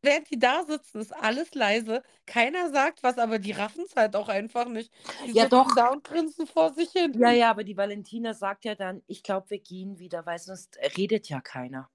Während 0.01 0.29
die 0.29 0.39
da 0.39 0.63
sitzen, 0.65 0.99
ist 1.01 1.13
alles 1.13 1.53
leise. 1.55 2.03
Keiner 2.25 2.69
sagt 2.71 3.03
was, 3.03 3.17
aber 3.17 3.39
die 3.39 3.51
raffen 3.51 3.85
es 3.85 3.95
halt 3.95 4.15
auch 4.15 4.29
einfach 4.29 4.65
nicht. 4.67 4.91
Die 5.25 5.33
Ja, 5.33 5.45
doch. 5.47 5.73
da 5.75 5.87
und 5.89 6.03
grinsen 6.03 6.47
vor 6.47 6.73
sich 6.73 6.91
hin. 6.91 7.17
Ja, 7.19 7.31
ja, 7.31 7.49
aber 7.49 7.63
die 7.63 7.77
Valentina 7.77 8.33
sagt 8.33 8.65
ja 8.65 8.75
dann, 8.75 9.01
ich 9.07 9.23
glaube, 9.23 9.49
wir 9.51 9.59
gehen 9.59 9.99
wieder, 9.99 10.25
weil 10.25 10.39
sonst 10.39 10.77
redet 10.97 11.29
ja 11.29 11.41
keiner. 11.41 11.89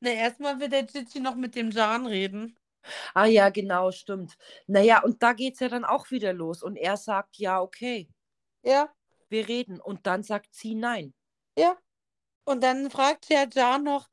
Na, 0.00 0.10
erstmal 0.10 0.58
will 0.58 0.68
der 0.68 0.82
Gigi 0.84 1.20
noch 1.20 1.36
mit 1.36 1.54
dem 1.54 1.70
Jan 1.70 2.06
reden. 2.06 2.58
Ah 3.14 3.26
ja, 3.26 3.50
genau, 3.50 3.90
stimmt. 3.92 4.36
Naja, 4.66 5.02
und 5.02 5.22
da 5.22 5.32
geht 5.34 5.54
es 5.54 5.60
ja 5.60 5.68
dann 5.68 5.84
auch 5.84 6.10
wieder 6.10 6.32
los. 6.32 6.62
Und 6.62 6.76
er 6.76 6.96
sagt, 6.96 7.36
ja, 7.36 7.60
okay, 7.60 8.08
Ja, 8.62 8.94
wir 9.30 9.48
reden. 9.48 9.80
Und 9.80 10.06
dann 10.06 10.22
sagt 10.22 10.54
sie 10.54 10.74
nein. 10.74 11.14
ja. 11.56 11.76
Und 12.44 12.62
dann 12.62 12.90
fragt 12.90 13.28
ja 13.30 13.46
Jan 13.52 13.84
noch, 13.84 14.08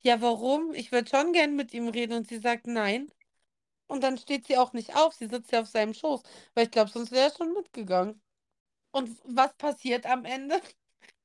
ja, 0.00 0.20
warum? 0.20 0.74
Ich 0.74 0.92
würde 0.92 1.08
schon 1.08 1.32
gern 1.32 1.56
mit 1.56 1.74
ihm 1.74 1.88
reden. 1.88 2.14
Und 2.14 2.28
sie 2.28 2.38
sagt 2.38 2.66
nein. 2.66 3.10
Und 3.86 4.02
dann 4.02 4.18
steht 4.18 4.46
sie 4.46 4.58
auch 4.58 4.72
nicht 4.72 4.94
auf. 4.96 5.14
Sie 5.14 5.26
sitzt 5.26 5.52
ja 5.52 5.60
auf 5.60 5.68
seinem 5.68 5.94
Schoß. 5.94 6.22
Weil 6.54 6.64
ich 6.66 6.70
glaube, 6.70 6.90
sonst 6.90 7.10
wäre 7.10 7.30
er 7.30 7.36
schon 7.36 7.52
mitgegangen. 7.52 8.20
Und 8.90 9.18
was 9.24 9.54
passiert 9.56 10.06
am 10.06 10.24
Ende? 10.24 10.60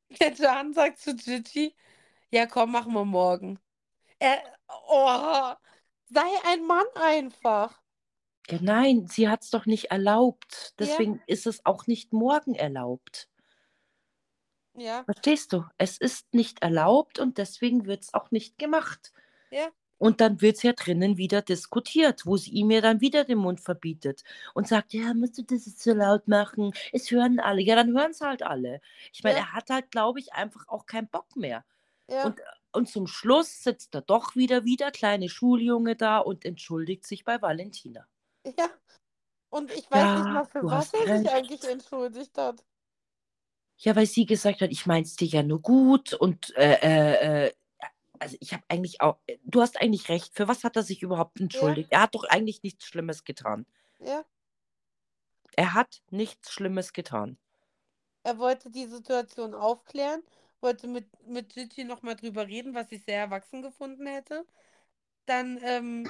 Der 0.19 0.33
Jan 0.33 0.73
sagt 0.73 0.99
zu 0.99 1.15
Gigi, 1.15 1.75
ja, 2.29 2.45
komm, 2.45 2.71
machen 2.71 2.93
wir 2.93 3.05
morgen. 3.05 3.59
Er, 4.19 4.41
oh, 4.87 5.53
sei 6.09 6.21
ein 6.45 6.65
Mann 6.65 6.85
einfach. 6.95 7.81
Ja, 8.49 8.59
nein, 8.61 9.07
sie 9.07 9.29
hat 9.29 9.43
es 9.43 9.49
doch 9.49 9.65
nicht 9.65 9.85
erlaubt. 9.85 10.73
Ja. 10.79 10.85
Deswegen 10.85 11.21
ist 11.27 11.47
es 11.47 11.65
auch 11.65 11.87
nicht 11.87 12.11
morgen 12.11 12.55
erlaubt. 12.55 13.29
Ja, 14.75 15.03
Verstehst 15.05 15.53
du? 15.53 15.65
Es 15.77 15.97
ist 15.97 16.33
nicht 16.33 16.61
erlaubt 16.63 17.19
und 17.19 17.37
deswegen 17.37 17.85
wird 17.85 18.03
es 18.03 18.13
auch 18.13 18.31
nicht 18.31 18.57
gemacht. 18.57 19.13
ja. 19.51 19.69
Und 19.99 20.19
dann 20.19 20.41
wird 20.41 20.57
es 20.57 20.63
ja 20.63 20.73
drinnen 20.73 21.15
wieder 21.17 21.41
diskutiert, 21.41 22.25
wo 22.25 22.35
sie 22.35 22.51
ihm 22.51 22.71
ja 22.71 22.81
dann 22.81 22.99
wieder 22.99 23.23
den 23.23 23.37
Mund 23.37 23.61
verbietet 23.61 24.23
und 24.53 24.67
sagt, 24.67 24.91
ja, 24.91 25.13
musst 25.13 25.37
du 25.37 25.43
das 25.43 25.65
jetzt 25.65 25.81
so 25.81 25.93
laut 25.93 26.27
machen? 26.27 26.73
Es 26.91 27.09
hören 27.09 27.39
alle. 27.39 27.61
Ja, 27.61 27.75
dann 27.77 27.93
hören 27.97 28.11
es 28.11 28.19
halt 28.19 28.43
alle. 28.43 28.81
Ich 29.13 29.23
meine, 29.23 29.37
Ja. 29.37 29.43
er 29.43 29.53
hat 29.53 29.69
halt, 29.69 29.91
glaube 29.91 30.19
ich, 30.19 30.33
einfach 30.33 30.67
auch 30.67 30.87
keinen 30.87 31.07
Bock 31.07 31.33
mehr. 31.37 31.63
Ja. 32.09 32.25
Und, 32.25 32.41
und 32.73 32.89
zum 32.89 33.07
Schluss 33.07 33.63
sitzt 33.63 33.95
er 33.95 34.01
doch 34.01 34.35
wieder 34.35 34.65
wie 34.65 34.75
der 34.75 34.91
kleine 34.91 35.29
Schuljunge 35.29 35.95
da 35.95 36.17
und 36.17 36.43
entschuldigt 36.43 37.05
sich 37.07 37.23
bei 37.23 37.41
Valentina. 37.41 38.05
Ja. 38.59 38.69
Und 39.51 39.71
ich 39.71 39.89
weiß 39.89 40.17
nicht 40.17 40.25
Ja, 40.25 40.33
mal, 40.33 40.45
für 40.45 40.63
was 40.65 40.93
er 40.93 41.17
sich 41.19 41.29
eigentlich 41.31 41.63
entschuldigt 41.63 42.37
hat. 42.37 42.61
Ja, 43.83 43.95
weil 43.97 44.05
sie 44.05 44.25
gesagt 44.25 44.61
hat, 44.61 44.71
ich 44.71 44.85
mein's 44.85 45.17
dir 45.17 45.27
ja 45.27 45.43
nur 45.43 45.61
gut 45.61 46.13
und 46.13 46.55
äh, 46.55 46.75
äh, 46.81 47.45
äh, 47.47 47.53
also 48.17 48.37
ich 48.39 48.53
habe 48.53 48.63
eigentlich 48.69 49.01
auch, 49.01 49.19
äh, 49.27 49.37
du 49.43 49.61
hast 49.61 49.81
eigentlich 49.81 50.07
recht. 50.07 50.33
Für 50.33 50.47
was 50.47 50.63
hat 50.63 50.77
er 50.77 50.83
sich 50.83 51.01
überhaupt 51.01 51.41
entschuldigt? 51.41 51.91
Er 51.91 52.03
hat 52.03 52.15
doch 52.15 52.23
eigentlich 52.23 52.63
nichts 52.63 52.85
Schlimmes 52.85 53.25
getan. 53.25 53.65
Ja. 53.99 54.23
Er 55.57 55.73
hat 55.73 56.01
nichts 56.11 56.51
Schlimmes 56.51 56.93
getan. 56.93 57.37
Er 58.23 58.37
wollte 58.37 58.71
die 58.71 58.85
Situation 58.85 59.53
aufklären, 59.53 60.23
wollte 60.61 60.87
mit, 60.87 61.05
mit 61.27 61.53
Gigi 61.53 61.83
nochmal 61.83 62.15
drüber 62.15 62.47
reden, 62.47 62.73
was 62.73 62.89
ich 62.91 63.03
sehr 63.03 63.19
erwachsen 63.19 63.61
gefunden 63.61 64.07
hätte. 64.07 64.45
Dann 65.25 65.59
ähm, 65.61 66.09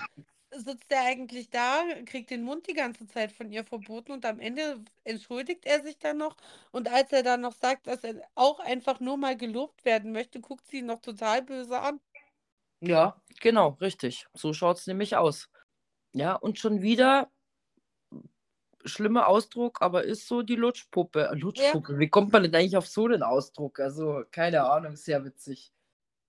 sitzt 0.55 0.91
er 0.91 1.03
eigentlich 1.05 1.49
da, 1.49 1.83
kriegt 2.05 2.29
den 2.29 2.43
Mund 2.43 2.67
die 2.67 2.73
ganze 2.73 3.07
Zeit 3.07 3.31
von 3.31 3.51
ihr 3.51 3.63
verboten 3.63 4.11
und 4.11 4.25
am 4.25 4.39
Ende 4.39 4.83
entschuldigt 5.03 5.65
er 5.65 5.81
sich 5.81 5.97
dann 5.99 6.17
noch. 6.17 6.35
Und 6.71 6.91
als 6.91 7.11
er 7.11 7.23
dann 7.23 7.41
noch 7.41 7.53
sagt, 7.53 7.87
dass 7.87 8.03
er 8.03 8.21
auch 8.35 8.59
einfach 8.59 8.99
nur 8.99 9.17
mal 9.17 9.35
gelobt 9.37 9.85
werden 9.85 10.11
möchte, 10.11 10.39
guckt 10.39 10.67
sie 10.67 10.79
ihn 10.79 10.85
noch 10.85 11.01
total 11.01 11.41
böse 11.41 11.79
an. 11.79 11.99
Ja, 12.81 13.21
genau, 13.39 13.77
richtig. 13.81 14.27
So 14.33 14.53
schaut's 14.53 14.87
nämlich 14.87 15.15
aus. 15.15 15.49
Ja, 16.13 16.35
und 16.35 16.59
schon 16.59 16.81
wieder 16.81 17.31
schlimmer 18.85 19.27
Ausdruck, 19.27 19.81
aber 19.81 20.03
ist 20.03 20.27
so 20.27 20.41
die 20.41 20.55
Lutschpuppe. 20.55 21.31
Lutschpuppe, 21.33 21.97
wie 21.99 22.09
kommt 22.09 22.31
man 22.31 22.43
denn 22.43 22.53
eigentlich 22.53 22.77
auf 22.77 22.87
so 22.87 23.05
einen 23.05 23.23
Ausdruck? 23.23 23.79
Also, 23.79 24.23
keine 24.31 24.63
Ahnung, 24.63 24.95
sehr 24.95 25.23
witzig. 25.23 25.72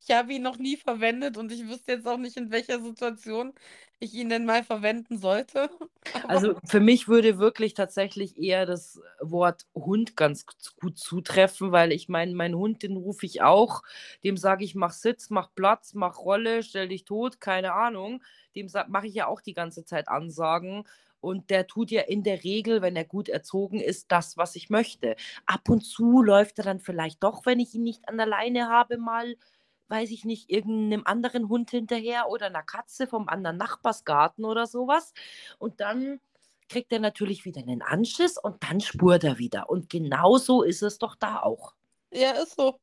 Ich 0.06 0.10
habe 0.14 0.34
ihn 0.34 0.42
noch 0.42 0.58
nie 0.58 0.76
verwendet 0.76 1.38
und 1.38 1.50
ich 1.50 1.66
wüsste 1.66 1.92
jetzt 1.92 2.06
auch 2.06 2.18
nicht, 2.18 2.36
in 2.36 2.50
welcher 2.50 2.80
Situation 2.82 3.54
ich 4.00 4.12
ihn 4.14 4.28
denn 4.28 4.44
mal 4.44 4.62
verwenden 4.62 5.18
sollte. 5.18 5.70
Aber 6.12 6.28
Also 6.28 6.54
für 6.64 6.80
mich 6.80 7.08
würde 7.08 7.38
wirklich 7.38 7.74
tatsächlich 7.74 8.36
eher 8.38 8.66
das 8.66 9.00
Wort 9.20 9.66
Hund 9.74 10.16
ganz 10.16 10.44
gut 10.80 10.98
zutreffen, 10.98 11.72
weil 11.72 11.92
ich 11.92 12.08
meine, 12.08 12.34
mein 12.34 12.54
Hund, 12.54 12.82
den 12.82 12.96
rufe 12.96 13.24
ich 13.26 13.42
auch, 13.42 13.82
dem 14.24 14.36
sage 14.36 14.64
ich, 14.64 14.74
mach 14.74 14.92
Sitz, 14.92 15.30
mach 15.30 15.54
Platz, 15.54 15.94
mach 15.94 16.18
Rolle, 16.18 16.62
stell 16.62 16.88
dich 16.88 17.04
tot, 17.04 17.40
keine 17.40 17.72
Ahnung. 17.72 18.22
Dem 18.54 18.68
mache 18.88 19.06
ich 19.06 19.14
ja 19.14 19.26
auch 19.26 19.40
die 19.40 19.54
ganze 19.54 19.84
Zeit 19.84 20.08
Ansagen. 20.08 20.84
Und 21.20 21.48
der 21.48 21.66
tut 21.66 21.90
ja 21.90 22.02
in 22.02 22.22
der 22.22 22.44
Regel, 22.44 22.82
wenn 22.82 22.96
er 22.96 23.04
gut 23.06 23.30
erzogen 23.30 23.80
ist, 23.80 24.12
das, 24.12 24.36
was 24.36 24.56
ich 24.56 24.68
möchte. 24.68 25.16
Ab 25.46 25.70
und 25.70 25.80
zu 25.80 26.22
läuft 26.22 26.58
er 26.58 26.64
dann 26.64 26.80
vielleicht 26.80 27.22
doch, 27.22 27.46
wenn 27.46 27.60
ich 27.60 27.74
ihn 27.74 27.82
nicht 27.82 28.08
an 28.08 28.18
der 28.18 28.26
Leine 28.26 28.68
habe, 28.68 28.98
mal 28.98 29.36
weiß 29.94 30.10
ich 30.10 30.24
nicht, 30.24 30.50
irgendeinem 30.50 31.02
anderen 31.06 31.48
Hund 31.48 31.70
hinterher 31.70 32.28
oder 32.28 32.46
einer 32.46 32.64
Katze 32.64 33.06
vom 33.06 33.28
anderen 33.28 33.56
Nachbarsgarten 33.56 34.44
oder 34.44 34.66
sowas. 34.66 35.14
Und 35.58 35.80
dann 35.80 36.20
kriegt 36.68 36.92
er 36.92 36.98
natürlich 36.98 37.44
wieder 37.44 37.60
einen 37.60 37.80
Anschiss 37.80 38.36
und 38.36 38.60
dann 38.64 38.80
spurt 38.80 39.22
er 39.22 39.38
wieder. 39.38 39.70
Und 39.70 39.88
genauso 39.88 40.62
ist 40.62 40.82
es 40.82 40.98
doch 40.98 41.14
da 41.14 41.40
auch. 41.40 41.74
ja, 42.10 42.32
ist 42.32 42.56
so. 42.56 42.80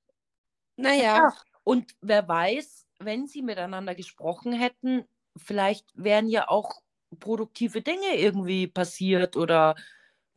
Naja, 0.78 1.18
Ja. 1.18 1.34
Und 1.64 1.92
wer 2.02 2.28
weiß, 2.28 2.88
wenn 3.00 3.28
sie 3.28 3.42
miteinander 3.42 3.94
gesprochen 3.94 4.54
hätten, 4.54 5.04
vielleicht 5.36 5.86
wären 5.94 6.28
ja 6.30 6.48
auch 6.48 6.82
produktive 7.20 7.82
Dinge 7.82 8.18
irgendwie 8.18 8.68
passiert 8.68 9.36
oder 9.36 9.76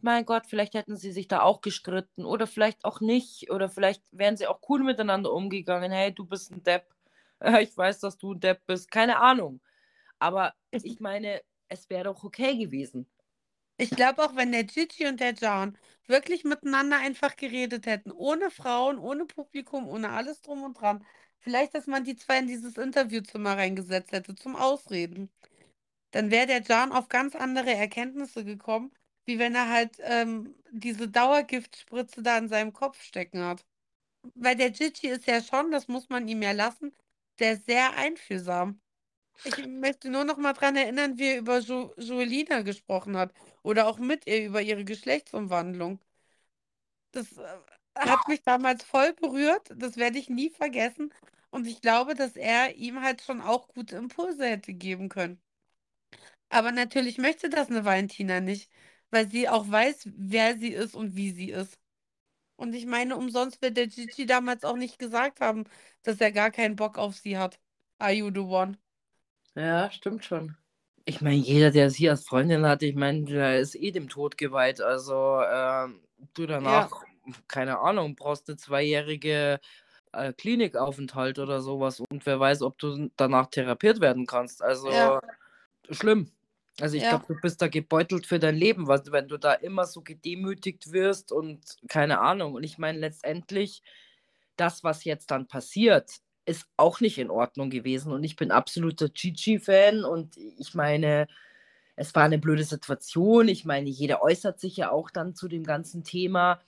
mein 0.05 0.27
Gott, 0.27 0.47
vielleicht 0.47 0.75
hätten 0.75 0.97
sie 0.97 1.13
sich 1.13 1.29
da 1.29 1.43
auch 1.43 1.61
gestritten 1.63 2.25
oder 2.25 2.47
vielleicht 2.47 2.85
auch 2.85 3.01
nicht 3.01 3.51
oder 3.51 3.69
vielleicht 3.69 4.03
wären 4.13 4.37
sie 4.37 4.47
auch 4.47 4.61
cool 4.69 4.85
miteinander 4.85 5.33
umgegangen. 5.33 5.93
Hey, 5.93 6.15
du 6.15 6.27
bist 6.27 6.53
ein 6.53 6.63
Depp. 6.63 6.87
Ich 7.61 7.77
weiß, 7.77 8.01
dass 8.01 8.19
du 8.19 8.33
ein 8.35 8.41
Depp 8.41 8.67
bist. 8.67 8.91
Keine 8.91 9.19
Ahnung. 9.19 9.61
Aber 10.19 10.55
ich 10.71 11.01
meine, 11.01 11.43
es 11.69 11.91
wäre 11.91 12.05
doch 12.05 12.25
okay 12.25 12.57
gewesen. 12.57 13.07
ich 13.79 13.91
glaube 13.91 14.25
auch, 14.25 14.37
wenn 14.37 14.53
der 14.53 14.65
Gigi 14.65 15.07
und 15.07 15.21
der 15.21 15.33
John 15.35 15.79
wirklich 16.07 16.45
miteinander 16.45 16.99
einfach 16.99 17.37
geredet 17.37 17.87
hätten, 17.87 18.13
ohne 18.13 18.51
Frauen, 18.51 18.99
ohne 18.99 19.27
Publikum, 19.27 19.89
ohne 19.89 20.11
alles 20.11 20.43
drum 20.43 20.63
und 20.65 20.81
dran, 20.81 21.05
vielleicht, 21.41 21.75
dass 21.75 21.87
man 21.87 22.05
die 22.05 22.17
zwei 22.17 22.39
in 22.41 22.47
dieses 22.47 22.77
Interviewzimmer 22.79 23.57
reingesetzt 23.57 24.13
hätte 24.13 24.35
zum 24.37 24.57
Ausreden, 24.57 25.31
dann 26.13 26.31
wäre 26.31 26.47
der 26.47 26.63
John 26.63 26.93
auf 26.93 27.09
ganz 27.09 27.35
andere 27.37 27.73
Erkenntnisse 27.75 28.45
gekommen, 28.45 28.93
wie 29.27 29.39
wenn 29.39 29.55
er 29.55 29.69
halt 29.69 29.97
ähm, 30.01 30.55
diese 30.73 31.09
Dauergiftspritze 31.09 32.23
da 32.23 32.39
in 32.39 32.49
seinem 32.49 32.73
Kopf 32.73 33.03
stecken 33.03 33.43
hat. 33.45 33.65
Weil 34.35 34.57
der 34.57 34.71
Gigi 34.71 35.09
ist 35.09 35.27
ja 35.27 35.43
schon, 35.43 35.71
das 35.71 35.89
muss 35.89 36.09
man 36.09 36.29
ihm 36.29 36.43
ja 36.43 36.53
lassen, 36.53 36.95
der 37.39 37.55
ist 37.55 37.67
sehr 37.67 37.97
einfühlsam. 37.97 38.81
Ich 39.45 39.59
möchte 39.67 40.11
nur 40.11 40.25
noch 40.25 40.37
mal 40.39 40.53
dran 40.55 40.77
erinnern, 40.77 41.19
wie 41.19 41.29
er 41.29 41.39
über 41.39 41.59
jo 41.59 41.95
Joelina 41.99 42.63
gesprochen 42.63 43.17
hat. 43.17 43.33
Oder 43.63 43.87
auch 43.89 43.99
mit 43.99 44.27
ihr 44.27 44.47
über 44.47 44.63
ihre 44.63 44.85
Geschlechtsumwandlung. 44.85 46.01
Das 47.13 47.33
äh, 47.39 47.59
hat 47.97 48.29
mich 48.29 48.43
damals 48.43 48.85
voll 48.85 49.13
berührt. 49.15 49.71
Das 49.77 49.97
werde 49.97 50.19
ich 50.19 50.29
nie 50.29 50.51
vergessen. 50.51 51.13
Und 51.51 51.67
ich 51.67 51.81
glaube, 51.81 52.15
dass 52.15 52.37
er 52.37 52.75
ihm 52.77 53.01
halt 53.03 53.23
schon 53.23 53.41
auch 53.41 53.69
gute 53.69 53.97
Impulse 53.97 54.47
hätte 54.47 54.75
geben 54.75 55.09
können. 55.09 55.41
Aber 56.49 56.73
natürlich 56.73 57.19
möchte 57.19 57.49
das 57.51 57.69
eine 57.69 57.85
Valentina 57.85 58.41
nicht, 58.41 58.71
weil 59.15 59.31
sie 59.31 59.49
auch 59.49 59.71
weiß, 59.71 60.09
wer 60.17 60.59
sie 60.59 60.73
ist 60.73 60.97
und 60.97 61.15
wie 61.15 61.31
sie 61.31 61.51
ist. 61.51 61.79
Und 62.57 62.75
ich 62.75 62.85
meine, 62.85 63.17
umsonst 63.17 63.63
wird 63.63 63.77
der 63.77 63.87
Gigi 63.87 64.27
damals 64.27 64.65
auch 64.65 64.77
nicht 64.77 64.99
gesagt 64.99 65.41
haben, 65.41 65.65
dass 66.03 66.21
er 66.21 66.33
gar 66.33 66.51
keinen 66.51 66.77
Bock 66.77 66.99
auf 66.99 67.17
sie 67.17 67.39
hat. 67.39 67.61
Are 67.99 68.13
you 68.13 68.31
the 68.33 68.41
one? 68.41 68.77
Ja, 69.55 69.91
stimmt 69.91 70.25
schon. 70.25 70.57
Ich 71.05 71.21
meine, 71.21 71.37
jeder, 71.37 71.71
der 71.71 71.91
sie 71.91 72.11
als 72.11 72.27
Freundin 72.27 72.67
hat, 72.67 72.83
ich 72.83 72.97
meine, 72.97 73.25
der 73.25 73.61
ist 73.61 73.77
eh 73.77 73.93
dem 73.93 74.09
Tod 74.09 74.37
geweiht. 74.37 74.81
Also, 74.81 75.41
ähm, 75.43 76.01
du 76.35 76.47
danach, 76.47 76.91
keine 77.47 77.79
Ahnung, 77.79 78.17
brauchst 78.17 78.49
eine 78.49 78.57
zweijährige 78.57 79.61
äh, 80.13 80.33
Klinikaufenthalt 80.33 81.39
oder 81.39 81.61
sowas 81.61 82.01
und 82.01 82.27
wer 82.27 82.41
weiß, 82.41 82.63
ob 82.63 82.79
du 82.79 83.11
danach 83.17 83.47
therapiert 83.47 84.01
werden 84.01 84.27
kannst. 84.27 84.63
Also, 84.63 84.91
Ja. 84.91 85.21
schlimm. 85.91 86.34
Also, 86.81 86.97
ich 86.97 87.05
Ja. 87.05 87.11
glaube, 87.11 87.27
du 87.29 87.41
bist 87.41 87.63
da 87.63 87.69
gebeutelt 87.69 88.27
für 88.27 88.39
dein 88.41 88.57
Leben, 88.57 88.89
was, 88.89 89.11
wenn 89.13 89.29
du 89.29 89.39
da 89.39 89.53
immer 89.55 89.85
so 89.87 90.03
gedemütigt 90.03 90.93
wirst 90.93 91.31
und 91.33 91.61
keine 91.89 92.21
Ahnung. 92.21 92.55
Und 92.55 92.65
ich 92.65 92.79
meine, 92.79 92.99
letztendlich, 92.99 93.83
das, 94.57 94.85
was 94.85 95.05
jetzt 95.05 95.31
dann 95.31 95.47
passiert, 95.49 96.11
ist 96.47 96.67
auch 96.77 97.01
nicht 97.01 97.19
in 97.19 97.31
Ordnung 97.31 97.71
gewesen. 97.71 98.13
Und 98.13 98.25
ich 98.25 98.37
bin 98.37 98.51
absoluter 98.51 99.09
Gigi-Fan 99.09 100.05
und 100.05 100.37
ich 100.37 100.75
meine, 100.75 101.27
es 101.97 102.15
war 102.15 102.25
eine 102.25 102.39
blöde 102.39 102.65
Situation. 102.65 103.49
Ich 103.49 103.65
meine, 103.65 103.89
jeder 103.91 104.23
äußert 104.23 104.61
sich 104.61 104.77
ja 104.77 104.91
auch 104.91 105.11
dann 105.11 105.35
zu 105.35 105.49
dem 105.49 105.65
ganzen 105.65 106.05
Thema. 106.05 106.61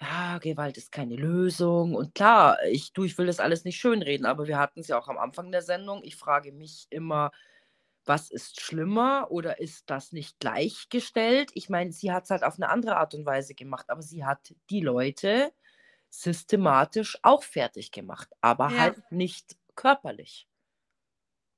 Ja, 0.00 0.38
Gewalt 0.38 0.76
ist 0.76 0.92
keine 0.92 1.16
Lösung. 1.16 1.94
Und 1.94 2.14
klar, 2.14 2.58
ich, 2.70 2.92
du, 2.92 3.04
ich 3.04 3.16
will 3.16 3.26
das 3.26 3.40
alles 3.40 3.64
nicht 3.64 3.78
schönreden, 3.78 4.26
aber 4.26 4.46
wir 4.46 4.58
hatten 4.58 4.80
es 4.80 4.88
ja 4.88 4.98
auch 4.98 5.08
am 5.08 5.16
Anfang 5.18 5.50
der 5.52 5.62
Sendung. 5.62 6.02
Ich 6.04 6.16
frage 6.16 6.52
mich 6.52 6.86
immer, 6.90 7.32
was 8.06 8.30
ist 8.30 8.60
schlimmer 8.60 9.28
oder 9.30 9.60
ist 9.60 9.90
das 9.90 10.12
nicht 10.12 10.38
gleichgestellt? 10.40 11.50
Ich 11.54 11.68
meine, 11.70 11.92
sie 11.92 12.12
hat 12.12 12.24
es 12.24 12.30
halt 12.30 12.44
auf 12.44 12.56
eine 12.56 12.68
andere 12.70 12.96
Art 12.96 13.14
und 13.14 13.26
Weise 13.26 13.54
gemacht, 13.54 13.90
aber 13.90 14.02
sie 14.02 14.24
hat 14.24 14.54
die 14.70 14.80
Leute 14.80 15.52
systematisch 16.10 17.18
auch 17.22 17.42
fertig 17.44 17.92
gemacht, 17.92 18.30
aber 18.40 18.76
Ja. 18.76 18.76
halt 18.78 19.00
nicht 19.10 19.56
körperlich. 19.76 20.48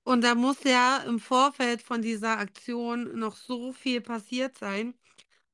Und 0.05 0.23
da 0.25 0.35
muss 0.35 0.65
ja 0.65 0.99
im 1.07 1.19
Vorfeld 1.21 1.83
von 1.83 2.01
dieser 2.03 2.39
Aktion 2.39 3.19
noch 3.19 3.37
so 3.37 3.73
viel 3.73 4.01
passiert 4.01 4.57
sein. 4.59 4.95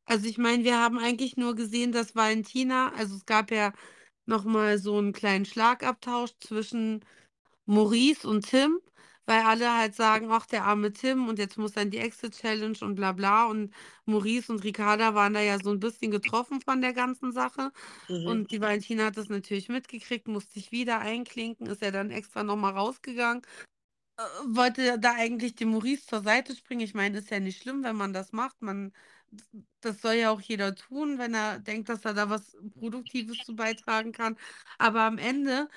Also 0.07 0.27
ich 0.29 0.39
meine, 0.39 0.65
wir 0.65 0.79
haben 0.79 0.99
eigentlich 0.99 1.37
nur 1.37 1.55
gesehen, 1.57 1.93
dass 1.93 2.15
Valentina, 2.17 2.93
also 2.95 3.17
es 3.17 3.27
gab 3.27 3.51
ja 3.51 3.73
noch 4.27 4.45
mal 4.45 4.79
so 4.79 4.99
einen 4.99 5.13
kleinen 5.15 5.47
Schlagabtausch 5.47 6.33
zwischen 6.41 7.05
Maurice 7.67 8.29
und 8.29 8.47
Tim, 8.51 8.81
weil 9.27 9.41
alle 9.43 9.77
halt 9.77 9.95
sagen, 9.95 10.29
ach, 10.31 10.47
der 10.47 10.65
arme 10.65 10.93
Tim 10.93 11.29
und 11.29 11.39
jetzt 11.39 11.57
muss 11.59 11.73
dann 11.73 11.91
die 11.91 11.99
Exit-Challenge 11.99 12.79
und 12.83 12.95
bla 12.95 13.13
bla. 13.13 13.47
Und 13.47 13.73
Maurice 14.05 14.53
und 14.53 14.65
Ricarda 14.65 15.15
waren 15.15 15.35
da 15.35 15.41
ja 15.41 15.59
so 15.59 15.71
ein 15.71 15.81
bisschen 15.81 16.11
getroffen 16.11 16.61
von 16.61 16.81
der 16.81 16.93
ganzen 16.93 17.33
Sache. 17.33 17.73
Mhm. 18.09 18.27
Und 18.27 18.51
die 18.51 18.61
Valentina 18.61 19.07
hat 19.07 19.17
das 19.17 19.29
natürlich 19.29 19.69
mitgekriegt, 19.69 20.29
musste 20.29 20.55
sich 20.55 20.73
wieder 20.73 21.01
einklinken, 21.01 21.67
ist 21.67 21.83
ja 21.83 21.91
dann 21.91 22.11
extra 22.11 22.43
nochmal 22.43 22.73
rausgegangen. 22.73 23.43
Äh, 24.19 24.23
wollte 24.47 24.99
da 24.99 25.15
eigentlich 25.15 25.57
dem 25.57 25.71
Maurice 25.71 26.07
zur 26.07 26.23
Seite 26.23 26.55
springen. 26.55 26.83
Ich 26.83 26.95
meine, 26.95 27.19
ist 27.19 27.31
ja 27.31 27.41
nicht 27.41 27.63
schlimm, 27.63 27.83
wenn 27.83 27.97
man 27.97 28.13
das 28.13 28.33
macht. 28.33 28.63
Man, 28.63 28.93
das 29.81 30.01
soll 30.01 30.15
ja 30.15 30.31
auch 30.31 30.41
jeder 30.41 30.75
tun, 30.75 31.19
wenn 31.19 31.35
er 31.35 31.59
denkt, 31.59 31.89
dass 31.89 32.05
er 32.05 32.15
da 32.15 32.31
was 32.31 32.57
Produktives 32.79 33.43
zu 33.43 33.57
beitragen 33.57 34.13
kann. 34.13 34.37
Aber 34.79 35.03
am 35.03 35.19
Ende 35.19 35.69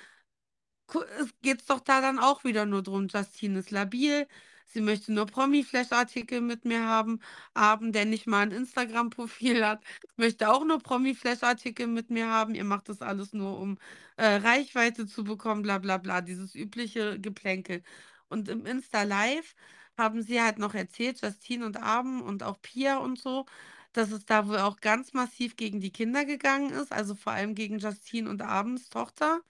geht 1.41 1.61
es 1.61 1.65
doch 1.67 1.79
da 1.79 2.01
dann 2.01 2.19
auch 2.19 2.43
wieder 2.43 2.65
nur 2.65 2.83
drum, 2.83 3.07
Justine 3.07 3.59
ist 3.59 3.71
labil, 3.71 4.27
sie 4.65 4.81
möchte 4.81 5.13
nur 5.13 5.25
Promi-Flash-Artikel 5.25 6.41
mit 6.41 6.65
mir 6.65 6.83
haben, 6.83 7.19
Abend, 7.53 7.95
der 7.95 8.05
nicht 8.05 8.27
mal 8.27 8.41
ein 8.41 8.51
Instagram-Profil 8.51 9.65
hat, 9.65 9.83
möchte 10.17 10.49
auch 10.49 10.65
nur 10.65 10.79
Promi-Flash-Artikel 10.79 11.88
mit 11.88 12.09
mir 12.09 12.27
haben, 12.29 12.55
ihr 12.55 12.63
macht 12.63 12.89
das 12.89 13.01
alles 13.01 13.33
nur, 13.33 13.59
um 13.59 13.77
äh, 14.17 14.25
Reichweite 14.35 15.07
zu 15.07 15.23
bekommen, 15.23 15.61
bla 15.61 15.77
bla 15.79 15.97
bla, 15.97 16.21
dieses 16.21 16.55
übliche 16.55 17.19
Geplänkel. 17.19 17.83
Und 18.29 18.49
im 18.49 18.65
Insta-Live 18.65 19.55
haben 19.97 20.21
sie 20.21 20.41
halt 20.41 20.59
noch 20.59 20.73
erzählt, 20.75 21.21
Justine 21.21 21.65
und 21.65 21.77
Abend 21.77 22.21
und 22.23 22.43
auch 22.43 22.61
Pia 22.61 22.97
und 22.97 23.19
so, 23.19 23.45
dass 23.93 24.11
es 24.11 24.25
da 24.25 24.47
wohl 24.47 24.59
auch 24.59 24.79
ganz 24.81 25.13
massiv 25.13 25.55
gegen 25.55 25.79
die 25.81 25.91
Kinder 25.91 26.25
gegangen 26.25 26.71
ist, 26.71 26.91
also 26.91 27.15
vor 27.15 27.33
allem 27.33 27.55
gegen 27.55 27.79
Justine 27.79 28.29
und 28.29 28.41
Abends 28.41 28.89
Tochter. 28.89 29.41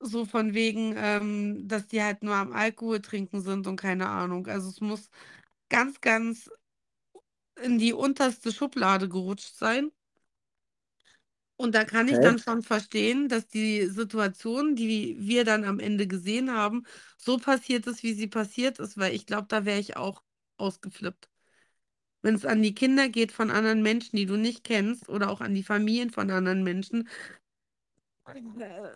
So 0.00 0.24
von 0.24 0.54
wegen, 0.54 0.94
ähm, 0.96 1.66
dass 1.68 1.88
die 1.88 2.02
halt 2.02 2.22
nur 2.22 2.34
am 2.36 2.52
Alkohol 2.52 3.00
trinken 3.02 3.40
sind 3.40 3.66
und 3.66 3.76
keine 3.76 4.08
Ahnung. 4.08 4.46
Also 4.46 4.68
es 4.68 4.80
muss 4.80 5.10
ganz, 5.70 6.00
ganz 6.00 6.50
in 7.62 7.78
die 7.78 7.92
unterste 7.92 8.52
Schublade 8.52 9.08
gerutscht 9.08 9.54
sein. 9.56 9.92
Und 11.56 11.74
da 11.74 11.84
kann 11.84 12.06
ich 12.08 12.20
Okay. 12.20 12.20
dann 12.20 12.38
schon 12.38 12.62
verstehen, 12.62 13.28
dass 13.28 13.48
die 13.48 13.86
Situation, 13.86 14.76
die 14.76 15.16
wir 15.18 15.44
dann 15.44 15.64
am 15.64 15.80
Ende 15.80 16.06
gesehen 16.06 16.52
haben, 16.52 16.84
so 17.16 17.36
passiert 17.38 17.86
ist, 17.88 18.02
wie 18.04 18.12
sie 18.14 18.28
passiert 18.28 18.78
ist, 18.78 18.96
weil 18.96 19.12
ich 19.14 19.26
glaube, 19.26 19.48
da 19.48 19.64
wäre 19.64 19.80
ich 19.80 19.96
auch 19.96 20.22
ausgeflippt. 20.56 21.28
Wenn 22.22 22.34
es 22.36 22.44
an 22.46 22.62
die 22.62 22.74
Kinder 22.74 23.08
geht 23.08 23.32
von 23.32 23.50
anderen 23.50 23.82
Menschen, 23.82 24.16
die 24.16 24.26
du 24.26 24.36
nicht 24.36 24.64
kennst, 24.64 25.08
oder 25.08 25.30
auch 25.30 25.40
an 25.40 25.54
die 25.54 25.64
Familien 25.64 26.10
von 26.10 26.30
anderen 26.30 26.64
Menschen, 26.64 27.08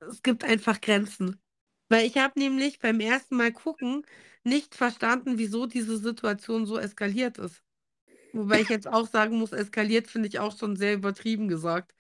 es 0.09 0.23
gibt 0.23 0.45
einfach 0.45 0.81
Grenzen. 0.81 1.41
Weil 1.89 2.07
ich 2.07 2.17
habe 2.17 2.39
nämlich 2.39 2.79
beim 2.79 3.01
ersten 3.01 3.37
Mal 3.37 3.53
gucken 3.53 4.07
nicht 4.45 4.75
verstanden, 4.75 5.39
wieso 5.39 5.67
diese 5.67 5.99
Situation 5.99 6.67
so 6.67 6.79
eskaliert 6.79 7.39
ist. 7.39 7.63
Wobei 8.33 8.63
ich 8.63 8.69
jetzt 8.71 8.89
auch 8.89 9.09
sagen 9.09 9.39
muss, 9.39 9.53
eskaliert 9.53 10.09
finde 10.09 10.29
ich 10.29 10.41
auch 10.41 10.57
schon 10.59 10.77
sehr 10.77 10.95
übertrieben 10.95 11.49
gesagt. 11.49 11.95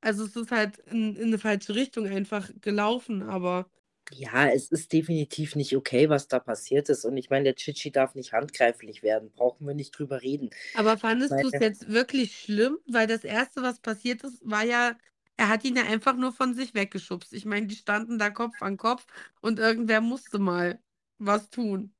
Also 0.00 0.24
es 0.24 0.34
ist 0.36 0.50
halt 0.52 0.78
in, 0.78 1.16
in 1.16 1.24
eine 1.28 1.38
falsche 1.38 1.74
Richtung 1.74 2.06
einfach 2.06 2.50
gelaufen, 2.62 3.22
aber 3.22 3.68
Ja, 4.12 4.48
es 4.48 4.68
ist 4.70 4.92
definitiv 4.92 5.56
nicht 5.56 5.76
okay, 5.76 6.08
was 6.08 6.28
da 6.28 6.38
passiert 6.40 6.88
ist. 6.88 7.04
Und 7.04 7.16
ich 7.16 7.28
meine, 7.30 7.44
der 7.44 7.54
Chichi 7.56 7.90
darf 7.90 8.14
nicht 8.14 8.32
handgreiflich 8.32 9.02
werden. 9.02 9.30
Brauchen 9.32 9.66
wir 9.66 9.74
nicht 9.74 9.92
drüber 9.98 10.22
reden. 10.22 10.50
aber 10.72 10.98
fandest 10.98 11.42
du 11.42 11.48
es 11.48 11.58
jetzt 11.58 11.88
wirklich 11.88 12.36
schlimm? 12.38 12.78
Weil 12.86 13.06
das 13.06 13.24
Erste, 13.24 13.62
was 13.62 13.80
passiert 13.80 14.22
ist, 14.24 14.40
war 14.48 14.64
ja, 14.64 14.96
er 15.36 15.48
hat 15.48 15.64
ihn 15.64 15.76
ja 15.76 15.84
einfach 15.84 16.16
nur 16.16 16.32
von 16.32 16.54
sich 16.54 16.74
weggeschubst. 16.74 17.32
Ich 17.32 17.44
meine, 17.44 17.66
die 17.66 17.76
standen 17.76 18.18
da 18.18 18.30
Kopf 18.30 18.62
an 18.62 18.76
Kopf 18.76 19.06
und 19.40 19.58
irgendwer 19.58 20.00
musste 20.00 20.38
mal 20.38 20.80
was 21.18 21.50
tun, 21.50 21.94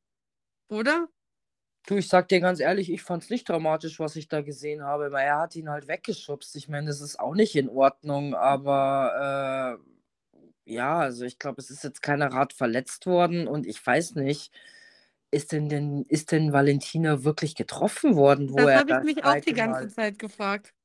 oder? 0.68 1.08
du, 1.86 1.96
ich 1.96 2.08
sag 2.08 2.28
dir 2.28 2.40
ganz 2.40 2.60
ehrlich, 2.60 2.90
ich 2.92 3.02
fand 3.02 3.22
es 3.24 3.30
nicht 3.30 3.48
dramatisch, 3.48 3.98
was 4.00 4.16
ich 4.16 4.28
da 4.28 4.42
gesehen 4.42 4.82
habe, 4.82 5.12
weil 5.12 5.26
er 5.26 5.38
hat 5.38 5.56
ihn 5.56 5.70
halt 5.70 5.88
weggeschubst. 5.88 6.54
Ich 6.56 6.68
meine, 6.68 6.88
das 6.88 7.00
ist 7.00 7.18
auch 7.18 7.34
nicht 7.34 7.54
in 7.56 7.68
Ordnung, 7.68 8.34
aber 8.34 9.78
äh, 10.66 10.72
ja, 10.72 10.98
also 10.98 11.24
ich 11.24 11.38
glaube, 11.38 11.60
es 11.60 11.70
ist 11.70 11.84
jetzt 11.84 12.02
keiner 12.02 12.32
Rat 12.32 12.52
verletzt 12.52 13.06
worden 13.06 13.46
und 13.46 13.66
ich 13.66 13.84
weiß 13.84 14.16
nicht, 14.16 14.52
ist 15.30 15.52
denn, 15.52 15.68
denn, 15.68 16.04
ist 16.08 16.32
denn 16.32 16.52
Valentina 16.52 17.24
wirklich 17.24 17.54
getroffen 17.54 18.16
worden, 18.16 18.50
wo 18.50 18.56
Das 18.56 18.76
habe 18.76 18.92
ich 18.92 19.14
mich 19.14 19.24
auch 19.24 19.40
die 19.40 19.52
ganze. 19.52 19.88
Zeit 19.88 20.18
gefragt. 20.18 20.75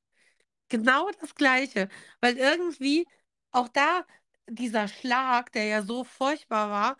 Genau 0.72 1.10
das 1.20 1.34
Gleiche. 1.34 1.88
Weil 2.22 2.38
irgendwie 2.38 3.06
auch 3.50 3.68
da 3.68 4.06
dieser 4.48 4.88
Schlag, 4.88 5.52
der 5.52 5.66
ja 5.66 5.82
so 5.82 6.02
furchtbar 6.02 6.70
war, 6.70 6.96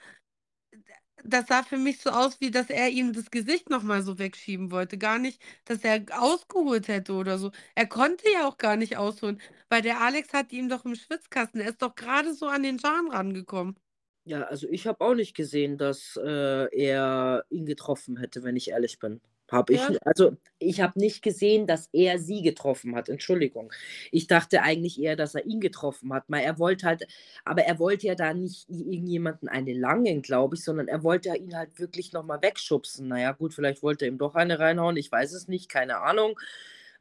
das 1.25 1.47
sah 1.47 1.63
für 1.63 1.79
mich 1.79 2.01
so 2.01 2.11
aus, 2.11 2.41
wie 2.41 2.51
dass 2.51 2.69
er 2.69 2.91
ihm 2.91 3.13
das 3.15 3.31
Gesicht 3.31 3.71
nochmal 3.71 4.03
so 4.03 4.19
wegschieben 4.19 4.71
wollte. 4.71 4.99
Gar 4.99 5.19
nicht, 5.19 5.41
dass 5.65 5.85
er 5.85 6.05
ausgeholt 6.19 6.89
hätte 6.89 7.15
oder 7.15 7.39
so. 7.39 7.51
Er 7.75 7.87
konnte 7.87 8.31
ja 8.31 8.47
auch 8.47 8.59
gar 8.59 8.77
nicht 8.77 8.97
ausholen, 8.99 9.41
weil 9.71 9.81
der 9.83 10.01
Alex 10.01 10.33
hat 10.35 10.53
ihm 10.53 10.69
doch 10.69 10.85
im 10.85 10.95
Schwitzkasten, 10.95 11.61
er 11.63 11.71
ist 11.71 11.81
doch 11.83 11.95
gerade 11.95 12.35
so 12.35 12.47
an 12.47 12.63
den 12.63 12.79
Jan 12.79 13.09
rangekommen. 13.09 13.77
Ja, 14.25 14.43
also 14.43 14.69
ich 14.69 14.87
habe 14.87 15.01
auch 15.05 15.15
nicht 15.15 15.35
gesehen, 15.35 15.79
dass 15.79 16.17
äh, 16.23 16.69
er 16.77 17.45
ihn 17.51 17.67
getroffen 17.67 18.19
hätte, 18.19 18.43
wenn 18.45 18.57
ich 18.57 18.71
ehrlich 18.71 18.99
bin. 18.99 19.21
Habe 19.53 19.75
ich, 19.75 19.81
Ja, 19.81 19.91
also 20.07 20.37
ich 20.59 20.81
habe 20.81 20.99
nicht 20.99 21.23
gesehen, 21.23 21.67
dass 21.67 21.89
er 21.93 22.19
sie 22.19 22.41
getroffen 22.41 22.97
hat. 22.97 23.11
Entschuldigung. 23.11 23.71
Ich 24.11 24.27
dachte 24.27 24.63
eigentlich 24.63 25.01
eher, 25.01 25.15
dass 25.15 25.35
er 25.35 25.45
ihn 25.45 25.61
getroffen 25.61 26.13
hat. 26.15 26.31
Mal 26.31 26.41
er 26.41 26.59
wollte 26.59 26.87
halt, 26.87 27.07
aber 27.45 27.63
er 27.65 27.79
wollte 27.79 28.07
ja 28.07 28.15
da 28.15 28.33
nicht 28.33 28.69
irgendjemanden 28.71 29.49
eine 29.51 29.75
langen, 29.75 30.23
glaube 30.23 30.57
ich, 30.57 30.65
sondern 30.65 30.89
er 30.89 31.03
wollte 31.03 31.29
ja 31.29 31.35
ihn 31.37 31.55
halt 31.55 31.79
wirklich 31.79 32.13
nochmal 32.15 32.41
wegschubsen. 32.43 33.09
Naja, 33.09 33.33
gut, 33.33 33.53
vielleicht 33.53 33.83
wollte 33.83 34.07
er 34.07 34.09
ihm 34.13 34.19
doch 34.19 34.35
eine 34.35 34.59
reinhauen. 34.59 34.97
Ich 34.97 35.13
weiß 35.13 35.33
es 35.35 35.49
nicht, 35.49 35.69
keine 35.69 35.99
Ahnung. 36.01 36.39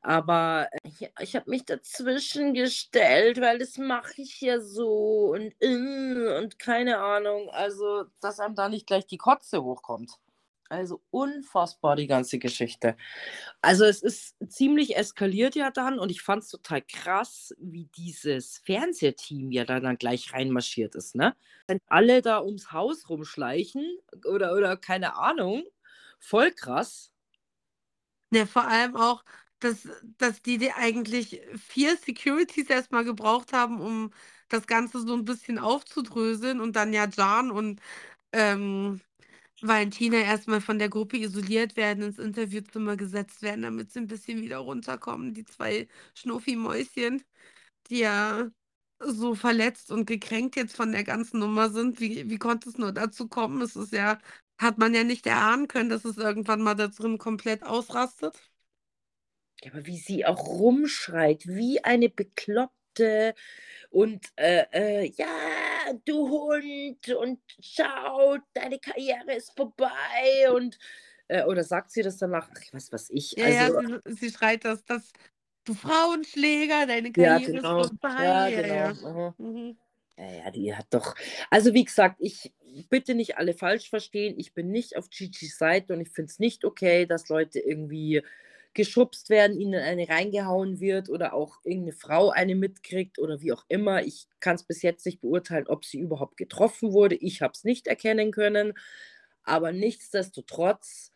Aber 0.01 0.67
äh, 0.71 0.89
ich, 0.89 1.09
ich 1.19 1.35
habe 1.35 1.49
mich 1.49 1.65
dazwischen 1.65 2.53
gestellt, 2.53 3.39
weil 3.39 3.59
das 3.59 3.77
mache 3.77 4.13
ich 4.21 4.41
ja 4.41 4.59
so 4.59 5.31
und, 5.33 5.53
äh, 5.61 6.37
und 6.37 6.59
keine 6.59 6.97
Ahnung. 6.99 7.49
Also, 7.51 8.05
dass 8.19 8.39
einem 8.41 8.55
da 8.55 8.67
nicht 8.69 8.87
gleich 8.87 9.05
die 9.07 9.17
Kotze 9.17 9.63
hochkommt. 9.63 10.19
Also 10.71 11.01
unfassbar 11.11 11.97
die 11.97 12.07
ganze 12.07 12.39
Geschichte. 12.39 12.95
Also 13.61 13.83
es 13.83 14.01
ist 14.01 14.37
ziemlich 14.47 14.95
eskaliert 14.95 15.53
ja 15.55 15.69
dann 15.69 15.99
und 15.99 16.09
ich 16.11 16.21
fand 16.21 16.43
es 16.43 16.49
total 16.49 16.81
krass, 16.81 17.53
wie 17.59 17.87
dieses 17.97 18.59
Fernsehteam 18.59 19.51
ja 19.51 19.65
da 19.65 19.81
dann 19.81 19.97
gleich 19.97 20.33
reinmarschiert 20.33 20.95
ist, 20.95 21.15
ne? 21.15 21.35
Wenn 21.67 21.79
alle 21.87 22.21
da 22.21 22.41
ums 22.41 22.71
Haus 22.71 23.09
rumschleichen 23.09 23.85
oder, 24.25 24.53
oder 24.55 24.77
keine 24.77 25.17
Ahnung, 25.17 25.63
voll 26.19 26.51
krass. 26.51 27.11
ne, 28.31 28.47
vor 28.47 28.67
allem 28.67 28.95
auch, 28.95 29.23
dass, 29.59 29.87
dass 30.17 30.41
die, 30.41 30.57
die 30.57 30.71
eigentlich 30.71 31.41
vier 31.55 31.95
Securities 31.97 32.69
erstmal 32.69 33.03
gebraucht 33.05 33.53
haben, 33.53 33.79
um 33.81 34.11
das 34.49 34.67
Ganze 34.67 35.01
so 35.05 35.13
ein 35.13 35.25
bisschen 35.25 35.59
aufzudröseln 35.59 36.59
und 36.59 36.75
dann 36.75 36.93
ja 36.93 37.07
Jan 37.07 37.51
und 37.51 37.81
ähm, 38.33 39.01
Valentina 39.61 40.17
erstmal 40.17 40.61
von 40.61 40.79
der 40.79 40.89
Gruppe 40.89 41.17
isoliert 41.17 41.75
werden, 41.75 42.03
ins 42.03 42.19
Interviewzimmer 42.19 42.97
gesetzt 42.97 43.41
werden, 43.41 43.61
damit 43.61 43.91
sie 43.91 43.99
ein 43.99 44.07
bisschen 44.07 44.41
wieder 44.41 44.57
runterkommen. 44.57 45.33
Die 45.33 45.45
zwei 45.45 45.87
Schnuffi-Mäuschen, 46.15 47.23
die 47.89 47.99
ja 47.99 48.49
so 48.99 49.35
verletzt 49.35 49.91
und 49.91 50.05
gekränkt 50.05 50.55
jetzt 50.55 50.75
von 50.75 50.91
der 50.91 51.03
ganzen 51.03 51.39
Nummer 51.39 51.69
sind. 51.69 51.99
Wie, 51.99 52.29
wie 52.29 52.37
konnte 52.37 52.69
es 52.69 52.77
nur 52.77 52.91
dazu 52.91 53.27
kommen? 53.27 53.61
Es 53.61 53.75
ist 53.75 53.93
ja, 53.93 54.19
hat 54.59 54.77
man 54.77 54.93
ja 54.93 55.03
nicht 55.03 55.25
erahnen 55.27 55.67
können, 55.67 55.89
dass 55.89 56.05
es 56.05 56.17
irgendwann 56.17 56.61
mal 56.61 56.75
da 56.75 56.87
drin 56.87 57.17
komplett 57.17 57.63
ausrastet. 57.63 58.39
Ja, 59.63 59.71
aber 59.71 59.85
wie 59.85 59.97
sie 59.97 60.25
auch 60.25 60.47
rumschreit, 60.47 61.45
wie 61.47 61.83
eine 61.83 62.09
Bekloppte 62.09 62.80
und 63.89 64.25
äh, 64.35 64.65
äh, 64.71 65.11
ja, 65.15 65.27
du 66.05 66.29
Hund 66.29 67.09
und 67.09 67.39
schau, 67.61 68.37
deine 68.53 68.79
Karriere 68.79 69.33
ist 69.35 69.55
vorbei 69.55 70.51
und 70.53 70.77
äh, 71.27 71.43
oder 71.45 71.63
sagt 71.63 71.91
sie 71.91 72.01
das 72.01 72.17
danach? 72.17 72.49
Ach, 72.53 72.61
was 72.73 72.91
weiß 72.91 73.09
ich. 73.11 73.31
Ja, 73.33 73.47
ja, 73.47 73.65
Also, 73.67 73.99
sie, 74.05 74.13
sie 74.15 74.29
schreit 74.31 74.65
das, 74.65 74.83
das, 74.83 75.11
du 75.63 75.73
Frauenschläger, 75.73 76.85
deine 76.85 77.11
ja, 77.15 77.39
Karriere 77.39 77.39
ist 77.39 77.47
genau. 77.47 77.83
vorbei. 77.83 78.23
Ja, 78.25 78.47
Ja, 78.49 78.61
genau. 78.61 78.75
ja. 78.75 79.33
Mhm. 79.37 79.77
Ja, 80.17 80.31
ja, 80.31 80.51
die 80.51 80.75
hat 80.75 80.87
doch. 80.89 81.15
Also, 81.49 81.73
wie 81.73 81.85
gesagt, 81.85 82.17
ich 82.19 82.51
bitte 82.89 83.15
nicht 83.15 83.37
alle 83.37 83.53
falsch 83.53 83.89
verstehen. 83.89 84.35
Ich 84.37 84.53
bin 84.53 84.69
nicht 84.71 84.97
auf 84.97 85.09
Gigi's 85.09 85.57
Seite 85.57 85.93
und 85.93 86.01
ich 86.01 86.09
finde 86.09 86.29
es 86.29 86.39
nicht 86.39 86.65
okay, 86.65 87.05
dass 87.05 87.29
Leute 87.29 87.59
irgendwie 87.59 88.21
geschubst 88.73 89.29
werden, 89.29 89.59
ihnen 89.59 89.81
eine 89.81 90.07
reingehauen 90.09 90.79
wird 90.79 91.09
oder 91.09 91.33
auch 91.33 91.59
irgendeine 91.63 91.93
Frau 91.97 92.29
eine 92.29 92.55
mitkriegt 92.55 93.19
oder 93.19 93.41
wie 93.41 93.53
auch 93.53 93.65
immer. 93.67 94.03
Ich 94.03 94.27
kann 94.39 94.55
es 94.55 94.63
bis 94.63 94.81
jetzt 94.81 95.05
nicht 95.05 95.21
beurteilen, 95.21 95.67
ob 95.67 95.85
sie 95.85 95.99
überhaupt 95.99 96.37
getroffen 96.37 96.93
wurde. 96.93 97.15
Ich 97.15 97.41
habe 97.41 97.53
es 97.55 97.63
nicht 97.63 97.87
erkennen 97.87 98.31
können. 98.31 98.73
Aber 99.43 99.71
nichtsdestotrotz 99.71 101.11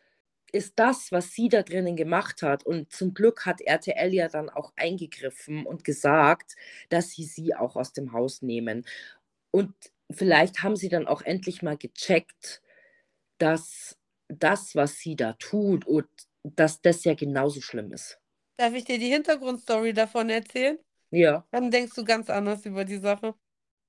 ist 0.52 0.74
das, 0.78 1.12
was 1.12 1.32
sie 1.32 1.48
da 1.48 1.62
drinnen 1.62 1.96
gemacht 1.96 2.42
hat, 2.42 2.64
und 2.64 2.92
zum 2.92 3.14
Glück 3.14 3.46
hat 3.46 3.60
RTL 3.60 4.14
ja 4.14 4.28
dann 4.28 4.48
auch 4.48 4.72
eingegriffen 4.76 5.66
und 5.66 5.84
gesagt, 5.84 6.56
dass 6.88 7.10
sie 7.10 7.24
sie 7.24 7.54
auch 7.54 7.76
aus 7.76 7.92
dem 7.92 8.12
Haus 8.12 8.42
nehmen. 8.42 8.86
Und 9.50 9.74
vielleicht 10.10 10.62
haben 10.62 10.76
sie 10.76 10.88
dann 10.88 11.08
auch 11.08 11.22
endlich 11.22 11.62
mal 11.62 11.76
gecheckt, 11.76 12.62
dass 13.38 13.98
das, 14.28 14.74
was 14.74 14.98
sie 14.98 15.16
da 15.16 15.34
tut, 15.34 15.86
und 15.86 16.08
dass 16.54 16.80
das 16.80 17.04
ja 17.04 17.14
genauso 17.14 17.60
schlimm 17.60 17.92
ist. 17.92 18.20
Darf 18.58 18.74
ich 18.74 18.84
dir 18.84 18.98
die 18.98 19.08
Hintergrundstory 19.12 19.92
davon 19.92 20.30
erzählen? 20.30 20.78
Ja, 21.10 21.46
Dann 21.52 21.70
denkst 21.70 21.94
du 21.94 22.04
ganz 22.04 22.30
anders 22.30 22.66
über 22.66 22.84
die 22.84 22.98
Sache. 22.98 23.34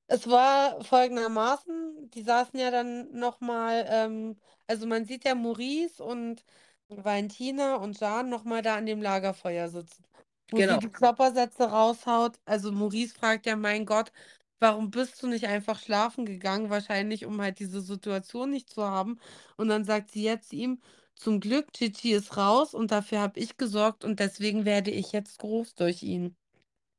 Es 0.08 0.28
war 0.30 0.84
folgendermaßen, 0.84 2.10
die 2.12 2.24
saßen 2.24 2.60
ja 2.60 2.72
dann 2.72 3.12
nochmal, 3.12 3.86
ähm, 3.90 4.38
also 4.68 4.88
man 4.88 5.06
sieht 5.06 5.26
ja 5.26 5.36
Maurice 5.36 6.02
und 6.04 6.44
Valentina 6.90 7.76
und 7.76 8.00
Jan 8.00 8.30
nochmal 8.30 8.62
da 8.62 8.76
an 8.78 8.86
dem 8.86 9.02
Lagerfeuer 9.02 9.68
sitzen, 9.70 10.06
wo 10.52 10.64
sie 10.64 10.64
genau. 10.64 10.80
die 10.80 10.90
Kloppersätze 10.90 11.66
raushaut. 11.66 12.40
Also 12.46 12.72
Maurice 12.72 13.14
fragt 13.16 13.46
ja, 13.46 13.58
mein 13.58 13.86
Gott, 13.86 14.14
warum 14.60 14.92
bist 14.92 15.22
du 15.22 15.28
nicht 15.28 15.46
einfach 15.48 15.80
schlafen 15.80 16.26
gegangen? 16.26 16.70
Wahrscheinlich, 16.70 17.26
um 17.26 17.42
halt 17.42 17.60
diese 17.60 17.82
Situation 17.82 18.52
nicht 18.52 18.70
zu 18.70 18.84
haben. 18.86 19.20
Und 19.58 19.68
dann 19.70 19.84
sagt 19.86 20.12
sie 20.12 20.24
jetzt 20.24 20.54
ihm: 20.54 20.82
„Zum 21.18 21.40
Glück, 21.40 21.74
Gigi 21.74 22.14
ist 22.14 22.38
raus 22.38 22.74
und 22.74 22.92
dafür 22.92 23.20
habe 23.20 23.40
ich 23.40 23.58
gesorgt 23.58 24.06
und 24.06 24.20
deswegen 24.20 24.66
werde 24.66 24.92
ich 24.92 25.12
jetzt 25.12 25.40
groß 25.40 25.76
durch 25.76 26.04
ihn.“ 26.04 26.36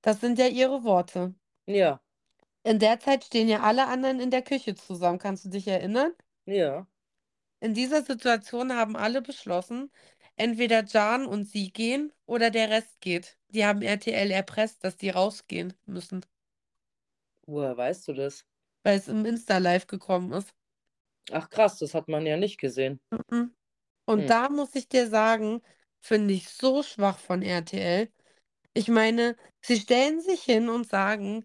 Das 0.03 0.21
sind 0.21 0.39
ja 0.39 0.47
ihre 0.47 0.85
Worte. 0.85 1.35
Ja. 1.66 2.01
In 2.64 2.79
der 2.79 3.01
Zeit 3.01 3.25
stehen 3.25 3.49
ja 3.49 3.61
alle 3.61 3.87
anderen 3.87 4.21
in 4.21 4.31
der 4.31 4.43
Küche 4.43 4.75
zusammen. 4.75 5.19
Kannst 5.19 5.45
du 5.45 5.49
dich 5.49 5.69
erinnern? 5.69 6.12
Ja. 6.47 6.87
In 7.61 7.75
dieser 7.75 8.03
Situation 8.03 8.73
haben 8.73 8.97
alle 8.97 9.23
beschlossen, 9.23 9.91
entweder 10.37 10.83
Can 10.83 11.27
und 11.27 11.45
sie 11.45 11.73
gehen 11.73 12.12
oder 12.27 12.51
der 12.51 12.71
Rest 12.71 13.01
geht. 13.01 13.39
Die 13.49 13.64
haben 13.64 13.83
RTL 13.83 14.31
erpresst, 14.31 14.85
dass 14.85 14.97
die 14.97 15.11
rausgehen 15.11 15.75
müssen. 15.87 16.25
Woher 17.47 17.77
weißt 17.77 18.09
du 18.09 18.12
das? 18.12 18.45
Weil 18.83 18.99
es 18.99 19.09
im 19.09 19.25
Insta-Live 19.25 19.87
gekommen 19.87 20.33
ist. 20.33 20.55
Ach 21.33 21.49
krass, 21.51 21.79
das 21.79 21.95
hat 21.95 22.09
man 22.09 22.27
ja 22.27 22.37
nicht 22.37 22.59
gesehen. 22.59 23.01
Mhm. 23.31 23.55
Und 24.09 24.21
Hm. 24.21 24.29
da 24.31 24.49
muss 24.49 24.75
ich 24.75 24.89
dir 24.89 25.09
sagen, 25.09 25.63
finde 26.01 26.35
ich 26.35 26.49
so 26.49 26.83
schwach 26.83 27.19
von 27.19 27.43
RTL. 27.43 28.11
Ich 28.75 28.89
meine, 28.89 29.37
sie 29.63 29.77
stellen 29.81 30.21
sich 30.21 30.43
hin 30.45 30.69
und 30.71 30.89
sagen, 30.89 31.45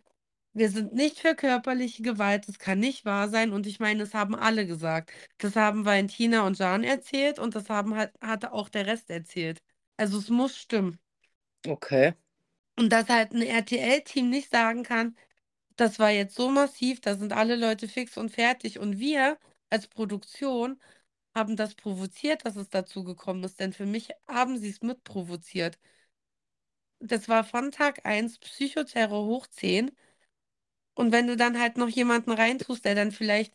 wir 0.54 0.70
sind 0.70 0.94
nicht 0.94 1.20
für 1.20 1.36
körperliche 1.36 2.04
Gewalt, 2.04 2.48
das 2.48 2.60
kann 2.60 2.80
nicht 2.80 3.06
wahr 3.06 3.30
sein. 3.30 3.52
Und 3.54 3.68
ich 3.68 3.80
meine, 3.80 4.02
das 4.06 4.14
haben 4.14 4.36
alle 4.36 4.66
gesagt. 4.68 5.12
Das 5.40 5.56
haben 5.58 5.86
Valentina 5.86 6.46
und 6.48 6.58
Jan 6.60 6.84
erzählt 6.84 7.40
und 7.40 7.56
das 7.56 7.70
haben 7.70 7.96
halt, 7.96 8.14
hatte 8.22 8.54
auch 8.54 8.70
der 8.70 8.86
Rest 8.88 9.10
erzählt. 9.10 9.62
Also 9.98 10.18
es 10.20 10.30
muss 10.30 10.58
stimmen. 10.58 11.00
Okay. 11.68 12.14
Und 12.78 12.90
dass 12.92 13.10
halt 13.10 13.32
ein 13.34 13.42
RTL-Team 13.42 14.30
nicht 14.30 14.52
sagen 14.52 14.84
kann, 14.84 15.16
das 15.78 16.00
war 16.00 16.12
jetzt 16.12 16.36
so 16.36 16.50
massiv, 16.50 17.02
da 17.02 17.16
sind 17.16 17.34
alle 17.34 17.56
Leute 17.56 17.88
fix 17.88 18.18
und 18.18 18.32
fertig. 18.32 18.80
Und 18.80 19.00
wir 19.00 19.38
als 19.70 19.88
Produktion 19.88 20.82
haben 21.36 21.56
das 21.58 21.76
provoziert, 21.76 22.46
dass 22.46 22.56
es 22.56 22.70
dazu 22.70 23.04
gekommen 23.04 23.44
ist. 23.44 23.60
Denn 23.60 23.74
für 23.74 23.86
mich 23.86 24.10
haben 24.28 24.58
sie 24.58 24.70
es 24.70 24.82
mitprovoziert. 24.82 25.80
Das 27.00 27.28
war 27.30 27.44
von 27.44 27.72
Tag 27.72 28.06
1 28.06 28.40
Psychoterror 28.40 29.26
hoch 29.26 29.48
10. 29.48 29.92
Und 30.96 31.12
wenn 31.12 31.28
du 31.28 31.38
dann 31.38 31.60
halt 31.60 31.78
noch 31.78 31.90
jemanden 31.90 32.32
reintust, 32.32 32.86
der 32.86 32.96
dann 32.96 33.12
vielleicht, 33.12 33.54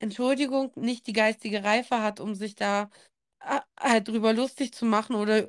Entschuldigung, 0.00 0.72
nicht 0.76 1.06
die 1.08 1.12
geistige 1.14 1.64
Reife 1.64 2.02
hat, 2.02 2.20
um 2.20 2.34
sich 2.36 2.54
da 2.56 2.90
äh, 3.40 3.60
halt 3.80 4.08
drüber 4.08 4.32
lustig 4.34 4.74
zu 4.74 4.86
machen 4.86 5.16
oder 5.16 5.48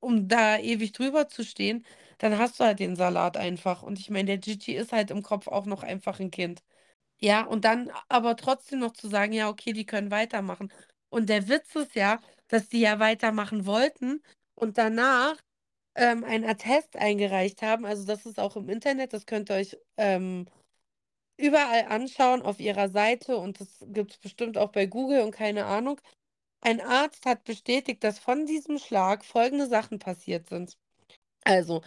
um 0.00 0.28
da 0.28 0.58
ewig 0.58 0.92
drüber 0.92 1.28
zu 1.28 1.44
stehen, 1.44 1.86
dann 2.18 2.38
hast 2.38 2.60
du 2.60 2.64
halt 2.64 2.80
den 2.80 2.96
Salat 2.96 3.36
einfach. 3.38 3.82
Und 3.84 3.98
ich 4.00 4.10
meine, 4.10 4.26
der 4.26 4.38
Gigi 4.38 4.74
ist 4.74 4.92
halt 4.92 5.10
im 5.12 5.22
Kopf 5.22 5.48
auch 5.48 5.66
noch 5.66 5.82
einfach 5.84 6.20
ein 6.20 6.30
Kind. 6.32 6.62
Ja, 7.20 7.44
und 7.46 7.64
dann 7.66 7.90
aber 8.08 8.36
trotzdem 8.36 8.80
noch 8.80 8.92
zu 8.94 9.08
sagen, 9.08 9.32
ja, 9.34 9.48
okay, 9.50 9.72
die 9.74 9.86
können 9.86 10.10
weitermachen. 10.12 10.72
Und 11.10 11.28
der 11.28 11.48
Witz 11.48 11.74
ist 11.74 11.94
ja, 11.94 12.20
dass 12.48 12.68
die 12.68 12.80
ja 12.80 12.98
weitermachen 12.98 13.66
wollten 13.66 14.22
und 14.54 14.78
danach 14.78 15.36
ähm, 15.94 16.24
ein 16.24 16.44
Attest 16.44 16.96
eingereicht 16.96 17.62
haben. 17.62 17.84
Also 17.84 18.04
das 18.04 18.26
ist 18.26 18.38
auch 18.38 18.56
im 18.56 18.68
Internet, 18.68 19.12
das 19.12 19.26
könnt 19.26 19.50
ihr 19.50 19.56
euch 19.56 19.76
ähm, 19.96 20.46
überall 21.36 21.86
anschauen 21.86 22.42
auf 22.42 22.60
ihrer 22.60 22.88
Seite 22.88 23.36
und 23.36 23.60
das 23.60 23.84
gibt 23.88 24.12
es 24.12 24.18
bestimmt 24.18 24.58
auch 24.58 24.70
bei 24.70 24.86
Google 24.86 25.22
und 25.22 25.30
keine 25.30 25.66
Ahnung. 25.66 26.00
Ein 26.60 26.80
Arzt 26.80 27.24
hat 27.24 27.44
bestätigt, 27.44 28.02
dass 28.02 28.18
von 28.18 28.46
diesem 28.46 28.78
Schlag 28.78 29.24
folgende 29.24 29.68
Sachen 29.68 29.98
passiert 29.98 30.48
sind. 30.48 30.76
Also, 31.44 31.82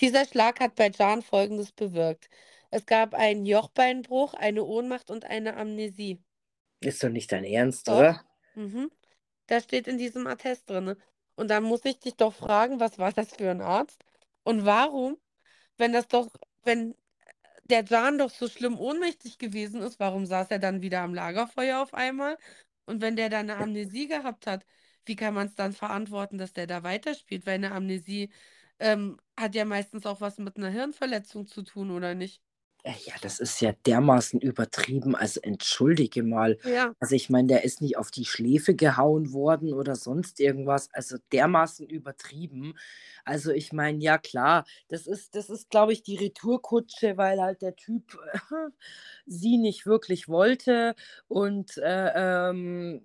dieser 0.00 0.24
Schlag 0.26 0.60
hat 0.60 0.74
bei 0.74 0.90
Jan 0.90 1.22
Folgendes 1.22 1.72
bewirkt. 1.72 2.28
Es 2.70 2.84
gab 2.86 3.14
einen 3.14 3.46
Jochbeinbruch, 3.46 4.34
eine 4.34 4.64
Ohnmacht 4.64 5.10
und 5.10 5.24
eine 5.24 5.56
Amnesie. 5.56 6.20
Ist 6.80 7.02
doch 7.02 7.08
nicht 7.08 7.30
dein 7.32 7.44
Ernst, 7.44 7.88
Doch. 7.88 7.98
oder? 7.98 8.25
Mhm. 8.56 8.90
Das 9.48 9.64
steht 9.64 9.88
in 9.88 9.98
diesem 9.98 10.26
Attest 10.28 10.70
drin. 10.70 10.96
Und 11.36 11.48
dann 11.50 11.64
muss 11.64 11.84
ich 11.84 12.00
dich 12.00 12.16
doch 12.16 12.34
fragen, 12.34 12.80
was 12.80 12.98
war 12.98 13.12
das 13.12 13.34
für 13.36 13.50
ein 13.50 13.62
Arzt? 13.62 14.04
Und 14.44 14.66
warum, 14.66 15.18
wenn 15.78 15.92
das 15.92 16.08
doch, 16.08 16.28
wenn 16.64 16.96
der 17.64 17.84
Jan 17.84 18.18
doch 18.18 18.30
so 18.30 18.48
schlimm 18.48 18.78
ohnmächtig 18.80 19.38
gewesen 19.38 19.82
ist, 19.82 20.00
warum 20.00 20.26
saß 20.26 20.50
er 20.52 20.60
dann 20.60 20.82
wieder 20.82 21.02
am 21.02 21.14
Lagerfeuer 21.14 21.82
auf 21.82 21.94
einmal? 21.94 22.38
Und 22.86 23.02
wenn 23.02 23.16
der 23.16 23.30
dann 23.30 23.50
eine 23.50 23.60
Amnesie 23.60 24.08
gehabt 24.08 24.46
hat, 24.48 24.66
wie 25.06 25.16
kann 25.16 25.34
man 25.34 25.48
es 25.48 25.56
dann 25.56 25.74
verantworten, 25.74 26.38
dass 26.38 26.54
der 26.54 26.66
da 26.68 26.84
weiterspielt? 26.84 27.46
Weil 27.46 27.56
eine 27.56 27.72
Amnesie 27.72 28.30
ähm, 28.80 29.18
hat 29.38 29.54
ja 29.56 29.66
meistens 29.66 30.06
auch 30.06 30.20
was 30.22 30.38
mit 30.38 30.58
einer 30.58 30.70
Hirnverletzung 30.70 31.46
zu 31.48 31.62
tun, 31.64 31.90
oder 31.92 32.14
nicht? 32.14 32.42
Äh, 32.86 32.92
Ja, 33.04 33.14
das 33.22 33.40
ist 33.40 33.60
ja 33.60 33.72
dermaßen 33.86 34.40
übertrieben. 34.40 35.14
Also 35.16 35.40
entschuldige 35.42 36.22
mal. 36.22 36.58
Ja. 36.64 36.94
Also 37.00 37.14
ich 37.14 37.30
meine, 37.30 37.48
der 37.48 37.64
ist 37.64 37.80
nicht 37.80 37.96
auf 37.98 38.10
die 38.10 38.24
Schläfe 38.24 38.74
gehauen 38.74 39.32
worden 39.32 39.72
oder 39.72 39.96
sonst 39.96 40.40
irgendwas. 40.40 40.88
Also 40.92 41.16
dermaßen 41.32 41.86
übertrieben. 41.88 42.74
Also 43.24 43.50
ich 43.52 43.72
meine, 43.72 43.98
ja 44.02 44.18
klar, 44.18 44.64
das 44.88 45.06
ist, 45.06 45.34
das 45.34 45.50
ist, 45.50 45.70
glaube 45.70 45.92
ich, 45.92 46.02
die 46.02 46.16
Retourkutsche, 46.16 47.16
weil 47.16 47.40
halt 47.40 47.62
der 47.62 47.74
Typ 47.76 48.18
äh, 48.32 48.38
sie 49.26 49.58
nicht 49.58 49.86
wirklich 49.86 50.28
wollte 50.28 50.94
und 51.28 51.76
äh, 51.78 52.50
ähm, 52.50 53.02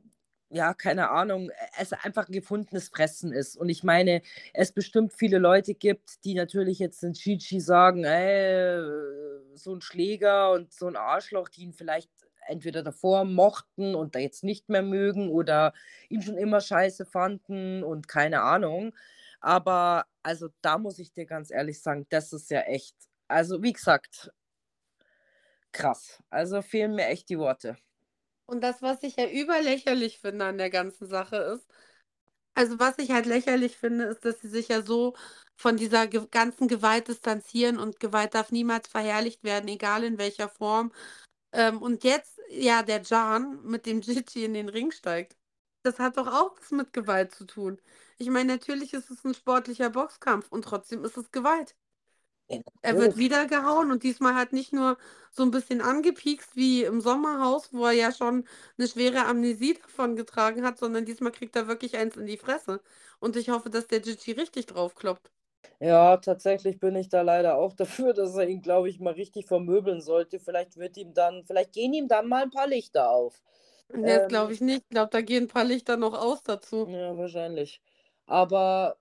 ja, 0.54 0.74
keine 0.74 1.10
Ahnung, 1.10 1.50
es 1.80 1.94
einfach 1.94 2.28
ein 2.28 2.34
gefundenes 2.34 2.90
Fressen 2.90 3.32
ist. 3.32 3.56
Und 3.56 3.70
ich 3.70 3.84
meine, 3.84 4.22
es 4.54 4.72
bestimmt 4.74 5.14
viele 5.14 5.38
Leute 5.40 5.74
gibt, 5.74 6.24
die 6.26 6.34
natürlich 6.34 6.80
jetzt 6.80 7.04
den 7.04 7.14
Chichi 7.14 7.62
sagen, 7.62 8.04
ey, 8.04 8.82
so 9.56 9.74
ein 9.74 9.82
Schläger 9.82 10.52
und 10.52 10.74
so 10.74 10.88
ein 10.88 10.98
Arschloch, 10.98 11.48
die 11.50 11.64
ihn 11.64 11.74
vielleicht 11.74 12.10
entweder 12.48 12.84
davor 12.84 13.24
mochten 13.24 13.96
und 13.96 14.16
da 14.16 14.20
jetzt 14.20 14.44
nicht 14.44 14.68
mehr 14.70 14.82
mögen 14.82 15.30
oder 15.30 15.74
ihn 16.10 16.22
schon 16.22 16.38
immer 16.38 16.60
scheiße 16.60 17.06
fanden 17.06 17.84
und 17.84 18.08
keine 18.10 18.42
Ahnung. 18.42 18.94
Aber 19.40 20.06
also 20.24 20.50
da 20.62 20.78
muss 20.78 21.00
ich 21.00 21.14
dir 21.14 21.26
ganz 21.26 21.52
ehrlich 21.52 21.82
sagen, 21.82 22.08
das 22.10 22.34
ist 22.34 22.52
ja 22.52 22.62
echt, 22.62 22.96
also 23.28 23.64
wie 23.64 23.74
gesagt, 23.74 24.32
krass. 25.72 26.22
Also 26.30 26.62
fehlen 26.62 26.96
mir 26.96 27.08
echt 27.08 27.30
die 27.30 27.40
Worte. 27.40 27.78
Und 28.52 28.62
das, 28.62 28.82
was 28.82 29.02
ich 29.04 29.16
ja 29.16 29.30
überlächerlich 29.30 30.20
finde 30.20 30.46
an 30.46 30.58
der 30.58 30.70
ganzen 30.70 31.08
Sache 31.08 31.38
ist, 31.38 31.66
also 32.56 32.80
was 32.80 32.98
ich 33.00 33.12
halt 33.12 33.26
lächerlich 33.28 33.78
finde, 33.78 34.06
ist, 34.06 34.26
dass 34.26 34.42
sie 34.42 34.50
sich 34.50 34.70
ja 34.70 34.84
so 34.84 35.16
von 35.56 35.78
dieser 35.78 36.08
ge 36.08 36.28
ganzen 36.32 36.68
Gewalt 36.70 37.08
distanzieren 37.10 37.80
und 37.80 38.00
Gewalt 38.02 38.36
darf 38.36 38.52
niemals 38.52 38.88
verherrlicht 38.90 39.44
werden, 39.44 39.70
egal 39.70 40.04
in 40.06 40.18
welcher 40.20 40.50
Form. 40.50 40.94
Ähm, 41.54 41.82
und 41.82 42.04
jetzt, 42.06 42.40
ja, 42.52 42.84
der 42.84 43.02
Can 43.04 43.62
mit 43.64 43.86
dem 43.88 44.02
Gigi 44.02 44.46
in 44.46 44.54
den 44.56 44.70
Ring 44.70 44.92
steigt. 44.92 45.38
Das 45.84 46.00
hat 46.00 46.18
doch 46.18 46.28
auch 46.28 46.58
was 46.60 46.72
mit 46.72 46.94
Gewalt 46.94 47.34
zu 47.36 47.46
tun. 47.46 47.82
Ich 48.20 48.30
meine, 48.30 48.54
natürlich 48.56 48.94
ist 48.94 49.12
es 49.12 49.26
ein 49.26 49.36
sportlicher 49.36 49.90
Boxkampf 49.92 50.50
und 50.52 50.64
trotzdem 50.66 51.06
ist 51.06 51.18
es 51.18 51.32
Gewalt. 51.32 51.76
Er 52.84 52.98
wird 52.98 53.18
wieder 53.18 53.46
gehauen 53.48 53.92
und 53.92 54.04
diesmal 54.04 54.36
halt 54.36 54.54
nicht 54.54 54.74
nur 54.74 54.98
so 55.32 55.44
ein 55.44 55.52
bisschen 55.52 55.82
angepiekst 55.82 56.56
wie 56.56 56.84
im 56.84 57.02
Sommerhaus, 57.02 57.74
wo 57.74 57.86
er 57.86 57.92
ja 57.94 58.12
schon 58.12 58.48
eine 58.78 58.88
schwere 58.88 59.26
Amnesie 59.26 59.76
davon 59.76 60.16
getragen 60.16 60.64
hat, 60.66 60.78
sondern 60.80 61.06
diesmal 61.06 61.32
kriegt 61.32 61.56
er 61.56 61.68
wirklich 61.68 61.98
eins 61.98 62.18
in 62.18 62.26
die 62.26 62.38
Fresse. 62.38 62.82
Und 63.20 63.36
ich 63.36 63.50
hoffe, 63.50 63.70
dass 63.70 63.88
der 63.88 64.00
Gigi 64.02 64.32
richtig 64.32 64.66
draufkloppt. 64.68 65.32
Ja, 65.80 66.16
tatsächlich 66.18 66.80
bin 66.80 66.96
ich 66.96 67.10
da 67.10 67.22
leider 67.24 67.58
auch 67.58 67.74
dafür, 67.76 68.14
dass 68.14 68.36
er 68.36 68.48
ihn, 68.48 68.62
glaube 68.62 68.90
ich, 68.90 69.00
mal 69.00 69.14
richtig 69.14 69.48
vermöbeln 69.48 70.00
sollte. 70.02 70.40
Vielleicht 70.40 70.78
wird 70.78 70.96
ihm 70.98 71.14
dann, 71.14 71.44
vielleicht 71.46 71.74
gehen 71.74 71.94
ihm 71.94 72.08
dann 72.08 72.28
mal 72.30 72.44
ein 72.44 72.52
paar 72.52 72.68
Lichter 72.68 73.10
auf. 73.12 73.42
Und 73.94 74.06
das 74.08 74.28
Ähm, 74.28 74.28
glaube 74.28 74.54
ich 74.54 74.62
nicht. 74.62 74.84
Ich 74.84 74.90
glaube, 74.90 75.10
da 75.12 75.22
gehen 75.22 75.46
ein 75.46 75.48
paar 75.48 75.64
Lichter 75.66 75.98
noch 75.98 76.14
aus 76.14 76.44
dazu. 76.44 76.90
ja, 76.90 77.18
wahrscheinlich. 77.18 77.82
Aber, 78.26 78.98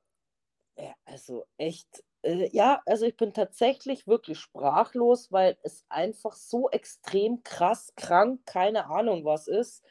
ja, 0.78 0.94
also 1.06 1.46
echt, 1.58 2.04
äh, 2.22 2.48
ja, 2.52 2.82
also 2.86 3.06
ich 3.06 3.16
bin 3.16 3.32
tatsächlich 3.32 4.06
wirklich 4.06 4.38
sprachlos, 4.38 5.32
weil 5.32 5.56
es 5.62 5.84
einfach 5.88 6.34
so 6.34 6.70
extrem 6.70 7.42
krass 7.42 7.92
krank, 7.96 8.40
keine 8.46 8.86
Ahnung 8.86 9.24
was 9.24 9.48
ist, 9.48 9.84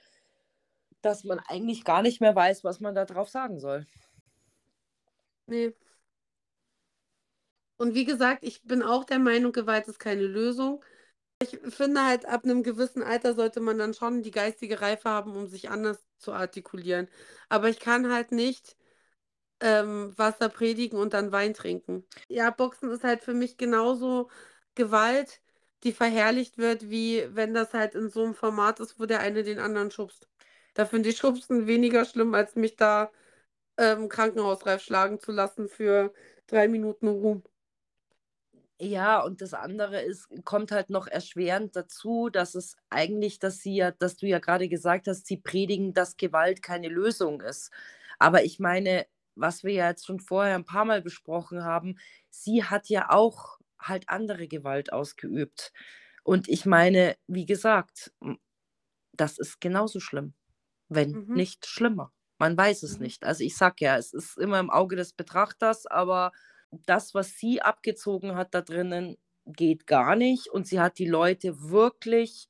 dass 1.01 1.23
man 1.23 1.39
eigentlich 1.39 1.83
gar 1.85 2.01
nicht 2.01 2.21
mehr 2.21 2.35
weiß, 2.35 2.63
was 2.63 2.79
man 2.79 2.95
da 2.95 3.05
drauf 3.05 3.29
sagen 3.29 3.59
soll. 3.59 3.85
Nee. 5.47 5.73
Und 7.77 7.95
wie 7.95 8.05
gesagt, 8.05 8.43
ich 8.43 8.61
bin 8.63 8.83
auch 8.83 9.05
der 9.05 9.19
Meinung, 9.19 9.51
Gewalt 9.53 9.87
ist 9.87 9.99
keine 9.99 10.23
Lösung. 10.23 10.83
Ich 11.41 11.59
finde 11.73 12.05
halt, 12.05 12.25
ab 12.25 12.43
einem 12.43 12.63
gewissen 12.63 13.03
Alter 13.03 13.33
sollte 13.35 13.61
man 13.61 13.77
dann 13.77 13.93
schon 13.93 14.21
die 14.23 14.31
geistige 14.31 14.81
Reife 14.81 15.09
haben, 15.09 15.35
um 15.35 15.47
sich 15.47 15.69
anders 15.69 15.99
zu 16.17 16.33
artikulieren. 16.33 17.09
Aber 17.49 17.69
ich 17.69 17.79
kann 17.79 18.11
halt 18.11 18.31
nicht 18.33 18.75
ähm, 19.61 20.17
Wasser 20.17 20.49
predigen 20.49 20.99
und 20.99 21.13
dann 21.13 21.31
Wein 21.31 21.53
trinken. 21.53 22.05
Ja, 22.27 22.49
Boxen 22.51 22.91
ist 22.91 23.03
halt 23.03 23.23
für 23.23 23.33
mich 23.33 23.57
genauso 23.57 24.29
Gewalt, 24.75 25.41
die 25.83 25.91
verherrlicht 25.93 26.57
wird, 26.57 26.89
wie 26.89 27.27
wenn 27.31 27.53
das 27.53 27.73
halt 27.73 27.95
in 27.95 28.09
so 28.09 28.23
einem 28.23 28.35
Format 28.35 28.79
ist, 28.79 28.99
wo 28.99 29.05
der 29.05 29.19
eine 29.21 29.43
den 29.43 29.59
anderen 29.59 29.91
schubst. 29.91 30.27
Da 30.73 30.85
finde 30.85 31.09
ich 31.09 31.17
Schubsen 31.17 31.67
weniger 31.67 32.05
schlimm, 32.05 32.33
als 32.35 32.55
mich 32.55 32.75
da 32.75 33.11
ähm, 33.77 34.09
krankenhausreif 34.09 34.81
schlagen 34.83 35.19
zu 35.19 35.31
lassen 35.31 35.69
für 35.69 36.13
drei 36.47 36.67
Minuten 36.67 37.07
Ruhm. 37.07 37.43
Ja, 38.81 39.21
und 39.21 39.41
das 39.41 39.53
andere 39.53 40.01
ist 40.01 40.29
kommt 40.45 40.71
halt 40.71 40.89
noch 40.89 41.07
erschwerend 41.07 41.75
dazu, 41.75 42.29
dass 42.29 42.55
es 42.55 42.77
eigentlich 42.89 43.37
dass 43.39 43.59
sie 43.59 43.75
ja 43.75 43.91
dass 43.91 44.15
du 44.15 44.25
ja 44.25 44.39
gerade 44.39 44.69
gesagt 44.69 45.07
hast, 45.07 45.25
sie 45.27 45.37
predigen, 45.37 45.93
dass 45.93 46.15
Gewalt 46.15 46.61
keine 46.61 46.87
Lösung 46.87 47.41
ist. 47.41 47.71
Aber 48.19 48.43
ich 48.43 48.59
meine, 48.59 49.05
was 49.39 49.63
wir 49.63 49.73
ja 49.73 49.89
jetzt 49.89 50.05
schon 50.07 50.19
vorher 50.19 50.55
ein 50.55 50.65
paar 50.65 50.85
Mal 50.85 51.01
besprochen 51.01 51.63
haben, 51.63 51.97
sie 52.29 52.63
hat 52.63 52.89
ja 52.89 53.09
auch 53.09 53.59
halt 53.79 54.09
andere 54.09 54.47
Gewalt 54.47 54.93
ausgeübt. 54.93 55.71
Und 56.23 56.47
ich 56.49 56.65
meine, 56.65 57.15
wie 57.27 57.45
gesagt, 57.45 58.11
das 59.13 59.37
ist 59.37 59.61
genauso 59.61 59.99
schlimm, 59.99 60.33
wenn 60.89 61.19
Mhm. 61.19 61.33
nicht 61.33 61.65
schlimmer. 61.67 62.13
Man 62.39 62.57
weiß 62.57 62.83
es 62.83 62.99
Mhm. 62.99 62.99
nicht. 62.99 63.25
Also, 63.25 63.43
ich 63.43 63.57
sage 63.57 63.85
ja, 63.85 63.97
es 63.97 64.13
ist 64.13 64.37
immer 64.37 64.59
im 64.59 64.69
Auge 64.69 64.95
des 64.95 65.13
Betrachters, 65.13 65.87
aber 65.87 66.31
das, 66.71 67.13
was 67.13 67.37
sie 67.37 67.61
abgezogen 67.61 68.35
hat 68.35 68.53
da 68.53 68.61
drinnen, 68.61 69.17
geht 69.45 69.87
gar 69.87 70.15
nicht 70.15 70.47
und 70.49 70.67
sie 70.67 70.79
hat 70.79 70.99
die 70.99 71.07
Leute 71.07 71.61
wirklich 71.71 72.49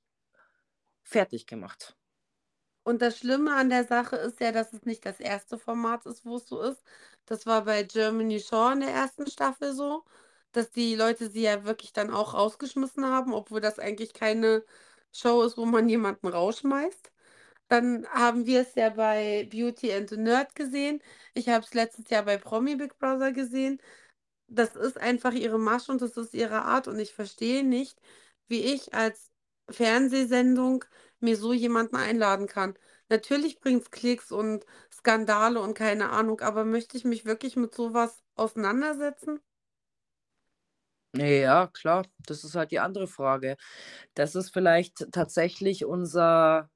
fertig 1.04 1.46
gemacht. 1.46 1.98
Und 2.90 3.04
das 3.04 3.20
Schlimme 3.20 3.54
an 3.56 3.70
der 3.70 3.86
Sache 3.86 4.16
ist 4.16 4.40
ja, 4.40 4.52
dass 4.52 4.74
es 4.74 4.84
nicht 4.84 5.06
das 5.06 5.20
erste 5.20 5.60
Format 5.60 6.08
ist, 6.08 6.26
wo 6.26 6.38
es 6.38 6.48
so 6.48 6.60
ist. 6.60 6.82
Das 7.28 7.46
war 7.46 7.66
bei 7.66 7.84
Germany 7.84 8.40
Shore 8.40 8.74
in 8.74 8.80
der 8.80 8.90
ersten 8.90 9.28
Staffel 9.30 9.74
so, 9.76 10.04
dass 10.54 10.72
die 10.72 10.96
Leute 10.96 11.30
sie 11.30 11.44
ja 11.44 11.66
wirklich 11.66 11.94
dann 11.94 12.10
auch 12.10 12.34
rausgeschmissen 12.34 13.06
haben, 13.06 13.32
obwohl 13.36 13.62
das 13.62 13.78
eigentlich 13.78 14.14
keine 14.14 14.66
Show 15.14 15.44
ist, 15.44 15.56
wo 15.56 15.66
man 15.66 15.88
jemanden 15.88 16.28
rausschmeißt. 16.30 17.12
Dann 17.68 18.08
haben 18.08 18.48
wir 18.48 18.62
es 18.62 18.74
ja 18.74 18.90
bei 18.90 19.48
Beauty 19.52 19.94
and 19.94 20.10
the 20.10 20.18
Nerd 20.18 20.56
gesehen. 20.56 21.00
Ich 21.36 21.48
habe 21.50 21.64
es 21.66 21.76
letztes 21.76 22.10
Jahr 22.10 22.24
bei 22.26 22.38
Promi 22.40 22.76
Big 22.76 22.98
Brother 22.98 23.32
gesehen. 23.34 23.80
Das 24.48 24.76
ist 24.76 24.98
einfach 24.98 25.34
ihre 25.34 25.60
Masche 25.60 25.92
und 25.92 26.02
das 26.02 26.18
ist 26.18 26.34
ihre 26.34 26.64
Art 26.64 26.88
und 26.88 26.98
ich 27.00 27.14
verstehe 27.14 27.64
nicht, 27.64 28.00
wie 28.48 28.62
ich 28.62 28.96
als 28.96 29.30
Fernsehsendung 29.70 30.86
mir 31.22 31.38
so 31.38 31.54
jemanden 31.54 31.96
einladen 31.96 32.48
kann. 32.48 32.76
Natürlich 33.10 33.60
bringt 33.60 33.84
es 33.84 33.92
Klicks 33.92 34.32
und 34.32 34.66
Skandale 34.94 35.60
und 35.62 35.74
keine 35.74 36.10
Ahnung, 36.12 36.42
aber 36.42 36.66
möchte 36.66 36.98
ich 36.98 37.06
mich 37.06 37.26
wirklich 37.26 37.56
mit 37.56 37.74
sowas 37.74 38.22
auseinandersetzen? 38.36 39.40
Ja, 41.16 41.68
klar, 41.68 42.06
das 42.28 42.44
ist 42.44 42.54
halt 42.56 42.70
die 42.72 42.80
andere 42.80 43.08
Frage. 43.08 43.58
Das 44.14 44.36
ist 44.36 44.52
vielleicht 44.52 45.08
tatsächlich 45.12 45.86
unser 45.86 46.70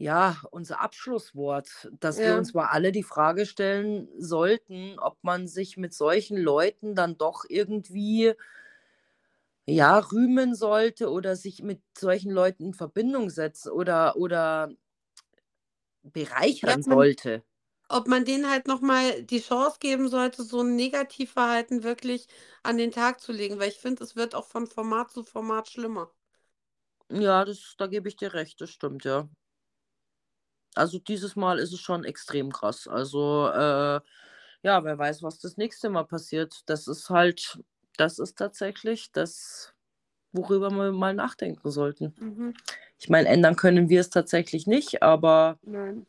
ja, 0.00 0.36
unser 0.50 0.80
Abschlusswort, 0.80 1.88
dass 2.00 2.24
wir 2.24 2.34
Ja. 2.34 2.36
uns 2.36 2.54
mal 2.54 2.66
alle 2.66 2.90
die 2.92 3.02
Frage 3.04 3.46
stellen 3.46 4.08
sollten, 4.18 4.98
ob 4.98 5.16
man 5.22 5.46
sich 5.46 5.76
mit 5.76 5.94
solchen 5.94 6.36
Leuten 6.38 6.94
dann 6.94 7.16
doch 7.18 7.44
irgendwie 7.48 8.34
ja, 9.66 9.98
rühmen 9.98 10.54
sollte 10.54 11.10
oder 11.10 11.36
sich 11.36 11.62
mit 11.62 11.82
solchen 11.96 12.30
Leuten 12.32 12.66
in 12.66 12.74
Verbindung 12.74 13.30
setzen 13.30 13.70
oder 13.72 14.16
oder 14.16 14.70
Ja, 16.62 16.72
bereichern 16.72 16.72
ob 16.74 16.86
man 16.86 17.06
sollte. 17.06 17.44
ob 17.90 18.08
man 18.08 18.24
denen 18.24 18.50
halt 18.50 18.66
noch 18.68 18.80
mal 18.82 19.24
die 19.24 19.40
Chance 19.40 19.78
geben 19.80 20.08
sollte, 20.08 20.42
so 20.44 20.60
'n 20.62 20.76
Negativverhalten 20.76 21.82
wirklich 21.84 22.28
an 22.64 22.78
den 22.78 22.90
Tag 22.92 23.20
zu 23.20 23.32
legen, 23.32 23.58
weil 23.60 23.70
ich 23.70 23.78
finde, 23.78 24.04
es 24.04 24.16
wird 24.16 24.34
auch 24.34 24.46
von 24.48 24.66
Format 24.68 25.10
zu 25.12 25.24
Format 25.24 25.70
schlimmer. 25.70 26.12
Ja, 27.10 27.44
das 27.44 27.76
da 27.78 27.86
gebe 27.86 28.08
ich 28.08 28.16
dir 28.16 28.34
recht, 28.34 28.60
das 28.60 28.70
stimmt, 28.70 29.04
ja. 29.04 29.28
Also, 30.74 30.98
dieses 30.98 31.36
Mal 31.36 31.58
ist 31.58 31.72
es 31.72 31.80
schon 31.80 32.04
extrem 32.04 32.50
krass. 32.50 32.88
Also, 32.88 33.46
äh, 33.48 34.00
ja, 34.62 34.84
wer 34.84 34.98
weiß, 34.98 35.22
was 35.22 35.38
das 35.38 35.56
nächste 35.56 35.90
Mal 35.90 36.04
passiert. 36.04 36.62
Das 36.66 36.86
ist 36.88 37.10
halt 37.10 37.58
das 37.96 38.18
ist 38.18 38.38
tatsächlich 38.38 39.12
das, 39.12 39.74
worüber 40.32 40.70
wir 40.70 40.92
mal 40.92 41.14
nachdenken 41.14 41.70
sollten. 41.70 42.14
Mhm. 42.18 42.54
Ich 42.98 43.08
meine, 43.08 43.28
ändern 43.28 43.56
können 43.56 43.88
wir 43.88 44.00
es 44.00 44.10
tatsächlich 44.10 44.66
nicht, 44.66 45.02
aber 45.02 45.58
Nein. 45.62 46.06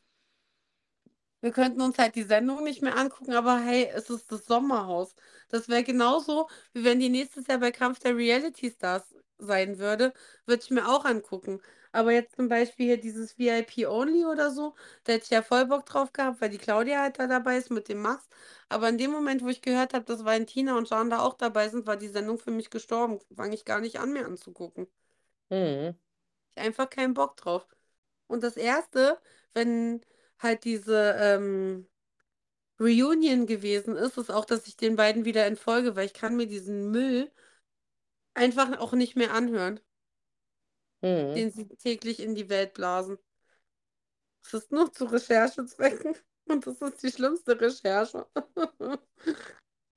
Wir 1.43 1.51
könnten 1.51 1.81
uns 1.81 1.97
halt 1.97 2.15
die 2.15 2.23
Sendung 2.23 2.63
nicht 2.63 2.81
mehr 2.81 2.95
angucken, 2.97 3.33
aber 3.33 3.59
hey, 3.59 3.89
es 3.93 4.09
ist 4.09 4.31
das 4.31 4.45
Sommerhaus. 4.45 5.13
Das 5.49 5.67
wäre 5.67 5.83
genauso, 5.83 6.47
wie 6.71 6.85
wenn 6.85 7.01
die 7.01 7.09
nächstes 7.09 7.47
Jahr 7.47 7.57
bei 7.57 7.71
Kampf 7.71 7.99
der 7.99 8.15
Reality 8.15 8.71
Stars 8.71 9.03
sein 9.39 9.77
würde, 9.77 10.13
würde 10.45 10.63
ich 10.63 10.71
mir 10.71 10.87
auch 10.87 11.03
angucken. 11.03 11.59
Aber 11.93 12.11
jetzt 12.11 12.35
zum 12.35 12.49
Beispiel 12.49 12.87
hier 12.87 12.97
dieses 12.99 13.37
VIP 13.37 13.87
Only 13.87 14.25
oder 14.25 14.51
so, 14.51 14.75
da 15.05 15.13
hätte 15.13 15.25
ich 15.25 15.29
ja 15.31 15.41
voll 15.43 15.65
Bock 15.67 15.85
drauf 15.85 16.11
gehabt, 16.13 16.41
weil 16.41 16.49
die 16.49 16.57
Claudia 16.57 17.01
halt 17.01 17.19
da 17.19 17.27
dabei 17.27 17.57
ist 17.57 17.71
mit 17.71 17.87
dem 17.89 18.01
Max. 18.01 18.27
Aber 18.69 18.89
in 18.89 18.97
dem 18.97 19.11
Moment, 19.11 19.43
wo 19.43 19.49
ich 19.49 19.61
gehört 19.61 19.93
habe, 19.93 20.05
dass 20.05 20.25
Valentina 20.25 20.77
und 20.77 20.89
Jean 20.89 21.09
da 21.09 21.19
auch 21.21 21.35
dabei 21.35 21.69
sind, 21.69 21.87
war 21.87 21.97
die 21.97 22.09
Sendung 22.09 22.39
für 22.39 22.51
mich 22.51 22.69
gestorben. 22.71 23.19
Fange 23.35 23.55
ich 23.55 23.65
gar 23.65 23.79
nicht 23.79 23.99
an, 23.99 24.13
mir 24.13 24.25
anzugucken. 24.25 24.87
Mhm. 25.49 25.95
Ich 26.55 26.61
einfach 26.63 26.89
keinen 26.89 27.13
Bock 27.13 27.37
drauf. 27.37 27.67
Und 28.27 28.43
das 28.43 28.57
Erste, 28.57 29.19
wenn 29.53 30.01
halt 30.39 30.63
diese 30.65 31.15
ähm, 31.19 31.87
Reunion 32.79 33.47
gewesen 33.47 33.95
ist, 33.97 34.17
ist 34.17 34.31
auch, 34.31 34.45
dass 34.45 34.67
ich 34.67 34.77
den 34.77 34.95
beiden 34.95 35.25
wieder 35.25 35.45
entfolge, 35.45 35.95
weil 35.95 36.05
ich 36.07 36.13
kann 36.13 36.35
mir 36.35 36.47
diesen 36.47 36.91
Müll 36.91 37.31
einfach 38.35 38.77
auch 38.79 38.93
nicht 38.93 39.15
mehr 39.15 39.33
anhören, 39.33 39.79
Mhm. 41.03 41.35
den 41.35 41.51
sie 41.51 41.67
täglich 41.67 42.21
in 42.21 42.33
die 42.33 42.49
Welt 42.49 42.73
blasen. 42.73 43.17
Es 44.45 44.53
ist 44.53 44.71
nur 44.71 44.91
zu 44.91 45.05
Recherchezwecken 45.05 46.15
und 46.47 46.65
das 46.65 46.81
ist 46.81 47.03
die 47.03 47.11
schlimmste 47.11 47.59
Recherche. 47.59 48.25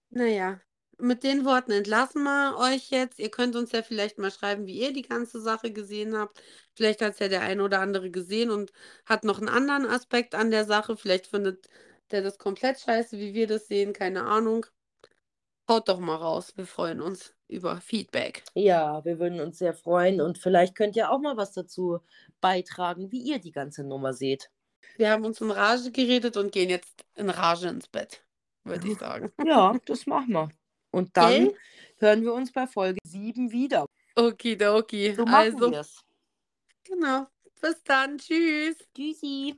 Naja, 0.08 0.60
mit 0.98 1.24
den 1.24 1.44
Worten 1.44 1.72
entlassen 1.72 2.22
wir 2.22 2.56
euch 2.58 2.90
jetzt. 2.90 3.18
Ihr 3.18 3.30
könnt 3.30 3.54
uns 3.54 3.72
ja 3.72 3.82
vielleicht 3.82 4.18
mal 4.18 4.30
schreiben, 4.30 4.66
wie 4.66 4.80
ihr 4.80 4.92
die 4.92 5.02
ganze 5.02 5.40
Sache 5.40 5.72
gesehen 5.72 6.16
habt. 6.16 6.40
Vielleicht 6.74 7.02
hat 7.02 7.14
es 7.14 7.18
ja 7.18 7.28
der 7.28 7.42
eine 7.42 7.62
oder 7.62 7.80
andere 7.80 8.10
gesehen 8.10 8.50
und 8.50 8.72
hat 9.04 9.24
noch 9.24 9.38
einen 9.38 9.48
anderen 9.48 9.84
Aspekt 9.84 10.34
an 10.34 10.50
der 10.50 10.64
Sache. 10.64 10.96
Vielleicht 10.96 11.26
findet 11.26 11.68
der 12.12 12.22
das 12.22 12.38
komplett 12.38 12.80
scheiße, 12.80 13.18
wie 13.18 13.34
wir 13.34 13.46
das 13.46 13.66
sehen. 13.66 13.92
Keine 13.92 14.24
Ahnung. 14.24 14.64
Haut 15.68 15.88
doch 15.88 15.98
mal 15.98 16.16
raus. 16.16 16.52
Wir 16.56 16.66
freuen 16.66 17.02
uns 17.02 17.35
über 17.48 17.80
Feedback. 17.80 18.42
Ja, 18.54 19.04
wir 19.04 19.18
würden 19.18 19.40
uns 19.40 19.58
sehr 19.58 19.74
freuen 19.74 20.20
und 20.20 20.38
vielleicht 20.38 20.74
könnt 20.74 20.96
ihr 20.96 21.10
auch 21.10 21.20
mal 21.20 21.36
was 21.36 21.52
dazu 21.52 22.00
beitragen, 22.40 23.12
wie 23.12 23.20
ihr 23.22 23.38
die 23.38 23.52
ganze 23.52 23.84
Nummer 23.84 24.12
seht. 24.12 24.50
Wir 24.96 25.10
haben 25.10 25.24
uns 25.24 25.40
in 25.40 25.50
Rage 25.50 25.90
geredet 25.90 26.36
und 26.36 26.52
gehen 26.52 26.70
jetzt 26.70 27.04
in 27.14 27.30
Rage 27.30 27.68
ins 27.68 27.88
Bett, 27.88 28.24
würde 28.64 28.88
ich 28.88 28.98
sagen. 28.98 29.32
Ja, 29.46 29.76
das 29.86 30.06
machen 30.06 30.32
wir. 30.32 30.48
Und 30.90 31.16
dann 31.16 31.30
Gell? 31.46 31.56
hören 31.98 32.22
wir 32.22 32.32
uns 32.32 32.52
bei 32.52 32.66
Folge 32.66 32.98
7 33.04 33.52
wieder. 33.52 33.86
Okidoki. 34.16 35.14
So 35.14 35.24
machen 35.24 35.54
Also, 35.54 35.70
wir's. 35.72 36.00
genau. 36.84 37.26
Bis 37.60 37.82
dann. 37.84 38.18
Tschüss. 38.18 38.76
Tschüssi. 38.94 39.56